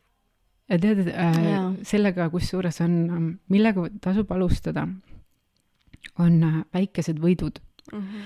tead 0.81 1.09
äh,, 1.09 1.75
sellega 1.83 2.31
kusjuures 2.31 2.81
on, 2.81 3.39
millega 3.49 3.89
tasub 4.01 4.33
alustada 4.33 4.87
on 6.19 6.43
äh, 6.43 6.63
väikesed 6.75 7.19
võidud 7.21 7.61
mm. 7.93 7.99
-hmm. 7.99 8.23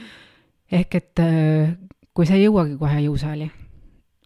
ehk 0.73 0.95
et 0.95 1.19
äh, 1.19 1.77
kui 2.15 2.27
sa 2.27 2.35
ei 2.37 2.47
jõuagi 2.47 2.77
kohe 2.79 3.03
jõusaali, 3.05 3.51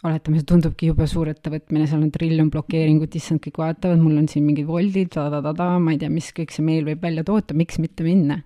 oletame, 0.04 0.40
see 0.40 0.48
tundubki 0.48 0.88
jube 0.90 1.06
suur 1.08 1.30
ettevõtmine, 1.32 1.86
seal 1.88 2.02
on 2.04 2.12
triljon 2.12 2.50
blokeeringut, 2.52 3.14
issand, 3.16 3.40
kõik 3.44 3.60
vaatavad, 3.60 4.00
mul 4.02 4.18
on 4.20 4.28
siin 4.30 4.44
mingid 4.46 4.66
voldid, 4.68 5.12
ta-ta-ta-ta, 5.14 5.68
ma 5.82 5.94
ei 5.94 6.00
tea, 6.02 6.10
mis 6.12 6.30
kõik 6.36 6.52
see 6.54 6.64
meel 6.66 6.88
võib 6.88 7.04
välja 7.04 7.24
toota, 7.26 7.56
miks 7.56 7.80
mitte 7.82 8.06
minna. 8.06 8.42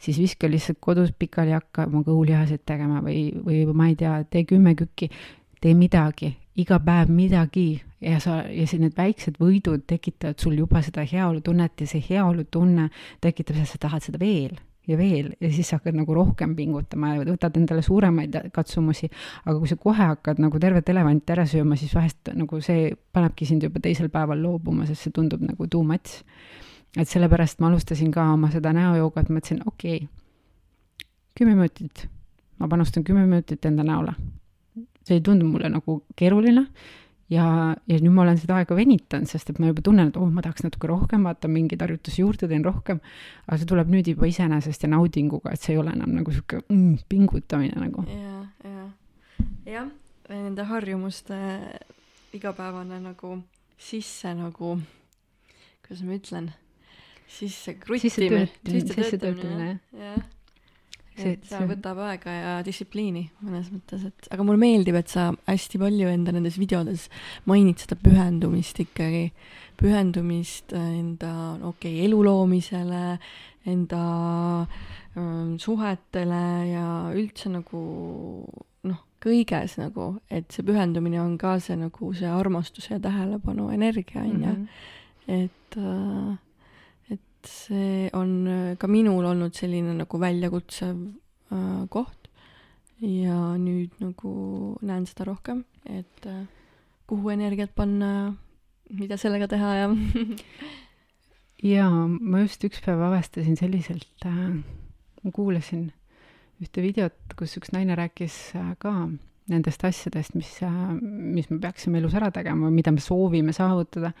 siis 0.00 0.16
viska 0.16 0.48
lihtsalt 0.48 0.78
kodus 0.80 1.10
pikali, 1.12 1.52
hakka 1.52 1.84
oma 1.84 2.00
kõhulihaseid 2.06 2.62
tegema 2.64 3.02
või, 3.04 3.34
või 3.44 3.66
ma 3.76 3.90
ei 3.90 3.96
tea, 4.00 4.14
tee 4.32 4.46
kümme 4.48 4.72
kükki, 4.74 5.10
tee 5.60 5.74
midagi, 5.76 6.32
iga 6.56 6.80
päev 6.84 7.10
midagi 7.12 7.82
ja 8.00 8.20
sa, 8.20 8.42
ja 8.48 8.66
siis 8.66 8.80
need 8.80 8.96
väiksed 8.96 9.36
võidud 9.40 9.84
tekitavad 9.88 10.40
sul 10.40 10.56
juba 10.58 10.82
seda 10.84 11.04
heaolutunnet 11.04 11.84
ja 11.84 11.86
see 11.90 12.02
heaolutunne 12.08 12.88
tekitab 13.20 13.60
seda, 13.60 13.68
sa 13.68 13.80
tahad 13.86 14.06
seda 14.06 14.20
veel 14.20 14.56
ja 14.88 14.96
veel 14.98 15.34
ja 15.40 15.50
siis 15.52 15.68
sa 15.68 15.78
hakkad 15.78 15.96
nagu 15.98 16.14
rohkem 16.14 16.54
pingutama 16.56 17.14
ja 17.14 17.24
võtad 17.28 17.58
endale 17.60 17.82
suuremaid 17.84 18.38
katsumusi, 18.54 19.10
aga 19.44 19.58
kui 19.58 19.68
sa 19.70 19.76
kohe 19.80 20.08
hakkad 20.14 20.40
nagu 20.42 20.60
tervet 20.62 20.88
elevanti 20.88 21.34
ära 21.36 21.44
sööma, 21.48 21.76
siis 21.78 21.92
vahest 21.94 22.32
nagu 22.34 22.60
see 22.64 22.90
panebki 23.12 23.48
sind 23.48 23.66
juba 23.66 23.82
teisel 23.84 24.10
päeval 24.12 24.40
loobuma, 24.42 24.88
sest 24.88 25.06
see 25.06 25.14
tundub 25.14 25.44
nagu 25.44 25.68
too 25.68 25.84
much. 25.84 26.24
et 26.96 27.06
sellepärast 27.08 27.60
ma 27.60 27.68
alustasin 27.68 28.10
ka 28.10 28.24
oma 28.32 28.48
seda 28.50 28.72
näojoogat, 28.74 29.28
mõtlesin, 29.30 29.60
okei 29.66 30.00
okay,, 30.02 31.06
kümme 31.38 31.54
minutit, 31.54 32.08
ma 32.58 32.68
panustan 32.68 33.04
kümme 33.04 33.26
minutit 33.26 33.64
enda 33.64 33.84
näole. 33.86 34.16
See 35.10 35.18
ei 35.18 35.26
tundu 35.26 35.48
mulle 35.48 35.70
nagu 35.72 36.00
keeruline. 36.18 36.66
Ja, 37.30 37.44
ja 37.86 37.98
nüüd 38.02 38.10
ma 38.10 38.24
olen 38.24 38.38
seda 38.42 38.56
aega 38.58 38.74
venitanud, 38.74 39.30
sest 39.30 39.52
et 39.52 39.60
ma 39.62 39.68
juba 39.68 39.84
tunnen, 39.86 40.08
et 40.10 40.16
oh, 40.18 40.26
ma 40.34 40.42
tahaks 40.42 40.64
natuke 40.66 40.88
rohkem, 40.90 41.28
vaatan 41.28 41.52
mingeid 41.54 41.82
harjutusi 41.84 42.24
juurde, 42.24 42.48
teen 42.50 42.64
rohkem. 42.66 42.98
aga 43.46 43.58
see 43.60 43.68
tuleb 43.70 43.92
nüüd 43.92 44.10
juba 44.10 44.26
iseenesest 44.26 44.82
ja 44.82 44.90
naudinguga, 44.90 45.52
et 45.54 45.62
see 45.62 45.76
ei 45.76 45.78
ole 45.78 45.94
enam 45.94 46.10
nagu 46.16 46.34
sihuke 46.34 46.58
mm, 46.64 47.04
pingutamine 47.10 47.78
nagu. 47.78 48.02
ja, 48.10 48.40
ja, 48.66 48.88
jah, 49.76 49.92
nende 50.32 50.66
harjumuste 50.72 51.38
igapäevane 52.34 52.98
nagu 53.04 53.36
sisse 53.78 54.34
nagu, 54.34 54.74
kuidas 55.86 56.02
ma 56.02 56.18
ütlen, 56.18 56.50
sisse 57.30 57.78
kruttimine, 57.78 58.48
sisse 58.66 59.22
töötamine, 59.22 59.76
jah. 59.94 60.18
Ja 60.18 60.39
see, 61.22 61.36
et 61.36 61.50
see 61.50 61.68
võtab 61.70 62.00
aega 62.06 62.34
ja 62.34 62.54
distsipliini 62.66 63.24
mõnes 63.44 63.70
mõttes, 63.72 64.06
et 64.08 64.30
aga 64.34 64.46
mulle 64.46 64.60
meeldib, 64.60 64.98
et 65.00 65.12
sa 65.12 65.30
hästi 65.48 65.80
palju 65.82 66.10
enda 66.10 66.34
nendes 66.36 66.58
videodes 66.60 67.08
mainid 67.50 67.82
seda 67.82 67.98
pühendumist 68.00 68.80
ikkagi, 68.84 69.30
pühendumist 69.80 70.74
enda, 70.76 71.34
okei 71.60 71.94
okay,, 72.00 72.08
elu 72.08 72.24
loomisele, 72.26 73.04
enda 73.68 74.02
ähm, 75.16 75.56
suhetele 75.60 76.44
ja 76.70 76.88
üldse 77.14 77.52
nagu 77.52 77.84
noh, 78.88 79.00
kõiges 79.20 79.76
nagu, 79.80 80.12
et 80.32 80.48
see 80.52 80.64
pühendumine 80.66 81.20
on 81.22 81.36
ka 81.40 81.58
see 81.62 81.76
nagu 81.80 82.12
see 82.16 82.30
armastuse 82.30 82.96
ja 82.96 83.02
tähelepanu 83.02 83.70
energia, 83.74 84.24
on 84.24 84.36
ju. 84.36 84.54
Mhm. 84.54 84.68
et 85.30 85.76
äh, 85.76 86.38
see 87.48 88.10
on 88.16 88.76
ka 88.78 88.88
minul 88.90 89.24
olnud 89.24 89.54
selline 89.56 89.94
nagu 90.02 90.20
väljakutsev 90.20 90.96
äh, 91.52 91.82
koht 91.88 92.30
ja 93.00 93.56
nüüd 93.56 93.96
nagu 94.02 94.32
näen 94.84 95.06
seda 95.08 95.30
rohkem, 95.30 95.64
et 95.88 96.28
äh, 96.28 96.44
kuhu 97.08 97.32
energiat 97.32 97.72
panna 97.74 98.10
ja 98.12 98.30
mida 98.90 99.18
sellega 99.20 99.48
teha 99.50 99.70
ja 99.78 99.88
jaa, 101.74 102.04
ma 102.08 102.42
just 102.44 102.64
üks 102.66 102.82
päev 102.84 103.02
avastasin 103.06 103.58
selliselt 103.58 104.26
äh,, 104.26 104.60
ma 105.22 105.34
kuulasin 105.34 105.90
ühte 106.60 106.84
videot, 106.84 107.16
kus 107.38 107.56
üks 107.60 107.72
naine 107.74 107.96
rääkis 107.98 108.38
äh, 108.58 108.72
ka 108.82 108.94
nendest 109.50 109.84
asjadest, 109.86 110.36
mis 110.38 110.52
äh,, 110.66 110.80
mis 111.00 111.50
me 111.52 111.60
peaksime 111.62 112.00
elus 112.00 112.16
ära 112.18 112.32
tegema, 112.34 112.70
mida 112.74 112.92
me 112.94 113.02
soovime 113.02 113.54
saavutada. 113.56 114.12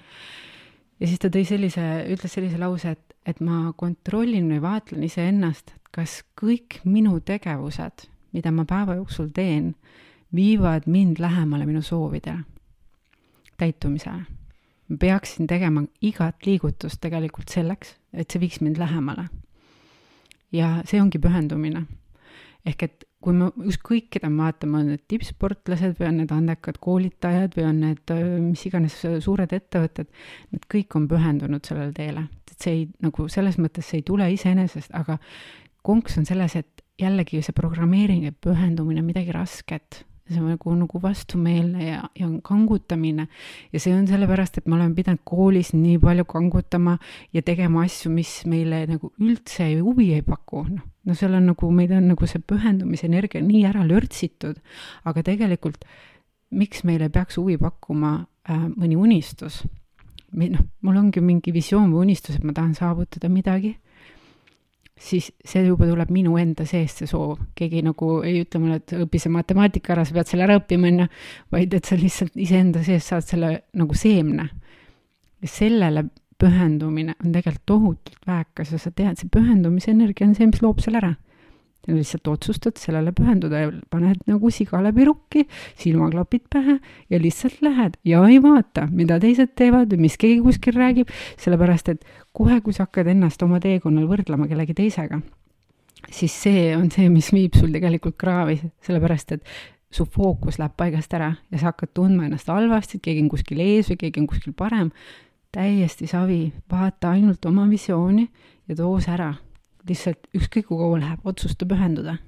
Ja 1.00 1.06
siis 1.06 1.18
ta 1.18 1.30
tõi 1.32 1.46
sellise, 1.48 1.86
ütles 2.12 2.34
sellise 2.36 2.58
lause, 2.60 2.96
et 2.96 3.10
et 3.28 3.40
ma 3.44 3.70
kontrollin 3.76 4.48
või 4.48 4.60
vaatlen 4.62 5.04
iseennast, 5.04 5.74
et 5.74 5.92
kas 5.94 6.20
kõik 6.40 6.80
minu 6.88 7.18
tegevused, 7.20 8.06
mida 8.34 8.52
ma 8.54 8.64
päeva 8.68 8.96
jooksul 8.98 9.30
teen, 9.34 9.74
viivad 10.34 10.86
mind 10.86 11.20
lähemale 11.20 11.66
minu 11.68 11.82
soovidele, 11.82 12.44
täitumisele. 13.58 14.24
ma 14.88 14.96
peaksin 14.96 15.46
tegema 15.46 15.84
igat 16.00 16.46
liigutust 16.46 17.00
tegelikult 17.00 17.48
selleks, 17.48 17.94
et 18.12 18.30
see 18.30 18.40
viiks 18.40 18.60
mind 18.60 18.78
lähemale. 18.78 19.28
ja 20.52 20.82
see 20.84 21.00
ongi 21.02 21.18
pühendumine. 21.18 21.86
ehk 22.66 22.82
et 22.82 23.04
kui 23.20 23.36
me 23.36 23.50
ükskõik, 23.68 24.08
keda 24.16 24.30
me 24.32 24.46
vaatame, 24.46 24.80
on 24.80 24.90
need 24.94 25.02
tippsportlased 25.10 25.98
või 25.98 26.08
on 26.08 26.20
need 26.22 26.34
andekad 26.34 26.78
koolitajad 26.80 27.56
või 27.58 27.66
on 27.68 27.80
need 27.84 28.12
mis 28.46 28.64
iganes 28.68 28.96
suured 29.24 29.52
ettevõtted, 29.56 30.08
need 30.54 30.68
kõik 30.72 30.96
on 30.96 31.08
pühendunud 31.10 31.66
sellele 31.68 31.92
teele. 31.96 32.28
et 32.50 32.56
see 32.58 32.72
ei, 32.76 32.86
nagu 33.04 33.28
selles 33.28 33.58
mõttes 33.60 33.86
see 33.86 34.00
ei 34.00 34.06
tule 34.08 34.26
iseenesest, 34.32 34.94
aga 34.96 35.18
konks 35.86 36.18
on 36.20 36.26
selles, 36.28 36.56
et 36.56 36.84
jällegi 37.00 37.42
see 37.42 37.56
programmeering 37.56 38.24
ja 38.24 38.32
pühendumine 38.32 39.00
on 39.00 39.08
midagi 39.08 39.32
rasket 39.32 40.04
see 40.30 40.40
on 40.40 40.50
nagu, 40.52 40.74
nagu 40.78 41.00
vastumeelne 41.02 41.86
ja, 41.86 42.02
ja 42.18 42.28
kangutamine. 42.46 43.26
ja 43.72 43.80
see 43.82 43.94
on 43.94 44.06
sellepärast, 44.08 44.60
et 44.60 44.68
me 44.68 44.76
oleme 44.76 44.94
pidanud 44.94 45.22
koolis 45.24 45.72
nii 45.74 45.98
palju 46.02 46.26
kangutama 46.30 46.96
ja 47.36 47.42
tegema 47.42 47.84
asju, 47.86 48.12
mis 48.14 48.40
meile 48.50 48.84
nagu 48.90 49.12
üldse 49.20 49.68
huvi 49.80 50.12
ei 50.16 50.22
paku, 50.26 50.64
noh. 50.68 50.86
no 51.04 51.18
seal 51.18 51.34
on 51.38 51.50
nagu, 51.52 51.72
meil 51.74 51.92
on 51.96 52.10
nagu 52.12 52.30
see 52.30 52.42
pühendumisenergia 52.52 53.42
nii 53.44 53.66
ära 53.70 53.84
lörtsitud, 53.86 54.60
aga 55.04 55.26
tegelikult 55.26 55.84
miks 56.50 56.84
meile 56.86 57.10
peaks 57.12 57.38
huvi 57.38 57.58
pakkuma 57.60 58.16
äh, 58.48 58.66
mõni 58.76 58.98
unistus? 58.98 59.62
noh, 60.30 60.62
mul 60.86 60.98
ongi 61.00 61.18
mingi 61.24 61.50
visioon 61.50 61.90
või 61.90 62.04
unistus, 62.06 62.36
et 62.38 62.44
ma 62.46 62.54
tahan 62.54 62.76
saavutada 62.78 63.26
midagi 63.32 63.74
siis 65.00 65.30
see 65.44 65.62
juba 65.64 65.88
tuleb 65.88 66.10
minu 66.12 66.36
enda 66.40 66.66
seest, 66.68 67.00
see 67.00 67.10
soov. 67.10 67.38
keegi 67.56 67.82
nagu 67.86 68.20
ei 68.26 68.42
ütle 68.44 68.60
mulle, 68.60 68.80
et 68.82 68.94
õpi 69.00 69.20
see 69.22 69.32
matemaatika 69.32 69.94
ära, 69.94 70.04
sa 70.04 70.16
pead 70.16 70.28
selle 70.28 70.46
ära 70.46 70.58
õppima, 70.60 70.90
on 70.90 71.04
ju, 71.04 71.06
vaid 71.56 71.76
et 71.76 71.88
sa 71.88 71.96
lihtsalt 71.98 72.36
iseenda 72.36 72.84
seest 72.86 73.12
saad 73.12 73.26
selle 73.26 73.52
nagu 73.80 73.96
seemne. 73.96 74.50
ja 75.40 75.48
sellele 75.48 76.04
pühendumine 76.40 77.14
on 77.24 77.32
tegelikult 77.32 77.66
tohutult 77.68 78.28
väekas 78.28 78.72
ja 78.72 78.78
sa 78.80 78.92
tead, 78.92 79.18
see 79.20 79.32
pühendumise 79.32 79.92
energia 79.92 80.26
on 80.28 80.36
see, 80.36 80.48
mis 80.48 80.62
loob 80.64 80.80
selle 80.84 81.00
ära 81.00 81.14
lihtsalt 81.88 82.28
otsustad 82.28 82.78
sellele 82.80 83.12
pühenduda 83.16 83.62
ja 83.64 83.72
paned 83.90 84.20
nagu 84.28 84.50
sigale 84.52 84.92
pirukki, 84.92 85.46
silmaklapid 85.80 86.46
pähe 86.52 86.78
ja 87.10 87.20
lihtsalt 87.20 87.62
lähed 87.64 87.96
ja 88.04 88.22
ei 88.28 88.40
vaata, 88.42 88.86
mida 88.92 89.18
teised 89.22 89.54
teevad 89.58 89.92
või 89.94 90.06
mis 90.06 90.18
keegi 90.20 90.40
kuskil 90.44 90.76
räägib, 90.76 91.10
sellepärast 91.40 91.92
et 91.94 92.06
kohe, 92.36 92.60
kui 92.60 92.76
sa 92.76 92.86
hakkad 92.86 93.10
ennast 93.14 93.42
oma 93.42 93.60
teekonnal 93.62 94.08
võrdlema 94.10 94.48
kellegi 94.50 94.76
teisega, 94.82 95.20
siis 96.12 96.36
see 96.42 96.70
on 96.76 96.90
see, 96.92 97.08
mis 97.12 97.32
viib 97.34 97.56
sul 97.58 97.72
tegelikult 97.72 98.18
kraavi, 98.20 98.60
sellepärast 98.86 99.36
et 99.38 99.52
su 99.90 100.06
fookus 100.06 100.60
läheb 100.60 100.76
paigast 100.78 101.14
ära 101.16 101.32
ja 101.50 101.58
sa 101.58 101.72
hakkad 101.72 101.94
tundma 101.96 102.28
ennast 102.28 102.50
halvasti, 102.52 103.00
et 103.00 103.08
keegi 103.08 103.24
on 103.24 103.32
kuskil 103.32 103.64
ees 103.64 103.90
või 103.90 104.02
keegi 104.04 104.22
on 104.22 104.30
kuskil 104.30 104.54
parem, 104.56 104.92
täiesti 105.50 106.06
savi, 106.06 106.44
vaata 106.70 107.16
ainult 107.16 107.46
oma 107.48 107.64
visiooni 107.70 108.28
ja 108.68 108.76
too 108.78 109.00
see 109.02 109.16
ära 109.16 109.32
lihtsalt 109.88 110.28
ükskõik 110.36 110.68
kui 110.68 110.80
kaua 110.80 110.98
läheb, 111.00 111.24
otsusta 111.24 111.68
pühenduda. 111.68 112.18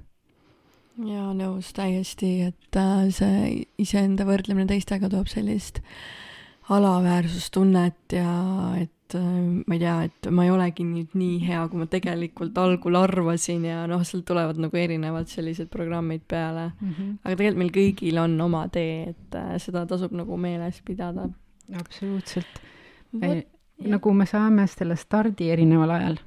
jaa, 0.93 1.29
nõus 1.37 1.71
täiesti, 1.73 2.33
et 2.49 2.77
äh, 2.77 3.07
see 3.13 3.63
iseenda 3.81 4.27
võrdlemine 4.29 4.69
teistega 4.69 5.09
toob 5.09 5.31
sellist 5.31 5.81
alaväärsustunnet 6.69 8.13
ja 8.13 8.33
et 8.79 9.15
äh, 9.17 9.23
ma 9.65 9.75
ei 9.75 9.81
tea, 9.81 9.95
et 10.07 10.29
ma 10.31 10.45
ei 10.45 10.51
olegi 10.53 10.85
nüüd 10.85 11.15
nii 11.17 11.39
hea, 11.47 11.63
kui 11.69 11.81
ma 11.81 11.87
tegelikult 11.89 12.57
algul 12.61 12.99
arvasin 12.99 13.65
ja 13.67 13.87
noh, 13.89 14.03
sealt 14.07 14.27
tulevad 14.29 14.61
nagu 14.61 14.79
erinevad 14.79 15.31
sellised 15.31 15.71
programmid 15.73 16.27
peale 16.27 16.69
mm. 16.69 16.91
-hmm. 16.91 17.15
aga 17.23 17.39
tegelikult 17.39 17.63
meil 17.63 17.73
kõigil 17.79 18.21
on 18.21 18.37
oma 18.45 18.67
tee, 18.67 19.15
et 19.15 19.39
äh, 19.39 19.55
seda 19.65 19.87
tasub 19.89 20.13
nagu 20.13 20.37
meeles 20.37 20.81
pidada. 20.85 21.29
absoluutselt. 21.79 22.61
nagu 23.83 24.13
me 24.13 24.25
saame 24.25 24.67
selle 24.67 24.95
stardi 24.95 25.49
erineval 25.49 25.89
ajal 25.89 26.21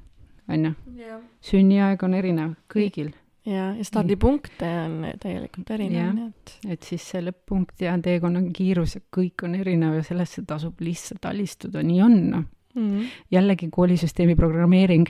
on 0.47 0.65
ju. 0.65 1.21
sünniaeg 1.51 2.03
on 2.03 2.17
erinev 2.17 2.53
kõigil. 2.71 3.13
ja, 3.45 3.71
ja 3.77 3.87
stardipunkte 3.87 4.67
on 4.85 4.99
täielikult 5.21 5.71
erinev, 5.75 6.11
nii 6.17 6.27
et. 6.27 6.57
et 6.75 6.91
siis 6.91 7.07
see 7.13 7.23
lõpp-punkt 7.27 7.85
ja 7.85 7.95
teekonna 8.03 8.43
kiirus 8.53 8.97
ja 8.97 9.01
kõik 9.13 9.47
on 9.47 9.57
erinev 9.59 9.99
ja 9.99 10.05
sellesse 10.07 10.45
tasub 10.47 10.79
lihtsalt 10.83 11.25
alistuda, 11.29 11.83
nii 11.85 12.05
on, 12.05 12.21
noh 12.35 12.45
Mm 12.77 12.89
-hmm. 12.89 13.05
jällegi 13.31 13.67
koolisüsteemi 13.71 14.35
programmeering. 14.35 15.07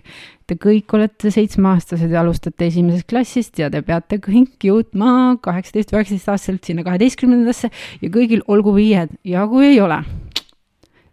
Te 0.47 0.55
kõik 0.55 0.93
olete 0.93 1.31
seitsmeaastased 1.31 2.11
ja 2.11 2.21
alustate 2.21 2.65
esimesest 2.65 3.09
klassist 3.09 3.59
ja 3.59 3.69
te 3.69 3.81
peate 3.81 4.21
kõik 4.23 4.63
jõudma 4.63 5.35
kaheksateist, 5.41 5.91
üheksateist 5.91 6.29
aastaselt 6.29 6.63
sinna 6.63 6.83
kaheteistkümnendasse 6.87 7.69
ja 8.01 8.09
kõigil 8.09 8.41
olgu 8.47 8.75
viied 8.75 9.09
ja 9.23 9.47
kui 9.47 9.65
ei 9.65 9.81
ole, 9.81 9.99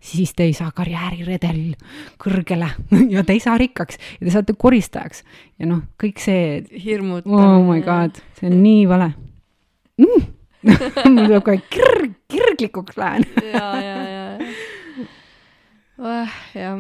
siis 0.04 0.34
te 0.36 0.44
ei 0.48 0.52
saa 0.56 0.70
karjääriredelil 0.74 1.74
kõrgele 2.20 2.68
ja 3.14 3.24
te 3.24 3.36
ei 3.36 3.42
saa 3.42 3.56
rikkaks 3.60 3.98
ja 4.18 4.26
te 4.26 4.34
saate 4.34 4.56
koristajaks. 4.58 5.24
ja 5.58 5.68
noh, 5.70 5.84
kõik 6.00 6.20
see. 6.22 6.64
hirmutamine. 6.84 7.40
oh 7.40 7.64
my 7.68 7.80
god, 7.84 8.20
see 8.38 8.50
on 8.50 8.60
nii 8.62 8.84
vale 8.90 9.12
mm. 10.02 10.28
mul 11.14 11.24
tuleb 11.28 11.46
kohe 11.46 11.58
kirg, 11.72 12.14
kirglikuks 12.30 13.00
lähen 13.00 13.26
ja, 13.54 13.66
ja, 13.80 13.96
ja. 14.10 14.22
Oh, 15.94 16.38
jah. 16.58 16.78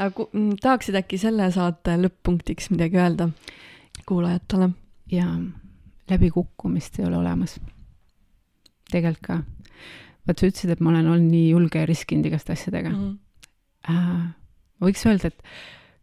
aga 0.00 0.28
mm, 0.32 0.52
tahaksid 0.62 0.96
äkki 1.02 1.18
selle 1.20 1.50
saate 1.54 1.96
lõpp-punktiks 2.00 2.70
midagi 2.74 3.00
öelda 3.00 3.30
kuulajatele? 4.08 4.72
jaa, 5.12 5.34
läbikukkumist 6.10 6.98
ei 6.98 7.06
ole 7.06 7.20
olemas. 7.20 7.58
tegelikult 8.90 9.26
ka 9.26 9.42
vaat 10.28 10.40
sa 10.40 10.48
ütlesid, 10.50 10.72
et 10.74 10.80
ma 10.84 10.92
olen 10.92 11.08
olnud 11.10 11.32
nii 11.32 11.50
julge 11.54 11.82
ja 11.82 11.88
riskinud 11.88 12.28
igaste 12.30 12.54
asjadega 12.56 12.92
mm. 12.92 13.02
-hmm. 13.02 13.18
Äh, 13.88 14.24
ma 14.76 14.88
võiks 14.90 15.06
öelda, 15.08 15.30
et 15.30 15.38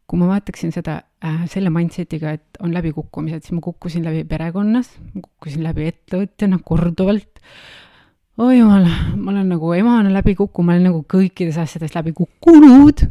kui 0.10 0.18
ma 0.18 0.30
vaataksin 0.32 0.72
seda 0.74 1.02
äh, 1.22 1.44
selle 1.52 1.70
mindset'iga, 1.70 2.32
et 2.34 2.58
on 2.64 2.74
läbikukkumised, 2.74 3.44
siis 3.44 3.54
ma 3.54 3.62
kukkusin 3.62 4.06
läbi 4.08 4.24
perekonnas, 4.26 4.90
kukkusin 5.14 5.62
läbi 5.66 5.86
ettevõtjana 5.92 6.58
korduvalt. 6.66 7.44
oi 8.38 8.58
jumal, 8.58 8.88
ma 9.16 9.32
olen 9.32 9.50
nagu 9.54 9.74
emana 9.74 10.10
läbi 10.14 10.34
kukkunud, 10.36 10.66
ma 10.66 10.74
olen 10.74 10.90
nagu 10.90 11.04
kõikides 11.14 11.58
asjades 11.62 11.94
läbi 11.94 12.14
kukkunud 12.18 13.06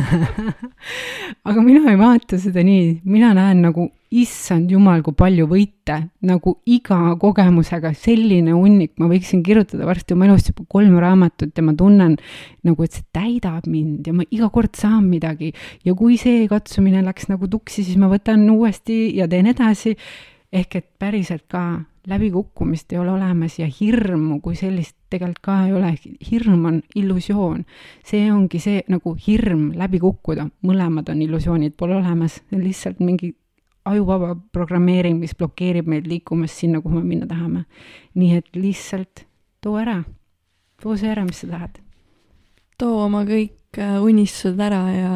aga 1.48 1.62
mina 1.64 1.90
ei 1.90 1.98
vaata 1.98 2.38
seda 2.40 2.64
nii, 2.64 3.00
mina 3.04 3.34
näen 3.36 3.62
nagu 3.64 3.90
issand 4.12 4.70
jumal, 4.70 5.00
kui 5.04 5.14
palju 5.16 5.46
võite, 5.50 5.96
nagu 6.28 6.54
iga 6.68 7.14
kogemusega 7.20 7.92
selline 7.96 8.52
hunnik, 8.54 8.92
ma 9.00 9.08
võiksin 9.10 9.42
kirjutada 9.46 9.86
varsti 9.88 10.16
oma 10.16 10.28
elust 10.28 10.50
juba 10.52 10.66
kolm 10.70 10.98
raamatut 11.02 11.56
ja 11.56 11.64
ma 11.64 11.74
tunnen 11.78 12.18
nagu, 12.66 12.84
et 12.84 12.98
see 12.98 13.06
täidab 13.14 13.68
mind 13.70 14.08
ja 14.08 14.16
ma 14.16 14.26
iga 14.28 14.50
kord 14.52 14.76
saan 14.78 15.06
midagi 15.08 15.52
ja 15.86 15.96
kui 15.98 16.18
see 16.20 16.44
katsumine 16.50 17.04
läks 17.06 17.30
nagu 17.32 17.48
tuksi, 17.48 17.86
siis 17.86 17.96
ma 18.00 18.10
võtan 18.12 18.44
uuesti 18.52 19.16
ja 19.16 19.28
teen 19.28 19.48
edasi. 19.52 19.96
ehk 20.52 20.74
et 20.76 20.86
päriselt 21.00 21.46
ka 21.48 21.80
läbikukkumist 22.06 22.92
ei 22.92 22.98
ole 22.98 23.10
olemas 23.10 23.58
ja 23.58 23.66
hirmu 23.80 24.40
kui 24.44 24.56
sellist 24.58 24.96
tegelikult 25.08 25.40
ka 25.44 25.58
ei 25.66 25.72
ole, 25.72 25.94
hirm 26.30 26.64
on 26.66 26.80
illusioon. 26.94 27.64
see 28.04 28.32
ongi 28.32 28.58
see 28.58 28.82
nagu 28.88 29.14
hirm 29.26 29.70
läbi 29.78 30.00
kukkuda, 30.02 30.48
mõlemad 30.66 31.08
on 31.08 31.22
illusioonid, 31.22 31.76
pole 31.76 31.96
olemas, 31.96 32.42
see 32.48 32.58
on 32.58 32.64
lihtsalt 32.64 33.00
mingi 33.00 33.32
ajuvaba 33.84 34.36
programmeering, 34.52 35.18
mis 35.20 35.34
blokeerib 35.34 35.88
meid 35.90 36.06
liikumast 36.06 36.62
sinna, 36.62 36.80
kuhu 36.80 37.00
me 37.00 37.06
minna 37.06 37.26
tahame. 37.26 37.64
nii 38.14 38.36
et 38.36 38.48
lihtsalt 38.56 39.26
too 39.60 39.76
ära, 39.80 40.02
too 40.82 40.96
see 40.96 41.10
ära, 41.10 41.24
mis 41.24 41.42
sa 41.42 41.50
tahad. 41.50 41.80
too 42.78 43.04
oma 43.04 43.24
kõik 43.24 43.78
äh, 43.78 43.98
unistused 44.02 44.60
ära 44.60 44.84
ja 44.90 45.12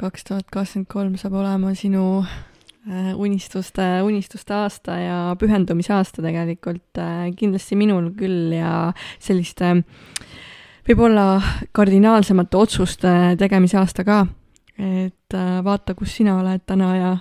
kaks 0.00 0.24
tuhat 0.24 0.46
kakskümmend 0.50 0.88
kolm 0.88 1.16
saab 1.20 1.34
olema 1.40 1.74
sinu 1.74 2.24
Äh, 2.88 3.12
unistuste, 3.14 3.82
unistuste 4.02 4.54
aasta 4.56 4.94
ja 4.96 5.16
pühendumise 5.36 5.92
aasta 5.92 6.22
tegelikult 6.24 6.96
äh, 6.96 7.26
kindlasti 7.36 7.76
minul 7.76 8.06
küll 8.16 8.54
ja 8.56 8.94
selliste 9.20 9.74
võib-olla 10.88 11.42
kardinaalsemate 11.76 12.56
otsuste 12.56 13.12
tegemise 13.36 13.76
aasta 13.82 14.06
ka. 14.08 14.22
Et 14.80 15.36
äh, 15.36 15.60
vaata, 15.66 15.94
kus 15.98 16.16
sina 16.16 16.38
oled 16.40 16.64
täna 16.66 16.90
ja, 16.96 17.12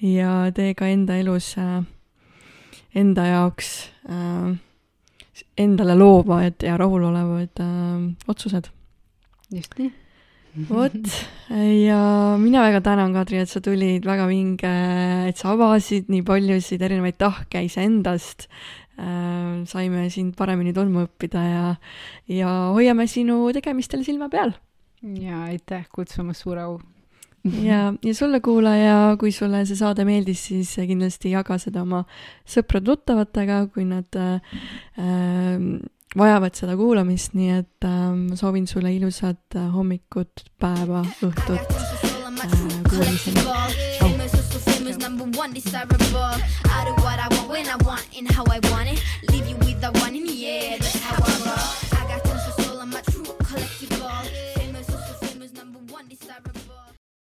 ja 0.00 0.30
tee 0.54 0.74
ka 0.78 0.88
enda 0.90 1.18
elus 1.18 1.54
enda 2.94 3.26
jaoks 3.26 3.72
endale 5.58 5.98
loovad 5.98 6.62
ja 6.62 6.76
rahulolevad 6.78 7.62
otsused. 8.30 8.70
just 9.50 9.78
nii 9.78 9.90
vot, 10.68 10.94
ja 11.86 11.98
mina 12.38 12.62
väga 12.62 12.80
tänan, 12.84 13.14
Kadri, 13.14 13.40
et 13.42 13.50
sa 13.50 13.60
tulid, 13.64 14.04
väga 14.06 14.26
vinge, 14.30 14.72
et 15.28 15.40
sa 15.40 15.54
avasid 15.54 16.10
nii 16.12 16.22
paljusid 16.26 16.82
erinevaid 16.84 17.18
tahke 17.18 17.64
iseendast 17.66 18.46
äh,. 18.98 19.64
saime 19.66 20.06
sind 20.14 20.36
paremini 20.38 20.74
tundma 20.74 21.08
õppida 21.08 21.42
ja, 21.42 21.64
ja 22.30 22.52
hoiame 22.76 23.08
sinu 23.10 23.40
tegemistel 23.56 24.04
silma 24.06 24.30
peal. 24.30 24.54
Ja 25.20 25.44
aitäh 25.50 25.86
kutsumast, 25.92 26.44
suur 26.44 26.58
au 26.58 26.78
ja, 27.44 27.94
ja 28.04 28.14
sulle, 28.14 28.40
kuulaja, 28.40 29.16
kui 29.20 29.32
sulle 29.32 29.64
see 29.68 29.76
saade 29.78 30.04
meeldis, 30.08 30.46
siis 30.48 30.74
kindlasti 30.88 31.34
jaga 31.34 31.58
seda 31.60 31.82
oma 31.84 32.04
sõprade-tuttavatega, 32.48 33.66
kui 33.74 33.84
nad 33.88 34.18
äh, 34.18 34.40
vajavad 36.16 36.56
seda 36.56 36.76
kuulamist, 36.80 37.34
nii 37.36 37.50
et 37.58 37.88
äh, 37.88 38.10
ma 38.16 38.38
soovin 38.40 38.66
sulle 38.70 38.94
ilusat 38.96 39.58
äh, 39.58 39.68
hommikut, 39.74 40.46
päeva, 40.60 41.04
õhtut 41.20 41.58
äh,. 41.58 42.50
kuulamiseni. 42.88 43.40
tšau. 43.44 44.14